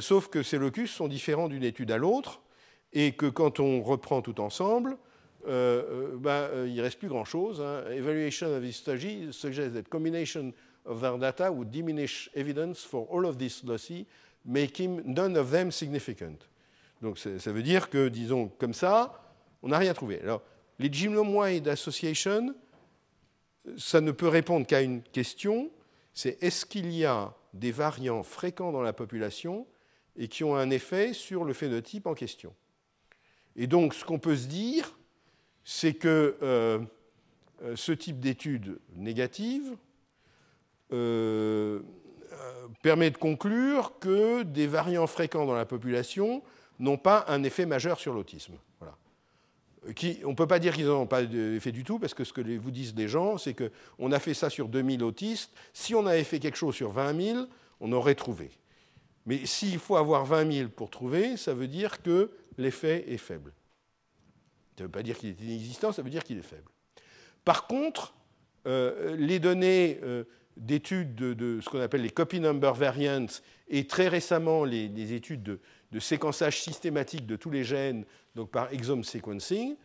sauf 0.00 0.28
que 0.28 0.42
ces 0.42 0.58
locus 0.58 0.90
sont 0.90 1.06
différents 1.06 1.48
d'une 1.48 1.62
étude 1.62 1.92
à 1.92 1.98
l'autre, 1.98 2.40
et 2.92 3.12
que 3.12 3.26
quand 3.26 3.60
on 3.60 3.82
reprend 3.82 4.22
tout 4.22 4.40
ensemble, 4.40 4.96
ben, 5.46 6.48
il 6.66 6.74
ne 6.74 6.82
reste 6.82 6.98
plus 6.98 7.08
grand-chose. 7.08 7.60
Hein. 7.60 7.84
Evaluation 7.90 8.54
of 8.54 8.62
this 8.62 8.76
study 8.76 9.32
suggests 9.32 9.74
that 9.74 9.84
combination 9.88 10.52
of 10.84 11.00
their 11.00 11.18
data 11.18 11.50
would 11.50 11.70
diminish 11.70 12.30
evidence 12.34 12.84
for 12.84 13.06
all 13.10 13.26
of 13.26 13.38
this 13.38 13.62
lossy, 13.64 14.06
making 14.44 15.02
none 15.04 15.36
of 15.36 15.50
them 15.50 15.70
significant. 15.70 16.46
Donc 17.02 17.18
ça 17.18 17.52
veut 17.52 17.62
dire 17.62 17.88
que, 17.88 18.08
disons, 18.08 18.48
comme 18.58 18.74
ça, 18.74 19.22
on 19.62 19.68
n'a 19.68 19.78
rien 19.78 19.94
trouvé. 19.94 20.20
Alors, 20.20 20.42
les 20.78 20.92
genome-wide 20.92 21.68
association, 21.68 22.54
ça 23.76 24.00
ne 24.00 24.12
peut 24.12 24.28
répondre 24.28 24.66
qu'à 24.66 24.82
une 24.82 25.02
question, 25.02 25.70
c'est 26.12 26.42
est-ce 26.42 26.66
qu'il 26.66 26.92
y 26.92 27.04
a 27.04 27.34
des 27.54 27.72
variants 27.72 28.22
fréquents 28.22 28.72
dans 28.72 28.82
la 28.82 28.92
population 28.92 29.66
et 30.16 30.28
qui 30.28 30.44
ont 30.44 30.56
un 30.56 30.70
effet 30.70 31.12
sur 31.12 31.44
le 31.44 31.52
phénotype 31.52 32.06
en 32.06 32.14
question? 32.14 32.54
Et 33.60 33.66
donc, 33.66 33.92
ce 33.92 34.06
qu'on 34.06 34.18
peut 34.18 34.36
se 34.36 34.46
dire, 34.46 34.96
c'est 35.64 35.92
que 35.92 36.34
euh, 36.42 36.78
euh, 37.62 37.76
ce 37.76 37.92
type 37.92 38.18
d'étude 38.18 38.78
négative 38.96 39.76
euh, 40.94 41.80
permet 42.82 43.10
de 43.10 43.18
conclure 43.18 43.98
que 44.00 44.44
des 44.44 44.66
variants 44.66 45.06
fréquents 45.06 45.44
dans 45.44 45.54
la 45.54 45.66
population 45.66 46.42
n'ont 46.78 46.96
pas 46.96 47.26
un 47.28 47.42
effet 47.42 47.66
majeur 47.66 48.00
sur 48.00 48.14
l'autisme. 48.14 48.54
On 50.24 50.30
ne 50.30 50.34
peut 50.34 50.46
pas 50.46 50.58
dire 50.58 50.74
qu'ils 50.74 50.86
n'ont 50.86 51.06
pas 51.06 51.22
d'effet 51.24 51.72
du 51.72 51.84
tout, 51.84 51.98
parce 51.98 52.14
que 52.14 52.24
ce 52.24 52.32
que 52.32 52.40
vous 52.40 52.70
disent 52.70 52.94
les 52.96 53.08
gens, 53.08 53.36
c'est 53.36 53.54
qu'on 53.54 54.10
a 54.10 54.18
fait 54.18 54.34
ça 54.34 54.48
sur 54.48 54.68
2000 54.68 55.02
autistes. 55.02 55.52
Si 55.74 55.94
on 55.94 56.06
avait 56.06 56.24
fait 56.24 56.38
quelque 56.38 56.56
chose 56.56 56.74
sur 56.74 56.92
20 56.92 57.22
000, 57.34 57.46
on 57.80 57.92
aurait 57.92 58.14
trouvé. 58.14 58.52
Mais 59.26 59.44
s'il 59.44 59.78
faut 59.78 59.96
avoir 59.96 60.24
20 60.24 60.52
000 60.52 60.68
pour 60.70 60.88
trouver, 60.88 61.36
ça 61.36 61.52
veut 61.52 61.68
dire 61.68 62.02
que 62.02 62.30
l'effet 62.58 63.04
est 63.08 63.18
faible. 63.18 63.52
Ça 64.76 64.84
ne 64.84 64.88
veut 64.88 64.92
pas 64.92 65.02
dire 65.02 65.18
qu'il 65.18 65.28
est 65.28 65.40
inexistant, 65.40 65.92
ça 65.92 66.02
veut 66.02 66.10
dire 66.10 66.24
qu'il 66.24 66.38
est 66.38 66.42
faible. 66.42 66.70
Par 67.44 67.66
contre, 67.66 68.14
euh, 68.66 69.16
les 69.16 69.38
données 69.38 69.98
euh, 70.02 70.24
d'études 70.56 71.14
de, 71.14 71.60
ce 71.60 71.68
qu'on 71.68 71.80
appelle 71.80 72.02
les 72.02 72.10
copy 72.10 72.40
number 72.40 72.74
variants 72.74 73.26
et 73.68 73.86
très 73.86 74.08
récemment 74.08 74.64
les, 74.64 75.12
études 75.12 75.42
de, 75.90 76.00
séquençage 76.00 76.60
systématique 76.60 77.26
de 77.26 77.36
tous 77.36 77.50
les 77.50 77.64
gènes, 77.64 78.04
donc 78.34 78.50
par 78.50 78.72
exome 78.72 79.04
sequencing, 79.04 79.76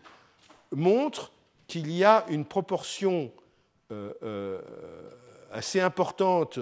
montrent 0.72 1.32
qu'il 1.68 1.92
y 1.92 2.04
a 2.04 2.26
une 2.30 2.46
proportion 2.46 3.32
euh, 3.92 4.62
assez 5.52 5.80
importante 5.80 6.60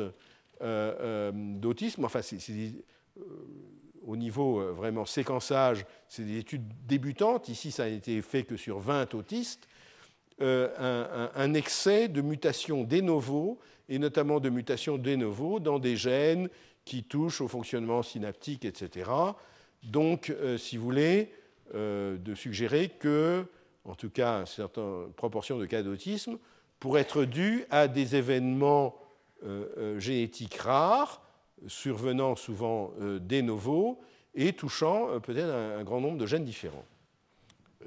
d'autisme, 0.62 2.06
enfin 2.06 2.22
c'est 2.22 2.40
au 4.06 4.16
niveau 4.16 4.60
euh, 4.60 4.72
vraiment 4.72 5.06
séquençage, 5.06 5.86
c'est 6.08 6.24
des 6.24 6.38
études 6.38 6.68
débutantes. 6.86 7.50
Ici, 7.50 7.72
ça 7.72 7.84
n'a 7.84 7.90
été 7.90 8.22
fait 8.22 8.44
que 8.44 8.58
sur 8.58 8.80
20 8.80 9.14
autistes. 9.16 9.68
Euh, 10.42 11.30
un, 11.36 11.54
excès 11.54 12.08
de 12.08 12.22
mutations 12.22 12.84
de 12.84 13.02
novo, 13.02 13.60
et 13.88 14.00
notamment 14.00 14.40
de 14.40 14.50
mutations 14.50 14.98
de 14.98 15.16
novo 15.16 15.60
dans 15.60 15.78
des 15.78 15.96
gènes 15.96 16.50
qui 16.86 17.04
touchent 17.04 17.40
au 17.40 17.48
fonctionnement 17.48 18.02
synaptique, 18.02 18.66
etc. 18.66 19.12
Donc, 19.84 20.32
euh, 20.32 20.58
si 20.58 20.78
vous 20.78 20.84
voulez, 20.84 21.32
de 21.74 22.36
suggérer 22.36 22.90
que, 22.90 23.46
en 23.86 23.96
tout 23.96 24.12
cas, 24.12 24.42
une 24.42 24.46
certaine 24.46 25.12
proportion 25.16 25.58
de 25.58 25.66
cas 25.66 25.82
d'autisme 25.82 26.38
pourrait 26.80 27.02
être 27.02 27.26
due 27.26 27.66
à 27.72 27.88
des 27.88 28.16
événements 28.16 28.96
génétiques 29.98 30.56
rares 30.56 31.23
survenant 31.68 32.36
souvent 32.36 32.94
euh, 33.00 33.20
de 33.20 33.42
novo 33.42 34.00
et 34.36 34.54
touchant 34.54 35.10
euh, 35.10 35.20
peut-être 35.20 35.50
un, 35.50 35.84
grand 35.84 36.02
nombre 36.02 36.18
de 36.18 36.26
gènes 36.26 36.44
différents, 36.44 36.86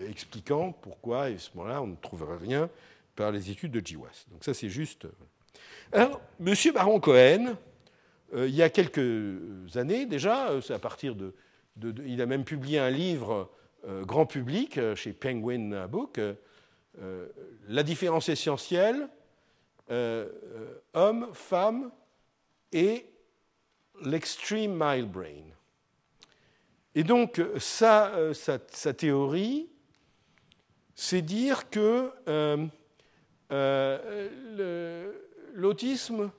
expliquant 0.08 0.72
pourquoi, 0.72 1.24
à 1.24 1.38
ce 1.38 1.50
moment-là, 1.54 1.82
on 1.82 1.88
ne 1.88 1.96
trouverait 1.96 2.38
rien 2.38 2.70
par 3.14 3.32
les 3.32 3.50
études 3.50 3.72
de 3.72 3.80
GWAS. 3.80 4.26
Donc 4.30 4.44
ça, 4.44 4.54
c'est 4.54 4.68
juste... 4.68 5.06
Euh, 5.06 5.10
Alors, 5.92 6.20
M. 6.44 6.54
Baron 6.74 7.00
Cohen, 7.00 7.56
il 8.34 8.54
y 8.54 8.62
a 8.62 8.68
quelques 8.68 9.76
années 9.76 10.04
déjà, 10.04 10.50
c'est 10.60 10.74
à 10.74 10.80
partir 10.80 11.14
de, 11.14 11.32
Il 12.04 12.20
a 12.20 12.26
même 12.26 12.44
publié 12.44 12.78
un 12.80 12.90
livre 12.90 13.48
grand 14.02 14.26
public 14.26 14.80
chez 14.96 15.12
Penguin 15.12 15.86
Book, 15.86 16.20
La 17.68 17.82
différence 17.84 18.28
essentielle, 18.28 19.08
homme, 20.92 21.28
femme 21.32 21.92
et 22.72 23.06
l'extreme 24.02 24.72
mild 24.72 25.10
brain. 25.10 25.44
Et 26.94 27.04
donc, 27.04 27.42
sa, 27.58 28.14
euh, 28.14 28.32
théorie, 28.96 29.68
c'est 30.94 31.20
dire 31.20 31.68
que 31.68 32.10
euh, 32.26 32.66
euh, 33.52 35.12
l'autisme, 35.52 36.30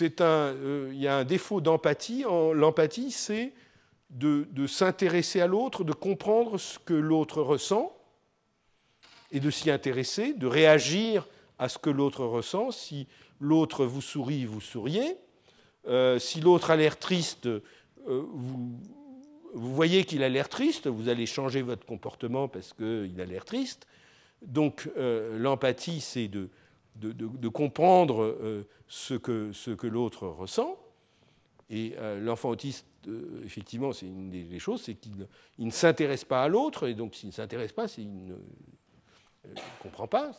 il 0.00 0.94
y 0.94 1.08
a 1.08 1.16
un 1.16 1.24
défaut 1.24 1.60
d'empathie. 1.60 2.22
L'empathie, 2.22 3.10
c'est 3.10 3.52
de 4.10 4.66
s'intéresser 4.68 5.40
à 5.40 5.48
l'autre, 5.48 5.82
de 5.82 5.92
comprendre 5.92 6.56
ce 6.56 6.78
que 6.78 6.94
l'autre 6.94 7.42
ressent 7.42 7.92
et 9.32 9.40
de 9.40 9.50
s'y 9.50 9.72
intéresser, 9.72 10.34
de 10.34 10.46
réagir 10.46 11.26
à 11.58 11.68
ce 11.68 11.78
que 11.78 11.90
l'autre 11.90 12.24
ressent. 12.24 12.70
Si 12.70 13.08
l'autre 13.40 13.84
vous 13.84 14.00
sourit, 14.00 14.44
vous 14.44 14.60
souriez. 14.60 15.18
Euh, 15.86 16.18
si 16.18 16.40
l'autre 16.40 16.70
a 16.70 16.76
l'air 16.76 16.98
triste, 16.98 17.46
euh, 17.46 17.60
vous, 18.06 18.78
voyez 19.52 20.04
qu'il 20.04 20.22
a 20.22 20.28
l'air 20.28 20.48
triste, 20.48 20.86
vous 20.86 21.08
allez 21.08 21.26
changer 21.26 21.62
votre 21.62 21.84
comportement 21.86 22.48
parce 22.48 22.72
qu'il 22.72 23.20
a 23.20 23.24
l'air 23.24 23.44
triste. 23.44 23.86
Donc 24.42 24.90
euh, 24.96 25.38
l'empathie, 25.38 26.00
c'est 26.00 26.28
de, 26.28 26.48
comprendre 27.48 28.34
ce 28.88 29.14
que, 29.14 29.86
l'autre 29.86 30.26
ressent. 30.26 30.78
Et 31.70 31.94
l'enfant 32.20 32.50
autiste, 32.50 32.86
effectivement, 33.44 33.92
c'est 33.92 34.06
une 34.06 34.30
des, 34.30 34.58
choses, 34.58 34.82
c'est 34.82 34.94
qu'il 34.94 35.26
ne 35.58 35.70
s'intéresse 35.70 36.24
pas 36.24 36.44
à 36.44 36.48
l'autre, 36.48 36.88
et 36.88 36.94
donc 36.94 37.14
s'il 37.14 37.28
ne 37.28 37.34
s'intéresse 37.34 37.72
pas, 37.72 37.88
qu'il 37.88 38.26
ne, 38.26 38.34
comprend 39.80 40.06
pas 40.06 40.32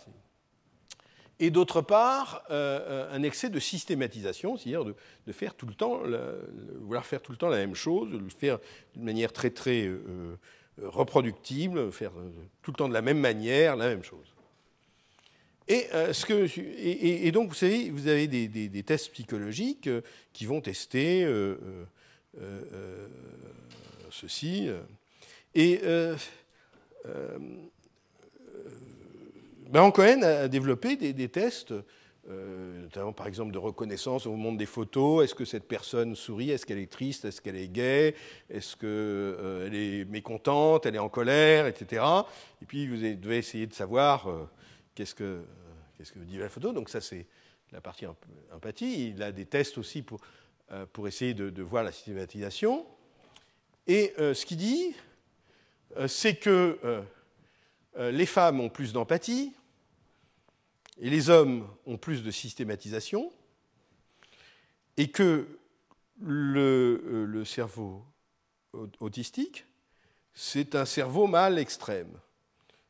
et 1.40 1.52
d'autre 1.52 1.82
part 1.82 2.44
euh, 2.50 3.10
un 3.12 3.24
excès 3.24 3.50
de 3.50 3.60
systématisation, 3.60 4.58
c'est-à-dire 4.58 4.86
de, 4.86 5.32
faire 5.32 5.54
tout 5.56 5.66
le 5.66 5.74
temps, 5.74 6.02
vouloir 6.80 7.06
faire 7.06 7.22
tout 7.22 7.32
le 7.32 7.38
temps 7.38 7.50
la 7.50 7.58
même 7.58 7.76
chose, 7.76 8.12
de 8.12 8.18
le 8.18 8.30
faire 8.30 8.60
d'une 8.94 9.04
manière 9.04 9.34
très 9.34 9.50
très 9.50 9.86
euh, 9.86 10.38
euh, 10.80 10.90
reproductible, 10.90 11.92
faire 11.92 12.12
tout 12.62 12.72
le 12.72 12.78
temps 12.78 12.88
de 12.88 12.94
la 12.94 13.02
même 13.02 13.20
manière 13.20 13.76
la 13.76 13.90
même 13.90 14.04
chose. 14.04 14.34
Et, 15.68 17.32
donc, 17.32 17.50
vous 17.50 17.56
savez, 17.56 17.90
vous 17.90 18.08
avez 18.08 18.28
des, 18.28 18.84
tests 18.84 19.12
psychologiques 19.12 19.90
qui 20.32 20.46
vont 20.46 20.62
tester 20.62 21.28
ceci. 24.12 24.70
Et 25.56 25.82
ben, 29.70 29.92
Cohen 29.92 30.22
a 30.22 30.48
développé 30.48 30.96
des, 30.96 31.30
tests, 31.30 31.74
euh, 32.30 32.82
notamment 32.82 33.14
par 33.14 33.28
exemple 33.28 33.52
de 33.52 33.58
reconnaissance 33.58 34.26
au 34.28 34.32
moment 34.32 34.52
des 34.52 34.66
photos. 34.66 35.24
Est-ce 35.24 35.36
que 35.36 35.46
cette 35.46 35.68
personne 35.68 36.16
sourit? 36.16 36.52
Est-ce 36.52 36.66
qu'elle 36.66 36.78
est 36.78 36.92
triste? 36.92 37.26
Est-ce 37.26 37.42
qu'elle 37.42 37.56
est 37.56 37.68
gaie 37.68 38.16
Est-ce 38.50 38.76
qu'elle 38.76 38.90
euh, 38.90 39.70
est 39.72 40.06
mécontente? 40.06 40.86
Elle 40.86 40.96
est 40.96 41.00
en 41.00 41.10
colère? 41.10 41.66
Etc. 41.66 42.04
Et 42.62 42.66
puis 42.66 42.88
vous 42.88 42.98
devez 42.98 43.38
essayer 43.38 43.66
de 43.66 43.74
savoir 43.74 44.30
euh, 44.30 44.48
qu'est-ce 44.94 45.16
que 45.16 45.42
qu'est-ce 45.98 46.12
que 46.12 46.20
dit 46.20 46.38
la 46.38 46.50
photo. 46.50 46.72
Donc 46.72 46.90
ça 46.90 47.02
c'est 47.02 47.26
la 47.72 47.82
partie 47.82 48.06
empathie. 48.54 49.10
Il 49.10 49.24
a 49.24 49.32
des 49.32 49.46
tests 49.46 49.78
aussi 49.78 50.02
pour, 50.04 50.22
pour 50.94 51.08
essayer 51.08 51.34
de, 51.34 51.50
de, 51.50 51.64
voir 51.64 51.84
la 51.84 51.92
systématisation. 51.92 52.86
Et 53.88 54.14
ce 54.18 54.46
qu'il 54.46 54.58
dit, 54.58 54.94
c'est 56.08 56.36
que 56.36 56.78
les 57.98 58.26
femmes 58.26 58.60
ont 58.60 58.70
plus 58.70 58.94
d'empathie 58.94 59.54
et 61.00 61.10
les 61.10 61.30
hommes 61.30 61.68
ont 61.86 61.98
plus 61.98 62.24
de 62.24 62.32
systématisation, 62.32 63.32
et 64.98 65.12
que 65.12 65.60
le, 66.22 67.26
le 67.26 67.46
cerveau 67.46 68.06
autistique, 69.00 69.66
c'est 70.34 70.76
un 70.76 70.86
cerveau 70.86 71.28
mâle 71.28 71.60
extrême. 71.60 72.18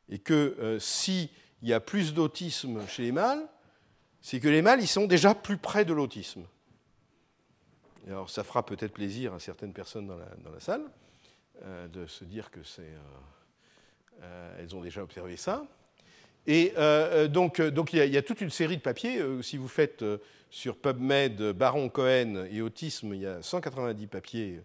Et 0.08 0.20
que 0.20 0.78
s'il 0.80 1.28
y 1.62 1.72
a 1.72 1.80
plus 1.80 2.14
d'autisme 2.14 2.86
chez 2.86 3.02
les 3.02 3.12
mâles, 3.12 3.48
c'est 4.26 4.40
que 4.40 4.48
les 4.48 4.60
mâles, 4.60 4.80
ils 4.80 4.88
sont 4.88 5.06
déjà 5.06 5.36
plus 5.36 5.56
près 5.56 5.84
de 5.84 5.92
l'autisme. 5.92 6.44
Alors, 8.08 8.28
ça 8.28 8.42
fera 8.42 8.66
peut-être 8.66 8.92
plaisir 8.92 9.32
à 9.34 9.38
certaines 9.38 9.72
personnes 9.72 10.08
dans 10.08 10.16
la, 10.50 10.60
salle 10.60 10.82
euh, 11.62 11.86
de 11.86 12.06
se 12.06 12.24
dire 12.24 12.50
que 12.50 12.62
c'est, 12.64 12.82
euh, 12.82 12.98
euh, 12.98 13.35
elles 14.58 14.74
ont 14.74 14.80
déjà 14.80 15.02
observé 15.02 15.36
ça. 15.36 15.66
Et 16.46 16.72
donc, 17.30 17.60
donc 17.60 17.92
il, 17.92 17.98
y 17.98 18.16
a, 18.16 18.22
toute 18.22 18.40
une 18.40 18.50
série 18.50 18.76
de 18.76 18.82
papiers. 18.82 19.20
si 19.42 19.56
vous 19.56 19.68
faites 19.68 20.04
sur 20.50 20.76
PubMed, 20.76 21.52
Baron 21.52 21.88
Cohen 21.88 22.46
et 22.50 22.62
autisme, 22.62 23.14
il 23.14 23.20
y 23.20 23.26
a 23.26 23.42
190 23.42 24.06
papiers 24.06 24.60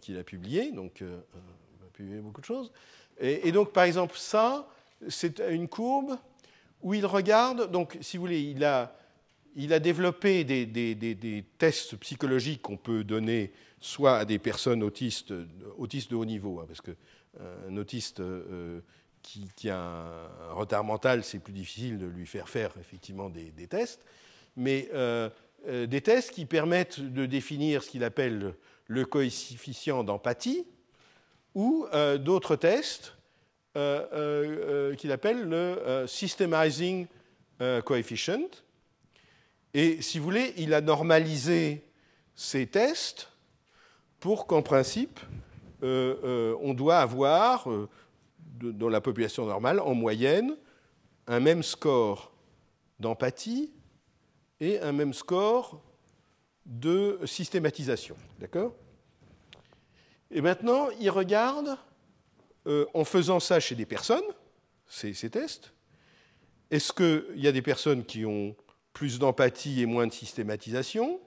qu'il 0.00 0.18
a 0.18 0.24
publiés. 0.24 0.72
Donc, 0.72 1.00
il 1.00 1.06
a 1.06 1.90
publié 1.92 2.18
beaucoup 2.18 2.40
de 2.40 2.46
choses. 2.46 2.72
Et, 3.20 3.52
donc, 3.52 3.72
par 3.72 3.84
exemple, 3.84 4.16
ça, 4.16 4.68
c'est 5.08 5.40
une 5.50 5.68
courbe 5.68 6.16
où 6.82 6.94
il 6.94 7.06
regarde, 7.06 7.70
donc 7.70 7.96
si 8.00 8.16
vous 8.16 8.22
voulez, 8.22 8.42
il 8.42 8.64
a, 8.64 8.96
il 9.56 9.72
a 9.72 9.78
développé 9.78 10.44
des, 10.44 11.44
tests 11.58 11.96
psychologiques 11.96 12.62
qu'on 12.62 12.76
peut 12.76 13.04
donner 13.04 13.52
soit 13.80 14.18
à 14.18 14.24
des 14.24 14.38
personnes 14.38 14.82
autistes, 14.82 15.32
autistes 15.78 16.10
de 16.10 16.16
haut 16.16 16.24
niveau, 16.24 16.60
hein, 16.60 16.64
parce 16.66 16.80
qu'un 16.80 16.94
euh, 17.40 17.76
autiste 17.76 18.20
euh, 18.20 18.80
qui, 19.22 19.70
a 19.70 19.78
un 19.78 20.52
retard 20.52 20.84
mental, 20.84 21.24
c'est 21.24 21.38
plus 21.38 21.52
difficile 21.52 21.98
de 21.98 22.06
lui 22.06 22.26
faire 22.26 22.48
faire 22.48 22.72
effectivement 22.78 23.30
des, 23.30 23.66
tests, 23.66 24.04
mais 24.56 24.88
euh, 24.92 25.30
des 25.66 26.00
tests 26.02 26.30
qui 26.30 26.44
permettent 26.44 27.00
de 27.00 27.24
définir 27.24 27.82
ce 27.82 27.90
qu'il 27.90 28.04
appelle 28.04 28.54
le 28.86 29.04
coefficient 29.06 30.04
d'empathie, 30.04 30.66
ou 31.54 31.86
d'autres 32.18 32.56
tests 32.56 33.14
euh, 33.76 34.06
euh, 34.12 34.92
euh, 34.92 34.94
qu'il 34.94 35.10
appelle 35.10 35.48
le 35.48 36.06
Systemizing 36.06 37.08
Coefficient. 37.84 38.48
Et 39.72 40.00
si 40.00 40.18
vous 40.18 40.24
voulez, 40.24 40.54
il 40.58 40.74
a 40.74 40.80
normalisé 40.80 41.82
ces 42.36 42.68
tests 42.68 43.30
pour 44.20 44.46
qu'en 44.46 44.62
principe, 44.62 45.18
on 45.84 46.74
doit 46.74 46.98
avoir, 46.98 47.68
dans 48.60 48.88
la 48.88 49.00
population 49.00 49.46
normale, 49.46 49.80
en 49.80 49.94
moyenne, 49.94 50.56
un 51.26 51.40
même 51.40 51.62
score 51.62 52.32
d'empathie 52.98 53.70
et 54.60 54.80
un 54.80 54.92
même 54.92 55.12
score 55.12 55.80
de 56.64 57.18
systématisation. 57.24 58.16
D'accord? 58.38 58.74
Et 60.30 60.40
maintenant, 60.40 60.88
il 61.00 61.10
regarde 61.10 61.76
euh, 62.66 62.86
en 62.94 63.04
faisant 63.04 63.40
ça 63.40 63.60
chez 63.60 63.74
des 63.74 63.86
personnes, 63.86 64.24
ces, 64.86 65.12
tests, 65.30 65.72
est-ce 66.70 66.92
qu'il 66.92 67.40
y 67.40 67.46
a 67.46 67.52
des 67.52 67.62
personnes 67.62 68.04
qui 68.04 68.24
ont 68.24 68.54
plus 68.92 69.18
d'empathie 69.18 69.82
et 69.82 69.86
moins 69.86 70.06
de 70.06 70.12
systématisation, 70.12 71.20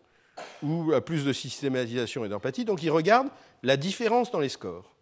ou 0.61 0.91
euh, 0.91 1.01
plus 1.01 1.25
de 1.25 1.33
systématisation 1.33 2.25
et 2.25 2.29
d'empathie? 2.29 2.65
Donc 2.65 2.81
ils 2.83 2.89
regardent 2.89 3.29
la 3.63 3.77
différence 3.77 4.31
dans 4.31 4.39
les 4.39 4.49
scores. 4.49 4.95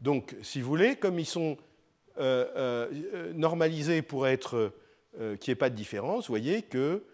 Donc, 0.00 0.36
si 0.42 0.60
vous 0.60 0.68
voulez, 0.68 0.96
comme 0.96 1.18
ils 1.18 1.26
sont 1.26 1.56
euh, 2.18 3.32
normalisés 3.34 4.02
pour 4.02 4.26
être 4.26 4.72
qu'il 5.16 5.50
n'y 5.50 5.52
ait 5.52 5.56
pas 5.56 5.70
de 5.70 5.76
différence, 5.76 6.26
vous 6.26 6.32
voyez 6.32 6.62
que 6.62 7.04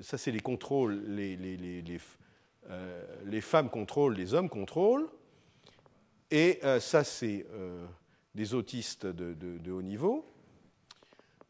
ça 0.00 0.16
c'est 0.16 0.30
les 0.30 0.40
contrôles, 0.40 1.02
les, 1.06 1.36
femmes 3.40 3.70
contrôlent, 3.70 4.14
les 4.14 4.34
hommes 4.34 4.48
contrôlent. 4.48 5.08
Et 6.34 6.58
euh, 6.64 6.80
ça, 6.80 7.04
c'est 7.04 7.46
euh, 7.52 7.86
des 8.34 8.54
autistes 8.54 9.06
de, 9.06 9.70
haut 9.70 9.82
niveau. 9.82 10.26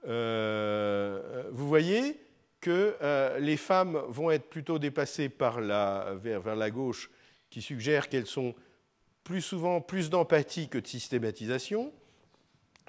Euh, 0.07 1.45
vous 1.51 1.66
voyez 1.66 2.21
que 2.65 2.97
les 3.41 3.59
femmes 3.59 4.01
vont 4.09 4.31
être 4.31 4.49
plutôt 4.49 4.78
dépassées 4.78 5.28
par 5.28 5.61
la, 5.61 6.15
vers, 6.15 6.57
la 6.57 6.70
gauche, 6.70 7.11
qui 7.51 7.61
suggère 7.61 8.09
qu'elles 8.09 8.27
sont 8.27 8.55
plus 9.23 9.43
souvent 9.43 9.82
plus 9.82 10.09
d'empathie 10.09 10.69
que 10.69 10.78
de 10.78 10.86
systématisation, 10.86 11.93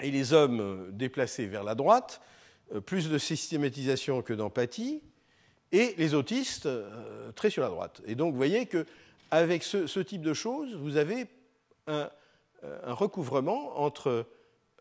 et 0.01 0.11
les 0.11 0.31
hommes 0.31 0.87
déplacés 0.93 1.45
vers 1.45 1.65
la 1.65 1.75
droite, 1.75 2.21
plus 2.85 3.09
de 3.09 3.17
systématisation 3.17 4.21
que 4.21 4.31
d'empathie, 4.31 5.03
et 5.73 5.93
les 5.97 6.13
autistes 6.13 6.69
très 7.35 7.49
sur 7.49 7.61
la 7.61 7.69
droite. 7.69 8.01
Et 8.05 8.15
donc 8.15 8.31
vous 8.31 8.37
voyez 8.37 8.67
qu'avec 8.67 9.61
ce, 9.63 9.87
ce 9.87 9.99
type 9.99 10.21
de 10.21 10.33
choses, 10.33 10.73
vous 10.75 10.95
avez 10.95 11.27
un, 11.87 12.09
recouvrement 12.83 13.81
entre 13.81 14.25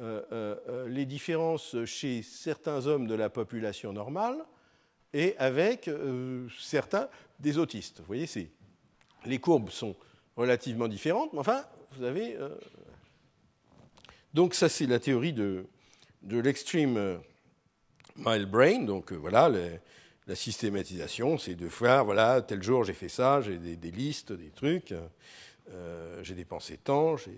euh, 0.01 0.23
euh, 0.33 0.89
les 0.89 1.05
différences 1.05 1.77
chez 1.85 2.23
certains 2.23 2.87
hommes 2.87 3.07
de 3.09 3.15
la 3.15 3.29
population 3.29 3.93
normale 3.93 4.45
et 5.15 5.35
avec 5.39 5.89
euh, 5.89 6.47
certains 6.61 7.09
des 7.41 7.57
autistes. 7.57 8.01
Vous 8.01 8.07
voyez, 8.07 8.29
les 9.25 9.39
courbes 9.39 9.71
sont 9.71 9.97
relativement 10.37 10.89
différentes, 10.89 11.33
mais 11.33 11.39
enfin, 11.39 11.65
vous 11.93 12.05
avez. 12.05 12.37
Donc, 14.35 14.55
ça, 14.55 14.69
c'est 14.69 14.87
la 14.87 14.99
théorie 14.99 15.33
de, 15.33 15.65
de 16.23 16.39
l'extreme 16.39 17.21
mile 18.17 18.47
brain. 18.47 18.83
Donc, 18.83 19.13
voilà, 19.13 19.51
la 20.27 20.35
systématisation, 20.35 21.39
c'est 21.39 21.55
de 21.55 21.69
faire, 21.69 22.05
voilà, 22.05 22.43
tel 22.43 22.63
jour 22.63 22.85
j'ai 22.85 22.93
fait 22.93 23.09
ça, 23.09 23.41
j'ai 23.41 23.59
des, 23.59 23.91
listes, 23.91 24.33
des 24.33 24.51
trucs. 24.51 24.93
Euh, 25.71 26.23
j'ai 26.23 26.35
dépensé 26.35 26.77
tant, 26.77 27.17
etc. 27.17 27.35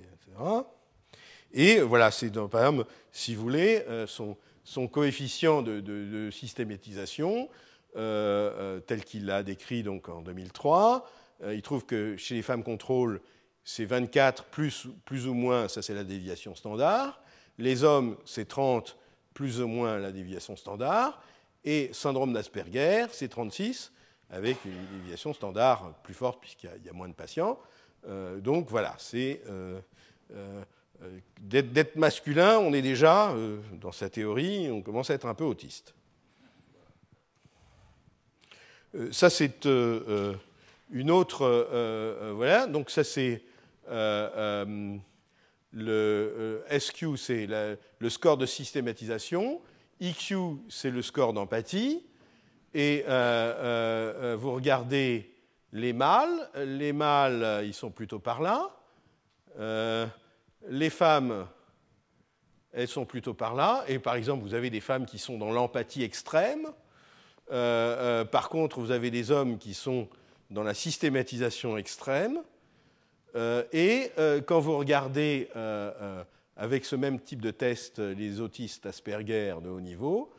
Et 1.53 1.81
voilà, 1.81 2.11
c'est 2.11 2.33
par 2.49 2.67
exemple, 2.67 2.91
si 3.13 3.35
vous 3.35 3.43
voulez, 3.43 3.85
euh, 3.89 4.07
son, 4.07 4.37
son, 4.65 4.89
coefficient 4.89 5.63
de, 5.63 6.29
systématisation, 6.33 7.49
euh, 7.49 7.53
tel 7.97 9.05
qu'il 9.05 9.27
l'a 9.27 9.43
décrit 9.43 9.83
donc 9.83 10.09
en 10.09 10.23
2003, 10.23 11.09
il 11.49 11.63
trouve 11.63 11.85
que 11.85 12.17
chez 12.17 12.35
les 12.35 12.43
femmes 12.43 12.63
contrôle, 12.63 13.21
c'est 13.65 13.85
24 13.85 14.45
plus, 14.45 14.87
ou 15.27 15.35
moins, 15.35 15.67
ça 15.67 15.83
c'est 15.83 15.95
la 15.95 16.05
déviation 16.05 16.55
standard. 16.55 17.21
Les 17.59 17.83
hommes, 17.83 18.17
c'est 18.25 18.47
30 18.47 18.97
plus 19.35 19.61
ou 19.61 19.67
moins 19.67 19.99
la 19.99 20.13
déviation 20.13 20.55
standard. 20.57 21.21
Et 21.65 21.91
syndrome 21.93 22.33
d'Asperger, 22.33 23.07
c'est 23.11 23.29
36 23.29 23.93
avec 24.31 24.65
une 24.65 25.01
déviation 25.01 25.35
standard 25.35 25.95
plus 26.05 26.15
forte 26.15 26.41
puisqu'il 26.41 26.71
y, 26.85 26.89
a 26.89 26.93
moins 26.93 27.09
de 27.09 27.15
patients. 27.15 27.59
Euh, 28.09 28.39
donc 28.39 28.69
voilà, 28.71 28.95
c'est 28.99 29.43
euh, 29.49 29.81
euh, 30.33 30.63
d'être 31.41 31.97
masculin, 31.97 32.59
on 32.59 32.73
est 32.73 32.83
déjà, 32.83 33.35
dans 33.81 33.93
sa 33.93 34.09
théorie, 34.09 34.71
on 34.71 34.81
commence 34.81 35.11
à 35.11 35.15
être 35.15 35.27
un 35.27 35.35
peu 35.35 35.45
autiste. 35.45 35.96
Ça, 39.13 39.31
c'est 39.31 39.67
une 39.67 41.11
autre. 41.11 42.33
voilà, 42.35 42.67
donc 42.67 42.91
ça, 42.91 43.05
c'est. 43.05 43.43
le 45.73 46.63
SQ, 46.71 47.17
c'est 47.17 47.47
le 47.47 48.11
score 48.11 48.37
de 48.37 48.47
systématisation. 48.47 49.61
EQ, 50.01 50.59
c'est 50.69 50.91
le 50.91 51.03
score 51.03 51.33
d'empathie. 51.33 52.05
Et 52.75 53.05
vous 53.07 54.53
regardez 54.53 55.31
les 55.73 55.93
mâles, 55.93 56.49
les 56.57 56.93
mâles, 56.93 57.65
ils 57.65 57.75
sont 57.75 57.91
plutôt 57.91 58.19
par 58.19 58.41
là. 58.41 58.71
Euh, 59.59 60.07
les 60.69 60.91
femmes, 60.91 61.47
elles 62.73 62.89
sont 62.89 63.05
plutôt 63.05 63.35
par 63.35 63.55
là. 63.55 63.85
Et 63.89 63.99
par 63.99 64.15
exemple, 64.15 64.43
vous 64.43 64.55
avez 64.55 64.71
des 64.71 64.81
femmes 64.81 65.07
qui 65.07 65.19
sont 65.19 65.39
dans 65.39 65.51
l'empathie 65.51 66.03
extrême. 66.03 66.69
Euh, 67.51 68.23
euh, 68.23 68.25
par 68.25 68.49
contre, 68.49 68.81
vous 68.81 68.91
avez 68.91 69.11
des 69.11 69.31
hommes 69.31 69.59
qui 69.59 69.75
sont 69.75 70.09
dans 70.51 70.63
la 70.63 70.75
systématisation 70.75 71.77
extrême. 71.77 72.41
et 73.73 74.13
quand 74.47 74.61
vous 74.61 74.79
regardez 74.79 75.49
avec 76.57 76.85
ce 76.85 76.97
même 76.97 77.21
type 77.21 77.43
de 77.43 77.51
test 77.51 77.99
les 77.99 78.41
autistes 78.41 78.87
Asperger 78.87 79.57
de 79.63 79.69
haut 79.69 79.81
niveau, 79.81 80.31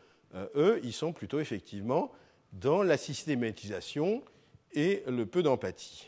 eux, 0.56 0.80
ils 0.84 0.94
sont 0.94 1.14
plutôt 1.14 1.40
effectivement 1.40 2.12
dans 2.54 2.84
la 2.84 2.98
systématisation 2.98 4.24
et 4.74 5.04
le 5.08 5.26
peu 5.26 5.44
d'empathie. 5.44 6.08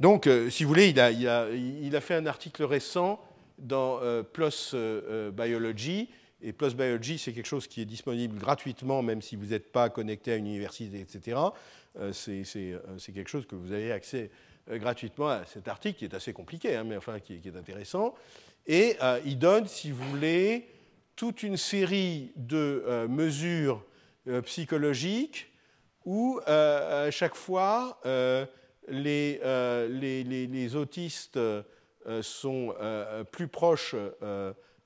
Donc, 0.00 0.26
euh, 0.26 0.48
si 0.48 0.64
vous 0.64 0.68
voulez, 0.70 0.88
il 0.88 0.98
a, 0.98 2.00
fait 2.00 2.14
un 2.14 2.24
article 2.24 2.64
récent 2.64 3.20
dans 3.58 4.00
euh, 4.00 4.22
PLOS 4.22 4.70
euh, 4.72 5.30
Biology. 5.30 6.08
Et 6.42 6.52
PLOS 6.52 6.74
Biology, 6.74 7.18
c'est 7.18 7.32
quelque 7.32 7.46
chose 7.46 7.66
qui 7.66 7.82
est 7.82 7.86
disponible 7.86 8.38
gratuitement, 8.38 9.02
même 9.02 9.20
si 9.20 9.36
vous 9.36 9.46
n'êtes 9.46 9.72
pas 9.72 9.90
connecté 9.90 10.32
à 10.32 10.36
une 10.36 10.46
université, 10.46 11.00
etc. 11.00 11.38
c'est 12.12 13.12
quelque 13.12 13.28
chose 13.28 13.46
que 13.46 13.56
vous 13.56 13.72
avez 13.72 13.92
accès 13.92 14.30
gratuitement 14.68 15.40
cet 15.46 15.68
article 15.68 15.98
qui 15.98 16.04
est 16.04 16.14
assez 16.14 16.32
compliqué, 16.32 16.76
hein, 16.76 16.84
mais 16.84 16.96
enfin 16.96 17.20
qui, 17.20 17.34
est 17.34 17.56
intéressant. 17.56 18.14
Et 18.66 18.96
il 19.24 19.38
donne, 19.38 19.66
si 19.66 19.90
vous 19.90 20.04
voulez, 20.08 20.68
toute 21.16 21.42
une 21.42 21.56
série 21.56 22.32
de 22.36 23.06
mesures 23.08 23.84
psychologiques 24.44 25.50
où 26.04 26.40
à 26.46 27.10
chaque 27.10 27.34
fois 27.34 28.00
les, 28.88 29.40
autistes 30.74 31.38
sont 32.22 32.74
plus 33.30 33.48
proches 33.48 33.94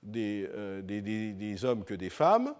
des, 0.05 0.49
des, 0.83 1.65
hommes 1.65 1.85
que 1.85 1.95
des 1.95 2.11
femmes, 2.11 2.55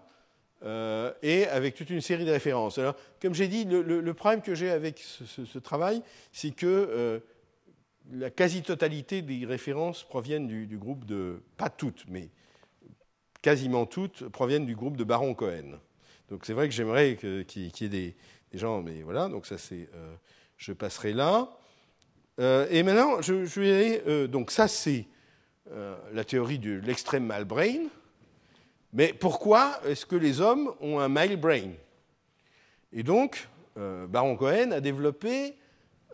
euh, 0.63 1.11
et 1.21 1.45
avec 1.47 1.75
toute 1.75 1.89
une 1.89 2.01
série 2.01 2.25
de 2.25 2.31
références. 2.31 2.77
Alors, 2.77 2.95
comme 3.21 3.33
j'ai 3.33 3.47
dit, 3.47 3.65
le, 3.65 4.13
problème 4.13 4.41
que 4.41 4.55
j'ai 4.55 4.69
avec 4.71 4.99
ce, 4.99 5.59
travail, 5.59 6.01
c'est 6.31 6.51
que 6.51 6.65
euh, 6.65 7.19
la 8.11 8.29
quasi-totalité 8.29 9.21
des 9.21 9.45
références 9.45 10.03
proviennent 10.03 10.47
du, 10.47 10.77
groupe 10.77 11.05
de, 11.05 11.41
pas 11.57 11.69
toutes, 11.69 12.05
mais 12.07 12.29
quasiment 13.41 13.85
toutes, 13.85 14.27
proviennent 14.29 14.65
du 14.65 14.75
groupe 14.75 14.97
de 14.97 15.03
Baron 15.03 15.35
Cohen. 15.35 15.79
Donc 16.29 16.45
c'est 16.45 16.53
vrai 16.53 16.67
que 16.67 16.73
j'aimerais 16.73 17.15
qu'il 17.15 17.61
y 17.61 17.83
ait 17.83 17.89
des, 17.89 18.15
gens, 18.53 18.81
mais 18.81 19.01
voilà, 19.01 19.27
donc 19.27 19.45
ça 19.45 19.57
c'est, 19.57 19.89
euh, 19.93 20.15
je 20.57 20.71
passerai 20.71 21.13
là. 21.13 21.49
et 22.39 22.81
maintenant, 22.83 23.21
je, 23.21 23.45
je 23.45 23.59
vais 23.59 23.73
aller, 23.73 24.27
donc 24.29 24.49
ça 24.49 24.67
c'est 24.67 25.05
la 25.67 26.23
théorie 26.23 26.59
de 26.59 26.79
l'extrême 26.79 27.25
mal 27.25 27.45
brain. 27.45 27.87
Mais 28.93 29.13
pourquoi 29.13 29.79
est-ce 29.85 30.05
que 30.05 30.15
les 30.15 30.39
hommes 30.39 30.73
ont 30.79 30.99
un 30.99 31.09
male 31.09 31.37
brain? 31.37 31.71
Et 32.93 33.03
donc, 33.03 33.49
euh, 33.77 34.07
Baron 34.07 34.37
Cohen 34.37 34.71
a 34.71 34.79
développé, 34.79 35.57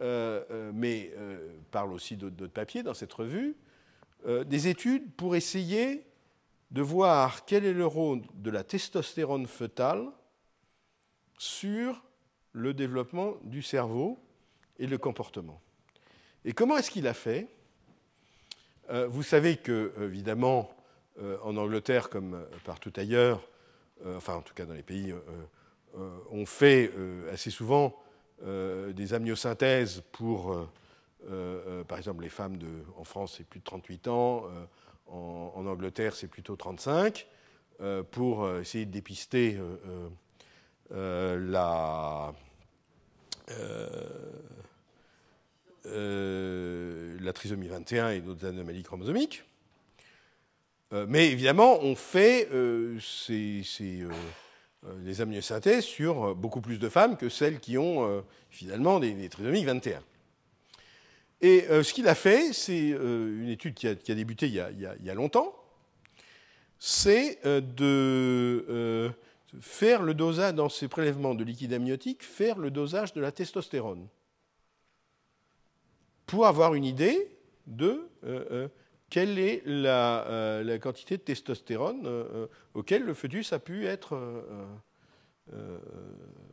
euh, 0.02 0.44
euh, 0.50 0.72
mais 0.74 1.14
parle 1.70 1.94
aussi 1.94 2.18
d'autres 2.18 2.48
papiers 2.48 2.84
dans 2.84 2.96
cette 2.96 3.14
revue, 3.14 3.56
des 4.46 4.68
études 4.68 5.12
pour 5.14 5.36
essayer 5.36 6.06
de 6.70 6.82
voir 6.82 7.46
quel 7.46 7.66
est 7.66 7.74
le 7.74 7.86
rôle 7.86 8.22
de 8.36 8.52
la 8.52 8.64
testostérone 8.64 9.48
fœtale 9.48 10.08
sur 11.38 12.04
le 12.52 12.74
développement 12.74 13.36
du 13.44 13.64
cerveau 13.64 14.20
et 14.78 14.86
le 14.86 14.98
comportement. 14.98 15.60
Et 16.46 16.54
comment 16.54 16.78
est-ce 16.78 16.92
qu'il 16.92 17.08
a 17.08 17.16
fait? 17.16 17.48
Vous 19.10 19.24
savez 19.24 19.58
que, 19.58 19.94
évidemment, 20.02 20.70
euh, 21.20 21.38
en 21.44 21.58
Angleterre 21.58 22.10
comme 22.10 22.36
euh, 22.36 22.46
partout 22.64 22.94
ailleurs, 22.96 23.42
euh, 24.06 24.16
enfin 24.16 24.36
en 24.36 24.42
tout 24.42 24.54
cas 24.54 24.66
dans 24.66 24.74
les 24.74 24.84
pays, 24.84 25.14
on 26.32 26.46
fait 26.46 26.90
assez 27.34 27.50
souvent 27.50 27.94
des 28.42 29.14
amniosynthèses 29.14 30.04
pour, 30.14 30.56
par 31.86 31.98
exemple, 31.98 32.24
les 32.24 32.30
femmes 32.30 32.56
de, 32.56 32.70
en 32.96 33.04
France, 33.04 33.36
c'est 33.38 33.44
plus 33.44 33.60
de 33.60 33.66
38 33.66 34.08
ans, 34.08 34.46
en, 35.08 35.66
Angleterre, 35.68 36.16
c'est 36.16 36.30
plutôt 36.30 36.56
35, 36.56 37.28
pour 38.10 38.50
essayer 38.56 38.86
de 38.86 38.92
dépister 38.92 39.60
la, 40.92 42.34
la 45.86 47.34
trisomie 47.34 47.68
21 47.68 48.10
et 48.12 48.22
d'autres 48.22 48.46
anomalies 48.46 48.84
chromosomiques. 48.84 49.44
Euh, 50.94 51.06
mais 51.08 51.30
évidemment, 51.30 51.80
on 51.82 51.96
fait 51.96 52.50
euh, 52.52 53.00
ces, 53.00 53.64
euh, 54.02 55.22
amniosynthèses 55.22 55.86
sur 55.86 56.36
beaucoup 56.36 56.62
plus 56.62 56.80
de 56.80 56.90
femmes 56.90 57.16
que 57.16 57.30
celles 57.30 57.60
qui 57.60 57.78
ont 57.78 58.24
finalement 58.50 59.00
des, 59.00 59.30
trisomiques 59.30 59.66
21. 59.66 60.02
Et 61.44 61.66
ce 61.70 61.94
qu'il 61.94 62.08
a 62.08 62.14
fait, 62.14 62.54
c'est 62.54 62.90
une 62.90 63.50
étude 63.50 63.74
qui 63.74 63.88
a, 63.88 63.96
débuté 63.96 64.48
il 64.48 64.54
y 64.54 64.60
a, 65.10 65.14
longtemps, 65.14 65.56
c'est 66.78 67.40
de 67.44 69.12
faire 69.60 70.04
le 70.04 70.14
dosage, 70.14 70.54
dans 70.54 70.70
ces 70.70 70.88
prélèvements 70.88 71.34
de 71.34 71.44
liquide 71.44 71.74
amniotique, 71.74 72.24
faire 72.24 72.58
le 72.58 72.70
dosage 72.70 73.14
de 73.14 73.22
la 73.22 73.32
testostérone 73.32 74.08
pour 76.32 76.48
avoir 76.48 76.76
une 76.76 76.86
idée 76.86 77.30
de 77.68 78.10
quelle 79.12 79.38
est 79.38 79.62
la, 79.66 80.26
euh, 80.28 80.80
quantité 80.80 81.18
de 81.18 81.22
testostérone 81.22 82.08
euh, 82.08 82.24
euh, 82.34 82.48
auquel 82.74 83.04
le 83.04 83.14
fœtus 83.14 83.52
a 83.52 83.60
pu 83.60 83.86
être 83.86 84.18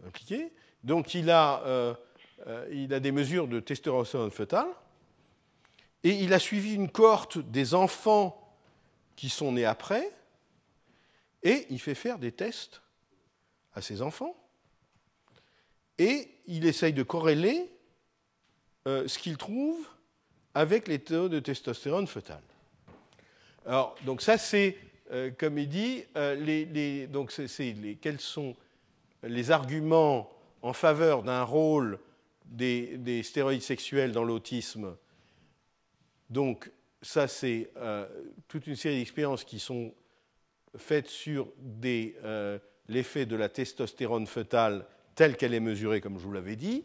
impliqué. 0.04 0.52
Donc 0.82 1.14
il 1.14 1.30
a, 1.30 1.96
il 2.72 2.92
a 2.92 2.98
des 2.98 3.12
mesures 3.12 3.46
de 3.46 3.60
testostérone 3.60 4.32
fœtale 4.32 4.66
et 6.02 6.10
il 6.10 6.32
a 6.32 6.40
suivi 6.40 6.74
une 6.74 6.90
cohorte 6.90 7.38
des 7.38 7.74
enfants 7.74 8.56
qui 9.14 9.28
sont 9.28 9.52
nés 9.52 9.64
après 9.64 10.10
et 11.44 11.66
il 11.70 11.78
fait 11.78 11.94
faire 11.94 12.18
des 12.18 12.32
tests 12.32 12.82
à 13.74 13.82
ces 13.82 14.02
enfants 14.02 14.36
et 15.98 16.28
il 16.48 16.66
essaye 16.66 16.92
de 16.92 17.04
corréler 17.04 17.70
ce 19.06 19.18
qu'il 19.18 19.36
trouve 19.36 19.76
avec 20.54 20.88
les 20.88 20.98
taux 20.98 21.28
de 21.28 21.40
testostérone 21.40 22.06
fœtale. 22.06 22.42
Alors, 23.68 23.94
donc 24.06 24.22
ça, 24.22 24.38
c'est, 24.38 24.76
euh, 25.12 25.30
comme 25.36 25.58
il 25.58 25.68
dit, 25.68 26.04
euh, 26.16 27.06
donc 27.06 27.36
les, 27.36 27.98
quels 28.00 28.18
sont 28.18 28.56
les 29.22 29.50
arguments 29.50 30.30
en 30.62 30.72
faveur 30.72 31.22
d'un 31.22 31.42
rôle 31.42 31.98
des, 32.46 33.22
stéroïdes 33.22 33.62
sexuels 33.62 34.12
dans 34.12 34.24
l'autisme. 34.24 34.96
Donc, 36.30 36.70
ça, 37.02 37.28
c'est 37.28 37.70
euh, 37.76 38.08
toute 38.48 38.66
une 38.66 38.76
série 38.76 38.96
d'expériences 38.96 39.44
qui 39.44 39.60
sont 39.60 39.92
faites 40.76 41.08
sur 41.08 41.52
l'effet 42.88 43.26
de 43.26 43.36
la 43.36 43.48
testostérone 43.48 44.26
fœtale 44.26 44.86
telle 45.14 45.36
qu'elle 45.36 45.52
est 45.52 45.60
mesurée, 45.60 46.00
comme 46.00 46.18
je 46.18 46.24
vous 46.24 46.32
l'avais 46.32 46.56
dit, 46.56 46.84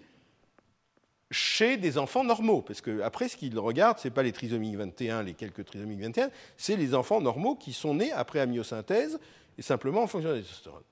chez 1.34 1.78
des 1.78 1.98
enfants 1.98 2.24
normaux. 2.24 2.62
Parce 2.62 2.80
qu'après, 2.82 3.28
ce 3.28 3.36
qu'ils 3.36 3.58
regardent, 3.60 4.00
ce 4.00 4.08
n'est 4.08 4.14
pas 4.14 4.24
les 4.24 4.32
trisomiques 4.32 4.78
21, 4.78 5.24
les 5.24 5.34
quelques 5.34 5.66
trisomiques 5.66 6.00
21, 6.00 6.30
c'est 6.56 6.78
les 6.78 6.94
enfants 6.94 7.20
normaux 7.20 7.56
qui 7.56 7.74
sont 7.74 7.96
nés 7.96 8.12
après 8.14 8.40
amyosynthèse 8.40 9.20
et 9.58 9.62
simplement 9.62 10.04
en 10.04 10.08
fonction 10.08 10.30
de 10.30 10.36
la 10.36 10.42
testostérone. 10.42 10.84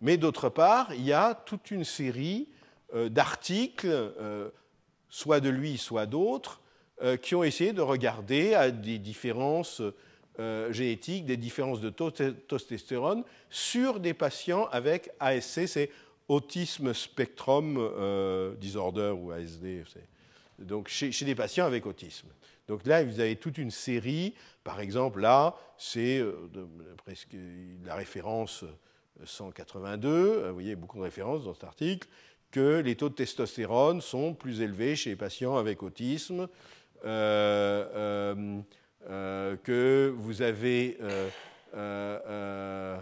Mais 0.00 0.16
d'autre 0.16 0.48
part, 0.48 0.92
il 0.92 1.04
y 1.04 1.12
a 1.12 1.34
toute 1.34 1.70
une 1.70 1.84
série 1.84 2.48
euh, 2.94 3.08
d'articles, 3.08 3.88
euh, 3.88 4.50
soit 5.08 5.40
de 5.40 5.48
lui, 5.48 5.78
soit 5.78 6.06
d'autres, 6.06 6.60
euh, 7.02 7.16
qui 7.16 7.34
ont 7.34 7.44
essayé 7.44 7.72
de 7.72 7.80
regarder 7.80 8.54
à 8.54 8.70
des 8.70 8.98
différences 8.98 9.82
génétiques, 10.68 11.24
des 11.24 11.38
différences 11.38 11.80
de 11.80 11.88
testostérone 11.88 13.24
sur 13.48 14.00
des 14.00 14.12
patients 14.12 14.68
avec 14.70 15.10
ASC, 15.18 15.66
c'est 15.66 15.90
autisme 16.28 16.92
spectrum 16.92 17.76
euh, 17.78 18.54
disorder 18.56 19.14
ou 19.16 19.30
ASD, 19.30 19.84
donc 20.58 20.88
chez, 20.88 21.10
des 21.24 21.34
patients 21.34 21.66
avec 21.66 21.86
autisme. 21.86 22.28
Donc 22.66 22.84
là, 22.86 23.04
vous 23.04 23.20
avez 23.20 23.36
toute 23.36 23.58
une 23.58 23.70
série. 23.70 24.34
Par 24.64 24.80
exemple, 24.80 25.20
là, 25.20 25.54
c'est 25.76 26.18
euh, 26.18 26.32
presque 26.96 27.36
la 27.84 27.94
référence 27.94 28.64
182. 29.24 30.08
Euh, 30.08 30.48
vous 30.48 30.54
voyez, 30.54 30.74
beaucoup 30.74 30.98
de 30.98 31.02
références 31.02 31.44
dans 31.44 31.54
cet 31.54 31.64
article 31.64 32.08
que 32.50 32.80
les 32.80 32.96
taux 32.96 33.08
de 33.08 33.14
testostérone 33.14 34.00
sont 34.00 34.34
plus 34.34 34.62
élevés 34.62 34.96
chez 34.96 35.10
les 35.10 35.16
patients 35.16 35.56
avec 35.56 35.82
autisme, 35.82 36.48
que 37.02 38.62
vous 40.16 40.42
avez 40.42 40.98
euh, 41.74 42.98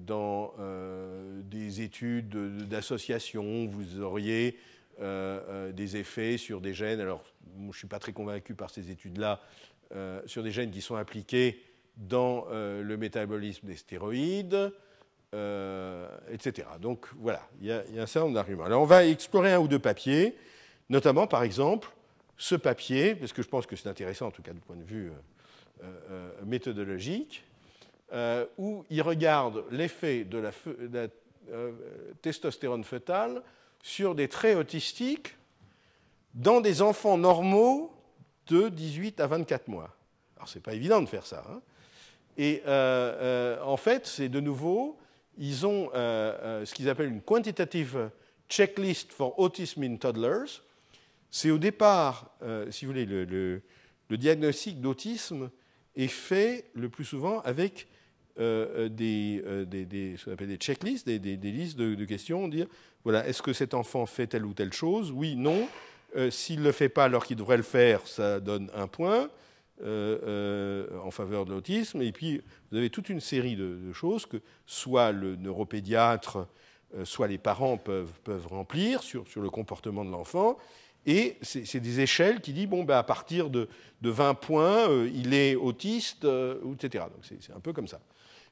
dans 0.00 0.54
euh, 0.58 1.40
des 1.44 1.80
études 1.80 2.28
d'association, 2.68 3.66
vous 3.66 4.00
auriez 4.00 4.58
euh, 5.00 5.72
des 5.72 5.96
effets 5.96 6.36
sur 6.36 6.60
des 6.60 6.74
gènes. 6.74 7.00
Alors, 7.00 7.24
je 7.56 7.62
ne 7.62 7.72
suis 7.72 7.86
pas 7.86 7.98
très 7.98 8.12
convaincu 8.12 8.54
par 8.54 8.70
ces 8.70 8.90
études-là, 8.90 9.40
sur 10.24 10.42
des 10.42 10.50
gènes 10.50 10.70
qui 10.70 10.80
sont 10.80 10.96
impliqués 10.96 11.62
dans 11.98 12.46
le 12.50 12.96
métabolisme 12.96 13.66
des 13.66 13.76
stéroïdes, 13.76 14.72
etc. 16.30 16.66
Donc 16.80 17.08
voilà, 17.18 17.46
il 17.60 17.66
y, 17.66 17.72
a 17.72 17.82
un 17.98 18.06
certain 18.06 18.20
nombre 18.20 18.36
d'arguments. 18.36 18.64
Alors 18.64 18.80
on 18.80 18.86
va 18.86 19.04
explorer 19.04 19.52
un 19.52 19.58
ou 19.58 19.68
deux 19.68 19.78
papiers, 19.78 20.34
notamment 20.88 21.26
par 21.26 21.42
exemple 21.42 21.90
ce 22.38 22.54
papier, 22.54 23.14
parce 23.14 23.34
que 23.34 23.42
je 23.42 23.48
pense 23.48 23.66
que 23.66 23.76
c'est 23.76 23.90
intéressant 23.90 24.28
en 24.28 24.30
tout 24.30 24.40
cas 24.40 24.54
du 24.54 24.60
point 24.60 24.76
de 24.76 24.82
vue 24.82 25.12
méthodologique. 26.46 27.44
Euh, 28.12 28.44
où 28.58 28.84
il 28.90 29.00
regarde 29.00 29.64
l'effet 29.70 30.24
de 30.24 30.36
la, 30.36 30.50
euh, 31.50 31.72
testostérone 32.20 32.84
fœtale 32.84 33.42
sur 33.82 34.14
des 34.14 34.28
traits 34.28 34.54
autistiques 34.54 35.34
dans 36.34 36.60
des 36.60 36.82
enfants 36.82 37.16
normaux 37.16 37.90
de 38.48 38.68
18 38.68 39.18
à 39.18 39.28
24 39.28 39.68
mois. 39.68 39.96
Alors, 40.36 40.46
ce 40.46 40.58
n'est 40.58 40.62
pas 40.62 40.74
évident 40.74 41.00
de 41.00 41.06
faire 41.06 41.24
ça. 41.24 41.42
Hein. 41.48 41.62
Et 42.36 42.62
euh, 42.66 43.58
en 43.62 43.78
fait, 43.78 44.06
c'est 44.06 44.28
de 44.28 44.40
nouveau, 44.40 44.98
ils 45.38 45.64
ont 45.64 45.88
ce 45.94 46.74
qu'ils 46.74 46.90
appellent 46.90 47.12
une 47.12 47.22
quantitative 47.22 48.10
checklist 48.46 49.10
for 49.10 49.38
autism 49.38 49.84
in 49.84 49.96
toddlers. 49.96 50.60
c'est 51.30 51.50
au 51.50 51.56
départ, 51.56 52.30
si 52.68 52.84
vous 52.84 52.92
voulez, 52.92 53.06
le, 53.06 53.62
diagnostic 54.10 54.82
d'autisme 54.82 55.50
est 55.96 56.08
fait 56.08 56.66
le 56.74 56.90
plus 56.90 57.06
souvent 57.06 57.40
avec 57.40 57.88
des, 58.38 59.42
des, 59.66 60.16
ce 60.16 60.24
qu'on 60.24 60.32
appelle 60.32 60.48
des 60.48 60.56
checklists, 60.56 61.06
des, 61.06 61.36
listes 61.36 61.78
de, 61.78 61.94
de, 61.94 62.04
questions, 62.04 62.48
dire 62.48 62.66
voilà, 63.04 63.26
est-ce 63.26 63.42
que 63.42 63.52
cet 63.52 63.74
enfant 63.74 64.06
fait 64.06 64.26
telle 64.26 64.44
ou 64.44 64.54
telle 64.54 64.72
chose? 64.72 65.12
Oui, 65.12 65.36
non. 65.36 65.68
S'il 66.30 66.60
ne 66.60 66.64
le 66.64 66.72
fait 66.72 66.88
pas 66.88 67.04
alors 67.04 67.24
qu'il 67.24 67.36
devrait 67.36 67.56
le 67.56 67.62
faire, 67.62 68.06
ça 68.06 68.40
donne 68.40 68.70
un 68.74 68.86
point. 68.86 69.28
Euh, 69.84 70.18
euh, 70.22 71.00
en 71.00 71.10
faveur 71.10 71.44
de 71.44 71.50
l'autisme. 71.50 72.02
Et 72.02 72.12
puis, 72.12 72.40
vous 72.70 72.76
avez 72.76 72.88
toute 72.88 73.08
une 73.08 73.18
série 73.18 73.56
de, 73.56 73.92
choses 73.92 74.26
que 74.26 74.36
soit 74.64 75.10
le 75.10 75.34
neuropédiatre, 75.34 76.46
euh, 76.94 77.04
soit 77.04 77.26
les 77.26 77.38
parents 77.38 77.78
peuvent, 77.78 78.12
remplir 78.48 79.02
sur, 79.02 79.24
le 79.34 79.50
comportement 79.50 80.04
de 80.04 80.10
l'enfant. 80.10 80.56
Et 81.04 81.36
c'est 81.42 81.80
des 81.80 81.98
échelles 81.98 82.40
qui 82.40 82.52
disent, 82.52 82.68
bon, 82.68 82.84
ben, 82.84 82.96
à 82.96 83.02
partir 83.02 83.50
de, 83.50 83.68
de 84.02 84.10
20 84.10 84.34
points, 84.34 84.88
il 85.12 85.34
est 85.34 85.56
autiste, 85.56 86.28
etc. 86.74 87.06
Donc 87.12 87.24
c'est 87.24 87.52
un 87.52 87.58
peu 87.58 87.72
comme 87.72 87.88
ça. 87.88 88.00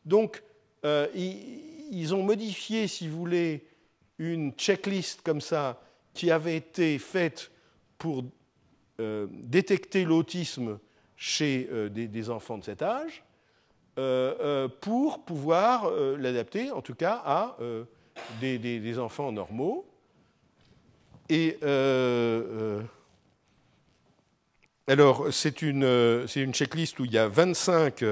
Donc, 0.04 0.42
ils, 0.84 1.88
ils, 1.92 2.14
ont 2.14 2.22
modifié, 2.22 2.88
si 2.88 3.08
vous 3.08 3.18
voulez, 3.18 3.66
une 4.18 4.52
checklist 4.52 5.22
comme 5.22 5.40
ça, 5.40 5.80
qui 6.14 6.30
avait 6.30 6.56
été 6.56 6.98
faite 6.98 7.50
pour 7.98 8.24
détecter 8.98 10.04
l'autisme 10.04 10.78
chez 11.20 11.68
euh, 11.70 11.90
des, 11.90 12.30
enfants 12.30 12.56
de 12.56 12.64
cet 12.64 12.80
âge 12.80 13.22
euh, 13.98 14.34
euh, 14.40 14.68
pour 14.68 15.22
pouvoir 15.22 15.90
l'adapter, 16.18 16.70
en 16.70 16.80
tout 16.80 16.94
cas, 16.94 17.22
à 17.24 17.58
des, 18.40 18.98
enfants 18.98 19.30
normaux. 19.30 19.86
Et 21.28 21.58
alors, 24.88 25.26
c'est 25.30 25.60
une, 25.62 25.84
une, 26.34 26.54
checklist 26.54 26.98
où 26.98 27.04
il 27.04 27.12
y 27.12 27.18
a 27.18 27.28
25 27.28 28.02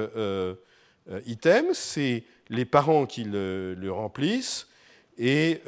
items. 1.26 1.76
C'est 1.76 2.24
les 2.50 2.64
parents 2.64 3.06
qui 3.06 3.24
le, 3.24 3.88
remplissent. 3.90 4.66
Et 5.18 5.60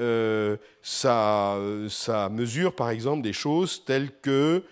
ça, 0.82 1.58
ça, 1.88 2.28
mesure, 2.28 2.74
par 2.74 2.90
exemple, 2.90 3.22
des 3.22 3.32
choses 3.32 3.84
telles 3.84 4.10
que 4.22 4.62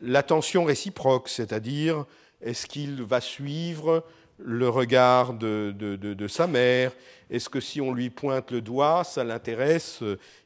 l'attention 0.00 0.64
réciproque, 0.64 1.28
c'est-à-dire 1.28 2.04
est-ce 2.42 2.66
qu'il 2.66 3.02
va 3.02 3.20
suivre 3.20 4.04
le 4.38 4.68
regard 4.68 5.32
de, 5.34 6.26
sa 6.28 6.46
mère? 6.46 6.92
Est-ce 7.30 7.48
que 7.48 7.60
si 7.60 7.80
on 7.80 7.92
lui 7.92 8.10
pointe 8.10 8.50
le 8.50 8.60
doigt, 8.60 9.04
ça 9.04 9.24
l'intéresse, 9.24 10.02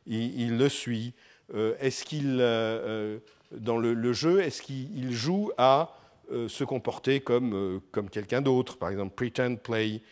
il, 0.06 0.56
le 0.56 0.68
suit? 0.68 1.12
Euh, 1.54 1.74
Est-ce 1.80 2.04
qu'il, 2.04 2.38
euh, 2.40 3.18
dans 3.50 3.76
le, 3.76 4.12
jeu, 4.12 4.40
est-ce 4.40 4.62
qu'il 4.62 5.12
joue 5.12 5.50
à 5.58 5.82
euh, 5.82 5.99
se 6.48 6.64
comporter 6.64 7.20
comme, 7.20 7.80
comme 7.90 8.08
quelqu'un 8.08 8.40
d'autre 8.40 8.76
Par 8.76 8.90
exemple, 8.90 9.14
pretend 9.14 9.56
play, 9.56 10.02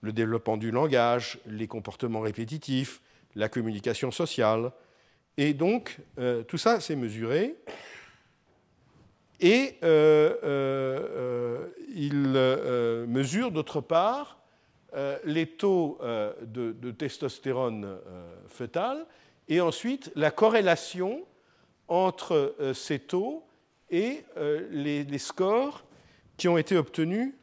le 0.00 0.12
développement 0.12 0.56
du 0.56 0.70
langage, 0.70 1.38
les 1.46 1.66
comportements 1.66 2.20
répétitifs, 2.20 3.00
la 3.34 3.48
communication 3.48 4.10
sociale. 4.10 4.72
Et 5.36 5.52
donc, 5.54 5.98
tout 6.48 6.58
ça, 6.58 6.80
c'est 6.80 6.96
mesuré. 6.96 7.56
Et 9.40 9.76
euh, 9.82 10.34
euh, 10.44 11.08
euh, 11.14 11.66
il 11.94 13.10
mesure 13.10 13.50
d'autre 13.50 13.80
part 13.80 14.38
les 15.24 15.46
taux 15.46 15.98
de, 16.40 16.90
testostérone 16.90 17.98
fœtal 18.48 19.04
et 19.46 19.60
ensuite 19.60 20.10
la 20.14 20.30
corrélation 20.30 21.22
entre 21.88 22.54
ces 22.72 23.00
taux 23.00 23.44
et 23.90 24.24
les, 24.70 25.18
scores 25.18 25.84
qui 26.36 26.48
ont 26.48 26.58
été 26.58 26.76
obtenus 26.76 27.34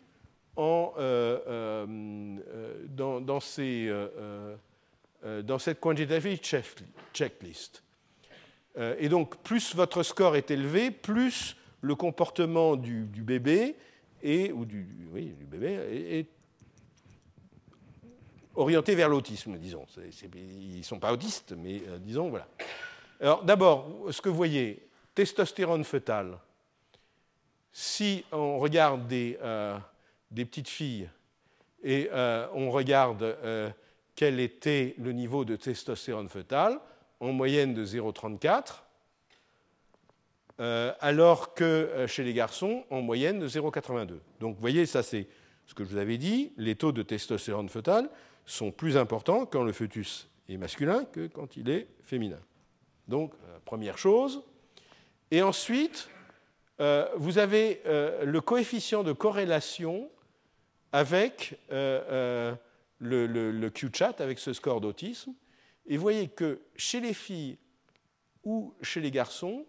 en, 0.55 0.93
dans, 2.89 3.21
dans, 3.21 3.39
ces, 3.39 3.91
dans, 5.43 5.59
cette 5.59 5.79
quantitative 5.79 6.39
checklist. 7.13 7.83
et 8.99 9.09
donc, 9.09 9.37
plus 9.37 9.73
votre 9.75 10.03
score 10.03 10.35
est 10.35 10.51
élevé, 10.51 10.91
plus 10.91 11.55
le 11.83 11.95
comportement 11.95 12.75
du, 12.75 13.03
bébé 13.05 13.75
est, 14.23 14.51
orienté 18.55 18.95
vers 18.95 19.09
l'autisme, 19.09 19.57
disons. 19.57 19.85
ils 20.33 20.77
ne 20.77 20.83
sont 20.83 20.99
pas 20.99 21.11
autistes, 21.11 21.53
mais 21.57 21.81
euh, 21.87 21.99
disons, 21.99 22.29
voilà. 22.29 22.47
Alors 23.19 23.43
d'abord, 23.43 23.89
ce 24.11 24.21
que 24.21 24.29
vous 24.29 24.35
voyez, 24.35 24.87
testostérone 25.15 25.83
fœtal, 25.83 26.37
si 27.71 28.23
on 28.31 28.59
regarde 28.59 29.07
des, 29.07 29.37
euh, 29.41 29.77
petites 30.35 30.69
filles 30.69 31.09
et 31.83 32.09
euh, 32.11 32.47
on 32.53 32.71
regarde 32.71 33.37
quel 34.15 34.39
était 34.39 34.95
le 34.97 35.11
niveau 35.11 35.45
de 35.45 35.55
testostérone 35.55 36.29
fœtal, 36.29 36.79
en 37.19 37.31
moyenne 37.31 37.73
de 37.73 37.85
0,34, 37.85 38.83
euh, 40.59 40.93
alors 40.99 41.53
que 41.55 41.63
euh, 41.63 42.07
chez 42.07 42.23
les 42.23 42.33
garçons, 42.33 42.83
en 42.89 43.01
moyenne, 43.01 43.39
de 43.39 43.47
0,82. 43.47 44.19
Donc 44.39 44.55
vous 44.55 44.61
voyez, 44.61 44.85
ça 44.85 45.01
c'est 45.01 45.27
ce 45.65 45.73
que 45.73 45.83
je 45.83 45.89
vous 45.89 45.97
avais 45.97 46.17
dit, 46.17 46.51
les 46.57 46.75
taux 46.75 46.91
de 46.91 47.01
testostérone 47.01 47.69
fœtal 47.69 48.09
sont 48.45 48.71
plus 48.71 48.97
importants 48.97 49.45
quand 49.45 49.63
le 49.63 49.71
fœtus 49.71 50.29
est 50.49 50.57
masculin 50.57 51.05
que 51.05 51.27
quand 51.27 51.57
il 51.57 51.69
est 51.69 51.87
féminin. 52.03 52.39
Donc, 53.07 53.33
euh, 53.33 53.57
première 53.65 53.97
chose. 53.97 54.43
Et 55.33 55.41
ensuite, 55.41 56.09
vous 57.17 57.39
avez 57.39 57.81
le 57.85 58.39
coefficient 58.39 59.03
de 59.03 59.13
corrélation 59.13 60.11
avec 60.91 61.59
le, 61.71 62.55
le, 62.99 63.51
le 63.51 63.69
Q-chat, 63.71 64.21
avec 64.21 64.37
ce 64.37 64.53
score 64.53 64.79
d'autisme. 64.79 65.33
Et 65.87 65.97
vous 65.97 66.03
voyez 66.03 66.27
que 66.27 66.61
chez 66.75 66.99
les 66.99 67.15
filles 67.15 67.57
ou 68.43 68.75
chez 68.83 69.01
les 69.01 69.09
garçons, 69.09 69.65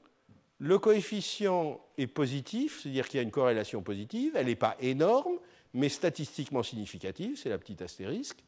le 0.58 0.78
coefficient 0.78 1.80
est 1.96 2.08
positif, 2.08 2.82
c'est-à-dire 2.82 3.08
qu'il 3.08 3.16
y 3.16 3.20
a 3.20 3.22
une 3.22 3.30
corrélation 3.30 3.80
positive. 3.80 4.32
Elle 4.36 4.48
n'est 4.48 4.56
pas 4.56 4.76
énorme, 4.80 5.38
mais 5.72 5.88
statistiquement 5.88 6.62
significative, 6.62 7.38
c'est 7.38 7.48
la 7.48 7.56
petite 7.56 7.80
astérisque. 7.80 8.44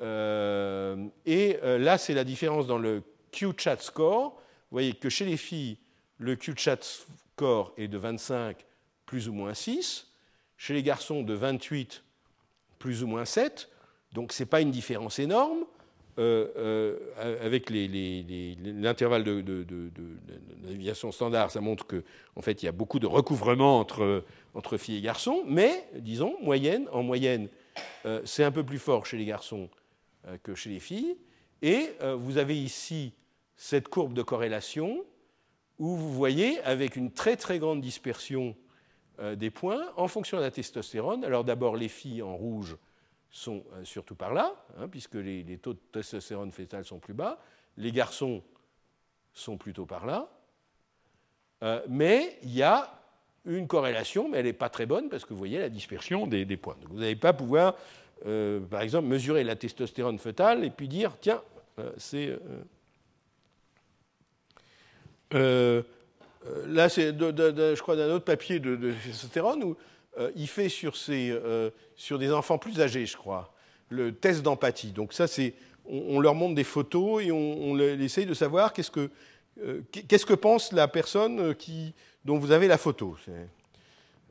Euh, 0.00 1.08
et 1.24 1.58
euh, 1.64 1.76
là, 1.76 1.98
c'est 1.98 2.14
la 2.14 2.22
différence 2.22 2.68
dans 2.68 2.78
le 2.78 3.02
Q-chat 3.32 3.82
score. 3.82 4.34
Vous 4.70 4.76
voyez 4.76 4.92
que 4.92 5.08
chez 5.08 5.24
les 5.24 5.36
filles, 5.36 5.78
le 6.18 6.36
Q-chat 6.36 6.82
score 6.82 7.72
est 7.76 7.88
de 7.88 7.98
25 7.98 8.64
plus 9.04 9.28
ou 9.28 9.32
moins 9.32 9.54
6. 9.54 10.08
Chez 10.56 10.74
les 10.74 10.82
garçons, 10.82 11.22
de 11.22 11.34
28 11.34 12.02
plus 12.78 13.02
ou 13.02 13.06
moins 13.06 13.24
7. 13.24 13.68
Donc, 14.12 14.32
ce 14.32 14.42
n'est 14.42 14.48
pas 14.48 14.60
une 14.60 14.70
différence 14.70 15.18
énorme. 15.18 15.64
Euh, 16.18 16.48
euh, 16.56 17.44
avec 17.44 17.68
l'intervalle 17.68 19.22
de, 19.22 19.90
standard, 21.10 21.50
ça 21.50 21.60
montre 21.60 21.86
qu'en 21.86 22.00
en 22.36 22.40
fait, 22.40 22.62
il 22.62 22.66
y 22.66 22.68
a 22.70 22.72
beaucoup 22.72 22.98
de 22.98 23.06
recouvrement 23.06 23.78
entre, 23.78 24.24
entre 24.54 24.78
filles 24.78 24.96
et 24.96 25.02
garçons, 25.02 25.42
mais, 25.46 25.86
disons, 25.96 26.34
moyenne, 26.40 26.88
en 26.90 27.02
moyenne, 27.02 27.50
euh, 28.06 28.22
c'est 28.24 28.44
un 28.44 28.50
peu 28.50 28.64
plus 28.64 28.78
fort 28.78 29.04
chez 29.04 29.18
les 29.18 29.26
garçons 29.26 29.68
que 30.42 30.54
chez 30.54 30.70
les 30.70 30.80
filles. 30.80 31.16
Et 31.62 31.90
vous 32.18 32.38
avez 32.38 32.58
ici 32.58 33.12
cette 33.54 33.88
courbe 33.88 34.12
de 34.12 34.22
corrélation 34.22 35.04
où 35.78 35.96
vous 35.96 36.12
voyez, 36.12 36.60
avec 36.60 36.96
une 36.96 37.12
très 37.12 37.36
très 37.36 37.58
grande 37.58 37.80
dispersion 37.80 38.56
des 39.36 39.50
points, 39.50 39.82
en 39.96 40.08
fonction 40.08 40.36
de 40.36 40.42
la 40.42 40.50
testostérone, 40.50 41.24
alors 41.24 41.42
d'abord 41.42 41.76
les 41.76 41.88
filles 41.88 42.20
en 42.20 42.36
rouge 42.36 42.76
sont 43.36 43.64
euh, 43.74 43.84
surtout 43.84 44.14
par 44.14 44.32
là, 44.32 44.54
hein, 44.78 44.88
puisque 44.88 45.14
les, 45.14 45.58
taux 45.58 45.74
de 45.74 45.78
testostérone 45.92 46.50
fœtal 46.52 46.84
sont 46.84 46.98
plus 46.98 47.14
bas. 47.14 47.38
Les 47.76 47.92
garçons 47.92 48.42
sont 49.32 49.58
plutôt 49.58 49.86
par 49.86 50.06
là. 50.06 50.28
Euh, 51.62 51.82
mais 51.88 52.38
il 52.42 52.54
y 52.54 52.62
a 52.62 52.92
une 53.44 53.66
corrélation, 53.66 54.28
mais 54.28 54.38
elle 54.38 54.46
n'est 54.46 54.52
pas 54.52 54.70
très 54.70 54.86
bonne, 54.86 55.08
parce 55.08 55.24
que 55.24 55.30
vous 55.30 55.38
voyez 55.38 55.58
la 55.58 55.68
dispersion 55.68 56.26
des, 56.26 56.44
points. 56.56 56.76
vous 56.88 56.98
n'allez 56.98 57.16
pas 57.16 57.32
pouvoir, 57.32 57.76
euh, 58.24 58.60
par 58.60 58.80
exemple, 58.80 59.06
mesurer 59.06 59.44
la 59.44 59.54
testostérone 59.54 60.18
fœtale 60.18 60.64
et 60.64 60.70
puis 60.70 60.88
dire, 60.88 61.16
tiens, 61.20 61.42
c'est... 61.98 62.36
là, 65.32 66.88
c'est, 66.88 67.12
je 67.18 67.80
crois, 67.80 67.96
d'un 67.96 68.10
autre 68.10 68.24
papier 68.24 68.58
de, 68.60 68.76
de 68.76 68.94
où 69.64 69.76
euh, 70.18 70.30
il 70.34 70.48
fait 70.48 70.68
sur, 70.68 70.94
euh, 71.08 71.70
des 72.12 72.32
enfants 72.32 72.58
plus 72.58 72.80
âgés, 72.80 73.04
je 73.06 73.16
crois, 73.16 73.52
le 73.90 74.14
test 74.14 74.42
d'empathie. 74.42 74.92
Donc 74.92 75.12
ça, 75.12 75.26
c'est, 75.26 75.54
on, 75.84 76.20
leur 76.20 76.34
montre 76.34 76.54
des 76.54 76.64
photos 76.64 77.22
et 77.22 77.30
on, 77.30 77.78
essaye 77.78 78.26
de 78.26 78.34
savoir 78.34 78.72
qu'est-ce 78.72 78.90
que, 78.90 79.10
euh, 79.62 80.36
pense 80.40 80.72
la 80.72 80.88
personne 80.88 81.54
dont 82.24 82.38
vous 82.38 82.50
avez 82.50 82.66
la 82.66 82.78
photo. 82.78 83.16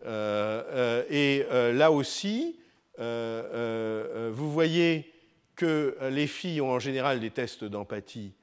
et 0.05 1.45
là 1.51 1.91
aussi, 1.91 2.55
vous 2.97 4.51
voyez 4.51 5.11
que 5.55 5.97
les 6.09 6.27
filles 6.27 6.61
ont 6.61 6.71
en 6.71 6.79
général 6.79 7.19
des 7.19 7.29
tests 7.29 7.63
d'empathie 7.63 8.33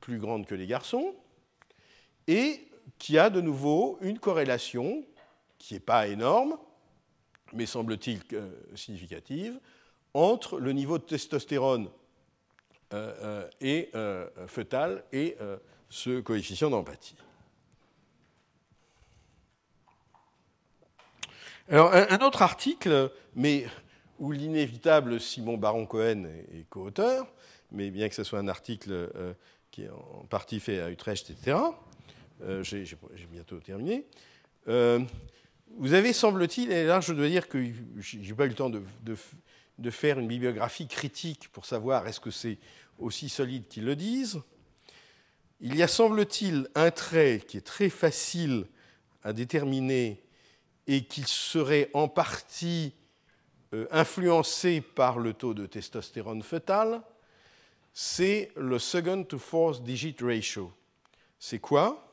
plus 0.00 0.18
grandes 0.18 0.46
que 0.46 0.54
les 0.54 0.66
garçons. 0.66 1.14
Et 2.28 2.68
qui 2.98 3.18
a 3.18 3.30
de 3.30 3.40
nouveau 3.40 3.98
une 4.00 4.18
corrélation 4.18 5.04
qui 5.58 5.74
n'est 5.74 5.80
pas 5.80 6.08
énorme, 6.08 6.58
mais 7.52 7.66
semble-t-il 7.66 8.20
significative, 8.74 9.58
entre 10.14 10.58
le 10.58 10.72
niveau 10.72 10.98
de 10.98 11.04
testostérone 11.04 11.88
et, 13.60 13.90
fœtal 14.46 15.04
et 15.12 15.36
ce 15.88 16.20
coefficient 16.20 16.70
d'empathie. 16.70 17.16
Alors, 21.68 21.92
un, 21.92 22.18
autre 22.20 22.42
article, 22.42 23.10
mais 23.34 23.66
où 24.20 24.30
l'inévitable 24.30 25.20
Simon 25.20 25.56
Baron-Cohen 25.56 26.24
est, 26.52 26.68
co-auteur, 26.70 27.26
mais 27.72 27.90
bien 27.90 28.08
que 28.08 28.14
ce 28.14 28.22
soit 28.22 28.38
un 28.38 28.46
article 28.46 28.92
euh, 28.92 29.34
qui 29.72 29.82
est 29.82 29.90
en 29.90 30.24
partie 30.30 30.60
fait 30.60 30.80
à 30.80 30.90
Utrecht, 30.90 31.28
etc., 31.28 31.56
euh, 32.42 32.62
j'ai 32.62 32.86
bientôt 33.30 33.58
terminé. 33.60 34.06
Euh, 34.68 35.00
vous 35.78 35.92
avez, 35.92 36.12
semble-t-il, 36.12 36.70
et 36.70 36.84
là 36.84 37.00
je 37.00 37.12
dois 37.12 37.28
dire 37.28 37.48
que 37.48 37.64
je 37.98 38.18
n'ai 38.18 38.34
pas 38.34 38.46
eu 38.46 38.50
le 38.50 38.54
temps 38.54 38.70
de, 38.70 39.90
faire 39.90 40.18
une 40.18 40.28
bibliographie 40.28 40.86
critique 40.86 41.48
pour 41.52 41.66
savoir 41.66 42.06
est-ce 42.06 42.20
que 42.20 42.30
c'est 42.30 42.58
aussi 42.98 43.28
solide 43.28 43.68
qu'ils 43.68 43.84
le 43.84 43.96
disent. 43.96 44.40
Il 45.60 45.74
y 45.76 45.82
a, 45.82 45.88
semble-t-il, 45.88 46.68
un 46.74 46.90
trait 46.90 47.42
qui 47.46 47.56
est 47.56 47.66
très 47.66 47.88
facile 47.88 48.66
à 49.22 49.32
déterminer 49.32 50.22
et 50.86 51.04
qu'il 51.04 51.26
serait 51.26 51.90
en 51.94 52.08
partie 52.08 52.92
euh, 53.74 53.86
influencé 53.90 54.80
par 54.80 55.18
le 55.18 55.32
taux 55.32 55.54
de 55.54 55.66
testostérone 55.66 56.42
fœtal, 56.42 57.02
c'est 57.92 58.52
le 58.56 58.78
second 58.78 59.24
to 59.24 59.38
fourth 59.38 59.82
digit 59.82 60.16
ratio. 60.20 60.72
C'est 61.38 61.58
quoi? 61.58 62.05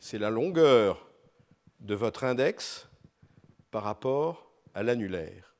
C'est 0.00 0.18
la 0.18 0.30
longueur 0.30 1.08
de 1.80 1.94
votre 1.94 2.24
index 2.24 2.88
par 3.70 3.82
rapport 3.82 4.52
à 4.74 4.82
l'annulaire. 4.82 5.56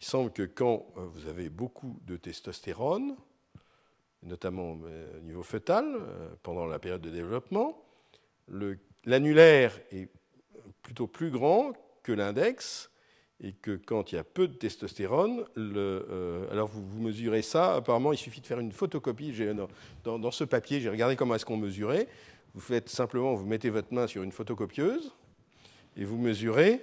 Il 0.00 0.06
semble 0.06 0.32
que 0.32 0.42
quand 0.42 0.86
euh, 0.96 1.06
vous 1.06 1.26
avez 1.28 1.48
beaucoup 1.48 1.98
de 2.04 2.16
testostérone, 2.16 3.16
notamment 4.22 4.78
euh, 4.84 5.18
au 5.18 5.20
niveau 5.20 5.42
fœtal, 5.42 5.86
pendant 6.42 6.66
la 6.66 6.78
période 6.78 7.00
de 7.00 7.10
développement, 7.10 7.82
l'annulaire 9.04 9.78
est 9.92 10.10
plutôt 10.82 11.06
plus 11.06 11.30
grand 11.30 11.72
que 12.02 12.12
l'index, 12.12 12.90
et 13.40 13.52
que 13.52 13.76
quand 13.76 14.12
il 14.12 14.14
y 14.14 14.18
a 14.18 14.24
peu 14.24 14.48
de 14.48 14.54
testostérone, 14.54 15.44
euh, 15.58 16.50
alors 16.50 16.68
vous, 16.68 17.00
mesurez 17.00 17.42
ça, 17.42 17.74
apparemment 17.74 18.12
il 18.12 18.16
suffit 18.16 18.40
de 18.40 18.46
faire 18.46 18.60
une 18.60 18.72
photocopie, 18.72 19.32
dans, 20.04 20.18
dans, 20.18 20.30
ce 20.30 20.44
papier 20.44 20.80
j'ai 20.80 20.88
regardé 20.88 21.16
comment 21.16 21.34
est-ce 21.34 21.44
qu'on 21.44 21.58
mesurait, 21.58 22.08
vous 22.56 22.62
faites 22.62 22.88
simplement, 22.88 23.34
vous 23.34 23.44
mettez 23.44 23.68
votre 23.68 23.92
main 23.92 24.06
sur 24.06 24.22
une 24.22 24.32
photocopieuse, 24.32 25.12
et 25.94 26.04
vous 26.04 26.16
mesurez 26.16 26.82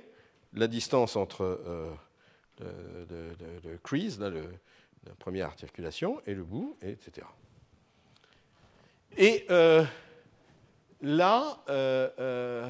la 0.53 0.67
distance 0.67 1.15
entre 1.15 1.59
euh, 2.61 3.35
le, 3.63 3.77
crease, 3.77 4.19
la 4.19 4.31
première 5.17 5.47
articulation, 5.47 6.21
et 6.27 6.35
le 6.35 6.43
bout, 6.43 6.77
etc. 6.83 7.25
Et 9.17 9.47
euh, 9.49 9.83
là, 11.01 11.57
euh, 11.69 12.69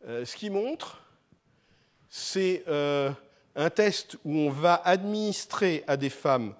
ce 0.00 0.36
qui 0.36 0.50
montre, 0.50 1.02
c'est 2.08 2.62
un 3.56 3.70
test 3.70 4.18
où 4.24 4.36
on 4.36 4.50
va 4.50 4.74
administrer 4.74 5.82
à 5.88 5.96
des 5.96 6.10
femmes 6.10 6.54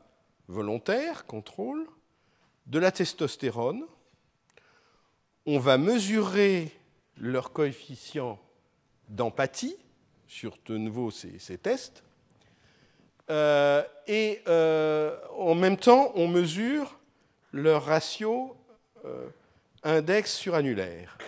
volontaires, 0.48 1.26
contrôle, 1.26 1.86
de 2.66 2.80
la 2.80 2.90
testostérone. 2.90 3.84
On 5.46 5.58
va 5.58 5.78
mesurer 5.78 6.70
leur 7.18 7.52
coefficient 7.52 8.38
d'empathie 9.08 9.76
sur 10.26 10.56
de 10.66 10.76
nouveau 10.76 11.10
ces, 11.10 11.58
tests. 11.58 12.02
Euh, 13.30 13.82
et 14.06 14.42
en 14.46 15.54
même 15.54 15.76
temps, 15.76 16.12
on 16.14 16.28
mesure 16.28 16.98
leur 17.52 17.84
ratio 17.84 18.56
index 19.82 20.34
surannulaire. 20.34 21.18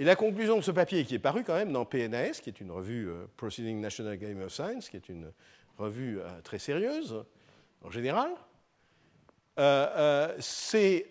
Et 0.00 0.04
la 0.04 0.16
conclusion 0.16 0.56
de 0.56 0.62
ce 0.62 0.70
papier, 0.70 1.04
qui 1.04 1.16
est 1.16 1.18
paru 1.18 1.44
quand 1.44 1.54
même 1.54 1.72
dans 1.72 1.84
PNAS, 1.84 2.40
qui 2.42 2.48
est 2.48 2.60
une 2.60 2.70
revue 2.70 3.10
euh, 3.10 3.26
Proceeding 3.36 3.80
National 3.80 4.16
Game 4.16 4.40
of 4.40 4.50
Science, 4.50 4.88
qui 4.88 4.96
est 4.96 5.08
une 5.08 5.30
revue 5.76 6.20
euh, 6.20 6.40
très 6.42 6.58
sérieuse 6.58 7.22
en 7.82 7.90
général, 7.90 8.30
euh, 9.58 10.34
c'est 10.38 11.06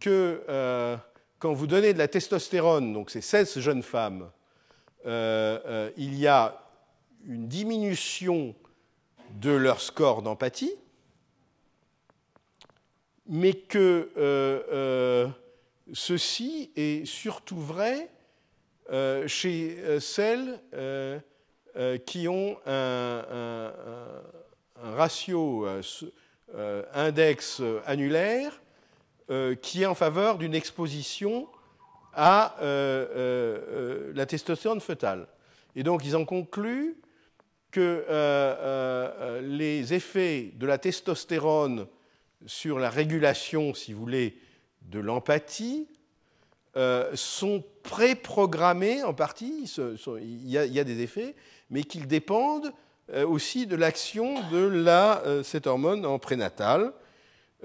que 0.00 0.96
quand 1.38 1.52
vous 1.52 1.66
donnez 1.66 1.92
de 1.92 1.98
la 1.98 2.08
testostérone, 2.08 2.92
donc 2.92 3.10
ces 3.10 3.20
16 3.20 3.58
jeunes 3.58 3.82
femmes, 3.82 4.30
il 5.04 6.18
y 6.18 6.26
a 6.26 6.62
une 7.24 7.48
diminution 7.48 8.54
de 9.32 9.50
leur 9.50 9.80
score 9.80 10.22
d'empathie, 10.22 10.74
mais 13.26 13.52
que 13.54 15.32
Ceci 15.92 16.72
est 16.74 17.04
surtout 17.04 17.60
vrai 17.60 18.10
euh, 18.90 19.28
chez 19.28 19.76
euh, 19.78 20.00
celles 20.00 20.60
euh, 20.74 21.20
qui 22.06 22.26
ont 22.26 22.58
un, 22.66 23.72
ratio 24.76 25.66
index 26.94 27.62
annulaire 27.84 28.60
qui 29.60 29.82
est 29.82 29.86
en 29.86 29.94
faveur 29.94 30.38
d'une 30.38 30.54
exposition 30.54 31.48
à 32.14 32.56
la 32.60 34.26
testostérone 34.26 34.80
fœtale. 34.80 35.26
Et 35.74 35.82
donc 35.82 36.04
ils 36.04 36.16
en 36.16 36.24
concluent 36.24 36.96
que 37.70 38.04
les 39.42 39.94
effets 39.94 40.52
de 40.54 40.66
la 40.66 40.78
testostérone 40.78 41.86
sur 42.46 42.78
la 42.78 42.90
régulation, 42.90 43.74
si 43.74 43.92
vous 43.92 44.00
voulez, 44.00 44.38
de 44.82 45.00
l'empathie 45.00 45.88
euh, 46.76 47.10
sont 47.14 47.64
préprogrammés 47.82 49.02
en 49.02 49.14
partie, 49.14 49.64
il 50.20 50.50
y, 50.50 50.58
a, 50.58 50.84
des 50.84 51.00
effets, 51.00 51.34
mais 51.70 51.82
qu'ils 51.82 52.06
dépendent 52.06 52.70
euh, 53.14 53.26
aussi 53.26 53.66
de 53.66 53.76
l'action 53.76 54.34
de 54.50 54.56
euh, 54.58 55.42
cette 55.42 55.66
hormone 55.66 56.04
en 56.04 56.18
prénatal. 56.18 56.92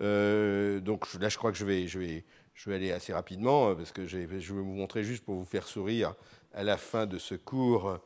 Donc 0.02 1.14
là, 1.20 1.30
je 1.30 1.38
crois 1.38 1.52
que 1.52 1.58
je 1.58 1.66
vais, 1.66 1.88
je 1.88 2.00
vais, 2.00 2.26
je 2.54 2.70
vais 2.70 2.76
aller 2.76 2.92
assez 2.92 3.14
rapidement, 3.14 3.76
parce 3.76 3.92
que 3.92 4.06
je 4.06 4.18
vais 4.18 4.40
vous 4.40 4.64
montrer 4.64 5.04
juste 5.04 5.24
pour 5.24 5.36
vous 5.36 5.46
faire 5.46 5.68
sourire 5.68 6.16
à 6.54 6.64
la 6.64 6.78
fin 6.78 7.06
de 7.06 7.18
ce 7.18 7.36
cours. 7.36 8.00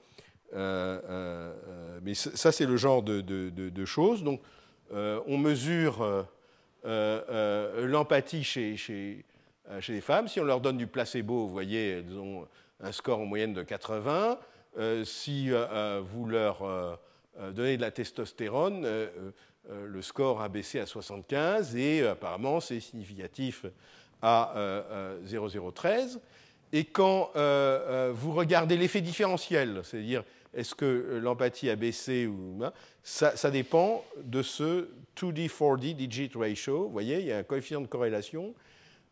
mais 0.53 2.13
ça, 2.13 2.51
c'est 2.51 2.65
le 2.65 2.77
genre 2.77 3.01
de, 3.01 3.21
de 3.21 3.85
choses. 3.85 4.23
Donc, 4.23 4.41
on 4.91 5.37
mesure 5.37 6.27
euh, 6.85 7.21
euh, 7.29 7.87
l'empathie 7.87 8.43
chez, 8.43 8.77
chez, 8.77 9.25
euh, 9.69 9.81
chez, 9.81 9.93
les 9.93 10.01
femmes. 10.01 10.27
Si 10.27 10.39
on 10.39 10.43
leur 10.43 10.61
donne 10.61 10.77
du 10.77 10.85
placebo, 10.85 11.47
vous 11.47 11.49
voyez, 11.49 11.89
elles 11.99 12.17
ont 12.19 12.47
un 12.79 12.91
score 12.91 13.19
en 13.19 13.25
moyenne 13.25 13.53
de 13.53 13.63
80. 13.63 14.37
si 15.03 15.49
vous 15.49 16.27
leur 16.27 16.99
donnez 17.53 17.77
de 17.77 17.81
la 17.81 17.91
testostérone, 17.91 18.87
le 19.69 20.01
score 20.01 20.41
a 20.41 20.49
baissé 20.49 20.79
à 20.79 20.85
75 20.85 21.75
et 21.75 22.05
apparemment 22.05 22.59
c'est 22.59 22.79
significatif 22.79 23.65
à 24.21 24.53
0,013. 25.25 26.19
Et 26.73 26.85
quand 26.85 27.31
vous 28.13 28.31
regardez 28.33 28.77
l'effet 28.77 29.01
différentiel, 29.01 29.81
c'est-à-dire 29.83 30.23
est-ce 30.53 30.73
que 30.73 31.19
l'empathie 31.21 31.69
a 31.69 31.75
baissé 31.75 32.27
ou 32.27 32.61
ça, 33.03 33.35
ça, 33.35 33.51
dépend 33.51 34.03
de 34.23 34.41
ce 34.41 34.89
2D, 35.17 35.49
4D 35.49 35.93
digit 35.95 36.31
ratio. 36.35 36.85
Vous 36.85 36.91
voyez, 36.91 37.19
il 37.19 37.25
y 37.25 37.31
a 37.31 37.37
un 37.37 37.43
coefficient 37.43 37.81
de 37.81 37.87
corrélation 37.87 38.53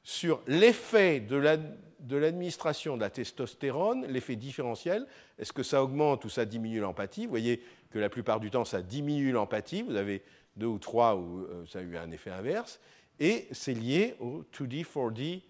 sur 0.04 0.42
l'effet 0.48 1.20
de 1.20 2.18
l'administration 2.18 2.96
de 2.96 3.02
la 3.02 3.10
testostérone, 3.10 4.06
l'effet 4.08 4.36
différentiel. 4.36 5.06
Est-ce 5.38 5.54
que 5.54 5.64
ça 5.64 5.84
augmente 5.84 6.26
ou 6.26 6.30
ça 6.30 6.46
diminue 6.46 6.80
l'empathie? 6.80 7.26
Vous 7.26 7.32
voyez 7.32 7.62
que 7.92 8.00
la 8.00 8.10
plupart 8.10 8.40
du 8.40 8.50
temps, 8.50 8.66
ça 8.66 8.82
diminue 8.82 9.32
l'empathie. 9.32 9.82
Vous 9.82 9.96
avez 9.96 10.24
deux 10.56 10.68
ou 10.68 10.80
trois 10.80 11.16
où 11.16 11.42
euh, 11.42 11.66
ça 11.68 11.80
a 11.80 11.82
eu 11.82 11.98
un 11.98 12.12
effet 12.12 12.32
inverse. 12.32 12.80
Et 13.20 13.48
c'est 13.52 13.74
lié 13.74 14.16
au 14.20 14.44
2D, 14.58 14.86
4D 14.86 15.42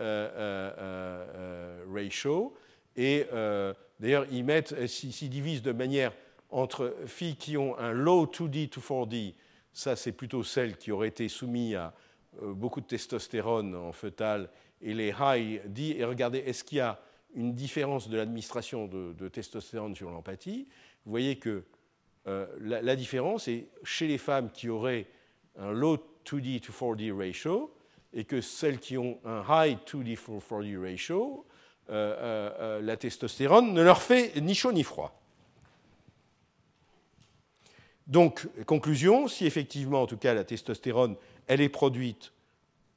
euh, 0.00 0.72
euh, 0.78 1.84
ratio. 1.92 2.54
Et 2.96 3.26
D'ailleurs, 3.98 4.26
ils 4.30 4.44
mettent, 4.44 4.86
s'ils 4.86 5.30
divisent 5.30 5.62
de 5.62 5.72
manière 5.72 6.12
entre 6.50 6.94
filles 7.06 7.36
qui 7.36 7.56
ont 7.56 7.78
un 7.78 7.92
low 7.92 8.26
2D 8.26 8.68
to 8.68 8.80
4D, 8.80 9.32
ça 9.72 9.96
c'est 9.96 10.12
plutôt 10.12 10.42
celles 10.42 10.76
qui 10.76 10.92
auraient 10.92 11.08
été 11.08 11.28
soumises 11.30 11.76
à 11.76 11.94
beaucoup 12.42 12.82
de 12.82 12.86
testostérone 12.86 13.74
en 13.74 13.92
fœtal, 13.92 14.50
et 14.82 14.92
les 14.92 15.14
high 15.18 15.62
D, 15.66 15.96
et 15.98 16.04
regardez, 16.04 16.40
est-ce 16.40 16.62
qu'il 16.62 16.78
y 16.78 16.82
a 16.82 17.00
une 17.34 17.54
différence 17.54 18.08
de 18.08 18.16
l'administration 18.16 18.86
de, 18.86 19.28
testostérone 19.28 19.94
sur 19.94 20.10
l'empathie? 20.10 20.68
Vous 21.04 21.10
voyez 21.10 21.36
que 21.36 21.64
euh, 22.26 22.46
la, 22.60 22.96
différence 22.96 23.48
est 23.48 23.68
chez 23.84 24.06
les 24.06 24.18
femmes 24.18 24.50
qui 24.50 24.68
auraient 24.68 25.06
un 25.58 25.72
low 25.72 25.98
2D 26.26 26.60
to 26.60 26.72
4D 26.72 27.16
ratio, 27.16 27.72
et 28.12 28.24
que 28.24 28.40
celles 28.40 28.78
qui 28.78 28.98
ont 28.98 29.18
un 29.24 29.42
high 29.48 29.78
2D440 29.86 30.78
ratio, 30.78 31.46
la 31.88 32.96
testostérone 32.96 33.72
ne 33.72 33.82
leur 33.82 34.02
fait 34.02 34.40
ni 34.40 34.54
chaud 34.54 34.72
ni 34.72 34.82
froid. 34.82 35.20
Donc, 38.06 38.48
conclusion, 38.66 39.26
si 39.26 39.46
effectivement, 39.46 40.02
en 40.02 40.06
tout 40.06 40.16
cas, 40.16 40.32
la 40.34 40.44
testostérone, 40.44 41.16
elle 41.48 41.60
est 41.60 41.68
produite 41.68 42.32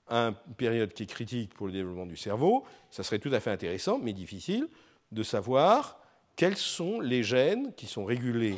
à 0.08 0.34
une 0.48 0.54
période 0.56 0.94
qui 0.94 1.04
est 1.04 1.08
critique 1.08 1.54
pour 1.54 1.68
le 1.68 1.74
développement 1.74 2.06
du 2.06 2.18
cerveau, 2.18 2.64
ça 2.92 3.04
serait 3.04 3.20
tout 3.20 3.34
à 3.34 3.40
fait 3.40 3.52
intéressant, 3.52 4.00
mais 4.00 4.14
difficile, 4.14 4.68
de 5.12 5.24
savoir 5.24 6.00
quels 6.36 6.58
sont 6.58 7.00
les 7.00 7.24
gènes 7.24 7.74
qui 7.76 7.88
sont 7.88 8.06
régulés 8.06 8.58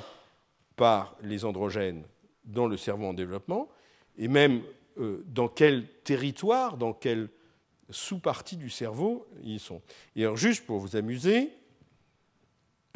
par 0.76 1.15
les 1.22 1.45
androgènes 1.45 2.03
dans 2.45 2.68
le 2.68 2.77
cerveau 2.77 3.06
en 3.06 3.14
développement, 3.14 3.69
et 4.18 4.27
même 4.27 4.61
euh, 4.99 5.23
dans 5.27 5.48
quel 5.48 5.88
territoire, 6.03 6.77
dans 6.77 6.93
quelle 6.93 7.30
sous-partie 7.89 8.57
du 8.57 8.69
cerveau 8.69 9.27
ils 9.43 9.60
sont. 9.60 9.81
Et 10.15 10.23
alors, 10.23 10.38
juste 10.38 10.65
pour 10.65 10.80
vous 10.80 10.95
amuser, 10.95 11.49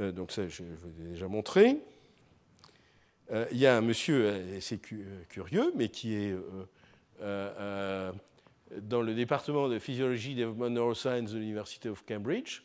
euh, 0.02 0.12
donc 0.12 0.32
ça, 0.32 0.48
je 0.48 0.64
vous 0.64 1.02
ai 1.02 1.10
déjà 1.12 1.28
montré, 1.28 1.78
euh, 3.32 3.46
il 3.52 3.58
y 3.58 3.66
a 3.66 3.78
un 3.78 3.82
monsieur 3.82 4.30
assez 4.58 4.80
curieux, 5.30 5.72
mais 5.76 5.90
qui 5.90 6.16
est 6.16 6.36
dans 7.22 9.02
le 9.02 9.14
département 9.14 9.70
de 9.70 9.80
physiologie 9.80 10.34
et 10.34 10.36
développement 10.36 10.70
neurosciences 10.70 11.32
de 11.32 11.40
l'Université 11.40 11.90
of 11.90 12.04
Cambridge, 12.06 12.62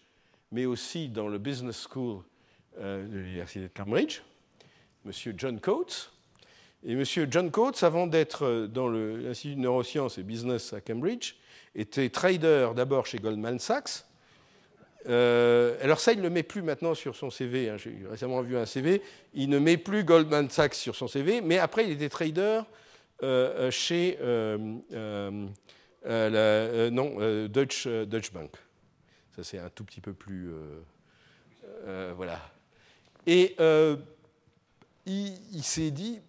mais 0.50 0.66
aussi 0.66 1.08
dans 1.08 1.28
le 1.28 1.38
Business 1.38 1.86
School 1.88 2.24
de 2.78 3.06
l'Université 3.06 3.60
de 3.60 3.68
Cambridge, 3.68 4.22
monsieur 5.04 5.34
John 5.36 5.60
Coates. 5.60 6.12
Et 6.84 6.94
monsieur 6.94 7.26
John 7.30 7.50
Coates, 7.50 7.82
avant 7.82 8.06
d'être 8.06 8.66
dans 8.66 8.88
l'Institut 8.88 9.56
de 9.56 9.60
neurosciences 9.60 10.18
et 10.18 10.22
business 10.22 10.72
à 10.72 10.80
Cambridge, 10.80 11.34
était 11.74 12.08
trader 12.08 12.70
d'abord 12.74 13.06
chez 13.06 13.18
Goldman 13.18 13.58
Sachs. 13.58 14.04
Euh, 15.06 15.78
alors 15.82 16.00
ça, 16.00 16.12
il 16.12 16.20
ne 16.20 16.28
met 16.28 16.42
plus 16.42 16.62
maintenant 16.62 16.94
sur 16.94 17.16
son 17.16 17.30
CV. 17.30 17.70
Hein. 17.70 17.76
J'ai 17.76 17.96
récemment 18.08 18.42
vu 18.42 18.56
un 18.56 18.66
CV. 18.66 19.02
Il 19.34 19.48
ne 19.48 19.58
met 19.58 19.76
plus 19.76 20.04
Goldman 20.04 20.50
Sachs 20.50 20.74
sur 20.74 20.94
son 20.94 21.08
CV, 21.08 21.40
mais 21.40 21.58
après, 21.58 21.84
il 21.84 21.92
était 21.92 22.08
trader 22.08 22.62
euh, 23.22 23.70
chez 23.70 24.18
euh, 24.20 24.58
non, 26.90 27.46
Deutsche, 27.48 27.86
Deutsche 27.86 28.32
Bank. 28.32 28.52
Ça, 29.36 29.44
c'est 29.44 29.58
un 29.58 29.70
tout 29.70 29.84
petit 29.84 30.00
peu 30.00 30.12
plus... 30.12 30.50
voilà. 32.16 32.40
Et 33.26 33.56
il, 35.06 35.62
s'est 35.62 35.90
dit, 35.90 36.20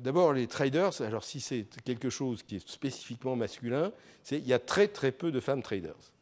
d'abord 0.00 0.32
les 0.32 0.46
traders, 0.46 1.00
alors 1.02 1.24
si 1.24 1.40
c'est 1.40 1.66
quelque 1.84 2.10
chose 2.10 2.42
qui 2.42 2.56
est 2.56 2.68
spécifiquement 2.68 3.36
masculin, 3.36 3.92
c'est 4.22 4.38
il 4.38 4.46
y 4.46 4.52
a 4.52 4.58
très 4.58 4.88
très 4.88 5.12
peu 5.12 5.32
de 5.32 5.40
femmes 5.40 5.62
traders. 5.62 6.12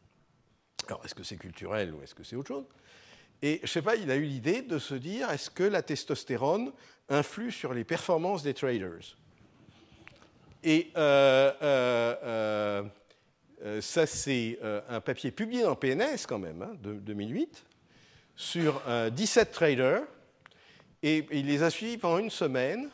Alors 0.87 1.01
est-ce 1.05 1.15
que 1.15 1.23
c'est 1.23 1.37
culturel 1.37 1.93
ou 1.93 2.01
est-ce 2.01 2.15
que 2.15 2.23
c'est 2.23 2.35
autre 2.35 2.47
chose? 2.47 2.65
Et 3.41 3.57
je 3.57 3.63
ne 3.63 3.67
sais 3.67 3.81
pas, 3.81 3.95
il 3.95 4.11
a 4.11 4.15
eu 4.15 4.23
l'idée 4.23 4.61
de 4.61 4.79
se 4.79 4.95
dire 4.95 5.29
est-ce 5.29 5.49
que 5.49 5.63
la 5.63 5.81
testostérone 5.81 6.71
influe 7.07 7.51
sur 7.51 7.73
les 7.73 7.83
performances 7.83 8.43
des 8.43 8.53
traders? 8.53 9.15
Et 10.63 10.91
euh, 10.97 11.53
euh, 11.61 12.83
euh, 13.63 13.81
ça, 13.81 14.05
c'est 14.05 14.59
un 14.89 14.99
papier 14.99 15.31
publié 15.31 15.63
dans 15.63 15.75
PNS 15.75 16.25
quand 16.27 16.39
même, 16.39 16.61
hein, 16.61 16.71
de 16.81 16.93
2008, 16.93 17.63
sur 18.35 18.81
17 19.11 19.51
traders 19.51 20.03
et 21.03 21.25
il 21.31 21.47
les 21.47 21.63
a 21.63 21.69
suivis 21.69 21.97
pendant 21.97 22.19
une 22.19 22.29
semaine 22.29 22.89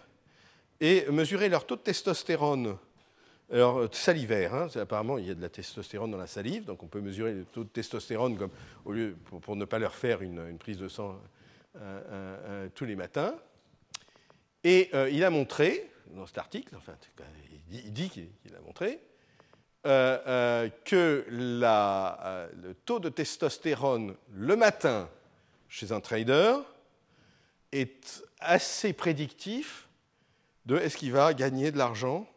et 0.79 1.05
mesuré 1.09 1.49
leur 1.49 1.65
taux 1.65 1.75
de 1.75 1.81
testostérone. 1.81 2.77
Alors, 3.51 3.87
salivaire, 3.93 4.55
hein, 4.55 4.67
apparemment 4.75 5.19
il 5.19 5.27
y 5.27 5.31
a 5.31 5.35
de 5.35 5.41
la 5.41 5.49
testostérone 5.49 6.09
dans 6.09 6.17
la 6.17 6.27
salive, 6.27 6.65
donc 6.65 6.81
on 6.81 6.87
peut 6.87 6.99
mesurer 6.99 7.31
le 7.33 7.45
taux 7.45 7.63
de 7.63 7.69
testostérone 7.69 8.37
comme, 8.37 8.49
au 8.85 8.91
lieu, 8.91 9.15
pour, 9.41 9.55
ne 9.55 9.65
pas 9.65 9.77
leur 9.77 9.93
faire 9.93 10.23
une, 10.23 10.57
prise 10.57 10.77
de 10.77 10.87
sang 10.87 11.19
euh, 11.75 11.79
euh, 11.79 12.37
euh, 12.47 12.67
tous 12.73 12.85
les 12.85 12.95
matins. 12.95 13.35
Et 14.63 14.89
il 15.11 15.23
a 15.23 15.29
montré, 15.29 15.91
dans 16.15 16.25
cet 16.25 16.39
article, 16.39 16.75
enfin, 16.75 16.93
il 17.71 17.93
dit 17.93 18.09
qu'il 18.09 18.55
a 18.55 18.61
montré, 18.61 18.99
que 19.83 21.25
le 21.29 22.73
taux 22.73 22.99
de 22.99 23.09
testostérone 23.09 24.15
le 24.33 24.55
matin 24.55 25.07
chez 25.69 25.91
un 25.91 25.99
trader 25.99 26.55
est 27.75 28.23
assez 28.39 28.93
prédictif 28.93 29.87
de 30.65 30.77
est-ce 30.77 30.97
qu'il 30.97 31.11
va 31.11 31.33
gagner 31.33 31.71
de 31.71 31.77
l'argent 31.77 32.27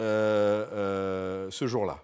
euh, 0.00 0.66
euh, 0.72 1.50
ce 1.50 1.66
jour-là. 1.66 2.02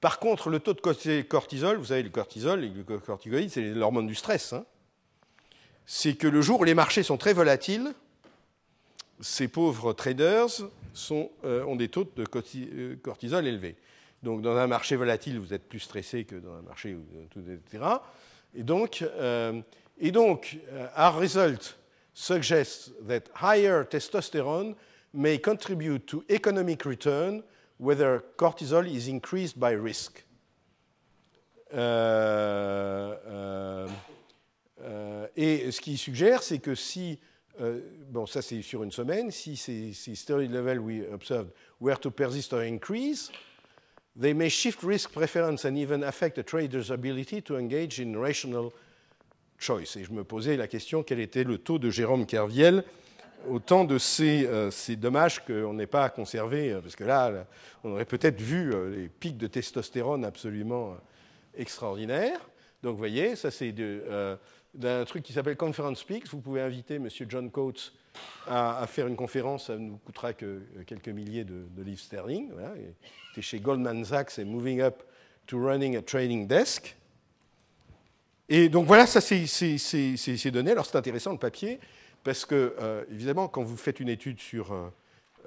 Par 0.00 0.18
contre, 0.18 0.50
le 0.50 0.60
taux 0.60 0.74
de 0.74 1.22
cortisol, 1.22 1.76
vous 1.78 1.86
savez, 1.86 2.02
le 2.02 2.10
cortisol, 2.10 2.60
le 2.60 2.98
corticoïde, 2.98 3.50
c'est 3.50 3.62
l'hormone 3.62 4.06
du 4.06 4.14
stress. 4.14 4.52
Hein. 4.52 4.64
c'est 5.86 6.14
que 6.14 6.26
le 6.26 6.42
jour 6.42 6.60
où 6.60 6.64
les 6.64 6.74
marchés 6.74 7.02
sont 7.02 7.16
très 7.16 7.32
volatiles, 7.32 7.94
ces 9.20 9.48
pauvres 9.48 9.92
traders 9.92 10.48
euh, 11.44 11.64
ont 11.64 11.76
des 11.76 11.88
taux 11.88 12.10
de 12.16 12.24
cortisol 13.02 13.46
élevés. 13.46 13.76
Donc, 14.22 14.42
dans 14.42 14.56
un 14.56 14.66
marché 14.66 14.96
volatile, 14.96 15.38
vous 15.38 15.54
êtes 15.54 15.66
plus 15.66 15.80
stressé 15.80 16.24
que 16.24 16.36
dans 16.36 16.52
un 16.52 16.62
marché, 16.62 16.94
etc. 17.24 17.84
Et 18.54 18.64
donc, 18.64 19.02
et 20.00 20.10
donc, 20.10 20.58
uh, 20.72 20.88
our 20.96 21.20
result 21.20 21.76
suggests 22.14 22.90
that 23.06 23.28
higher 23.34 23.84
testosterone 23.84 24.74
may 25.12 25.38
contribute 25.38 26.06
to 26.06 26.24
economic 26.28 26.84
return 26.84 27.42
whether 27.78 28.22
cortisol 28.36 28.86
is 28.86 29.08
increased 29.08 29.58
by 29.58 29.72
risk. 29.72 30.24
Euh, 31.72 33.16
euh, 33.26 33.88
euh, 34.82 35.26
et 35.36 35.70
ce 35.70 35.80
qu'il 35.80 35.96
suggère, 35.98 36.42
c'est 36.42 36.58
que 36.58 36.74
si, 36.74 37.18
euh, 37.60 37.80
bon, 38.08 38.26
ça 38.26 38.42
c'est 38.42 38.62
sur 38.62 38.82
une 38.82 38.92
semaine, 38.92 39.30
si 39.30 39.56
ces 39.56 39.92
steroid 40.14 40.50
levels 40.50 40.78
we 40.78 41.02
observed 41.12 41.52
were 41.80 41.98
to 41.98 42.10
persist 42.10 42.52
or 42.52 42.62
increase, 42.62 43.30
they 44.18 44.34
may 44.34 44.48
shift 44.48 44.82
risk 44.82 45.12
preference 45.12 45.64
and 45.64 45.76
even 45.76 46.02
affect 46.02 46.38
a 46.38 46.42
trader's 46.42 46.90
ability 46.90 47.40
to 47.40 47.56
engage 47.56 48.00
in 48.00 48.16
rational 48.16 48.72
choice. 49.60 49.96
Et 49.96 50.04
je 50.04 50.12
me 50.12 50.24
posais 50.24 50.56
la 50.56 50.66
question 50.66 51.02
quel 51.02 51.20
était 51.20 51.44
le 51.44 51.58
taux 51.58 51.78
de 51.78 51.90
Jérôme 51.90 52.26
Kerviel 52.26 52.84
au 53.48 53.58
temps 53.58 53.84
de 53.84 53.98
ces, 53.98 54.46
euh, 54.46 54.70
dommages 54.96 55.44
qu'on 55.44 55.74
n'ait 55.74 55.86
pas 55.86 56.08
conservé, 56.10 56.72
euh, 56.72 56.80
parce 56.80 56.96
que 56.96 57.04
là, 57.04 57.46
on 57.84 57.92
aurait 57.92 58.04
peut-être 58.04 58.40
vu 58.40 58.72
euh, 58.72 58.94
les 58.94 59.08
pics 59.08 59.38
de 59.38 59.46
testostérone 59.46 60.24
absolument 60.24 60.96
extraordinaires. 61.56 62.40
Donc, 62.82 62.92
vous 62.92 62.98
voyez, 62.98 63.36
ça 63.36 63.50
c'est 63.50 63.74
d'un 64.74 65.04
truc 65.04 65.22
qui 65.22 65.32
s'appelle 65.32 65.56
Conference 65.56 66.04
Peaks. 66.04 66.28
Vous 66.28 66.40
pouvez 66.40 66.62
inviter 66.62 66.96
M. 66.96 67.08
John 67.28 67.50
Coates 67.50 67.92
à, 68.46 68.86
faire 68.86 69.06
une 69.06 69.16
conférence, 69.16 69.66
ça 69.66 69.76
ne 69.76 69.90
vous 69.90 69.98
coûtera 69.98 70.32
que 70.32 70.62
quelques 70.86 71.08
milliers 71.08 71.44
de, 71.44 71.66
livres 71.82 72.00
sterling. 72.00 72.50
Voilà. 72.52 72.72
Il 72.76 72.94
était 73.32 73.42
chez 73.42 73.60
Goldman 73.60 74.04
Sachs 74.04 74.38
et 74.38 74.44
Moving 74.44 74.80
Up 74.80 75.02
to 75.46 75.58
Running 75.58 75.96
a 75.96 76.02
Trading 76.02 76.46
Desk. 76.46 76.96
Et 78.52 78.68
donc 78.68 78.86
voilà, 78.86 79.06
ça 79.06 79.20
c'est 79.20 80.50
donné. 80.50 80.72
Alors 80.72 80.84
c'est 80.84 80.98
intéressant 80.98 81.30
le 81.30 81.38
papier, 81.38 81.78
parce 82.24 82.44
que 82.44 82.74
euh, 82.80 83.04
évidemment, 83.12 83.46
quand 83.46 83.62
vous 83.62 83.76
faites 83.76 84.00
une 84.00 84.08
étude 84.08 84.40
sur, 84.40 84.72
euh, 84.72 84.90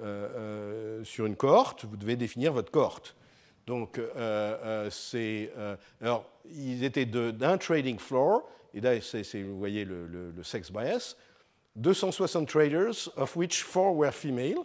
euh, 0.02 1.04
sur 1.04 1.26
une 1.26 1.36
cohorte, 1.36 1.84
vous 1.84 1.98
devez 1.98 2.16
définir 2.16 2.54
votre 2.54 2.72
cohorte. 2.72 3.14
Donc 3.66 4.00
c'est. 4.90 5.52
alors, 6.00 6.24
ils 6.50 6.82
étaient 6.82 7.04
d'un 7.04 7.58
trading 7.58 7.98
floor, 7.98 8.42
et 8.72 8.80
là, 8.80 8.94
vous 8.98 9.58
voyez 9.58 9.84
le, 9.84 10.32
sex 10.42 10.72
bias, 10.72 11.16
260 11.76 12.48
traders, 12.48 13.10
of 13.16 13.36
which 13.36 13.64
4 13.64 13.94
were 13.94 14.12
female. 14.12 14.56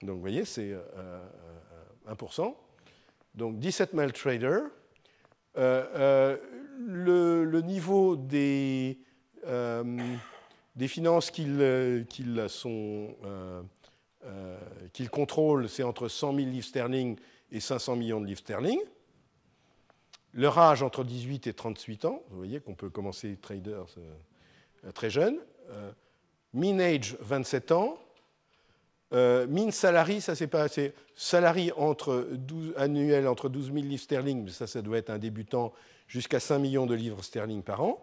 Donc 0.00 0.16
vous 0.16 0.20
voyez, 0.20 0.46
c'est 0.46 0.74
1%. 2.08 2.54
Donc 3.34 3.58
17 3.58 3.92
male 3.92 4.12
traders 4.14 4.62
le, 6.78 7.60
niveau 7.62 8.16
des, 8.16 8.98
euh, 9.46 9.98
finances 10.86 11.30
qu'il 11.30 11.58
euh, 11.60 12.02
euh, 14.24 14.58
contrôle, 15.10 15.68
c'est 15.68 15.82
entre 15.82 16.08
100 16.08 16.34
000 16.34 16.48
livres 16.48 16.66
sterling 16.66 17.16
et 17.50 17.60
500 17.60 17.96
millions 17.96 18.20
de 18.20 18.26
livres 18.26 18.40
sterling. 18.40 18.80
Leur 20.32 20.58
âge 20.58 20.82
entre 20.82 21.04
18 21.04 21.46
et 21.46 21.54
38 21.54 22.04
ans, 22.04 22.22
vous 22.28 22.36
voyez 22.36 22.60
qu'on 22.60 22.74
peut 22.74 22.90
commencer 22.90 23.36
trader 23.40 23.80
très 24.94 25.08
jeune. 25.08 25.38
mean 26.52 26.78
age 26.78 27.16
27 27.20 27.72
ans. 27.72 27.98
mean 29.12 29.70
salary, 29.70 30.20
ça 30.20 30.34
c'est 30.34 30.46
pas. 30.46 30.66
Salary 31.14 31.72
entre 31.74 32.28
12, 32.32 32.74
annuel 32.76 33.26
entre 33.28 33.48
12 33.48 33.72
000 33.72 33.76
livres 33.86 34.02
sterling, 34.02 34.44
mais 34.44 34.50
ça, 34.50 34.66
ça 34.66 34.82
doit 34.82 34.98
être 34.98 35.08
un 35.08 35.18
débutant 35.18 35.72
jusqu'à 36.06 36.40
5 36.40 36.58
millions 36.58 36.86
de 36.86 36.94
livres 36.94 37.22
sterling 37.22 37.62
par 37.62 37.82
an. 37.82 38.02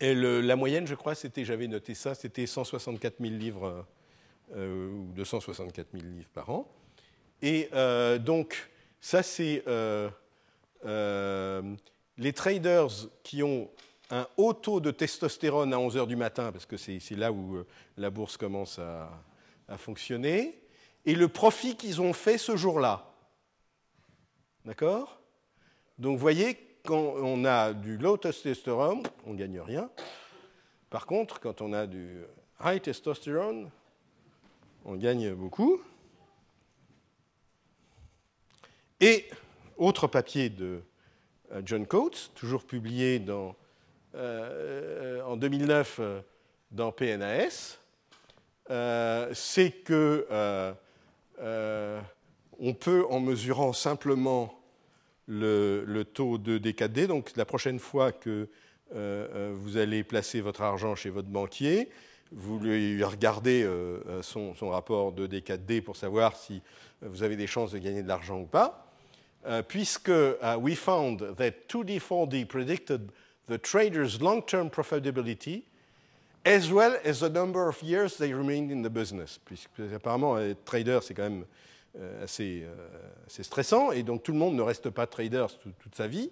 Et 0.00 0.14
la 0.14 0.56
moyenne, 0.56 0.86
je 0.86 0.94
crois, 0.94 1.14
c'était, 1.14 1.44
j'avais 1.44 1.66
noté 1.66 1.94
ça, 1.94 2.14
c'était 2.14 2.46
164 2.46 3.16
000 3.20 3.34
livres 3.34 3.84
euh, 4.54 4.90
ou 4.92 5.12
264 5.14 5.88
000 5.92 6.04
livres 6.04 6.28
par 6.32 6.50
an. 6.50 6.68
Et 7.42 7.68
donc, 8.20 8.70
ça, 9.00 9.22
c'est 9.22 9.64
les 10.84 12.32
traders 12.32 12.88
qui 13.22 13.42
ont 13.42 13.70
un 14.10 14.26
haut 14.36 14.54
taux 14.54 14.80
de 14.80 14.90
testostérone 14.90 15.72
à 15.72 15.78
11 15.78 15.96
h 15.96 16.06
du 16.06 16.16
matin, 16.16 16.52
parce 16.52 16.66
que 16.66 16.76
c'est 16.76 17.10
là 17.10 17.32
où 17.32 17.64
la 17.96 18.10
bourse 18.10 18.36
commence 18.36 18.78
à 18.78 19.76
fonctionner, 19.76 20.62
et 21.04 21.14
le 21.14 21.28
profit 21.28 21.76
qu'ils 21.76 22.00
ont 22.00 22.12
fait 22.12 22.38
ce 22.38 22.56
jour-là. 22.56 23.14
D'accord? 24.64 25.17
Donc, 25.98 26.12
vous 26.12 26.20
voyez, 26.20 26.56
quand 26.84 27.14
on 27.16 27.44
a 27.44 27.72
du 27.72 27.98
low 27.98 28.16
testosterone, 28.16 29.02
on 29.26 29.32
ne 29.32 29.38
gagne 29.38 29.60
rien. 29.60 29.90
Par 30.90 31.06
contre, 31.06 31.40
quand 31.40 31.60
on 31.60 31.72
a 31.72 31.86
du 31.86 32.22
high 32.64 32.80
testosterone, 32.80 33.70
on 34.84 34.94
gagne 34.94 35.34
beaucoup. 35.34 35.82
Et 39.00 39.28
autre 39.76 40.06
papier 40.06 40.48
de 40.48 40.82
euh, 41.52 41.62
John 41.64 41.86
Coates, 41.86 42.30
toujours 42.34 42.64
publié 42.64 43.22
euh, 44.14 45.22
en 45.22 45.36
2009 45.36 45.96
euh, 46.00 46.20
dans 46.70 46.90
PNAS, 46.92 47.78
c'est 49.34 49.70
que 49.70 50.26
on 52.60 52.74
peut, 52.74 53.06
en 53.08 53.20
mesurant 53.20 53.72
simplement 53.72 54.57
le, 55.28 56.02
taux 56.02 56.38
de 56.38 56.58
DKD. 56.58 57.06
Donc 57.06 57.32
la 57.36 57.44
prochaine 57.44 57.78
fois 57.78 58.12
que 58.12 58.30
euh, 58.30 58.46
euh, 58.94 59.52
vous 59.54 59.76
allez 59.76 60.02
placer 60.02 60.40
votre 60.40 60.62
argent 60.62 60.94
chez 60.94 61.10
votre 61.10 61.28
banquier, 61.28 61.90
vous 62.32 62.58
lui 62.58 63.02
regardez 63.04 63.62
euh, 63.62 64.22
son, 64.22 64.54
rapport 64.62 65.12
de 65.12 65.26
DKD 65.26 65.82
pour 65.82 65.96
savoir 65.96 66.36
si 66.36 66.60
vous 67.02 67.22
avez 67.22 67.36
des 67.36 67.46
chances 67.46 67.72
de 67.72 67.78
gagner 67.78 68.02
de 68.02 68.08
l'argent 68.08 68.40
ou 68.40 68.46
pas. 68.46 68.84
puisque 69.68 70.12
we 70.60 70.74
found 70.74 71.36
that 71.36 71.52
2D4D 71.68 72.46
predicted 72.46 73.10
the 73.46 73.56
trader's 73.56 74.20
long-term 74.20 74.68
profitability 74.68 75.62
as 76.44 76.70
well 76.70 76.96
as 77.04 77.20
the 77.20 77.30
number 77.30 77.68
of 77.68 77.82
years 77.82 78.16
they 78.16 78.32
remained 78.32 78.70
in 78.70 78.82
the 78.82 78.90
business. 78.90 79.38
Puisque 79.44 79.80
apparemment, 79.94 80.38
trader, 80.64 81.00
c'est 81.02 81.14
quand 81.14 81.24
même 81.24 81.42
euh, 81.42 81.44
assez, 82.22 82.62
euh, 82.64 82.74
assez, 83.26 83.42
stressant, 83.42 83.92
et 83.92 84.02
donc 84.02 84.22
tout 84.22 84.32
le 84.32 84.38
monde 84.38 84.54
ne 84.54 84.62
reste 84.62 84.90
pas 84.90 85.06
trader 85.06 85.46
toute, 85.60 85.94
sa 85.94 86.06
vie. 86.06 86.30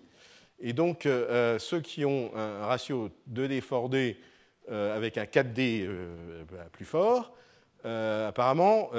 Et 0.59 0.73
donc 0.73 1.07
euh, 1.07 1.59
ceux 1.59 1.81
qui 1.81 2.05
ont 2.05 2.35
un 2.35 2.67
ratio 2.67 3.11
2D 3.33 3.61
4D 3.61 4.17
avec 4.69 5.17
un 5.17 5.25
4D 5.25 5.87
bah, 6.51 6.67
plus 6.73 6.85
fort, 6.85 7.33
apparemment 7.85 8.91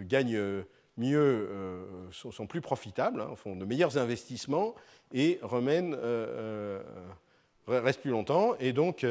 gagnent 0.00 0.64
mieux, 0.96 1.48
sont, 2.10 2.46
plus 2.48 2.60
profitables, 2.60 3.20
hein, 3.20 3.34
font 3.36 3.54
de 3.54 3.64
meilleurs 3.64 3.96
investissements 3.96 4.74
et 5.14 5.38
remènent, 5.42 5.96
restent 7.68 8.00
plus 8.00 8.10
longtemps. 8.10 8.56
Et 8.58 8.72
donc, 8.72 9.06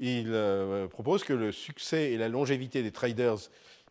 il 0.00 0.36
propose 0.90 1.22
que 1.22 1.34
le 1.34 1.52
succès 1.52 2.10
et 2.10 2.16
la 2.16 2.28
longévité 2.28 2.82
des 2.82 2.90
traders 2.90 3.48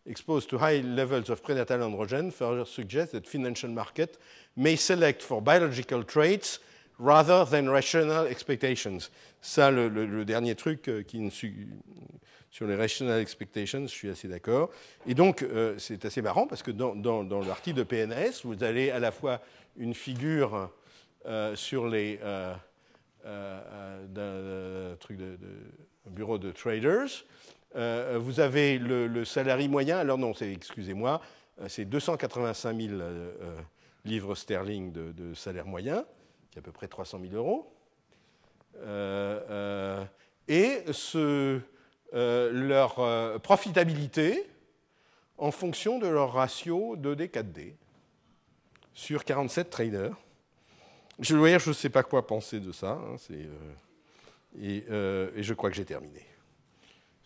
exposed 0.07 0.49
to 0.49 0.57
high 0.57 0.81
levels 0.81 1.29
of 1.29 1.43
prenatal 1.43 1.79
androgen 1.79 2.31
further 2.31 2.65
suggests 2.65 3.11
that 3.11 3.27
financial 3.27 3.69
market 3.69 4.17
may 4.55 4.75
select 4.75 5.21
for 5.21 5.41
biological 5.41 6.03
traits 6.03 6.59
rather 6.99 7.45
than 7.45 7.69
rational 7.69 8.25
expectations. 8.25 9.11
Ça, 9.41 9.69
le, 9.71 10.25
dernier 10.25 10.55
truc 10.55 10.87
euh, 10.87 11.03
qui, 11.03 11.31
sur 12.49 12.65
les 12.67 12.75
rational 12.75 13.19
expectations, 13.19 13.81
je 13.81 13.93
suis 13.93 14.09
assez 14.09 14.27
d'accord. 14.27 14.71
Et 15.05 15.13
donc, 15.13 15.43
euh, 15.43 15.75
c'est 15.77 16.05
assez 16.05 16.21
marrant 16.21 16.47
parce 16.47 16.63
que 16.63 16.71
dans, 16.71 16.93
l'article 17.45 17.77
de 17.77 17.83
PNS, 17.83 18.41
vous 18.43 18.63
avez 18.63 18.91
à 18.91 18.99
la 18.99 19.11
fois 19.11 19.41
une 19.77 19.93
figure 19.93 20.71
euh, 21.27 21.55
sur 21.55 21.87
les 21.87 22.19
de, 23.25 24.97
bureau 26.09 26.37
de 26.37 26.51
traders, 26.51 27.25
euh, 27.77 28.17
vous 28.19 28.39
avez 28.39 28.79
le, 28.79 29.23
salarié 29.23 29.67
moyen, 29.67 29.99
alors 29.99 30.17
non, 30.17 30.33
excusez-moi, 30.33 31.21
euh, 31.61 31.67
c'est 31.69 31.85
285 31.85 32.75
000 32.75 32.93
euh, 32.93 33.31
livres 34.03 34.33
sterling 34.33 34.91
de, 34.91 35.33
salaire 35.35 35.67
moyen, 35.67 36.03
qui 36.49 36.57
est 36.57 36.59
à 36.59 36.63
peu 36.63 36.71
près 36.71 36.87
300 36.87 37.19
000 37.29 37.35
euros. 37.35 37.71
et 40.47 40.83
leur 42.13 43.41
profitabilité 43.41 44.49
en 45.37 45.51
fonction 45.51 45.99
de 45.99 46.07
leur 46.07 46.33
ratio 46.33 46.95
de 46.95 47.13
D4D 47.13 47.73
sur 48.95 49.23
47 49.23 49.69
traders. 49.69 50.17
Je, 51.19 51.35
ne 51.35 51.73
sais 51.73 51.89
pas 51.89 52.01
quoi 52.01 52.25
penser 52.25 52.59
de 52.59 52.71
ça, 52.71 52.99
hein, 53.03 53.17
et 54.59 54.83
je 54.89 55.53
crois 55.53 55.69
que 55.69 55.75
j'ai 55.75 55.85
terminé 55.85 56.25